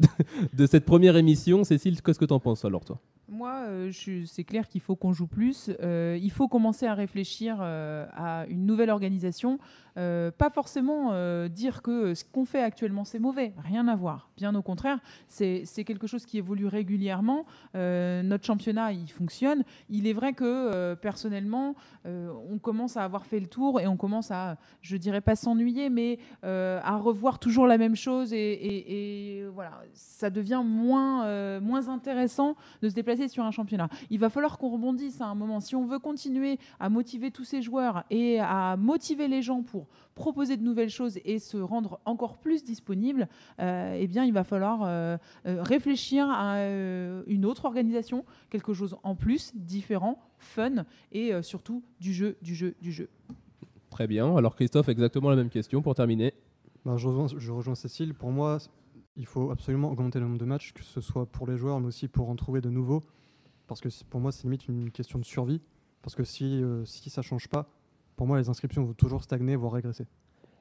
de 0.53 0.67
cette 0.67 0.85
première 0.85 1.17
émission. 1.17 1.65
Cécile, 1.65 2.01
qu'est-ce 2.03 2.19
que 2.19 2.27
tu 2.27 2.35
en 2.35 2.41
penses 2.41 2.65
alors, 2.65 2.85
toi? 2.85 3.01
Moi, 3.29 3.65
euh, 3.67 3.91
c'est 4.27 4.45
clair 4.45 4.69
qu'il 4.69 4.83
faut 4.83 4.95
qu'on 4.95 5.15
joue 5.15 5.27
plus. 5.27 5.71
Euh, 5.81 6.19
il 6.21 6.31
faut 6.31 6.49
commencer 6.49 6.85
à 6.85 6.93
réfléchir 6.93 7.57
euh, 7.61 8.07
à 8.13 8.45
une 8.49 8.67
nouvelle 8.67 8.91
organisation. 8.91 9.59
Euh, 9.99 10.31
pas 10.31 10.49
forcément 10.51 11.11
euh, 11.13 11.49
dire 11.49 11.83
que 11.83 12.15
ce 12.15 12.25
qu'on 12.25 12.45
fait 12.45 12.63
actuellement 12.63 13.05
c'est 13.05 13.19
mauvais, 13.19 13.53
rien 13.63 13.89
à 13.89 13.97
voir. 13.97 14.31
Bien 14.37 14.55
au 14.55 14.63
contraire, 14.63 14.99
c'est 15.29 15.65
quelque 15.85 16.07
chose 16.07 16.25
qui 16.25 16.39
évolue 16.39 16.67
régulièrement. 16.67 17.45
Euh, 17.75 18.23
notre 18.23 18.45
championnat, 18.45 18.93
il 18.93 19.09
fonctionne. 19.11 19.65
Il 19.91 20.07
est 20.07 20.13
vrai 20.13 20.33
que 20.33 20.95
personnellement, 20.95 21.75
on 22.05 22.59
commence 22.59 22.97
à 22.97 23.05
avoir 23.05 23.27
fait 23.27 23.39
le 23.41 23.47
tour 23.47 23.81
et 23.81 23.87
on 23.87 23.97
commence 23.97 24.31
à, 24.31 24.57
je 24.81 24.97
dirais 24.97 25.21
pas 25.21 25.37
s'ennuyer, 25.37 25.91
mais 25.91 26.19
à 26.43 26.97
revoir 26.97 27.39
toujours 27.39 27.67
la 27.67 27.79
même 27.79 27.97
chose 27.97 28.33
et, 28.33 28.39
et- 28.39 29.47
voilà, 29.55 29.83
ça 29.93 30.31
devient 30.31 30.63
moins, 30.65 31.61
moins 31.61 31.89
intéressant 31.89 32.57
de 32.81 32.89
se 32.89 32.95
déplacer 32.95 33.29
sur 33.29 33.45
un 33.45 33.51
championnat. 33.51 33.89
Il 34.11 34.19
va 34.19 34.31
falloir 34.31 34.59
qu'on 34.59 34.71
rebondisse 34.71 35.21
à 35.21 35.27
un 35.27 35.35
moment. 35.35 35.61
Si 35.61 35.77
on 35.77 35.85
veut 35.85 35.99
continuer 35.99 36.59
à 36.81 36.89
motiver 36.89 37.31
tous 37.31 37.45
ces 37.45 37.61
joueurs 37.63 38.05
et 38.11 38.41
à 38.41 38.77
motiver 38.77 39.29
les 39.29 39.43
gens 39.43 39.63
pour 39.63 39.82
proposer 40.15 40.57
de 40.57 40.63
nouvelles 40.63 40.91
choses 40.91 41.19
et 41.25 41.39
se 41.39 41.57
rendre 41.57 42.01
encore 42.05 42.39
plus 42.39 42.65
disponible, 42.65 43.29
euh, 43.61 43.97
eh 43.99 44.07
bien, 44.07 44.25
il 44.25 44.33
va 44.33 44.45
falloir 44.45 44.83
euh, 44.83 45.17
euh, 45.47 45.63
réfléchir 45.63 46.29
à 46.29 46.57
euh, 46.57 47.23
une 47.27 47.45
autre 47.45 47.65
organisation, 47.65 48.25
quelque 48.51 48.75
chose 48.75 48.97
en 49.03 49.15
plus, 49.15 49.53
différent, 49.55 50.19
fun 50.39 50.85
et 51.13 51.33
euh, 51.33 51.43
surtout 51.43 51.83
du 52.01 52.13
jeu, 52.13 52.37
du 52.43 52.55
jeu, 52.55 52.75
du 52.81 52.93
jeu. 52.93 53.09
Très 53.91 54.07
bien. 54.07 54.37
Alors 54.37 54.57
Christophe, 54.57 54.89
exactement 54.89 55.31
la 55.31 55.37
même 55.37 55.51
question 55.51 55.83
pour 55.83 55.95
terminer. 55.95 56.35
Ben, 56.85 56.97
je, 56.97 57.09
rejoins, 57.09 57.27
je 57.37 57.53
rejoins 57.53 57.75
Cécile. 57.75 58.15
Pour 58.15 58.31
moi, 58.31 58.59
il 59.17 59.27
faut 59.27 59.51
absolument 59.51 59.91
augmenter 59.91 60.19
le 60.19 60.27
nombre 60.27 60.39
de 60.39 60.45
matchs, 60.45 60.73
que 60.73 60.83
ce 60.83 61.01
soit 61.01 61.27
pour 61.27 61.47
les 61.47 61.57
joueurs, 61.57 61.79
mais 61.81 61.87
aussi 61.87 62.09
pour 62.09 62.31
en 62.31 62.37
trouver 62.37 62.61
de 62.61 62.71
nouveaux. 62.71 63.03
Parce 63.67 63.81
que 63.81 63.89
pour 64.11 64.21
moi, 64.21 64.33
c'est 64.33 64.45
limite 64.45 64.67
une 64.69 64.91
question 64.91 65.19
de 65.19 65.25
survie. 65.25 65.61
Parce 66.03 66.17
que 66.17 66.25
si, 66.25 66.63
euh, 66.63 66.85
si 66.85 67.11
ça 67.11 67.23
change 67.23 67.49
pas, 67.49 67.69
pour 68.17 68.27
moi, 68.27 68.39
les 68.39 68.49
inscriptions 68.49 68.85
vont 68.85 68.93
toujours 68.93 69.23
stagner, 69.23 69.57
voire 69.57 69.73
régresser. 69.73 70.07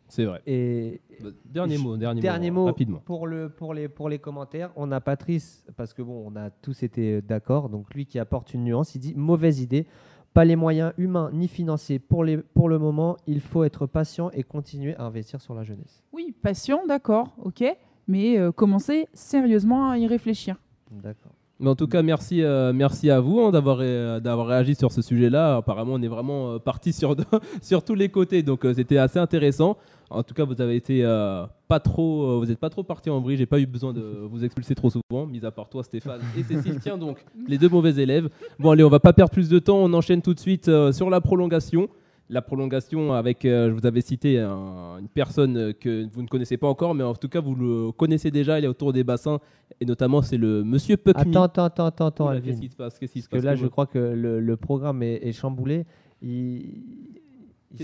C'est 0.07 0.25
vrai. 0.25 0.41
Et 0.45 0.99
Dernier 1.45 1.77
mot, 1.77 1.95
dernier, 1.95 2.19
Dernier 2.19 2.51
mot, 2.51 2.61
mot 2.61 2.65
rapidement. 2.65 2.99
pour, 3.05 3.27
le, 3.27 3.47
pour, 3.49 3.73
les, 3.73 3.87
pour 3.87 4.09
les 4.09 4.19
commentaires. 4.19 4.71
On 4.75 4.91
a 4.91 4.99
Patrice, 4.99 5.65
parce 5.77 5.93
que 5.93 6.01
bon, 6.01 6.25
on 6.27 6.35
a 6.35 6.49
tous 6.49 6.83
été 6.83 7.13
euh, 7.13 7.21
d'accord, 7.21 7.69
donc 7.69 7.93
lui 7.93 8.05
qui 8.05 8.19
apporte 8.19 8.53
une 8.53 8.65
nuance, 8.65 8.93
il 8.95 8.99
dit 8.99 9.13
mauvaise 9.15 9.61
idée, 9.61 9.87
pas 10.33 10.43
les 10.43 10.57
moyens 10.57 10.91
humains 10.97 11.29
ni 11.33 11.47
financiers 11.47 11.99
pour, 11.99 12.25
les, 12.25 12.37
pour 12.37 12.67
le 12.67 12.77
moment, 12.77 13.15
il 13.25 13.39
faut 13.39 13.63
être 13.63 13.85
patient 13.85 14.29
et 14.31 14.43
continuer 14.43 14.95
à 14.97 15.03
investir 15.03 15.39
sur 15.39 15.53
la 15.53 15.63
jeunesse. 15.63 16.03
Oui, 16.11 16.35
patient, 16.41 16.85
d'accord, 16.87 17.33
ok, 17.41 17.63
mais 18.07 18.37
euh, 18.37 18.51
commencer 18.51 19.07
sérieusement 19.13 19.91
à 19.91 19.97
y 19.97 20.07
réfléchir. 20.07 20.57
D'accord. 20.91 21.31
Mais 21.61 21.69
en 21.69 21.75
tout 21.75 21.85
cas, 21.87 22.01
merci, 22.01 22.41
euh, 22.41 22.73
merci 22.73 23.11
à 23.11 23.19
vous 23.19 23.39
hein, 23.39 23.51
d'avoir 23.51 23.77
d'avoir 24.19 24.47
réagi 24.47 24.73
sur 24.73 24.91
ce 24.91 25.03
sujet-là. 25.03 25.57
Apparemment, 25.57 25.93
on 25.93 26.01
est 26.01 26.07
vraiment 26.07 26.53
euh, 26.53 26.57
parti 26.57 26.91
sur, 26.93 27.15
sur 27.61 27.83
tous 27.83 27.93
les 27.93 28.09
côtés, 28.09 28.41
donc 28.41 28.65
euh, 28.65 28.73
c'était 28.73 28.97
assez 28.97 29.19
intéressant. 29.19 29.77
En 30.09 30.23
tout 30.23 30.33
cas, 30.33 30.43
vous 30.43 30.59
avez 30.59 30.75
été 30.75 31.05
euh, 31.05 31.45
pas 31.67 31.79
trop, 31.79 32.39
vous 32.39 32.45
n'êtes 32.47 32.59
pas 32.59 32.71
trop 32.71 32.81
parti 32.83 33.11
en 33.11 33.21
vrille. 33.21 33.37
J'ai 33.37 33.45
pas 33.45 33.59
eu 33.59 33.67
besoin 33.67 33.93
de 33.93 34.01
vous 34.29 34.43
expulser 34.43 34.73
trop 34.73 34.89
souvent, 34.89 35.27
mis 35.27 35.45
à 35.45 35.51
part 35.51 35.69
toi, 35.69 35.83
Stéphane 35.83 36.19
et 36.35 36.41
Cécile. 36.41 36.79
Tiens 36.81 36.97
donc, 36.97 37.23
les 37.47 37.59
deux 37.59 37.69
mauvais 37.69 37.93
élèves. 38.01 38.27
Bon, 38.57 38.71
allez, 38.71 38.83
on 38.83 38.89
va 38.89 38.99
pas 38.99 39.13
perdre 39.13 39.31
plus 39.31 39.47
de 39.47 39.59
temps. 39.59 39.77
On 39.77 39.93
enchaîne 39.93 40.23
tout 40.23 40.33
de 40.33 40.39
suite 40.39 40.69
sur 40.91 41.11
la 41.11 41.21
prolongation. 41.21 41.87
La 42.33 42.41
prolongation 42.41 43.11
avec, 43.13 43.43
euh, 43.43 43.67
je 43.69 43.73
vous 43.73 43.85
avais 43.85 43.99
cité 43.99 44.39
un- 44.39 44.97
une 44.99 45.09
personne 45.09 45.57
euh, 45.57 45.73
que 45.73 46.07
vous 46.13 46.21
ne 46.21 46.27
connaissez 46.27 46.55
pas 46.55 46.67
encore, 46.67 46.95
mais 46.95 47.03
en 47.03 47.13
tout 47.13 47.27
cas 47.27 47.41
vous 47.41 47.55
le 47.55 47.91
connaissez 47.91 48.31
déjà. 48.31 48.57
Il 48.57 48.63
est 48.63 48.69
autour 48.69 48.93
des 48.93 49.03
bassins 49.03 49.39
et 49.81 49.85
notamment 49.85 50.21
c'est 50.21 50.37
le 50.37 50.63
Monsieur 50.63 50.95
Puckme. 50.95 51.19
Attends, 51.19 51.43
attends, 51.43 51.63
attends, 51.65 51.85
attends, 51.87 52.05
attends, 52.07 52.27
Alvin. 52.29 52.45
Qu'est-ce 52.51 52.61
qui 52.61 52.69
se 52.69 52.75
passe 52.77 52.97
se 52.97 53.27
que 53.27 53.35
là, 53.35 53.55
je 53.55 53.67
crois 53.67 53.85
que 53.85 53.99
le, 53.99 54.39
le 54.39 54.55
programme 54.55 55.03
est, 55.03 55.27
est 55.27 55.33
chamboulé. 55.33 55.85
Il, 56.21 56.61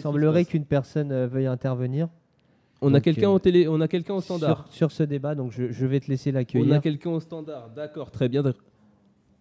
semblerait 0.02 0.45
qu'une 0.45 0.66
personne 0.66 1.12
euh, 1.12 1.28
veuille 1.28 1.48
intervenir. 1.48 2.08
On 2.82 2.93
a 2.93 3.02
quelqu'un 3.02 3.30
euh, 3.30 3.34
au 3.34 3.39
télé, 3.39 3.68
on 3.68 3.82
a 3.82 3.88
quelqu'un 3.89 4.14
au 4.14 4.22
standard. 4.22 4.66
Sur, 4.70 4.74
sur 4.74 4.91
ce 4.93 5.04
débat, 5.04 5.36
donc 5.36 5.52
je, 5.52 5.72
je 5.72 5.86
vais 5.86 6.00
te 6.00 6.08
laisser 6.08 6.30
On 6.30 6.36
a 6.36 6.39
l'accueillir. 6.39 6.82
quelqu'un 6.82 7.10
au 7.10 7.20
standard. 7.20 7.70
D'accord, 7.76 8.12
très 8.12 8.30
bien. 8.30 8.43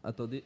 Attendez. 0.02 0.42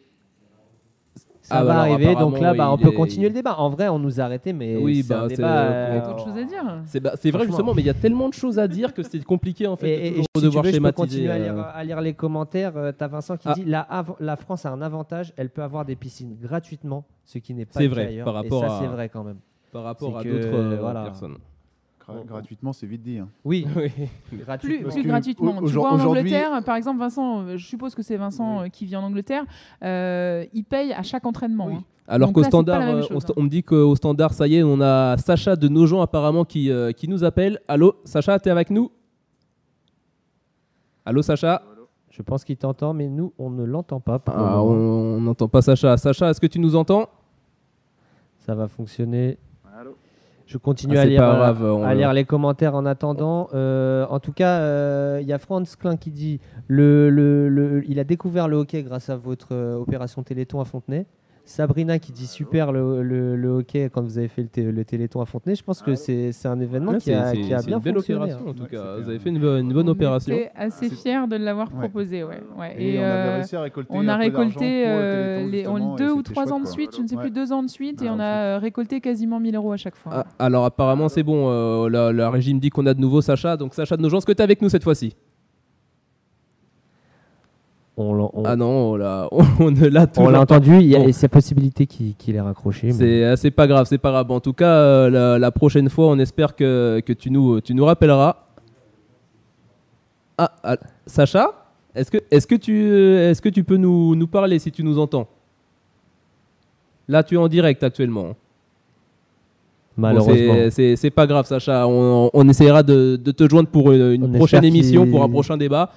Ça 1.51 1.57
Ah, 1.59 1.65
va 1.65 1.75
bah 1.75 1.81
alors, 1.83 1.95
arriver, 1.95 2.15
donc 2.15 2.39
là, 2.39 2.55
bah, 2.55 2.71
on 2.71 2.79
peut 2.79 2.91
est- 2.91 2.95
continuer 2.95 3.27
le 3.29 3.35
débat. 3.35 3.57
En 3.59 3.71
vrai, 3.71 3.89
on 3.89 3.99
nous 3.99 4.21
a 4.21 4.23
arrêté, 4.23 4.53
mais 4.53 4.77
Oui, 4.77 5.03
c'est 5.03 5.09
bah, 5.13 5.23
un 5.25 5.29
c'est, 5.29 5.35
débat. 5.35 5.89
Il 5.91 5.95
y 5.97 5.99
a 5.99 6.01
d'autres 6.07 6.25
choses 6.25 6.37
à 6.39 6.45
dire. 6.45 6.83
C'est 6.87 7.01
bah, 7.01 7.13
vrai 7.33 7.47
justement, 7.47 7.75
mais 7.75 7.83
il 7.83 7.87
y 7.87 7.91
a 7.91 7.95
tellement 7.95 8.29
de 8.29 8.35
choses 8.35 8.61
à 8.61 8.69
dire 8.69 8.95
que 8.95 9.03
c'est 9.03 9.23
compliqué 9.25 9.67
en 9.67 9.75
fait 9.75 9.91
Et, 10.07 10.11
de 10.13 10.17
et- 10.19 10.23
si 10.23 10.27
tu 10.37 10.43
devoir 10.43 10.63
veux, 10.63 10.71
je 10.71 10.77
peux 10.77 10.77
schématiser. 10.77 11.09
continuer 11.09 11.31
à 11.33 11.39
lire, 11.39 11.59
euh, 11.59 11.63
à 11.75 11.83
lire 11.83 12.01
les 12.01 12.15
commentaires. 12.15 12.77
Euh, 12.77 12.93
T'as 12.97 13.09
Vincent 13.09 13.37
qui 13.37 13.49
Ah. 13.49 13.55
dit 13.55 13.65
la, 13.65 13.89
la 14.21 14.37
France 14.37 14.65
a 14.65 14.71
un 14.71 14.81
avantage, 14.81 15.33
elle 15.37 15.51
peut 15.51 15.63
avoir 15.65 15.85
des 15.85 15.97
piscines 15.97 16.37
gratuitement, 16.41 17.05
ce 17.25 17.39
qui 17.39 17.53
n'est 17.53 17.65
pas 17.67 17.85
vrai, 17.89 18.07
ailleurs. 18.07 18.25
par 18.27 18.35
rapport 18.35 18.63
et 18.65 18.69
ça, 18.69 18.77
à- 18.77 18.81
c'est 18.81 18.87
vrai 18.87 19.09
quand 19.09 19.25
même. 19.25 19.39
par 19.73 19.83
rapport 19.83 20.19
à 20.19 20.23
d'autres 20.23 20.47
euh, 20.55 20.77
voilà. 20.81 21.03
personnes. 21.03 21.37
Bon. 22.13 22.25
gratuitement, 22.25 22.73
c'est 22.73 22.87
vite 22.87 23.03
dit. 23.03 23.19
hein. 23.19 23.29
Oui, 23.45 23.67
Oui. 23.77 23.91
Plus, 24.29 24.39
gratuitement. 24.39 24.91
Plus 24.91 25.03
gratuitement. 25.05 25.63
tu 25.63 25.73
vois, 25.73 25.91
en 25.91 25.95
aujourd'hui- 25.95 26.21
Angleterre, 26.35 26.63
par 26.65 26.77
exemple, 26.77 26.99
Vincent, 27.01 27.43
euh, 27.43 27.57
je 27.57 27.67
suppose 27.67 27.95
que 27.95 28.03
c'est 28.03 28.17
Vincent 28.17 28.63
euh, 28.63 28.69
qui 28.69 28.87
vit 28.87 28.97
en 28.97 29.03
Angleterre, 29.03 29.45
euh, 29.85 30.45
il 30.53 30.65
paye 30.65 30.93
à 30.93 31.03
chaque 31.03 31.25
entraînement. 31.27 31.67
Oui. 31.67 31.75
hein. 31.77 31.85
Alors 32.09 32.33
qu'au 32.33 32.43
standard, 32.43 32.81
euh, 32.83 33.03
chose, 33.03 33.11
on, 33.29 33.31
hein. 33.31 33.35
on 33.37 33.43
me 33.45 33.49
dit 33.49 33.63
qu'au 33.63 33.95
standard, 33.95 34.33
ça 34.33 34.49
y 34.49 34.57
est, 34.57 34.63
on 34.65 34.81
a 34.81 35.17
Sacha 35.19 35.55
de 35.55 35.69
Nogent 35.69 36.01
apparemment 36.03 36.45
qui, 36.45 36.69
euh, 36.71 36.91
qui 36.91 37.07
nous 37.07 37.23
appelle. 37.23 37.61
Allô, 37.69 37.95
Sacha, 38.05 38.39
t'es 38.41 38.51
avec 38.51 38.71
nous? 38.71 38.91
Allô, 41.05 41.23
Sacha? 41.23 41.63
Je 42.11 42.23
pense 42.23 42.45
qu'il 42.45 42.57
t'entend, 42.57 42.93
mais 42.93 43.09
nous, 43.09 43.33
on 43.39 43.51
ne 43.51 43.65
l'entend 43.65 44.01
pas. 44.01 44.21
Ah, 44.27 44.61
on 44.63 45.21
n'entend 45.21 45.49
pas 45.49 45.63
Sacha. 45.63 45.97
Sacha, 45.97 46.31
est-ce 46.31 46.41
que 46.41 46.47
tu 46.49 46.59
nous 46.59 46.75
entends? 46.75 47.09
Ça 48.41 48.55
va 48.55 48.67
fonctionner. 48.69 49.39
Je 50.51 50.59
continue 50.59 50.97
Ah, 50.99 51.03
à, 51.03 51.05
lire, 51.07 51.23
euh, 51.23 51.83
à 51.85 51.95
lire 51.95 52.13
les 52.13 52.25
commentaires 52.25 52.75
en 52.75 52.85
attendant. 52.85 53.49
Euh, 53.55 54.05
en 54.11 54.19
tout 54.19 54.33
cas, 54.33 54.59
euh, 54.59 55.19
il 55.23 55.29
y 55.29 55.33
a 55.33 55.39
Franz 55.39 55.77
Klein 55.79 55.97
qui 55.97 56.11
dit 56.11 56.41
le, 56.67 57.09
le- 57.09 57.49
le- 57.49 57.85
il 57.89 58.01
a 58.01 58.05
découvert 58.05 58.49
le 58.49 58.57
hockey 58.57 58.83
grâce 58.83 59.11
à 59.11 59.17
votre 59.17 59.49
euh, 59.53 59.77
opération 59.77 60.25
Téléthon 60.25 60.61
à 60.61 60.65
Fontenay. 60.65 61.07
Sabrina 61.45 61.99
qui 61.99 62.13
dit 62.13 62.27
super 62.29 62.71
le, 62.71 63.03
le- 63.03 63.35
le 63.35 63.49
hockey 63.49 63.91
quand 63.93 64.03
vous 64.03 64.19
avez 64.19 64.29
fait 64.29 64.47
le, 64.57 64.71
le 64.71 64.85
téléthon 64.85 65.21
à 65.21 65.25
Fontenay. 65.27 65.57
Je 65.57 65.65
pense 65.65 65.83
que 65.83 65.97
c'est 65.97 66.31
c'est 66.33 66.47
un 66.47 66.61
événement 66.61 66.93
Là, 66.93 66.99
qui 66.99 67.13
a, 67.13 67.33
qui 67.33 67.53
a 67.53 67.59
c'est 67.59 67.67
bien 67.67 67.79
une 67.79 67.83
belle 67.83 67.95
fonctionné. 67.95 68.21
opération 68.23 68.47
hein. 68.47 68.51
en 68.51 68.55
tout 68.55 68.63
Ouais, 68.63 68.69
cas. 68.69 68.77
c'était 68.97 69.03
Vous 69.03 69.09
avez 69.11 69.19
fait 69.19 69.29
une, 69.31 69.39
bonne- 69.41 69.61
une 69.67 69.73
bonne 69.73 69.89
On 69.89 69.93
opération. 69.93 70.33
était 70.35 70.53
assez 70.55 70.89
fiers 70.91 71.27
de 71.29 71.37
l'avoir 71.37 71.69
Ouais. 71.73 71.81
proposé, 71.81 72.23
ouais. 72.23 72.41
ouais. 72.59 72.77
Et, 72.79 72.99
on 72.99 73.03
euh, 73.03 73.35
réussi 73.37 73.57
à 73.57 73.63
récolter. 73.63 73.89
on 73.93 74.07
a 74.07 74.17
récolté 74.17 74.85
euh, 74.87 75.45
Téléthon, 75.47 75.75
les, 75.77 75.83
on- 75.83 75.95
deux 75.97 76.13
ou 76.13 76.23
trois 76.23 76.45
chouette, 76.45 76.53
ans 76.53 76.59
de 76.61 76.65
quoi. 76.65 76.73
suite, 76.73 76.97
je 76.97 77.03
ne 77.03 77.07
sais 77.09 77.17
Ouais. 77.17 77.23
plus, 77.23 77.31
deux 77.33 77.53
ans 77.53 77.63
de 77.65 77.69
suite, 77.71 78.01
et 78.03 78.07
Ah, 78.09 78.13
on 78.15 78.21
a 78.21 78.25
euh, 78.25 78.59
récolté 78.59 79.01
quasiment 79.01 79.41
1000 79.41 79.57
euros 79.57 79.73
à 79.73 79.77
chaque 79.77 79.97
fois. 79.97 80.13
Ah, 80.15 80.27
alors 80.39 80.65
apparemment 80.65 81.09
c'est 81.09 81.23
bon, 81.25 81.49
euh, 81.51 81.89
la, 81.89 82.13
la 82.13 82.31
régie 82.31 82.55
me 82.55 82.61
dit 82.61 82.71
qu'on 82.71 82.87
a 82.87 82.95
de 82.95 83.01
nouveau 83.01 83.23
Sacha, 83.23 83.57
donc 83.57 83.75
Sacha 83.75 83.97
de 83.97 84.03
nos 84.03 84.09
gens, 84.09 84.19
est-ce 84.19 84.27
que 84.27 84.33
tu 84.33 84.39
es 84.39 84.43
avec 84.43 84.63
nous 84.63 84.69
cette 84.69 84.85
fois-ci? 84.85 85.17
On, 87.97 88.45
Ah 88.47 88.57
non, 88.57 88.93
on 88.93 88.97
l'a 88.97 89.29
on 89.61 89.71
ne 89.71 89.87
l'a 89.89 90.03
on 90.03 90.07
toujours 90.07 90.31
l'a 90.31 90.41
entendu, 90.41 90.77
il 90.81 90.87
y 90.87 90.97
a 90.97 91.13
c'est 91.13 91.29
possibilité 91.29 91.87
qu'il 91.87 92.15
qu'il 92.15 92.35
ait 92.35 92.41
raccroché. 92.41 92.93
C'est 92.93 93.25
euh, 93.25 93.37
c'est 93.37 93.51
pas 93.51 93.67
grave, 93.67 93.87
c'est 93.87 93.99
pas 93.99 94.11
grave. 94.11 94.31
En 94.31 94.41
tout 94.41 94.55
cas, 94.55 94.71
euh, 94.73 95.11
la, 95.11 95.39
la 95.39 95.51
prochaine 95.51 95.91
fois, 95.91 96.07
on 96.07 96.19
espère 96.19 96.57
que, 96.57 97.01
que 97.05 97.13
tu, 97.13 97.31
nous, 97.31 97.61
tu 97.61 97.75
nous 97.75 97.85
rappelleras. 97.85 98.37
Ah, 100.39 100.51
ah, 100.65 100.77
Sacha, 101.05 101.53
est-ce 101.95 102.11
que, 102.11 102.19
est 102.31 102.47
que, 102.47 102.55
tu, 102.55 102.73
euh, 102.91 103.31
est 103.33 103.41
que 103.41 103.51
tu 103.51 103.65
peux 103.65 103.77
nous, 103.77 104.15
nous 104.17 104.27
parler 104.27 104.59
si 104.59 104.73
tu 104.73 104.83
nous 104.83 104.99
entends? 104.99 105.27
Là, 107.07 107.23
tu 107.23 107.35
es 107.35 107.39
en 107.39 107.49
direct 107.49 107.83
actuellement. 107.83 108.29
Bon, 108.29 108.35
Malheureusement. 109.99 110.55
c'est- 110.55 110.71
c'est 110.71 110.97
c'est 110.97 111.11
pas 111.11 111.27
grave, 111.27 111.45
Sacha. 111.45 111.87
On, 111.87 112.31
on 112.33 112.49
essaiera 112.49 112.83
de, 112.83 113.17
de 113.17 113.31
te 113.33 113.47
joindre 113.47 113.69
pour 113.69 113.93
une, 113.93 114.33
prochaine 114.39 114.65
émission, 114.65 115.07
pour 115.07 115.23
un 115.23 115.29
prochain 115.29 115.59
débat. 115.59 115.91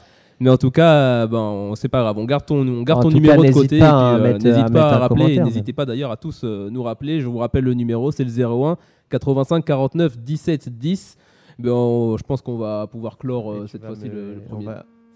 Mais 0.44 0.50
en 0.50 0.58
tout 0.58 0.72
cas, 0.72 0.94
euh, 0.94 1.28
ben, 1.28 1.38
on- 1.40 1.76
c'est 1.76 1.88
pas 1.88 2.02
grave. 2.02 2.18
On 2.18 2.26
garde 2.26 2.46
ton, 2.46 2.68
on 2.68 2.84
garde 2.84 3.00
En 3.00 3.04
ton 3.04 3.10
numéro 3.16 3.42
cas, 3.42 3.48
de 3.48 3.54
côté. 3.54 3.80
euh, 3.82 4.18
N'hésite 4.44 4.64
à 4.66 4.70
pas 4.70 4.70
mettre 4.74 4.86
à 4.86 4.98
rappeler. 5.00 5.24
N'hésitez 5.46 5.74
pas 5.74 5.86
d'ailleurs 5.86 6.12
à 6.12 6.18
tous 6.18 6.42
euh, 6.44 6.70
nous 6.70 6.84
rappeler. 6.84 7.22
Je 7.22 7.28
vous 7.28 7.38
rappelle 7.38 7.64
le 7.64 7.74
numéro, 7.74 8.12
c'est 8.12 8.24
le 8.26 8.30
01 8.30 8.78
85 9.10 9.64
49 9.66 10.18
17 10.20 10.70
10. 10.78 11.18
Ben, 11.60 11.72
on- 11.72 12.18
je 12.18 12.24
pense 12.24 12.42
qu'on 12.42 12.58
va 12.58 12.88
pouvoir 12.88 13.18
clore 13.18 13.52
euh, 13.52 13.68
cette 13.68 13.84
fois-ci 13.86 14.10
me- 14.10 14.16
le, 14.16 14.34
le 14.36 14.42
premier. 14.42 14.66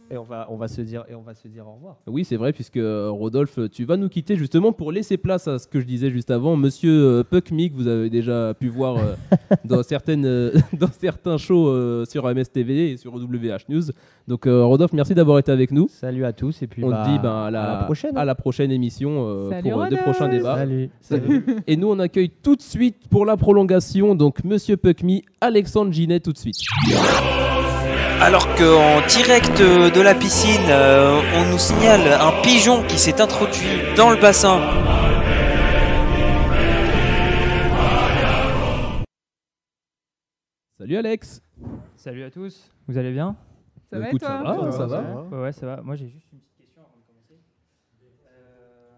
Et 0.10 0.18
on 0.18 0.24
va, 0.24 0.48
on 0.50 0.56
va 0.56 0.68
se 0.68 0.82
dire, 0.82 1.04
et 1.10 1.16
on 1.16 1.22
va 1.22 1.34
se 1.34 1.48
dire 1.48 1.68
au 1.68 1.74
revoir. 1.74 1.98
Oui, 2.08 2.24
c'est 2.24 2.38
vrai, 2.38 2.54
puisque 2.54 2.78
euh, 2.78 3.10
Rodolphe, 3.10 3.60
tu 3.72 3.84
vas 3.84 3.98
nous 3.98 4.10
quitter 4.10 4.36
justement 4.38 4.72
pour 4.72 4.92
laisser 4.92 5.18
place 5.18 5.48
à 5.48 5.60
ce 5.60 5.68
que 5.68 5.80
je 5.80 5.86
disais 5.86 6.10
juste 6.12 6.32
avant. 6.32 6.56
Monsieur 6.56 6.92
euh, 6.92 7.24
Puck 7.24 7.52
Mick, 7.52 7.74
vous 7.74 7.88
avez 7.88 8.10
déjà 8.10 8.54
pu 8.54 8.70
voir 8.70 8.98
euh, 8.98 9.16
dans, 9.66 9.84
certaines, 9.84 10.26
euh, 10.26 10.52
dans 10.74 10.92
certains 10.92 11.38
shows 11.38 11.68
euh, 11.68 12.06
sur 12.06 12.24
MSTV 12.34 12.92
et 12.92 12.98
sur 12.98 13.14
WH 13.16 13.66
News. 13.70 13.84
Donc, 14.28 14.46
euh, 14.46 14.66
Rodolphe, 14.66 14.94
merci 14.94 15.16
d'avoir 15.16 15.40
été 15.40 15.52
avec 15.52 15.72
nous. 15.72 15.88
Salut 15.90 16.26
à 16.26 16.34
tous 16.34 16.62
et 16.62 16.68
puis 16.68 16.84
On 16.84 16.90
bah, 16.90 17.04
te 17.06 17.12
dit 17.12 17.20
ben, 17.20 17.44
à, 17.46 17.52
la, 17.52 17.84
prochaine. 17.86 18.18
à 18.18 18.26
la 18.26 18.36
prochaine 18.36 18.72
émission 18.72 19.26
euh, 19.26 19.50
Salut, 19.50 19.72
pour 19.72 19.82
euh, 19.82 19.90
de 19.90 19.96
Rodolphe. 19.96 20.04
prochains 20.04 20.30
débats. 20.30 20.66
Salut. 21.02 21.46
Et 21.66 21.78
nous, 21.78 21.90
on 21.90 22.00
accueille 22.00 22.30
tout 22.30 22.56
de 22.56 22.62
suite 22.62 23.08
pour 23.10 23.26
la 23.26 23.38
prolongation, 23.38 24.16
donc 24.16 24.44
Monsieur 24.44 24.76
Puckme, 24.76 25.20
Alexandre 25.40 25.92
Ginet 25.94 26.20
tout 26.20 26.34
de 26.34 26.38
suite. 26.38 26.58
Alors 28.20 28.48
qu'en 28.56 29.06
direct 29.08 29.60
de 29.60 30.02
la 30.02 30.16
piscine, 30.16 30.60
euh, 30.70 31.22
on 31.36 31.52
nous 31.52 31.58
signale 31.60 32.02
un 32.20 32.42
pigeon 32.42 32.84
qui 32.88 32.98
s'est 32.98 33.22
introduit 33.22 33.80
dans 33.96 34.10
le 34.10 34.18
bassin. 34.18 34.60
Salut 40.78 40.98
Alex. 40.98 41.42
Salut 41.96 42.24
à 42.24 42.32
tous, 42.32 42.72
vous 42.88 42.98
allez 42.98 43.12
bien? 43.12 43.36
Ça 43.86 43.98
Bah, 43.98 44.00
va 44.02 44.06
et 44.06 44.10
écoute, 44.10 44.22
toi? 44.22 44.30
ça 44.30 44.44
va, 44.44 44.72
ça 44.72 44.86
va. 44.86 45.22
Ouais, 45.24 45.42
ouais, 45.42 45.52
ça 45.52 45.66
va. 45.66 45.82
Moi 45.82 45.96
j'ai 45.96 46.08
juste 46.10 46.28
une 46.32 46.40
petite 46.40 46.56
question 46.58 46.82
avant 46.82 46.98
de 46.98 47.04
commencer. 47.08 47.42
Euh, 48.28 48.90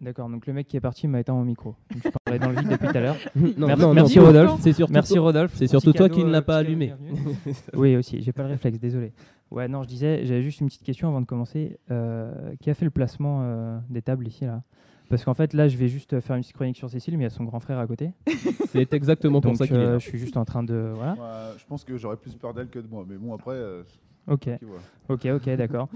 D'accord, 0.00 0.28
donc 0.28 0.46
le 0.46 0.52
mec 0.52 0.68
qui 0.68 0.76
est 0.76 0.80
parti 0.80 1.08
m'a 1.08 1.18
éteint 1.18 1.32
mon 1.32 1.44
micro. 1.44 1.74
Donc, 1.90 2.02
je 2.04 2.10
parlais 2.24 2.38
dans 2.38 2.50
le 2.50 2.60
vide 2.60 2.68
depuis 2.70 2.86
tout 2.88 2.96
à 2.96 3.00
l'heure. 3.00 3.16
Non, 3.56 3.66
Merci- 3.92 4.18
non, 4.18 4.24
Rodolphe. 4.26 4.52
C'est 4.60 4.72
surtout, 4.72 4.92
Merci 4.92 5.14
toi- 5.14 5.22
Rodolphe. 5.22 5.52
c'est 5.56 5.66
surtout 5.66 5.92
toi 5.92 6.08
qui 6.08 6.22
ne 6.24 6.30
l'as 6.30 6.38
euh, 6.38 6.42
pas 6.42 6.58
allumé. 6.58 6.86
bienvenue. 6.86 7.34
oui, 7.74 7.96
aussi, 7.96 8.22
j'ai 8.22 8.32
pas 8.32 8.44
le 8.44 8.50
réflexe, 8.50 8.78
désolé. 8.78 9.12
Ouais, 9.50 9.66
non, 9.66 9.82
je 9.82 9.88
disais, 9.88 10.24
j'avais 10.24 10.42
juste 10.42 10.60
une 10.60 10.68
petite 10.68 10.84
question 10.84 11.08
avant 11.08 11.20
de 11.20 11.26
commencer. 11.26 11.78
Euh, 11.90 12.52
qui 12.60 12.70
a 12.70 12.74
fait 12.74 12.84
le 12.84 12.92
placement 12.92 13.40
euh, 13.42 13.78
des 13.90 14.02
tables 14.02 14.28
ici 14.28 14.44
là? 14.44 14.62
Parce 15.08 15.24
qu'en 15.24 15.34
fait, 15.34 15.52
là, 15.54 15.68
je 15.68 15.76
vais 15.78 15.88
juste 15.88 16.20
faire 16.20 16.36
une 16.36 16.42
petite 16.42 16.54
chronique 16.54 16.76
sur 16.76 16.90
Cécile, 16.90 17.16
mais 17.16 17.22
il 17.24 17.26
y 17.28 17.28
a 17.28 17.30
son 17.30 17.44
grand 17.44 17.60
frère 17.60 17.78
à 17.78 17.86
côté. 17.86 18.10
C'est 18.68 18.92
exactement 18.92 19.40
pour 19.40 19.52
Donc, 19.52 19.66
ça 19.66 19.74
euh, 19.74 19.92
là. 19.94 19.98
je 19.98 20.06
suis 20.06 20.18
juste 20.18 20.36
en 20.36 20.44
train 20.44 20.62
de. 20.62 20.92
Voilà. 20.94 21.12
Ouais, 21.14 21.56
je 21.58 21.64
pense 21.66 21.82
que 21.82 21.96
j'aurais 21.96 22.18
plus 22.18 22.34
peur 22.36 22.52
d'elle 22.54 22.68
que 22.68 22.78
de 22.78 22.86
moi. 22.86 23.04
Mais 23.08 23.16
bon, 23.16 23.34
après. 23.34 23.54
euh, 23.54 23.82
Ok. 24.30 24.48
Ok, 25.08 25.26
ok, 25.34 25.48
d'accord. 25.56 25.88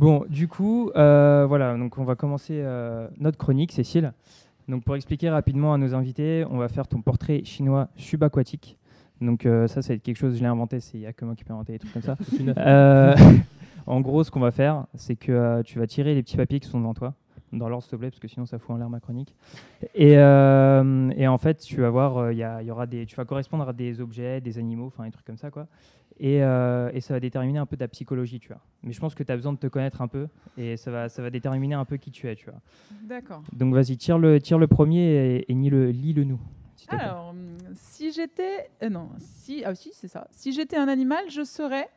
Bon, 0.00 0.24
du 0.30 0.48
coup, 0.48 0.90
euh, 0.96 1.44
voilà, 1.46 1.76
donc 1.76 1.98
on 1.98 2.04
va 2.04 2.14
commencer 2.14 2.54
euh, 2.54 3.06
notre 3.18 3.36
chronique, 3.36 3.70
Cécile. 3.70 4.14
Donc 4.66 4.82
pour 4.82 4.96
expliquer 4.96 5.28
rapidement 5.28 5.74
à 5.74 5.76
nos 5.76 5.94
invités, 5.94 6.42
on 6.50 6.56
va 6.56 6.70
faire 6.70 6.88
ton 6.88 7.02
portrait 7.02 7.42
chinois 7.44 7.88
subaquatique. 7.96 8.78
Donc 9.20 9.44
euh, 9.44 9.68
ça, 9.68 9.82
c'est 9.82 9.98
quelque 9.98 10.16
chose, 10.16 10.36
je 10.36 10.40
l'ai 10.40 10.46
inventé, 10.46 10.80
c'est 10.80 10.96
il 10.96 11.00
n'y 11.00 11.06
a 11.06 11.12
que 11.12 11.26
moi 11.26 11.34
qui 11.34 11.44
peux 11.44 11.52
inventer 11.52 11.74
des 11.74 11.80
trucs 11.80 11.92
comme 11.92 12.00
ça. 12.00 12.16
Euh, 12.56 13.14
en 13.86 14.00
gros, 14.00 14.24
ce 14.24 14.30
qu'on 14.30 14.40
va 14.40 14.52
faire, 14.52 14.86
c'est 14.94 15.16
que 15.16 15.60
tu 15.66 15.78
vas 15.78 15.86
tirer 15.86 16.14
les 16.14 16.22
petits 16.22 16.38
papiers 16.38 16.60
qui 16.60 16.68
sont 16.70 16.78
devant 16.80 16.94
toi, 16.94 17.12
dans 17.52 17.68
l'ordre 17.68 17.82
s'il 17.84 17.90
te 17.90 17.96
plaît, 17.96 18.08
parce 18.08 18.20
que 18.20 18.28
sinon 18.28 18.46
ça 18.46 18.58
fout 18.58 18.70
en 18.70 18.78
l'air 18.78 18.88
ma 18.88 19.00
chronique. 19.00 19.34
Et, 19.94 20.12
et 20.12 21.28
en 21.28 21.38
fait, 21.38 21.58
tu 21.58 21.82
vas 21.82 21.90
voir, 21.90 22.32
il 22.32 22.38
y, 22.38 22.42
a- 22.42 22.62
il 22.62 22.68
y 22.68 22.70
aura 22.70 22.86
des, 22.86 23.04
tu 23.04 23.16
vas 23.16 23.26
correspondre 23.26 23.68
à 23.68 23.74
des 23.74 24.00
objets, 24.00 24.40
des 24.40 24.56
animaux, 24.56 24.86
enfin 24.86 25.04
des 25.04 25.10
trucs 25.10 25.26
comme 25.26 25.36
ça, 25.36 25.50
quoi. 25.50 25.66
Et, 26.22 26.42
euh, 26.44 26.90
et 26.92 27.00
ça 27.00 27.14
va 27.14 27.20
déterminer 27.20 27.58
un 27.58 27.64
peu 27.66 27.78
ta 27.78 27.88
psychologie, 27.88 28.40
tu 28.40 28.48
vois. 28.48 28.60
Mais 28.82 28.92
je 28.92 29.00
pense 29.00 29.14
que 29.14 29.22
tu 29.22 29.32
as 29.32 29.36
besoin 29.36 29.54
de 29.54 29.58
te 29.58 29.66
connaître 29.66 30.02
un 30.02 30.06
peu, 30.08 30.28
et 30.58 30.76
ça 30.76 30.90
va, 30.90 31.08
ça 31.08 31.22
va 31.22 31.30
déterminer 31.30 31.74
un 31.74 31.86
peu 31.86 31.96
qui 31.96 32.10
tu 32.10 32.28
es, 32.28 32.36
tu 32.36 32.44
vois. 32.50 32.60
D'accord. 33.04 33.42
Donc 33.54 33.72
vas-y, 33.74 33.96
tire 33.96 34.18
le, 34.18 34.38
tire 34.38 34.58
le 34.58 34.66
premier 34.66 35.00
et, 35.36 35.50
et 35.50 35.54
lis-le 35.54 35.90
lis-le 35.90 36.24
nous. 36.24 36.38
Alors, 36.88 37.30
hum, 37.30 37.56
si 37.74 38.12
j'étais. 38.12 38.68
euh, 38.82 38.90
non, 38.90 39.08
si. 39.18 39.62
Ah, 39.64 39.74
si, 39.74 39.90
c'est 39.94 40.08
ça. 40.08 40.26
Si 40.30 40.52
j'étais 40.52 40.76
un 40.76 40.88
animal, 40.88 41.20
je 41.30 41.42
serais 41.44 41.88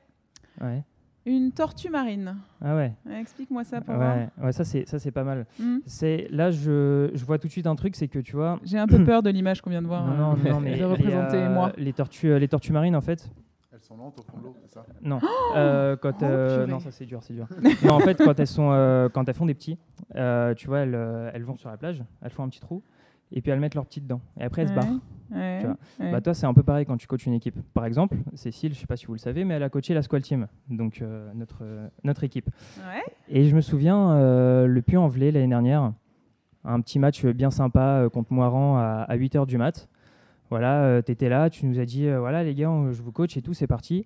Ouais. 0.62 0.84
une 1.26 1.52
tortue 1.52 1.90
marine. 1.90 2.36
Ah 2.62 2.76
ouais. 2.76 2.94
Explique-moi 3.20 3.64
ça 3.64 3.82
pour. 3.82 3.96
Ouais, 3.96 4.28
ouais, 4.42 4.52
ça 4.52 4.64
c'est 4.64 4.88
ça 4.88 5.00
c'est 5.00 5.12
pas 5.12 5.24
mal. 5.24 5.48
Hmm. 5.60 5.80
C'est 5.86 6.28
là 6.30 6.52
je, 6.52 7.10
je 7.14 7.26
vois 7.26 7.40
tout 7.40 7.48
de 7.48 7.52
suite 7.52 7.66
un 7.68 7.76
truc, 7.76 7.96
c'est 7.96 8.08
que 8.08 8.20
tu 8.20 8.36
vois. 8.36 8.60
J'ai 8.64 8.78
un 8.78 8.88
peu 8.88 9.04
peur 9.06 9.24
de 9.24 9.30
l'image 9.32 9.62
qu'on 9.62 9.70
vient 9.72 9.82
de 9.82 9.88
voir. 9.88 10.06
Non, 10.06 10.36
non, 10.36 10.38
non, 10.52 10.60
mais 10.62 10.82
représenter 10.84 11.38
euh, 11.38 11.54
moi. 11.54 11.72
les 11.78 11.92
tortues, 11.94 12.28
euh, 12.32 12.40
les 12.40 12.48
tortues 12.48 12.72
marines 12.74 12.96
en 12.96 13.02
fait. 13.02 13.30
Elles 13.74 13.80
sont 13.82 13.98
lentes 13.98 14.20
au 14.20 14.22
fond 14.24 14.38
de 14.38 14.44
l'eau, 14.44 14.56
c'est 14.62 14.70
ça 14.72 14.86
Non. 15.02 15.20
Euh, 15.56 15.96
quand, 15.98 16.14
Oh, 16.22 16.26
euh, 16.26 16.68
non, 16.68 16.80
ça 16.80 16.92
c'est 16.92 17.06
dur, 17.06 17.24
c'est 17.24 17.34
dur. 17.34 17.48
non, 17.84 17.94
en 17.94 18.00
fait, 18.02 18.18
quand 18.24 18.40
elles 18.40 18.46
sont, 18.48 18.70
euh, 18.72 19.10
quand 19.10 19.28
elles 19.28 19.34
font 19.34 19.48
des 19.48 19.56
petits, 19.56 19.80
euh, 20.16 20.54
tu 20.54 20.68
vois, 20.68 20.82
elles, 20.82 21.32
elles 21.34 21.44
vont 21.44 21.56
sur 21.56 21.70
la 21.70 21.78
plage, 21.78 22.04
elles 22.22 22.30
font 22.30 22.44
un 22.44 22.50
petit 22.50 22.60
trou, 22.60 22.84
et 23.32 23.42
puis 23.42 23.50
elles 23.52 23.60
mettent 23.60 23.74
leurs 23.74 23.88
petites 23.88 24.06
dents, 24.06 24.22
et 24.40 24.44
après 24.44 24.62
elles 24.62 24.68
se 24.68 24.74
Ouais, 24.74 24.80
barrent. 24.80 25.00
ouais, 25.32 25.58
tu 25.62 25.66
vois. 25.66 25.78
ouais. 26.02 26.12
Bah 26.12 26.22
toi, 26.22 26.36
c'est 26.36 26.46
un 26.46 26.54
peu 26.54 26.62
pareil 26.62 26.86
quand 26.86 26.98
tu 26.98 27.08
coaches 27.08 27.26
une 27.26 27.34
équipe. 27.34 27.56
Par 27.74 27.86
exemple, 27.86 28.16
Cécile, 28.36 28.76
je 28.76 28.80
sais 28.80 28.86
pas 28.86 28.96
si 28.96 29.08
vous 29.08 29.14
le 29.14 29.20
savez, 29.20 29.44
mais 29.44 29.56
elle 29.56 29.64
a 29.64 29.70
coaché 29.70 29.96
la 29.96 30.04
Squall 30.04 30.22
Team, 30.22 30.48
donc 30.70 31.02
euh, 31.02 31.32
notre 31.34 31.64
euh, 31.64 31.88
notre 32.04 32.24
équipe. 32.24 32.52
Ouais. 32.78 33.02
Et 33.30 33.46
je 33.46 33.56
me 33.56 33.62
souviens, 33.62 34.12
euh, 34.12 34.68
le 34.68 34.82
Puy-en-Velay 34.84 35.32
l'année 35.32 35.48
dernière, 35.48 35.94
un 36.64 36.80
petit 36.80 37.00
match 37.00 37.26
bien 37.26 37.50
sympa 37.50 38.04
euh, 38.04 38.10
contre 38.10 38.32
Moiran 38.34 38.78
à, 38.78 39.18
8h 39.18 39.48
du 39.48 39.58
mat. 39.58 39.90
Voilà, 40.54 41.02
tu 41.02 41.12
étais 41.12 41.30
là, 41.30 41.50
tu 41.50 41.66
nous 41.66 41.80
as 41.80 41.86
dit, 41.86 42.06
euh, 42.08 42.20
voilà 42.20 42.44
les 42.44 42.54
gars, 42.54 42.70
je 42.92 43.02
vous 43.02 43.12
coach 43.12 43.36
et 43.38 43.42
tout, 43.42 43.56
c'est 43.56 43.66
parti. 43.66 44.06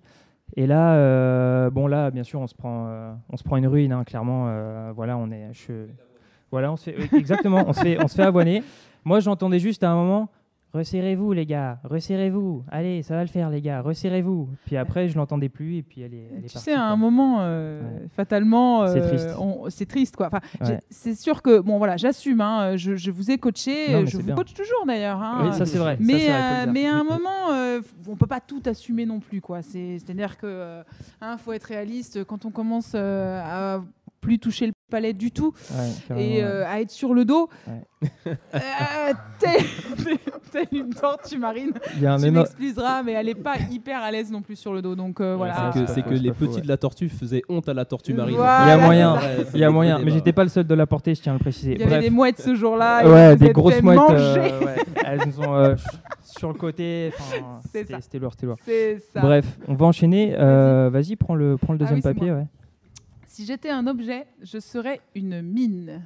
Et 0.56 0.66
là, 0.66 0.94
euh, 0.94 1.68
bon 1.68 1.86
là, 1.86 2.10
bien 2.10 2.22
sûr, 2.22 2.40
on 2.40 2.46
se 2.46 2.54
prend, 2.54 2.86
euh, 2.88 3.12
on 3.28 3.36
se 3.36 3.44
prend 3.44 3.58
une 3.58 3.66
ruine, 3.66 3.92
hein, 3.92 4.02
clairement. 4.02 4.46
euh, 4.48 4.90
voilà, 4.96 5.18
on 5.18 5.30
est, 5.30 5.50
voilà, 6.50 6.72
on 6.72 6.78
se 6.78 6.84
fait, 6.90 6.96
exactement, 7.14 7.64
on 7.66 7.74
se 7.74 7.80
fait, 7.80 8.02
on 8.02 8.08
se 8.08 8.14
fait 8.14 8.22
avoiner. 8.22 8.62
Moi, 9.04 9.20
j'entendais 9.20 9.58
juste 9.58 9.84
à 9.84 9.90
un 9.90 9.94
moment, 9.94 10.30
resserrez-vous 10.72 11.32
les 11.32 11.46
gars, 11.46 11.80
resserrez-vous. 11.84 12.64
Allez, 12.70 13.02
ça 13.02 13.14
va 13.14 13.22
le 13.22 13.28
faire 13.28 13.50
les 13.50 13.60
gars, 13.62 13.80
resserrez-vous. 13.80 14.48
Puis 14.66 14.76
après, 14.76 15.08
je 15.08 15.16
l'entendais 15.16 15.48
plus 15.48 15.76
et 15.78 15.82
puis 15.82 16.02
elle 16.02 16.14
est, 16.14 16.28
elle 16.32 16.44
est 16.44 16.48
Tu 16.48 16.52
partie, 16.54 16.58
sais, 16.70 16.74
à 16.74 16.84
un 16.84 16.88
quoi. 16.88 16.96
moment, 16.96 17.36
euh, 17.40 17.82
Ouais. 17.82 18.08
fatalement, 18.14 18.86
C'est 18.86 19.00
euh, 19.00 19.08
triste. 19.08 19.30
c'est 19.70 19.86
triste, 19.86 20.16
quoi. 20.16 20.26
Enfin, 20.28 20.40
Ouais. 20.60 20.78
c'est 20.90 21.14
sûr 21.14 21.42
que, 21.42 21.60
bon, 21.60 21.78
voilà, 21.78 21.96
j'assume. 21.96 22.40
hein, 22.40 22.76
je, 22.76 22.96
je 22.96 23.10
vous 23.10 23.30
ai 23.30 23.38
coaché, 23.38 23.92
Non, 23.92 24.00
je 24.04 24.10
c'est 24.12 24.16
vous 24.18 24.22
bien. 24.24 24.34
coach 24.34 24.52
toujours 24.54 24.84
d'ailleurs. 24.86 25.20
hein. 25.22 25.46
Oui, 25.48 25.52
ça 25.54 25.64
c'est 25.66 25.78
vrai. 25.78 25.96
mais, 26.00 26.18
c'est 26.20 26.26
vrai, 26.28 26.66
euh, 26.66 26.70
mais 26.72 26.86
à 26.86 26.94
un 26.96 27.04
moment, 27.04 27.80
on 28.08 28.16
peut 28.16 28.26
pas 28.26 28.40
tout 28.40 28.62
assumer 28.66 29.06
non 29.06 29.20
plus, 29.20 29.40
quoi. 29.40 29.62
C'est- 29.62 29.98
C'est-à-dire 29.98 30.36
que, 30.36 30.82
hein, 31.20 31.36
faut 31.38 31.52
être 31.52 31.64
réaliste. 31.64 32.24
Quand 32.24 32.44
on 32.44 32.50
commence 32.50 32.94
à 32.94 33.82
plus 34.20 34.38
toucher 34.38 34.66
le 34.66 34.72
palais 34.88 35.12
du 35.12 35.30
tout 35.30 35.52
Ouais, 36.10 36.20
et 36.22 36.36
ouais. 36.38 36.42
euh, 36.44 36.66
à 36.66 36.80
être 36.80 36.90
sur 36.90 37.14
le 37.14 37.24
dos, 37.24 37.48
Ouais. 37.66 38.32
euh, 38.54 39.12
une 40.72 40.90
tortue 40.90 41.38
marine. 41.38 41.72
Il 41.96 42.02
y 42.02 42.06
a 42.06 42.14
un 42.14 42.18
tu 42.18 42.24
éno- 42.26 42.40
m'excuseras, 42.40 43.02
mais 43.02 43.12
elle 43.12 43.28
est 43.28 43.34
pas 43.34 43.54
hyper 43.70 44.02
à 44.02 44.10
l'aise 44.10 44.30
non 44.30 44.42
plus 44.42 44.56
sur 44.56 44.72
le 44.72 44.82
dos. 44.82 44.94
Donc 44.94 45.20
euh, 45.20 45.34
voilà. 45.36 45.72
C'est 45.86 46.02
que, 46.02 46.10
les 46.14 46.32
petits 46.32 46.60
de 46.62 46.68
la 46.68 46.76
tortue 46.76 47.08
faisaient 47.08 47.42
honte 47.48 47.68
à 47.68 47.74
la 47.74 47.84
tortue 47.84 48.14
marine. 48.14 48.36
Voilà, 48.36 48.64
Il 48.64 48.68
y 48.68 48.72
a 48.72 48.78
moyen, 48.78 49.18
il 49.54 49.60
y 49.60 49.64
a 49.64 49.70
moyen, 49.70 49.98
mais 50.04 50.10
j'étais 50.10 50.32
pas 50.32 50.42
le 50.42 50.48
seul 50.50 50.66
de 50.66 50.74
la 50.74 50.86
porter, 50.86 51.14
je 51.14 51.22
tiens 51.22 51.32
à 51.32 51.36
le 51.36 51.40
préciser. 51.40 51.74
Il 51.74 51.80
y 51.80 51.84
avait 51.84 52.00
des 52.00 52.10
mouettes 52.10 52.40
ce 52.40 52.54
jour-là. 52.54 53.06
ouais, 53.08 53.36
des 53.36 53.50
grosses 53.50 53.82
mouettes. 53.82 53.98
euh. 54.10 54.76
Elles 55.04 55.20
nous 55.26 55.40
ont 55.40 55.54
euh, 55.54 55.74
sur 56.22 56.48
le 56.48 56.54
côté. 56.54 57.12
C'était 57.72 57.92
ça. 57.92 58.00
c'était 58.00 58.18
lourd, 58.18 58.32
c'était 58.32 58.46
lourd. 58.46 58.56
C'est 58.64 58.98
ça. 59.12 59.20
Bref, 59.20 59.44
on 59.68 59.74
va 59.74 59.86
enchaîner. 59.86 60.34
euh, 60.38 60.90
Vas-y, 60.92 61.16
prends 61.16 61.34
le, 61.34 61.56
prends 61.56 61.72
le 61.72 61.78
Ah 61.80 61.84
deuxième 61.84 62.02
papier. 62.02 62.32
Ouais. 62.32 62.46
Si 63.38 63.46
j'étais 63.46 63.70
un 63.70 63.86
objet, 63.86 64.26
je 64.42 64.58
serais 64.58 65.00
une 65.14 65.42
mine. 65.42 66.02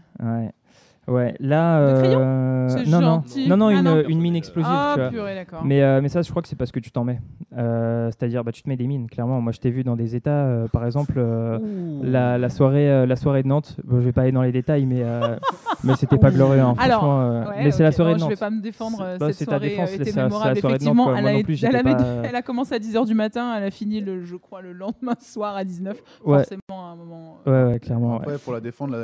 Ouais, 1.09 1.35
là. 1.41 1.81
De 1.81 1.85
euh, 2.07 2.69
C'est 2.69 2.85
non, 2.89 3.01
non, 3.01 3.07
gentil. 3.07 3.49
non, 3.49 3.57
non, 3.57 3.67
Ah 3.69 3.73
une, 3.73 3.83
non. 3.83 4.03
une 4.09 4.21
mine 4.21 4.37
explosive. 4.37 4.71
Ah, 4.73 4.93
tu 4.95 5.01
vois. 5.01 5.11
purée, 5.11 5.35
d'accord. 5.35 5.65
Mais, 5.65 5.83
euh, 5.83 6.01
mais 6.01 6.09
ça, 6.09 6.23
je 6.23 6.31
crois 6.31 6.43
que 6.43 6.49
c'est 6.49 6.55
parce 6.55 6.71
que 6.71 6.79
tu 6.79 6.93
t'en 6.93 7.03
mets. 7.03 7.21
Euh, 7.59 8.07
C'est-à-dire, 8.13 8.45
bah, 8.45 8.53
tu 8.53 8.63
te 8.63 8.69
mets 8.69 8.77
des 8.77 8.87
mines, 8.87 9.09
clairement. 9.11 9.41
Moi, 9.41 9.51
je 9.53 9.59
t'ai 9.59 9.71
vu 9.71 9.83
dans 9.83 9.97
des 9.97 10.15
états, 10.15 10.45
euh, 10.47 10.69
par 10.69 10.87
exemple, 10.87 11.15
euh, 11.17 11.59
la, 12.03 12.39
la, 12.39 12.49
soirée, 12.49 12.89
euh, 12.89 13.05
la 13.07 13.17
soirée 13.17 13.43
de 13.43 13.49
Nantes. 13.49 13.77
Bon, 13.85 13.97
je 14.01 14.05
vais 14.05 14.13
pas 14.13 14.23
aller 14.23 14.33
dans 14.33 14.43
les 14.43 14.53
détails, 14.53 14.87
mais, 14.87 15.03
euh, 15.03 15.37
mais 15.85 15.97
c'était 15.97 16.19
pas 16.19 16.31
glorieux. 16.31 16.61
hein, 16.61 16.75
Alors, 16.79 17.01
franchement, 17.01 17.21
euh, 17.23 17.45
ouais, 17.47 17.65
mais 17.65 17.71
c'est 17.73 17.83
la 17.83 17.91
soirée 17.93 18.13
de 18.13 18.19
Je 18.19 18.23
Nantes. 18.23 18.31
vais 18.31 18.37
pas 18.37 18.51
me 18.51 18.61
défendre. 18.63 18.99
cette 19.19 19.33
c'est 19.33 19.45
ta 19.47 19.51
soirée 19.53 19.69
défense, 19.71 19.89
euh, 19.89 19.93
c'est 19.97 20.03
était 20.03 20.11
ça, 20.13 20.15
c'est 20.15 20.23
la 20.23 20.31
soirée 20.31 20.55
de 20.55 20.61
Nantes, 20.61 20.65
Effectivement, 20.71 21.05
quoi. 21.07 21.15
elle 21.17 21.23
Moi 21.23 21.31
a, 21.31 21.35
non 21.35 21.43
plus, 21.43 21.53
elle, 21.55 21.59
j'étais 21.73 21.77
avait- 21.77 21.97
pas- 21.97 22.29
elle 22.29 22.37
a 22.37 22.43
commencé 22.43 22.75
à 22.77 22.79
10h 22.79 23.07
du 23.07 23.15
matin, 23.15 23.55
elle 23.57 23.65
a 23.65 23.71
fini, 23.73 24.01
le, 24.01 24.23
je 24.25 24.37
crois, 24.37 24.63
le 24.63 24.73
lendemain 24.73 25.17
soir 25.21 25.57
à 25.57 25.65
19. 25.65 26.01
Ouais. 26.25 26.39
Forcément, 26.39 26.61
à 26.71 26.93
un 26.93 26.97
moment. 26.97 27.39
Ouais, 27.45 27.65
ouais, 27.73 27.79
clairement. 27.81 28.17
Après, 28.19 28.33
ouais. 28.35 28.39
pour 28.39 28.53
la 28.53 28.61
défendre, 28.61 28.97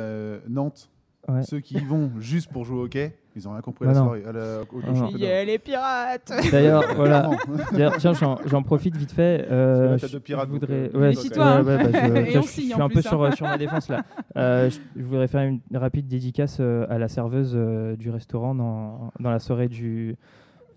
Nantes, 0.47 0.89
Ouais. 1.29 1.43
ceux 1.43 1.59
qui 1.59 1.75
y 1.75 1.83
vont 1.85 2.11
juste 2.19 2.51
pour 2.51 2.65
jouer 2.65 2.79
au 2.79 2.83
hockey, 2.85 3.15
ils 3.35 3.47
ont 3.47 3.51
rien 3.51 3.61
compris 3.61 3.85
à 3.85 3.89
Bah 3.89 3.93
la 3.93 3.99
non. 3.99 4.05
soirée. 4.05 4.23
à 4.27 4.31
la- 4.31 4.61
au- 4.61 4.77
au 4.77 4.81
Ah 4.83 4.87
non. 4.91 4.95
championnat. 4.95 5.25
Yeah, 5.25 5.45
les 5.45 5.59
pirates 5.59 6.33
D'ailleurs, 6.51 6.83
voilà. 6.95 7.29
D'ailleurs, 7.71 7.97
tiens, 7.97 8.13
j'en 8.45 8.63
profite 8.63 8.95
vite 8.95 9.11
fait. 9.11 9.45
euh, 9.49 9.97
je- 9.97 10.17
voudrais. 10.49 10.91
ouais, 10.95 11.09
méfie-toi, 11.09 11.61
ouais, 11.61 11.75
ouais, 11.77 11.91
bah, 11.91 11.99
je, 12.25 12.31
tiens, 12.31 12.41
suis 12.41 12.73
un 12.73 12.89
peu 12.89 13.01
sur, 13.01 13.23
hein. 13.23 13.31
sur 13.31 13.47
ma 13.47 13.57
défense 13.57 13.89
là. 13.89 14.03
Euh, 14.37 14.69
je, 14.95 15.03
voudrais 15.03 15.27
faire 15.27 15.41
une 15.41 15.59
rapide 15.73 16.07
dédicace 16.07 16.57
euh, 16.59 16.85
à 16.89 16.97
la 16.97 17.07
serveuse 17.07 17.55
du 17.97 18.09
restaurant 18.09 18.55
dans, 18.55 19.11
dans 19.19 19.29
la 19.31 19.39
soirée 19.39 19.67
du, 19.67 20.15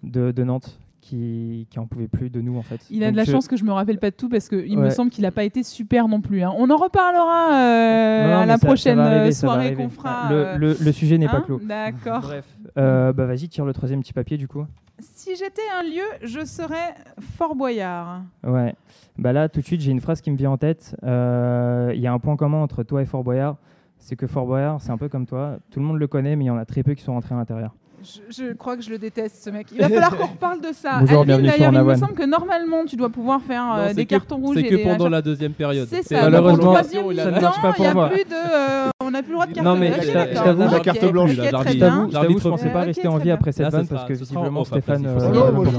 de, 0.03 0.31
de 0.33 0.45
Nantes 0.45 0.79
qui, 1.03 1.67
qui 1.69 1.79
en 1.79 1.87
pouvait 1.87 2.09
plus 2.09 2.31
de 2.31 2.41
nous 2.41 2.57
en 2.57 2.63
fait. 2.63 2.81
Il 2.91 3.03
a 3.03 3.09
Donc 3.09 3.13
de 3.13 3.17
la 3.19 3.25
je- 3.25 3.33
chance 3.33 3.47
que 3.49 3.57
je 3.57 3.65
me 3.65 3.73
rappelle 3.73 3.99
pas 3.99 4.11
de 4.11 4.17
tout 4.17 4.31
parce 4.31 4.49
qu'il 4.49 4.79
me 4.79 4.89
semble 4.89 5.11
qu'il 5.11 5.27
a 5.27 5.31
pas 5.31 5.45
été 5.45 5.63
super 5.63 6.09
non 6.09 6.23
plus. 6.23 6.43
hein. 6.43 6.53
On 6.57 6.71
en 6.71 6.77
reparlera 6.77 7.53
euh, 7.55 8.23
Non, 8.25 8.31
non, 8.35 8.39
à 8.41 8.47
la 8.47 8.57
ça- 8.57 8.67
prochaine 8.67 8.99
euh, 8.99 9.03
arriver, 9.19 9.33
soirée 9.33 9.75
qu'on 9.75 9.89
fera. 9.91 10.31
Le, 10.31 10.37
euh, 10.47 10.57
le- 10.59 10.77
le 10.81 10.93
sujet 10.93 11.19
n'est 11.19 11.29
pas 11.29 11.39
hein 11.39 11.43
clos. 11.45 11.61
D'accord. 11.63 12.21
Bref, 12.23 12.47
euh, 12.79 13.13
bah 13.13 13.27
vas-y, 13.27 13.49
tire 13.49 13.65
le 13.67 13.73
troisième 13.75 14.01
petit 14.01 14.13
papier 14.15 14.39
du 14.39 14.49
coup. 14.49 14.65
Si 15.01 15.35
j'étais 15.37 15.63
un 15.79 15.83
lieu, 15.83 16.05
je 16.23 16.45
serais 16.45 16.95
Fort 17.37 17.57
Boyard. 17.57 18.23
Ouais. 18.47 18.75
Bah 19.19 19.33
là, 19.33 19.49
tout 19.49 19.61
de 19.61 19.67
suite, 19.67 19.81
j'ai 19.81 19.91
une 19.91 20.01
phrase 20.01 20.21
qui 20.21 20.31
me 20.31 20.37
vient 20.37 20.53
en 20.53 20.57
tête. 20.57 20.95
Euh, 21.03 21.91
Il 21.95 22.01
y 22.01 22.07
a 22.07 22.13
un 22.13 22.19
point 22.21 22.37
commun 22.37 22.59
entre 22.63 22.83
toi 22.85 23.03
et 23.03 23.07
Fort 23.07 23.25
Boyard. 23.25 23.57
C'est 23.99 24.17
que 24.17 24.27
Fort 24.27 24.47
Boyard, 24.47 24.81
c'est 24.81 24.91
un 24.93 24.99
peu 24.99 25.09
comme 25.09 25.27
toi. 25.27 25.59
Tout 25.71 25.81
le 25.81 25.87
monde 25.87 25.99
le 25.99 26.07
connaît, 26.07 26.37
mais 26.37 26.45
il 26.45 26.49
y 26.49 26.51
en 26.51 26.57
a 26.59 26.65
très 26.65 26.83
peu 26.83 26.95
qui 26.95 27.03
sont 27.03 27.13
rentrés 27.13 27.35
à 27.35 27.39
l'intérieur. 27.39 27.75
Je, 28.03 28.43
je 28.45 28.53
crois 28.55 28.77
que 28.77 28.83
je 28.83 28.91
le 28.91 28.99
déteste, 28.99 29.45
ce 29.45 29.51
mec. 29.51 29.67
Il 29.73 29.79
va 29.81 29.89
falloir 29.89 30.17
qu'on 30.17 30.27
reparle 30.33 30.61
de 30.61 30.73
ça. 30.73 30.99
Bonjour, 31.01 31.21
Alvin, 31.21 31.25
bienvenue 31.39 31.49
sur 31.51 31.59
d'ailleurs, 31.59 31.83
il 31.83 31.89
me 31.89 31.95
semble 31.97 32.15
que 32.15 32.25
normalement, 32.27 32.85
tu 32.85 32.97
dois 32.97 33.11
pouvoir 33.11 33.41
faire 33.43 33.63
euh, 33.77 33.89
Non, 33.89 33.95
des 33.95 34.05
que- 34.07 34.11
cartons 34.11 34.37
rouges 34.37 34.57
C'est 34.57 34.65
que 34.65 34.83
pendant 34.83 35.09
la 35.09 35.23
deuxième 35.23 35.53
période. 35.53 35.87
C'est 35.89 36.03
ça. 36.03 36.23
Malheureusement, 36.23 36.75
ça 36.75 36.83
ne 36.83 37.41
marche 37.41 37.63
pas 37.63 37.73
pour 37.73 37.93
moi. 37.95 38.09
plus 38.09 38.25
de, 38.25 38.31
euh, 38.35 38.89
on 39.05 39.11
n'a 39.11 39.23
plus 39.23 39.29
le 39.31 39.35
droit 39.35 39.47
de 39.47 39.53
carte 39.53 39.67
Non, 39.67 39.77
mais 39.77 39.93
je 39.93 40.13
t'avoue- 40.35 40.63
La 40.71 40.81
carte 40.81 41.05
blanche. 41.11 41.31
Je 41.33 42.49
pensais 42.49 42.71
pas 42.71 42.81
rester 42.81 43.09
en 43.09 43.19
vie 43.19 43.31
après 43.31 43.53
cette 43.53 43.69
vanne 43.71 43.87
parce 43.87 44.05
que 44.05 44.15
visiblement 44.15 44.65
Stéphane, 44.65 45.07
euh, 45.07 45.31
Alors, 45.31 45.53
mon 45.53 45.65
je 45.65 45.71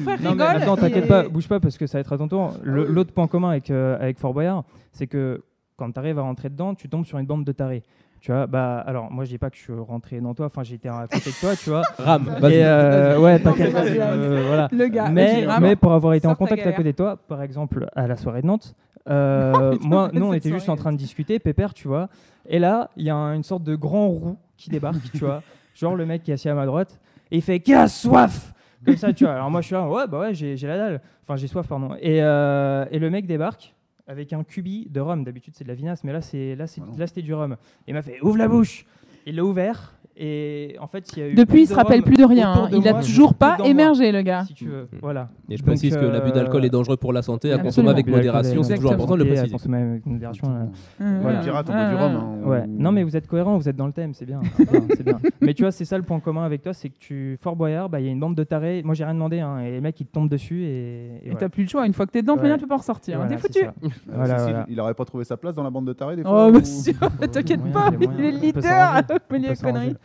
frère 0.00 0.18
suis- 0.18 0.24
Non 0.24 0.34
mais 0.34 0.44
rigole. 0.44 0.62
attends, 0.62 0.76
t'inquiète 0.76 1.08
pas, 1.08 1.28
bouge 1.28 1.48
pas 1.48 1.60
parce 1.60 1.76
que 1.78 1.86
ça 1.86 1.98
va 1.98 2.00
être 2.00 2.12
à 2.12 2.18
ton 2.18 2.28
tour. 2.28 2.52
L'autre 2.62 3.12
point 3.12 3.26
commun 3.26 3.50
avec, 3.50 3.70
euh, 3.70 3.96
avec 4.00 4.18
Fort 4.18 4.34
Boyard, 4.34 4.64
c'est 4.92 5.06
que 5.06 5.42
quand 5.76 5.90
tu 5.92 5.98
arrives 5.98 6.18
à 6.18 6.22
rentrer 6.22 6.48
dedans, 6.48 6.74
tu 6.74 6.88
tombes 6.88 7.04
sur 7.04 7.18
une 7.18 7.26
bande 7.26 7.44
de 7.44 7.52
tarés. 7.52 7.82
Tu 8.20 8.32
vois, 8.32 8.46
bah 8.46 8.78
alors 8.86 9.12
moi 9.12 9.24
je 9.24 9.30
dis 9.30 9.38
pas 9.38 9.50
que 9.50 9.56
je 9.56 9.62
suis 9.62 9.72
rentré 9.74 10.18
dans 10.18 10.32
toi, 10.32 10.46
enfin 10.46 10.62
j'étais 10.62 10.88
à 10.88 11.06
côté 11.12 11.28
de 11.30 11.40
toi, 11.40 11.54
tu 11.56 11.68
vois. 11.68 11.82
Ram, 11.98 12.26
Et 12.50 12.64
euh, 12.64 13.18
ouais, 13.20 13.38
t'inquiète, 13.38 13.74
Non, 13.74 13.82
mais 13.84 13.90
vas-y, 13.90 13.98
euh, 14.00 14.44
voilà. 14.46 14.68
Le 14.72 14.88
gars. 14.88 15.10
Mais, 15.10 15.46
mais 15.60 15.76
pour 15.76 15.92
avoir 15.92 16.14
été 16.14 16.26
en 16.26 16.34
contact 16.34 16.66
à 16.66 16.72
côté 16.72 16.92
de 16.92 16.96
toi, 16.96 17.16
par 17.16 17.42
exemple 17.42 17.86
à 17.94 18.06
la 18.06 18.16
soirée 18.16 18.40
de 18.40 18.46
Nantes, 18.46 18.74
euh, 19.10 19.76
moi, 19.82 20.08
nous 20.14 20.24
on 20.26 20.32
était 20.32 20.48
juste 20.50 20.70
en 20.70 20.76
train 20.76 20.90
de 20.92 20.96
discuter, 20.96 21.38
pépère, 21.38 21.74
tu 21.74 21.86
vois. 21.86 22.08
Et 22.48 22.58
là, 22.58 22.88
il 22.96 23.04
y 23.04 23.10
a 23.10 23.14
un- 23.16 23.34
une 23.34 23.42
sorte 23.42 23.62
de 23.62 23.74
grand 23.74 24.08
roux 24.08 24.38
qui 24.56 24.70
débarque, 24.70 25.10
tu 25.12 25.18
vois. 25.18 25.42
Genre 25.74 25.94
le 25.94 26.06
mec 26.06 26.22
qui 26.22 26.30
est 26.30 26.34
assis 26.34 26.48
à 26.48 26.54
ma 26.54 26.64
droite, 26.64 26.98
et 27.30 27.36
il 27.36 27.42
fait 27.42 27.60
Qui 27.60 27.74
a 27.74 27.88
soif 27.88 28.54
Comme 28.86 28.96
ça, 28.96 29.12
tu 29.12 29.24
vois. 29.24 29.34
Alors 29.34 29.50
moi 29.50 29.60
je 29.60 29.66
suis 29.66 29.74
là, 29.74 29.86
ouais, 29.86 30.06
bah 30.06 30.20
ouais, 30.20 30.32
j'ai 30.34 30.56
j'ai 30.56 30.66
la 30.66 30.78
dalle. 30.78 31.00
Enfin, 31.22 31.36
j'ai 31.36 31.46
soif, 31.46 31.66
pardon. 31.68 31.90
Et, 32.00 32.22
euh, 32.22 32.86
et 32.90 32.98
le 32.98 33.10
mec 33.10 33.26
débarque 33.26 33.74
avec 34.06 34.32
un 34.32 34.44
cubi 34.44 34.86
de 34.90 35.00
rhum. 35.00 35.24
D'habitude, 35.24 35.54
c'est 35.56 35.64
de 35.64 35.68
la 35.68 35.74
vinasse, 35.74 36.04
mais 36.04 36.12
là, 36.12 36.20
c'est 36.20 36.54
là, 36.56 36.66
c'est- 36.66 36.80
Ah 36.84 36.98
là 36.98 37.06
c'était 37.06 37.22
du 37.22 37.32
rhum. 37.34 37.52
Et 37.52 37.56
il 37.90 37.94
m'a 37.94 38.02
fait 38.02 38.20
Ouvre 38.22 38.36
la 38.36 38.48
bouche 38.48 38.84
Il 39.26 39.36
l'a 39.36 39.44
ouvert. 39.44 39.94
Et 40.16 40.76
en 40.80 40.86
fait, 40.86 41.16
il 41.16 41.18
y 41.18 41.22
a 41.22 41.28
eu 41.28 41.34
Depuis, 41.34 41.44
plus 41.46 41.60
il 41.62 41.66
se 41.66 41.74
rappelle 41.74 42.02
plus 42.02 42.14
de 42.16 42.24
rien. 42.24 42.52
hein. 42.52 42.68
de 42.70 42.76
Il 42.76 42.86
a 42.86 42.92
moi 42.92 43.02
toujours 43.02 43.34
pas 43.34 43.56
dans 43.56 43.64
moi, 43.64 43.70
émergé, 43.70 44.12
le 44.12 44.22
gars. 44.22 44.44
Si 44.44 44.54
tu 44.54 44.66
veux, 44.68 44.88
voilà. 45.02 45.28
Et 45.50 45.56
je 45.56 45.62
Donc, 45.62 45.66
précise 45.66 45.96
que 45.96 46.04
l'abus 46.04 46.30
d'alcool 46.30 46.62
euh, 46.62 46.66
est 46.66 46.70
dangereux 46.70 46.96
pour 46.96 47.12
la 47.12 47.22
santé, 47.22 47.48
à 47.50 47.54
absolument. 47.54 47.68
consommer 47.68 47.90
avec 47.90 48.06
modération, 48.06 48.60
est 48.60 48.64
c'est 48.64 48.74
toujours 48.76 48.92
important 48.92 49.16
de 49.16 49.24
le 49.24 49.26
Et 49.26 49.30
à 49.30 49.34
préciser. 49.34 49.52
consommer 49.52 49.78
avec 49.78 50.06
modération. 50.06 50.46
euh. 50.48 51.04
Hum, 51.04 51.18
Voilà. 51.20 51.40
On 51.40 51.52
boit 51.52 51.62
du 51.62 51.94
rhum. 51.96 52.14
hum. 52.14 52.16
hein, 52.44 52.48
Ouais. 52.48 52.62
on- 52.64 52.82
Non, 52.82 52.92
mais 52.92 53.02
vous 53.02 53.16
êtes 53.16 53.26
cohérent, 53.26 53.56
vous 53.58 53.68
êtes 53.68 53.74
dans 53.76 53.86
le 53.86 53.92
thème, 53.92 54.14
c'est 54.14 54.24
bien. 54.24 54.40
c'est 54.56 54.70
bien, 54.70 54.80
c'est 54.96 55.02
bien. 55.02 55.18
Mais 55.40 55.52
tu 55.52 55.62
vois, 55.62 55.72
c'est 55.72 55.84
ça 55.84 55.96
le 55.98 56.04
point 56.04 56.20
commun 56.20 56.44
avec 56.44 56.62
toi, 56.62 56.72
c'est 56.72 56.90
que 56.90 56.98
tu 56.98 57.36
Fort 57.42 57.56
Boyard, 57.56 57.88
bah, 57.88 57.98
il 57.98 58.06
y 58.06 58.08
a 58.08 58.12
une 58.12 58.20
bande 58.20 58.36
de 58.36 58.44
tarés. 58.44 58.82
Moi, 58.84 58.94
j'ai 58.94 59.04
rien 59.04 59.14
demandé, 59.14 59.40
hein, 59.40 59.58
et 59.60 59.72
les 59.72 59.80
mecs 59.80 59.98
ils 60.00 60.06
te 60.06 60.12
tombent 60.12 60.28
dessus 60.28 60.62
et. 60.62 60.66
et 60.66 61.16
Et 61.16 61.20
voilà. 61.24 61.38
t'as 61.40 61.48
plus 61.48 61.64
le 61.64 61.68
choix. 61.68 61.86
Une 61.86 61.92
fois 61.92 62.06
que 62.06 62.12
t'es 62.12 62.22
dedans, 62.22 62.34
Ouais. 62.34 62.40
Fabien, 62.42 62.54
tu 62.56 62.62
peux 62.62 62.68
pas 62.68 62.76
ressortir. 62.76 63.16
hein. 63.20 63.26
Voilà, 63.26 63.36
T'es 63.36 63.48
c'est 63.52 63.60
foutu. 63.60 63.64
ça. 63.66 63.74
Euh, 63.84 63.88
Voilà, 64.14 64.38
Cécile, 64.38 64.50
voilà. 64.52 64.66
Il 64.68 64.80
aurait 64.80 64.94
pas 64.94 65.04
trouvé 65.04 65.24
sa 65.24 65.36
place 65.36 65.54
dans 65.56 65.64
la 65.64 65.70
bande 65.70 65.86
de 65.86 65.92
tarés 65.92 66.14
des 66.16 66.22
fois 66.22 66.46
Oh, 66.46 66.50
ou- 66.50 66.58
monsieur, 66.60 66.92
t'inquiète 67.32 67.58
moyen, 67.60 67.72
pas, 67.72 67.88
il 67.98 68.02
y 68.02 68.06
a 68.06 68.10
moyen. 68.10 68.20
il 68.20 68.24
est 68.24 68.28
On 68.36 68.40
peut 68.40 68.46
leader 68.46 68.62
s'arranger. 68.62 68.98
à 69.08 69.14
On 69.14 69.18
peut 69.28 69.36
les 69.36 69.54
s'arranger. 69.54 69.72
conneries. 69.80 69.96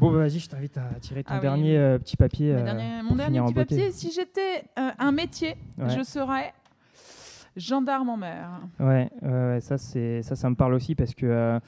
Bon, 0.00 0.12
bah, 0.12 0.18
vas-y, 0.18 0.38
je 0.38 0.48
t'invite 0.48 0.76
à 0.76 0.82
tirer 1.00 1.24
ton 1.24 1.32
Ah 1.32 1.36
oui. 1.36 1.40
dernier 1.42 1.78
euh, 1.78 1.98
petit 1.98 2.16
papier. 2.16 2.52
Mon 2.52 2.58
euh, 2.60 2.64
dernier, 3.16 3.40
mon 3.40 3.46
petit 3.46 3.54
papier, 3.54 3.90
si 3.90 4.12
j'étais 4.12 4.64
euh, 4.78 4.90
un 4.98 5.12
métier, 5.12 5.56
Ouais. 5.78 5.88
je 5.96 6.02
serais 6.02 6.52
gendarme 7.56 8.10
en 8.10 8.16
mer. 8.16 8.48
Ouais, 8.78 9.08
ça, 9.60 9.78
c'est 9.78 10.22
ça, 10.22 10.36
ça 10.36 10.50
me 10.50 10.54
parle 10.54 10.74
aussi 10.74 10.94
parce 10.94 11.14
que. 11.14 11.58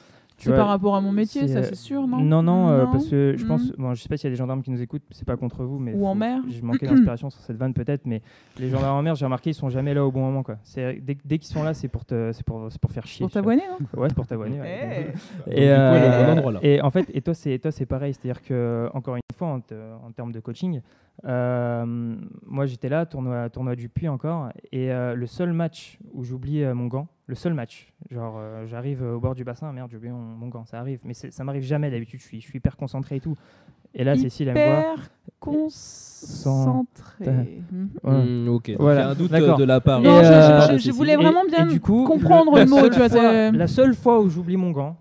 Tu 0.40 0.48
C'est 0.48 0.56
par 0.56 0.68
rapport 0.68 0.96
à 0.96 1.00
mon 1.00 1.12
métier, 1.12 1.46
ça 1.48 1.58
euh, 1.58 1.62
c'est 1.62 1.74
sûr, 1.74 2.06
non? 2.06 2.18
Non, 2.20 2.42
non, 2.42 2.68
euh, 2.70 2.86
parce 2.86 3.06
que 3.08 3.34
je 3.36 3.44
pense. 3.44 3.70
Bon, 3.76 3.94
je 3.94 4.02
sais 4.02 4.08
pas 4.08 4.16
s'il 4.16 4.24
y 4.24 4.28
a 4.28 4.34
des 4.34 4.36
gendarmes 4.38 4.62
qui 4.62 4.70
nous 4.70 4.80
écoutent, 4.80 5.02
c'est 5.10 5.26
pas 5.26 5.36
contre 5.36 5.64
vous, 5.64 5.78
mais. 5.78 5.92
Ou 5.94 6.06
en 6.06 6.14
mer. 6.14 6.40
J'ai 6.48 6.62
manqué 6.62 6.86
d'inspiration 6.86 7.28
sur 7.30 7.40
cette 7.42 7.56
vanne 7.58 7.74
peut-être, 7.74 8.06
mais 8.06 8.22
les 8.58 8.68
gendarmes 8.70 8.96
en 8.98 9.02
mer, 9.02 9.14
j'ai 9.14 9.26
remarqué, 9.26 9.50
ils 9.50 9.54
sont 9.54 9.68
jamais 9.68 9.92
là 9.94 10.04
au 10.04 10.10
bon 10.10 10.20
moment, 10.20 10.42
quoi. 10.42 10.56
C'est 10.62 10.94
dès, 11.04 11.16
dès 11.24 11.38
qu'ils 11.38 11.52
sont 11.52 11.62
là, 11.62 11.74
c'est 11.74 11.88
pour 11.88 12.04
te, 12.04 12.32
c'est 12.32 12.44
pour, 12.44 12.66
c'est 12.70 12.80
pour 12.80 12.90
faire 12.90 13.06
chier. 13.06 13.24
Pour 13.24 13.30
t'avoiner, 13.32 13.62
non 13.68 14.00
Ouais, 14.00 14.08
c'est 14.08 14.14
pour 14.14 14.26
t'avoiner. 14.26 14.60
ouais. 14.60 15.12
Eh. 15.46 15.50
Et, 15.50 15.52
Du 15.52 15.52
coup, 15.52 15.54
elle 15.54 15.62
est 15.62 15.68
au 15.68 15.72
euh, 15.78 16.24
bon 16.24 16.32
endroit, 16.32 16.52
là. 16.52 16.60
et 16.62 16.80
en 16.80 16.90
fait, 16.90 17.06
et 17.12 17.20
toi, 17.20 17.34
c'est 17.34 17.58
toi, 17.58 17.70
c'est 17.70 17.86
pareil. 17.86 18.14
C'est-à-dire 18.14 18.42
que 18.42 18.88
encore 18.94 19.16
une 19.16 19.20
fois, 19.36 19.48
en, 19.48 19.60
te- 19.60 19.74
en 19.74 20.10
termes 20.12 20.32
de 20.32 20.40
coaching, 20.40 20.78
euh, 20.78 20.80
moi, 21.24 22.66
j'étais 22.66 22.88
là, 22.88 23.06
tournoi, 23.06 23.48
tournoi 23.50 23.76
du 23.76 23.88
Puy 23.88 24.08
encore, 24.08 24.48
et 24.72 24.90
euh, 24.92 25.14
le 25.14 25.26
seul 25.26 25.52
match 25.52 25.98
où 26.14 26.24
j'oublie 26.24 26.62
euh, 26.62 26.74
mon 26.74 26.86
gant, 26.86 27.08
le 27.26 27.34
seul 27.34 27.54
match, 27.54 27.92
genre, 28.10 28.36
euh, 28.38 28.66
j'arrive 28.66 29.02
au 29.02 29.20
bord 29.20 29.34
du 29.34 29.44
bassin, 29.44 29.72
merde, 29.72 29.88
j'ai 29.90 29.96
oublié 29.96 30.12
mon, 30.12 30.18
mon 30.20 30.48
gant, 30.48 30.64
ça 30.64 30.78
arrive, 30.80 31.00
mais 31.04 31.14
ça 31.14 31.44
m'arrive 31.44 31.62
jamais 31.62 31.90
d'habitude. 31.90 32.20
Je 32.20 32.24
suis, 32.24 32.40
je 32.40 32.46
suis 32.46 32.58
hyper 32.58 32.76
concentré 32.76 33.16
et 33.16 33.20
tout. 33.20 33.36
Et 33.94 34.04
là, 34.04 34.16
Cécile, 34.16 34.48
elle 34.48 34.54
me 34.54 34.64
voit. 34.64 34.80
Hyper 34.92 35.10
concentré. 35.40 37.62
Mhm. 37.72 37.88
Hmm, 38.04 38.48
ok, 38.48 38.72
Voilà. 38.78 39.00
il 39.00 39.04
y 39.04 39.06
a 39.06 39.10
un 39.10 39.14
doute 39.14 39.32
euh, 39.32 39.56
de 39.56 39.64
la 39.64 39.80
part. 39.80 40.00
Non, 40.00 40.18
euh, 40.18 40.78
je- 40.78 40.88
euh, 40.88 40.92
voulais 40.92 41.16
vraiment 41.16 41.44
bien 41.44 41.66
du 41.66 41.80
coup, 41.80 42.04
comprendre 42.04 42.56
le 42.56 42.66
mot, 42.66 42.88
tu 42.88 42.98
vois, 42.98 43.08
fois- 43.08 43.50
la 43.50 43.66
seule 43.66 43.94
fois 43.94 44.20
où 44.20 44.28
j'oublie 44.28 44.56
mon 44.56 44.70
gant, 44.70 44.96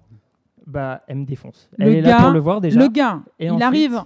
bah, 0.66 1.02
elle 1.08 1.18
me 1.18 1.26
défonce. 1.26 1.70
Le 1.78 1.88
Elle 1.88 1.96
est 1.96 2.02
là 2.02 2.10
gars- 2.10 2.22
pour 2.24 2.32
le 2.32 2.40
voir 2.40 2.62
déjà. 2.62 2.80
Le 2.80 2.88
gars, 2.88 3.20
Et 3.40 3.46
il 3.46 3.52
ensuite, 3.52 3.64
arrive 3.64 4.02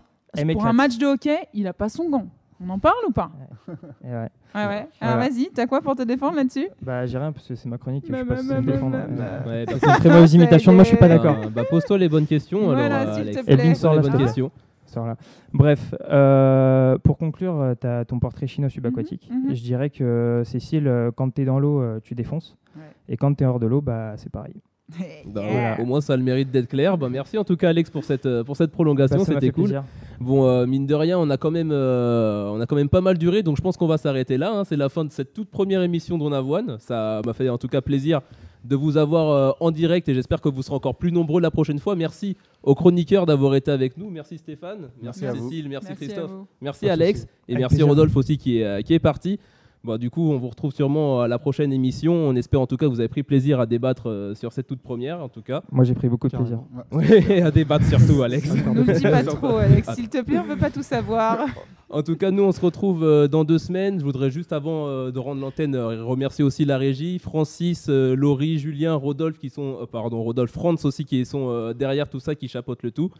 pour 0.53 0.65
un 0.65 0.73
match 0.73 0.97
de 0.97 1.05
hockey, 1.05 1.37
il 1.53 1.67
a 1.67 1.73
pas 1.73 1.89
son 1.89 2.09
gant. 2.09 2.27
On 2.65 2.69
en 2.69 2.79
parle 2.79 2.95
ou 3.07 3.11
pas 3.11 3.29
ouais. 3.67 3.75
Ouais, 4.07 4.19
ouais. 4.53 4.87
Alors 5.01 5.15
Voilà. 5.15 5.17
vas-y, 5.27 5.49
t'as 5.53 5.65
quoi 5.65 5.81
pour 5.81 5.95
te 5.95 6.03
défendre 6.03 6.35
là-dessus? 6.37 6.67
Bah, 6.81 7.05
j'ai 7.05 7.17
rien 7.17 7.31
parce 7.33 7.47
que 7.47 7.55
c'est 7.55 7.67
ma 7.67 7.77
chronique. 7.77 8.09
Bah, 8.09 8.19
je 8.19 8.23
bah, 8.23 8.35
pas 8.35 8.41
bah, 8.43 8.61
me 8.61 8.71
défendre. 8.71 8.97
bah, 8.97 9.05
bah. 9.09 9.23
Euh, 9.23 9.45
Ouais, 9.49 9.65
bah, 9.65 9.73
c'est 9.79 9.89
une 9.89 9.95
très 9.97 10.09
mauvaise 10.09 10.33
imitation 10.33 10.71
de 10.71 10.75
moi, 10.75 10.83
je 10.83 10.89
suis 10.89 10.97
pas 10.97 11.07
d'accord. 11.09 11.37
Euh, 11.43 11.49
bah, 11.49 11.63
pose-toi 11.69 11.97
les 11.97 12.07
bonnes 12.07 12.27
questions. 12.27 12.63
Voilà, 12.65 12.85
alors, 13.01 13.13
euh, 13.13 13.15
s'il 13.15 13.31
te 13.31 13.39
Alex. 13.39 13.61
plaît. 13.63 13.75
Sort 13.75 13.95
les 13.95 14.01
la 14.01 14.09
bonnes 14.09 14.21
questions. 14.21 14.51
Là. 14.95 15.15
Bref, 15.53 15.95
euh, 16.09 16.97
pour 16.99 17.17
conclure, 17.17 17.73
tu 17.81 17.87
as 17.87 18.05
ton 18.05 18.19
portrait 18.19 18.45
chinois 18.47 18.69
subaquatique. 18.69 19.27
Mhm, 19.31 19.47
mhm. 19.47 19.55
Je 19.55 19.61
dirais 19.63 19.89
que 19.89 20.43
Cécile, 20.45 20.87
euh, 20.87 21.09
quand 21.13 21.33
tu 21.33 21.41
es 21.41 21.45
dans 21.45 21.59
l'eau, 21.59 21.81
euh, 21.81 21.99
tu 22.03 22.13
défonces. 22.13 22.55
Ouais. 22.75 22.83
Et 23.09 23.17
quand 23.17 23.33
tu 23.33 23.43
es 23.43 23.47
hors 23.47 23.59
de 23.59 23.65
l'eau, 23.65 23.81
bah, 23.81 24.13
c'est 24.17 24.31
pareil. 24.31 24.53
Bah, 25.25 25.41
Yeah. 25.43 25.79
Au 25.81 25.85
moins, 25.85 26.01
ça 26.01 26.13
a 26.13 26.17
le 26.17 26.23
mérite 26.23 26.51
d'être 26.51 26.67
clair. 26.67 26.97
Bah, 26.97 27.09
merci 27.09 27.37
en 27.37 27.43
tout 27.43 27.55
cas, 27.57 27.69
Alex, 27.69 27.89
pour 27.89 28.03
cette, 28.03 28.27
pour 28.43 28.55
cette 28.57 28.71
prolongation. 28.71 29.17
Bah, 29.17 29.23
C'était 29.25 29.49
cool. 29.51 29.63
plaisir. 29.65 29.83
Bon, 30.19 30.45
euh, 30.47 30.65
mine 30.65 30.85
de 30.85 30.93
rien, 30.95 31.17
on 31.19 31.29
a 31.29 31.37
quand 31.37 31.51
même, 31.51 31.71
euh, 31.71 32.49
on 32.49 32.59
a 32.61 32.65
quand 32.65 32.75
même 32.75 32.89
pas 32.89 33.01
mal 33.01 33.17
duré, 33.17 33.43
donc 33.43 33.57
je 33.57 33.61
pense 33.61 33.75
qu'on 33.77 33.87
va 33.87 33.97
s'arrêter 33.97 34.37
là. 34.37 34.51
hein. 34.53 34.63
C'est 34.63 34.77
la 34.77 34.89
fin 34.89 35.03
de 35.05 35.11
cette 35.11 35.33
toute 35.33 35.49
première 35.49 35.81
émission 35.81 36.17
d'On 36.17 36.31
Avoine. 36.31 36.77
Ça 36.79 37.21
m'a 37.25 37.33
fait 37.33 37.49
en 37.49 37.57
tout 37.57 37.67
cas 37.67 37.81
plaisir 37.81 38.21
de 38.63 38.75
vous 38.77 38.95
avoir 38.95 39.29
euh, 39.31 39.51
en 39.59 39.71
direct 39.71 40.07
et 40.07 40.13
j'espère 40.13 40.39
que 40.39 40.47
vous 40.47 40.63
serez 40.63 40.75
encore 40.75 40.95
plus 40.95 41.11
nombreux 41.11 41.41
la 41.41 41.51
prochaine 41.51 41.79
fois. 41.79 41.95
Merci 41.97 42.37
aux 42.61 42.75
chroniqueurs 42.75 43.25
d'avoir 43.25 43.55
été 43.55 43.71
avec 43.71 43.97
nous. 43.97 44.09
Merci 44.09 44.37
Stéphane, 44.37 44.89
merci, 45.01 45.23
Merci 45.23 45.25
à 45.25 45.33
vous. 45.33 45.49
Cécile, 45.49 45.67
merci, 45.69 45.93
Christophe, 45.95 46.31
merci 46.61 46.89
Alex 46.89 47.23
et 47.49 47.53
Avec 47.53 47.59
merci 47.59 47.75
plaisir. 47.75 47.87
Rodolphe 47.89 48.15
aussi 48.15 48.37
qui 48.37 48.59
est, 48.59 48.83
qui 48.83 48.93
est 48.93 48.99
parti. 48.99 49.37
Bon, 49.85 49.97
du 49.97 50.09
coup, 50.09 50.31
on 50.31 50.37
vous 50.37 50.47
retrouve 50.47 50.73
sûrement 50.73 51.19
à 51.19 51.27
la 51.27 51.37
prochaine 51.37 51.73
émission. 51.73 52.13
On 52.13 52.35
espère 52.37 52.61
en 52.61 52.67
tout 52.67 52.77
cas 52.77 52.85
que 52.85 52.91
vous 52.91 53.01
avez 53.01 53.09
pris 53.09 53.21
plaisir 53.23 53.59
à 53.59 53.65
débattre 53.65 54.07
euh, 54.07 54.33
sur 54.33 54.53
cette 54.53 54.65
toute 54.65 54.81
première, 54.81 55.21
en 55.21 55.27
tout 55.27 55.41
cas. 55.41 55.61
Moi, 55.73 55.83
j'ai 55.83 55.93
pris 55.93 56.07
beaucoup 56.07 56.29
de 56.29 56.37
plaisir. 56.37 56.59
Oui, 56.93 57.41
à 57.41 57.51
débattre 57.51 57.85
surtout, 57.87 58.21
Alex. 58.23 58.49
Ne 58.53 58.81
le 58.81 58.93
dis 58.93 59.03
pas 59.03 59.23
trop, 59.23 59.57
Alex, 59.57 59.93
s'il 59.93 60.07
te 60.07 60.21
plaît, 60.21 60.37
on 60.39 60.43
veut 60.47 60.55
pas 60.55 60.69
tout 60.71 60.83
savoir. 60.83 61.47
En 61.89 62.01
tout 62.01 62.15
cas, 62.15 62.31
nous, 62.31 62.43
on 62.43 62.53
se 62.53 62.61
retrouve 62.61 63.03
euh, 63.03 63.27
dans 63.27 63.43
deux 63.43 63.57
semaines. 63.59 63.99
Je 63.99 64.05
voudrais 64.05 64.31
juste, 64.31 64.53
avant 64.53 64.87
euh, 64.87 65.11
de 65.11 65.19
rendre 65.19 65.41
l'antenne, 65.41 65.75
euh, 65.75 66.01
remercier 66.05 66.45
aussi 66.45 66.63
la 66.63 66.77
régie, 66.77 67.19
Francis, 67.19 67.87
euh, 67.89 68.15
Laurie, 68.15 68.59
Julien, 68.59 68.95
Rodolphe, 68.95 69.37
qui 69.37 69.49
sont, 69.49 69.79
euh, 69.81 69.85
pardon, 69.85 70.23
Rodolphe, 70.23 70.51
Franz 70.53 70.87
aussi, 70.87 71.03
qui 71.03 71.25
sont 71.25 71.49
euh, 71.49 71.73
derrière 71.73 72.09
tout 72.09 72.21
ça, 72.21 72.35
qui 72.35 72.47
chapeautent 72.47 72.83
le 72.83 72.91
tout. 72.91 73.11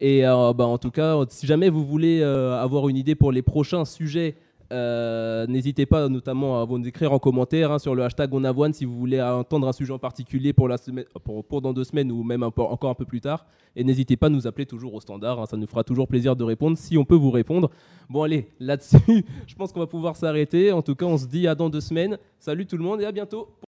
Et 0.00 0.26
euh, 0.26 0.52
bah, 0.54 0.66
en 0.66 0.78
tout 0.78 0.90
cas, 0.90 1.14
si 1.28 1.46
jamais 1.46 1.68
vous 1.68 1.84
voulez 1.84 2.20
euh, 2.22 2.58
avoir 2.58 2.88
une 2.88 2.96
idée 2.96 3.14
pour 3.14 3.32
les 3.32 3.42
prochains 3.42 3.84
sujets, 3.84 4.34
euh, 4.72 5.46
n'hésitez 5.46 5.86
pas 5.86 6.08
notamment 6.08 6.60
à 6.60 6.64
vous 6.64 6.78
écrire 6.86 7.12
en 7.12 7.18
commentaire 7.18 7.70
hein, 7.70 7.78
sur 7.78 7.94
le 7.94 8.02
hashtag 8.02 8.32
OnAvoine 8.34 8.72
si 8.72 8.84
vous 8.84 8.96
voulez 8.96 9.22
entendre 9.22 9.68
un 9.68 9.72
sujet 9.72 9.92
en 9.92 9.98
particulier 9.98 10.52
pour, 10.52 10.68
dans 11.60 11.72
deux 11.72 11.84
semaines 11.84 12.10
ou 12.10 12.22
même 12.22 12.42
encore 12.42 12.90
un 12.90 12.94
peu 12.94 13.04
plus 13.04 13.20
tard. 13.20 13.46
Et 13.76 13.84
n'hésitez 13.84 14.16
pas 14.16 14.26
à 14.26 14.30
nous 14.30 14.46
appeler 14.46 14.66
toujours 14.66 14.94
au 14.94 15.00
standard, 15.00 15.40
hein, 15.40 15.46
ça 15.46 15.56
nous 15.56 15.66
fera 15.66 15.84
toujours 15.84 16.08
plaisir 16.08 16.34
de 16.34 16.44
répondre 16.44 16.78
si 16.78 16.96
on 16.96 17.04
peut 17.04 17.14
vous 17.14 17.30
répondre. 17.30 17.70
Bon 18.08 18.22
allez, 18.22 18.48
là-dessus, 18.58 19.24
je 19.46 19.54
pense 19.54 19.72
qu'on 19.72 19.80
va 19.80 19.86
pouvoir 19.86 20.16
s'arrêter. 20.16 20.72
En 20.72 20.82
tout 20.82 20.94
cas, 20.94 21.06
on 21.06 21.18
se 21.18 21.26
dit 21.26 21.46
à 21.46 21.54
dans 21.54 21.68
deux 21.68 21.80
semaines. 21.80 22.18
Salut 22.38 22.66
tout 22.66 22.76
le 22.76 22.84
monde 22.84 23.00
et 23.02 23.04
à 23.04 23.12
bientôt 23.12 23.48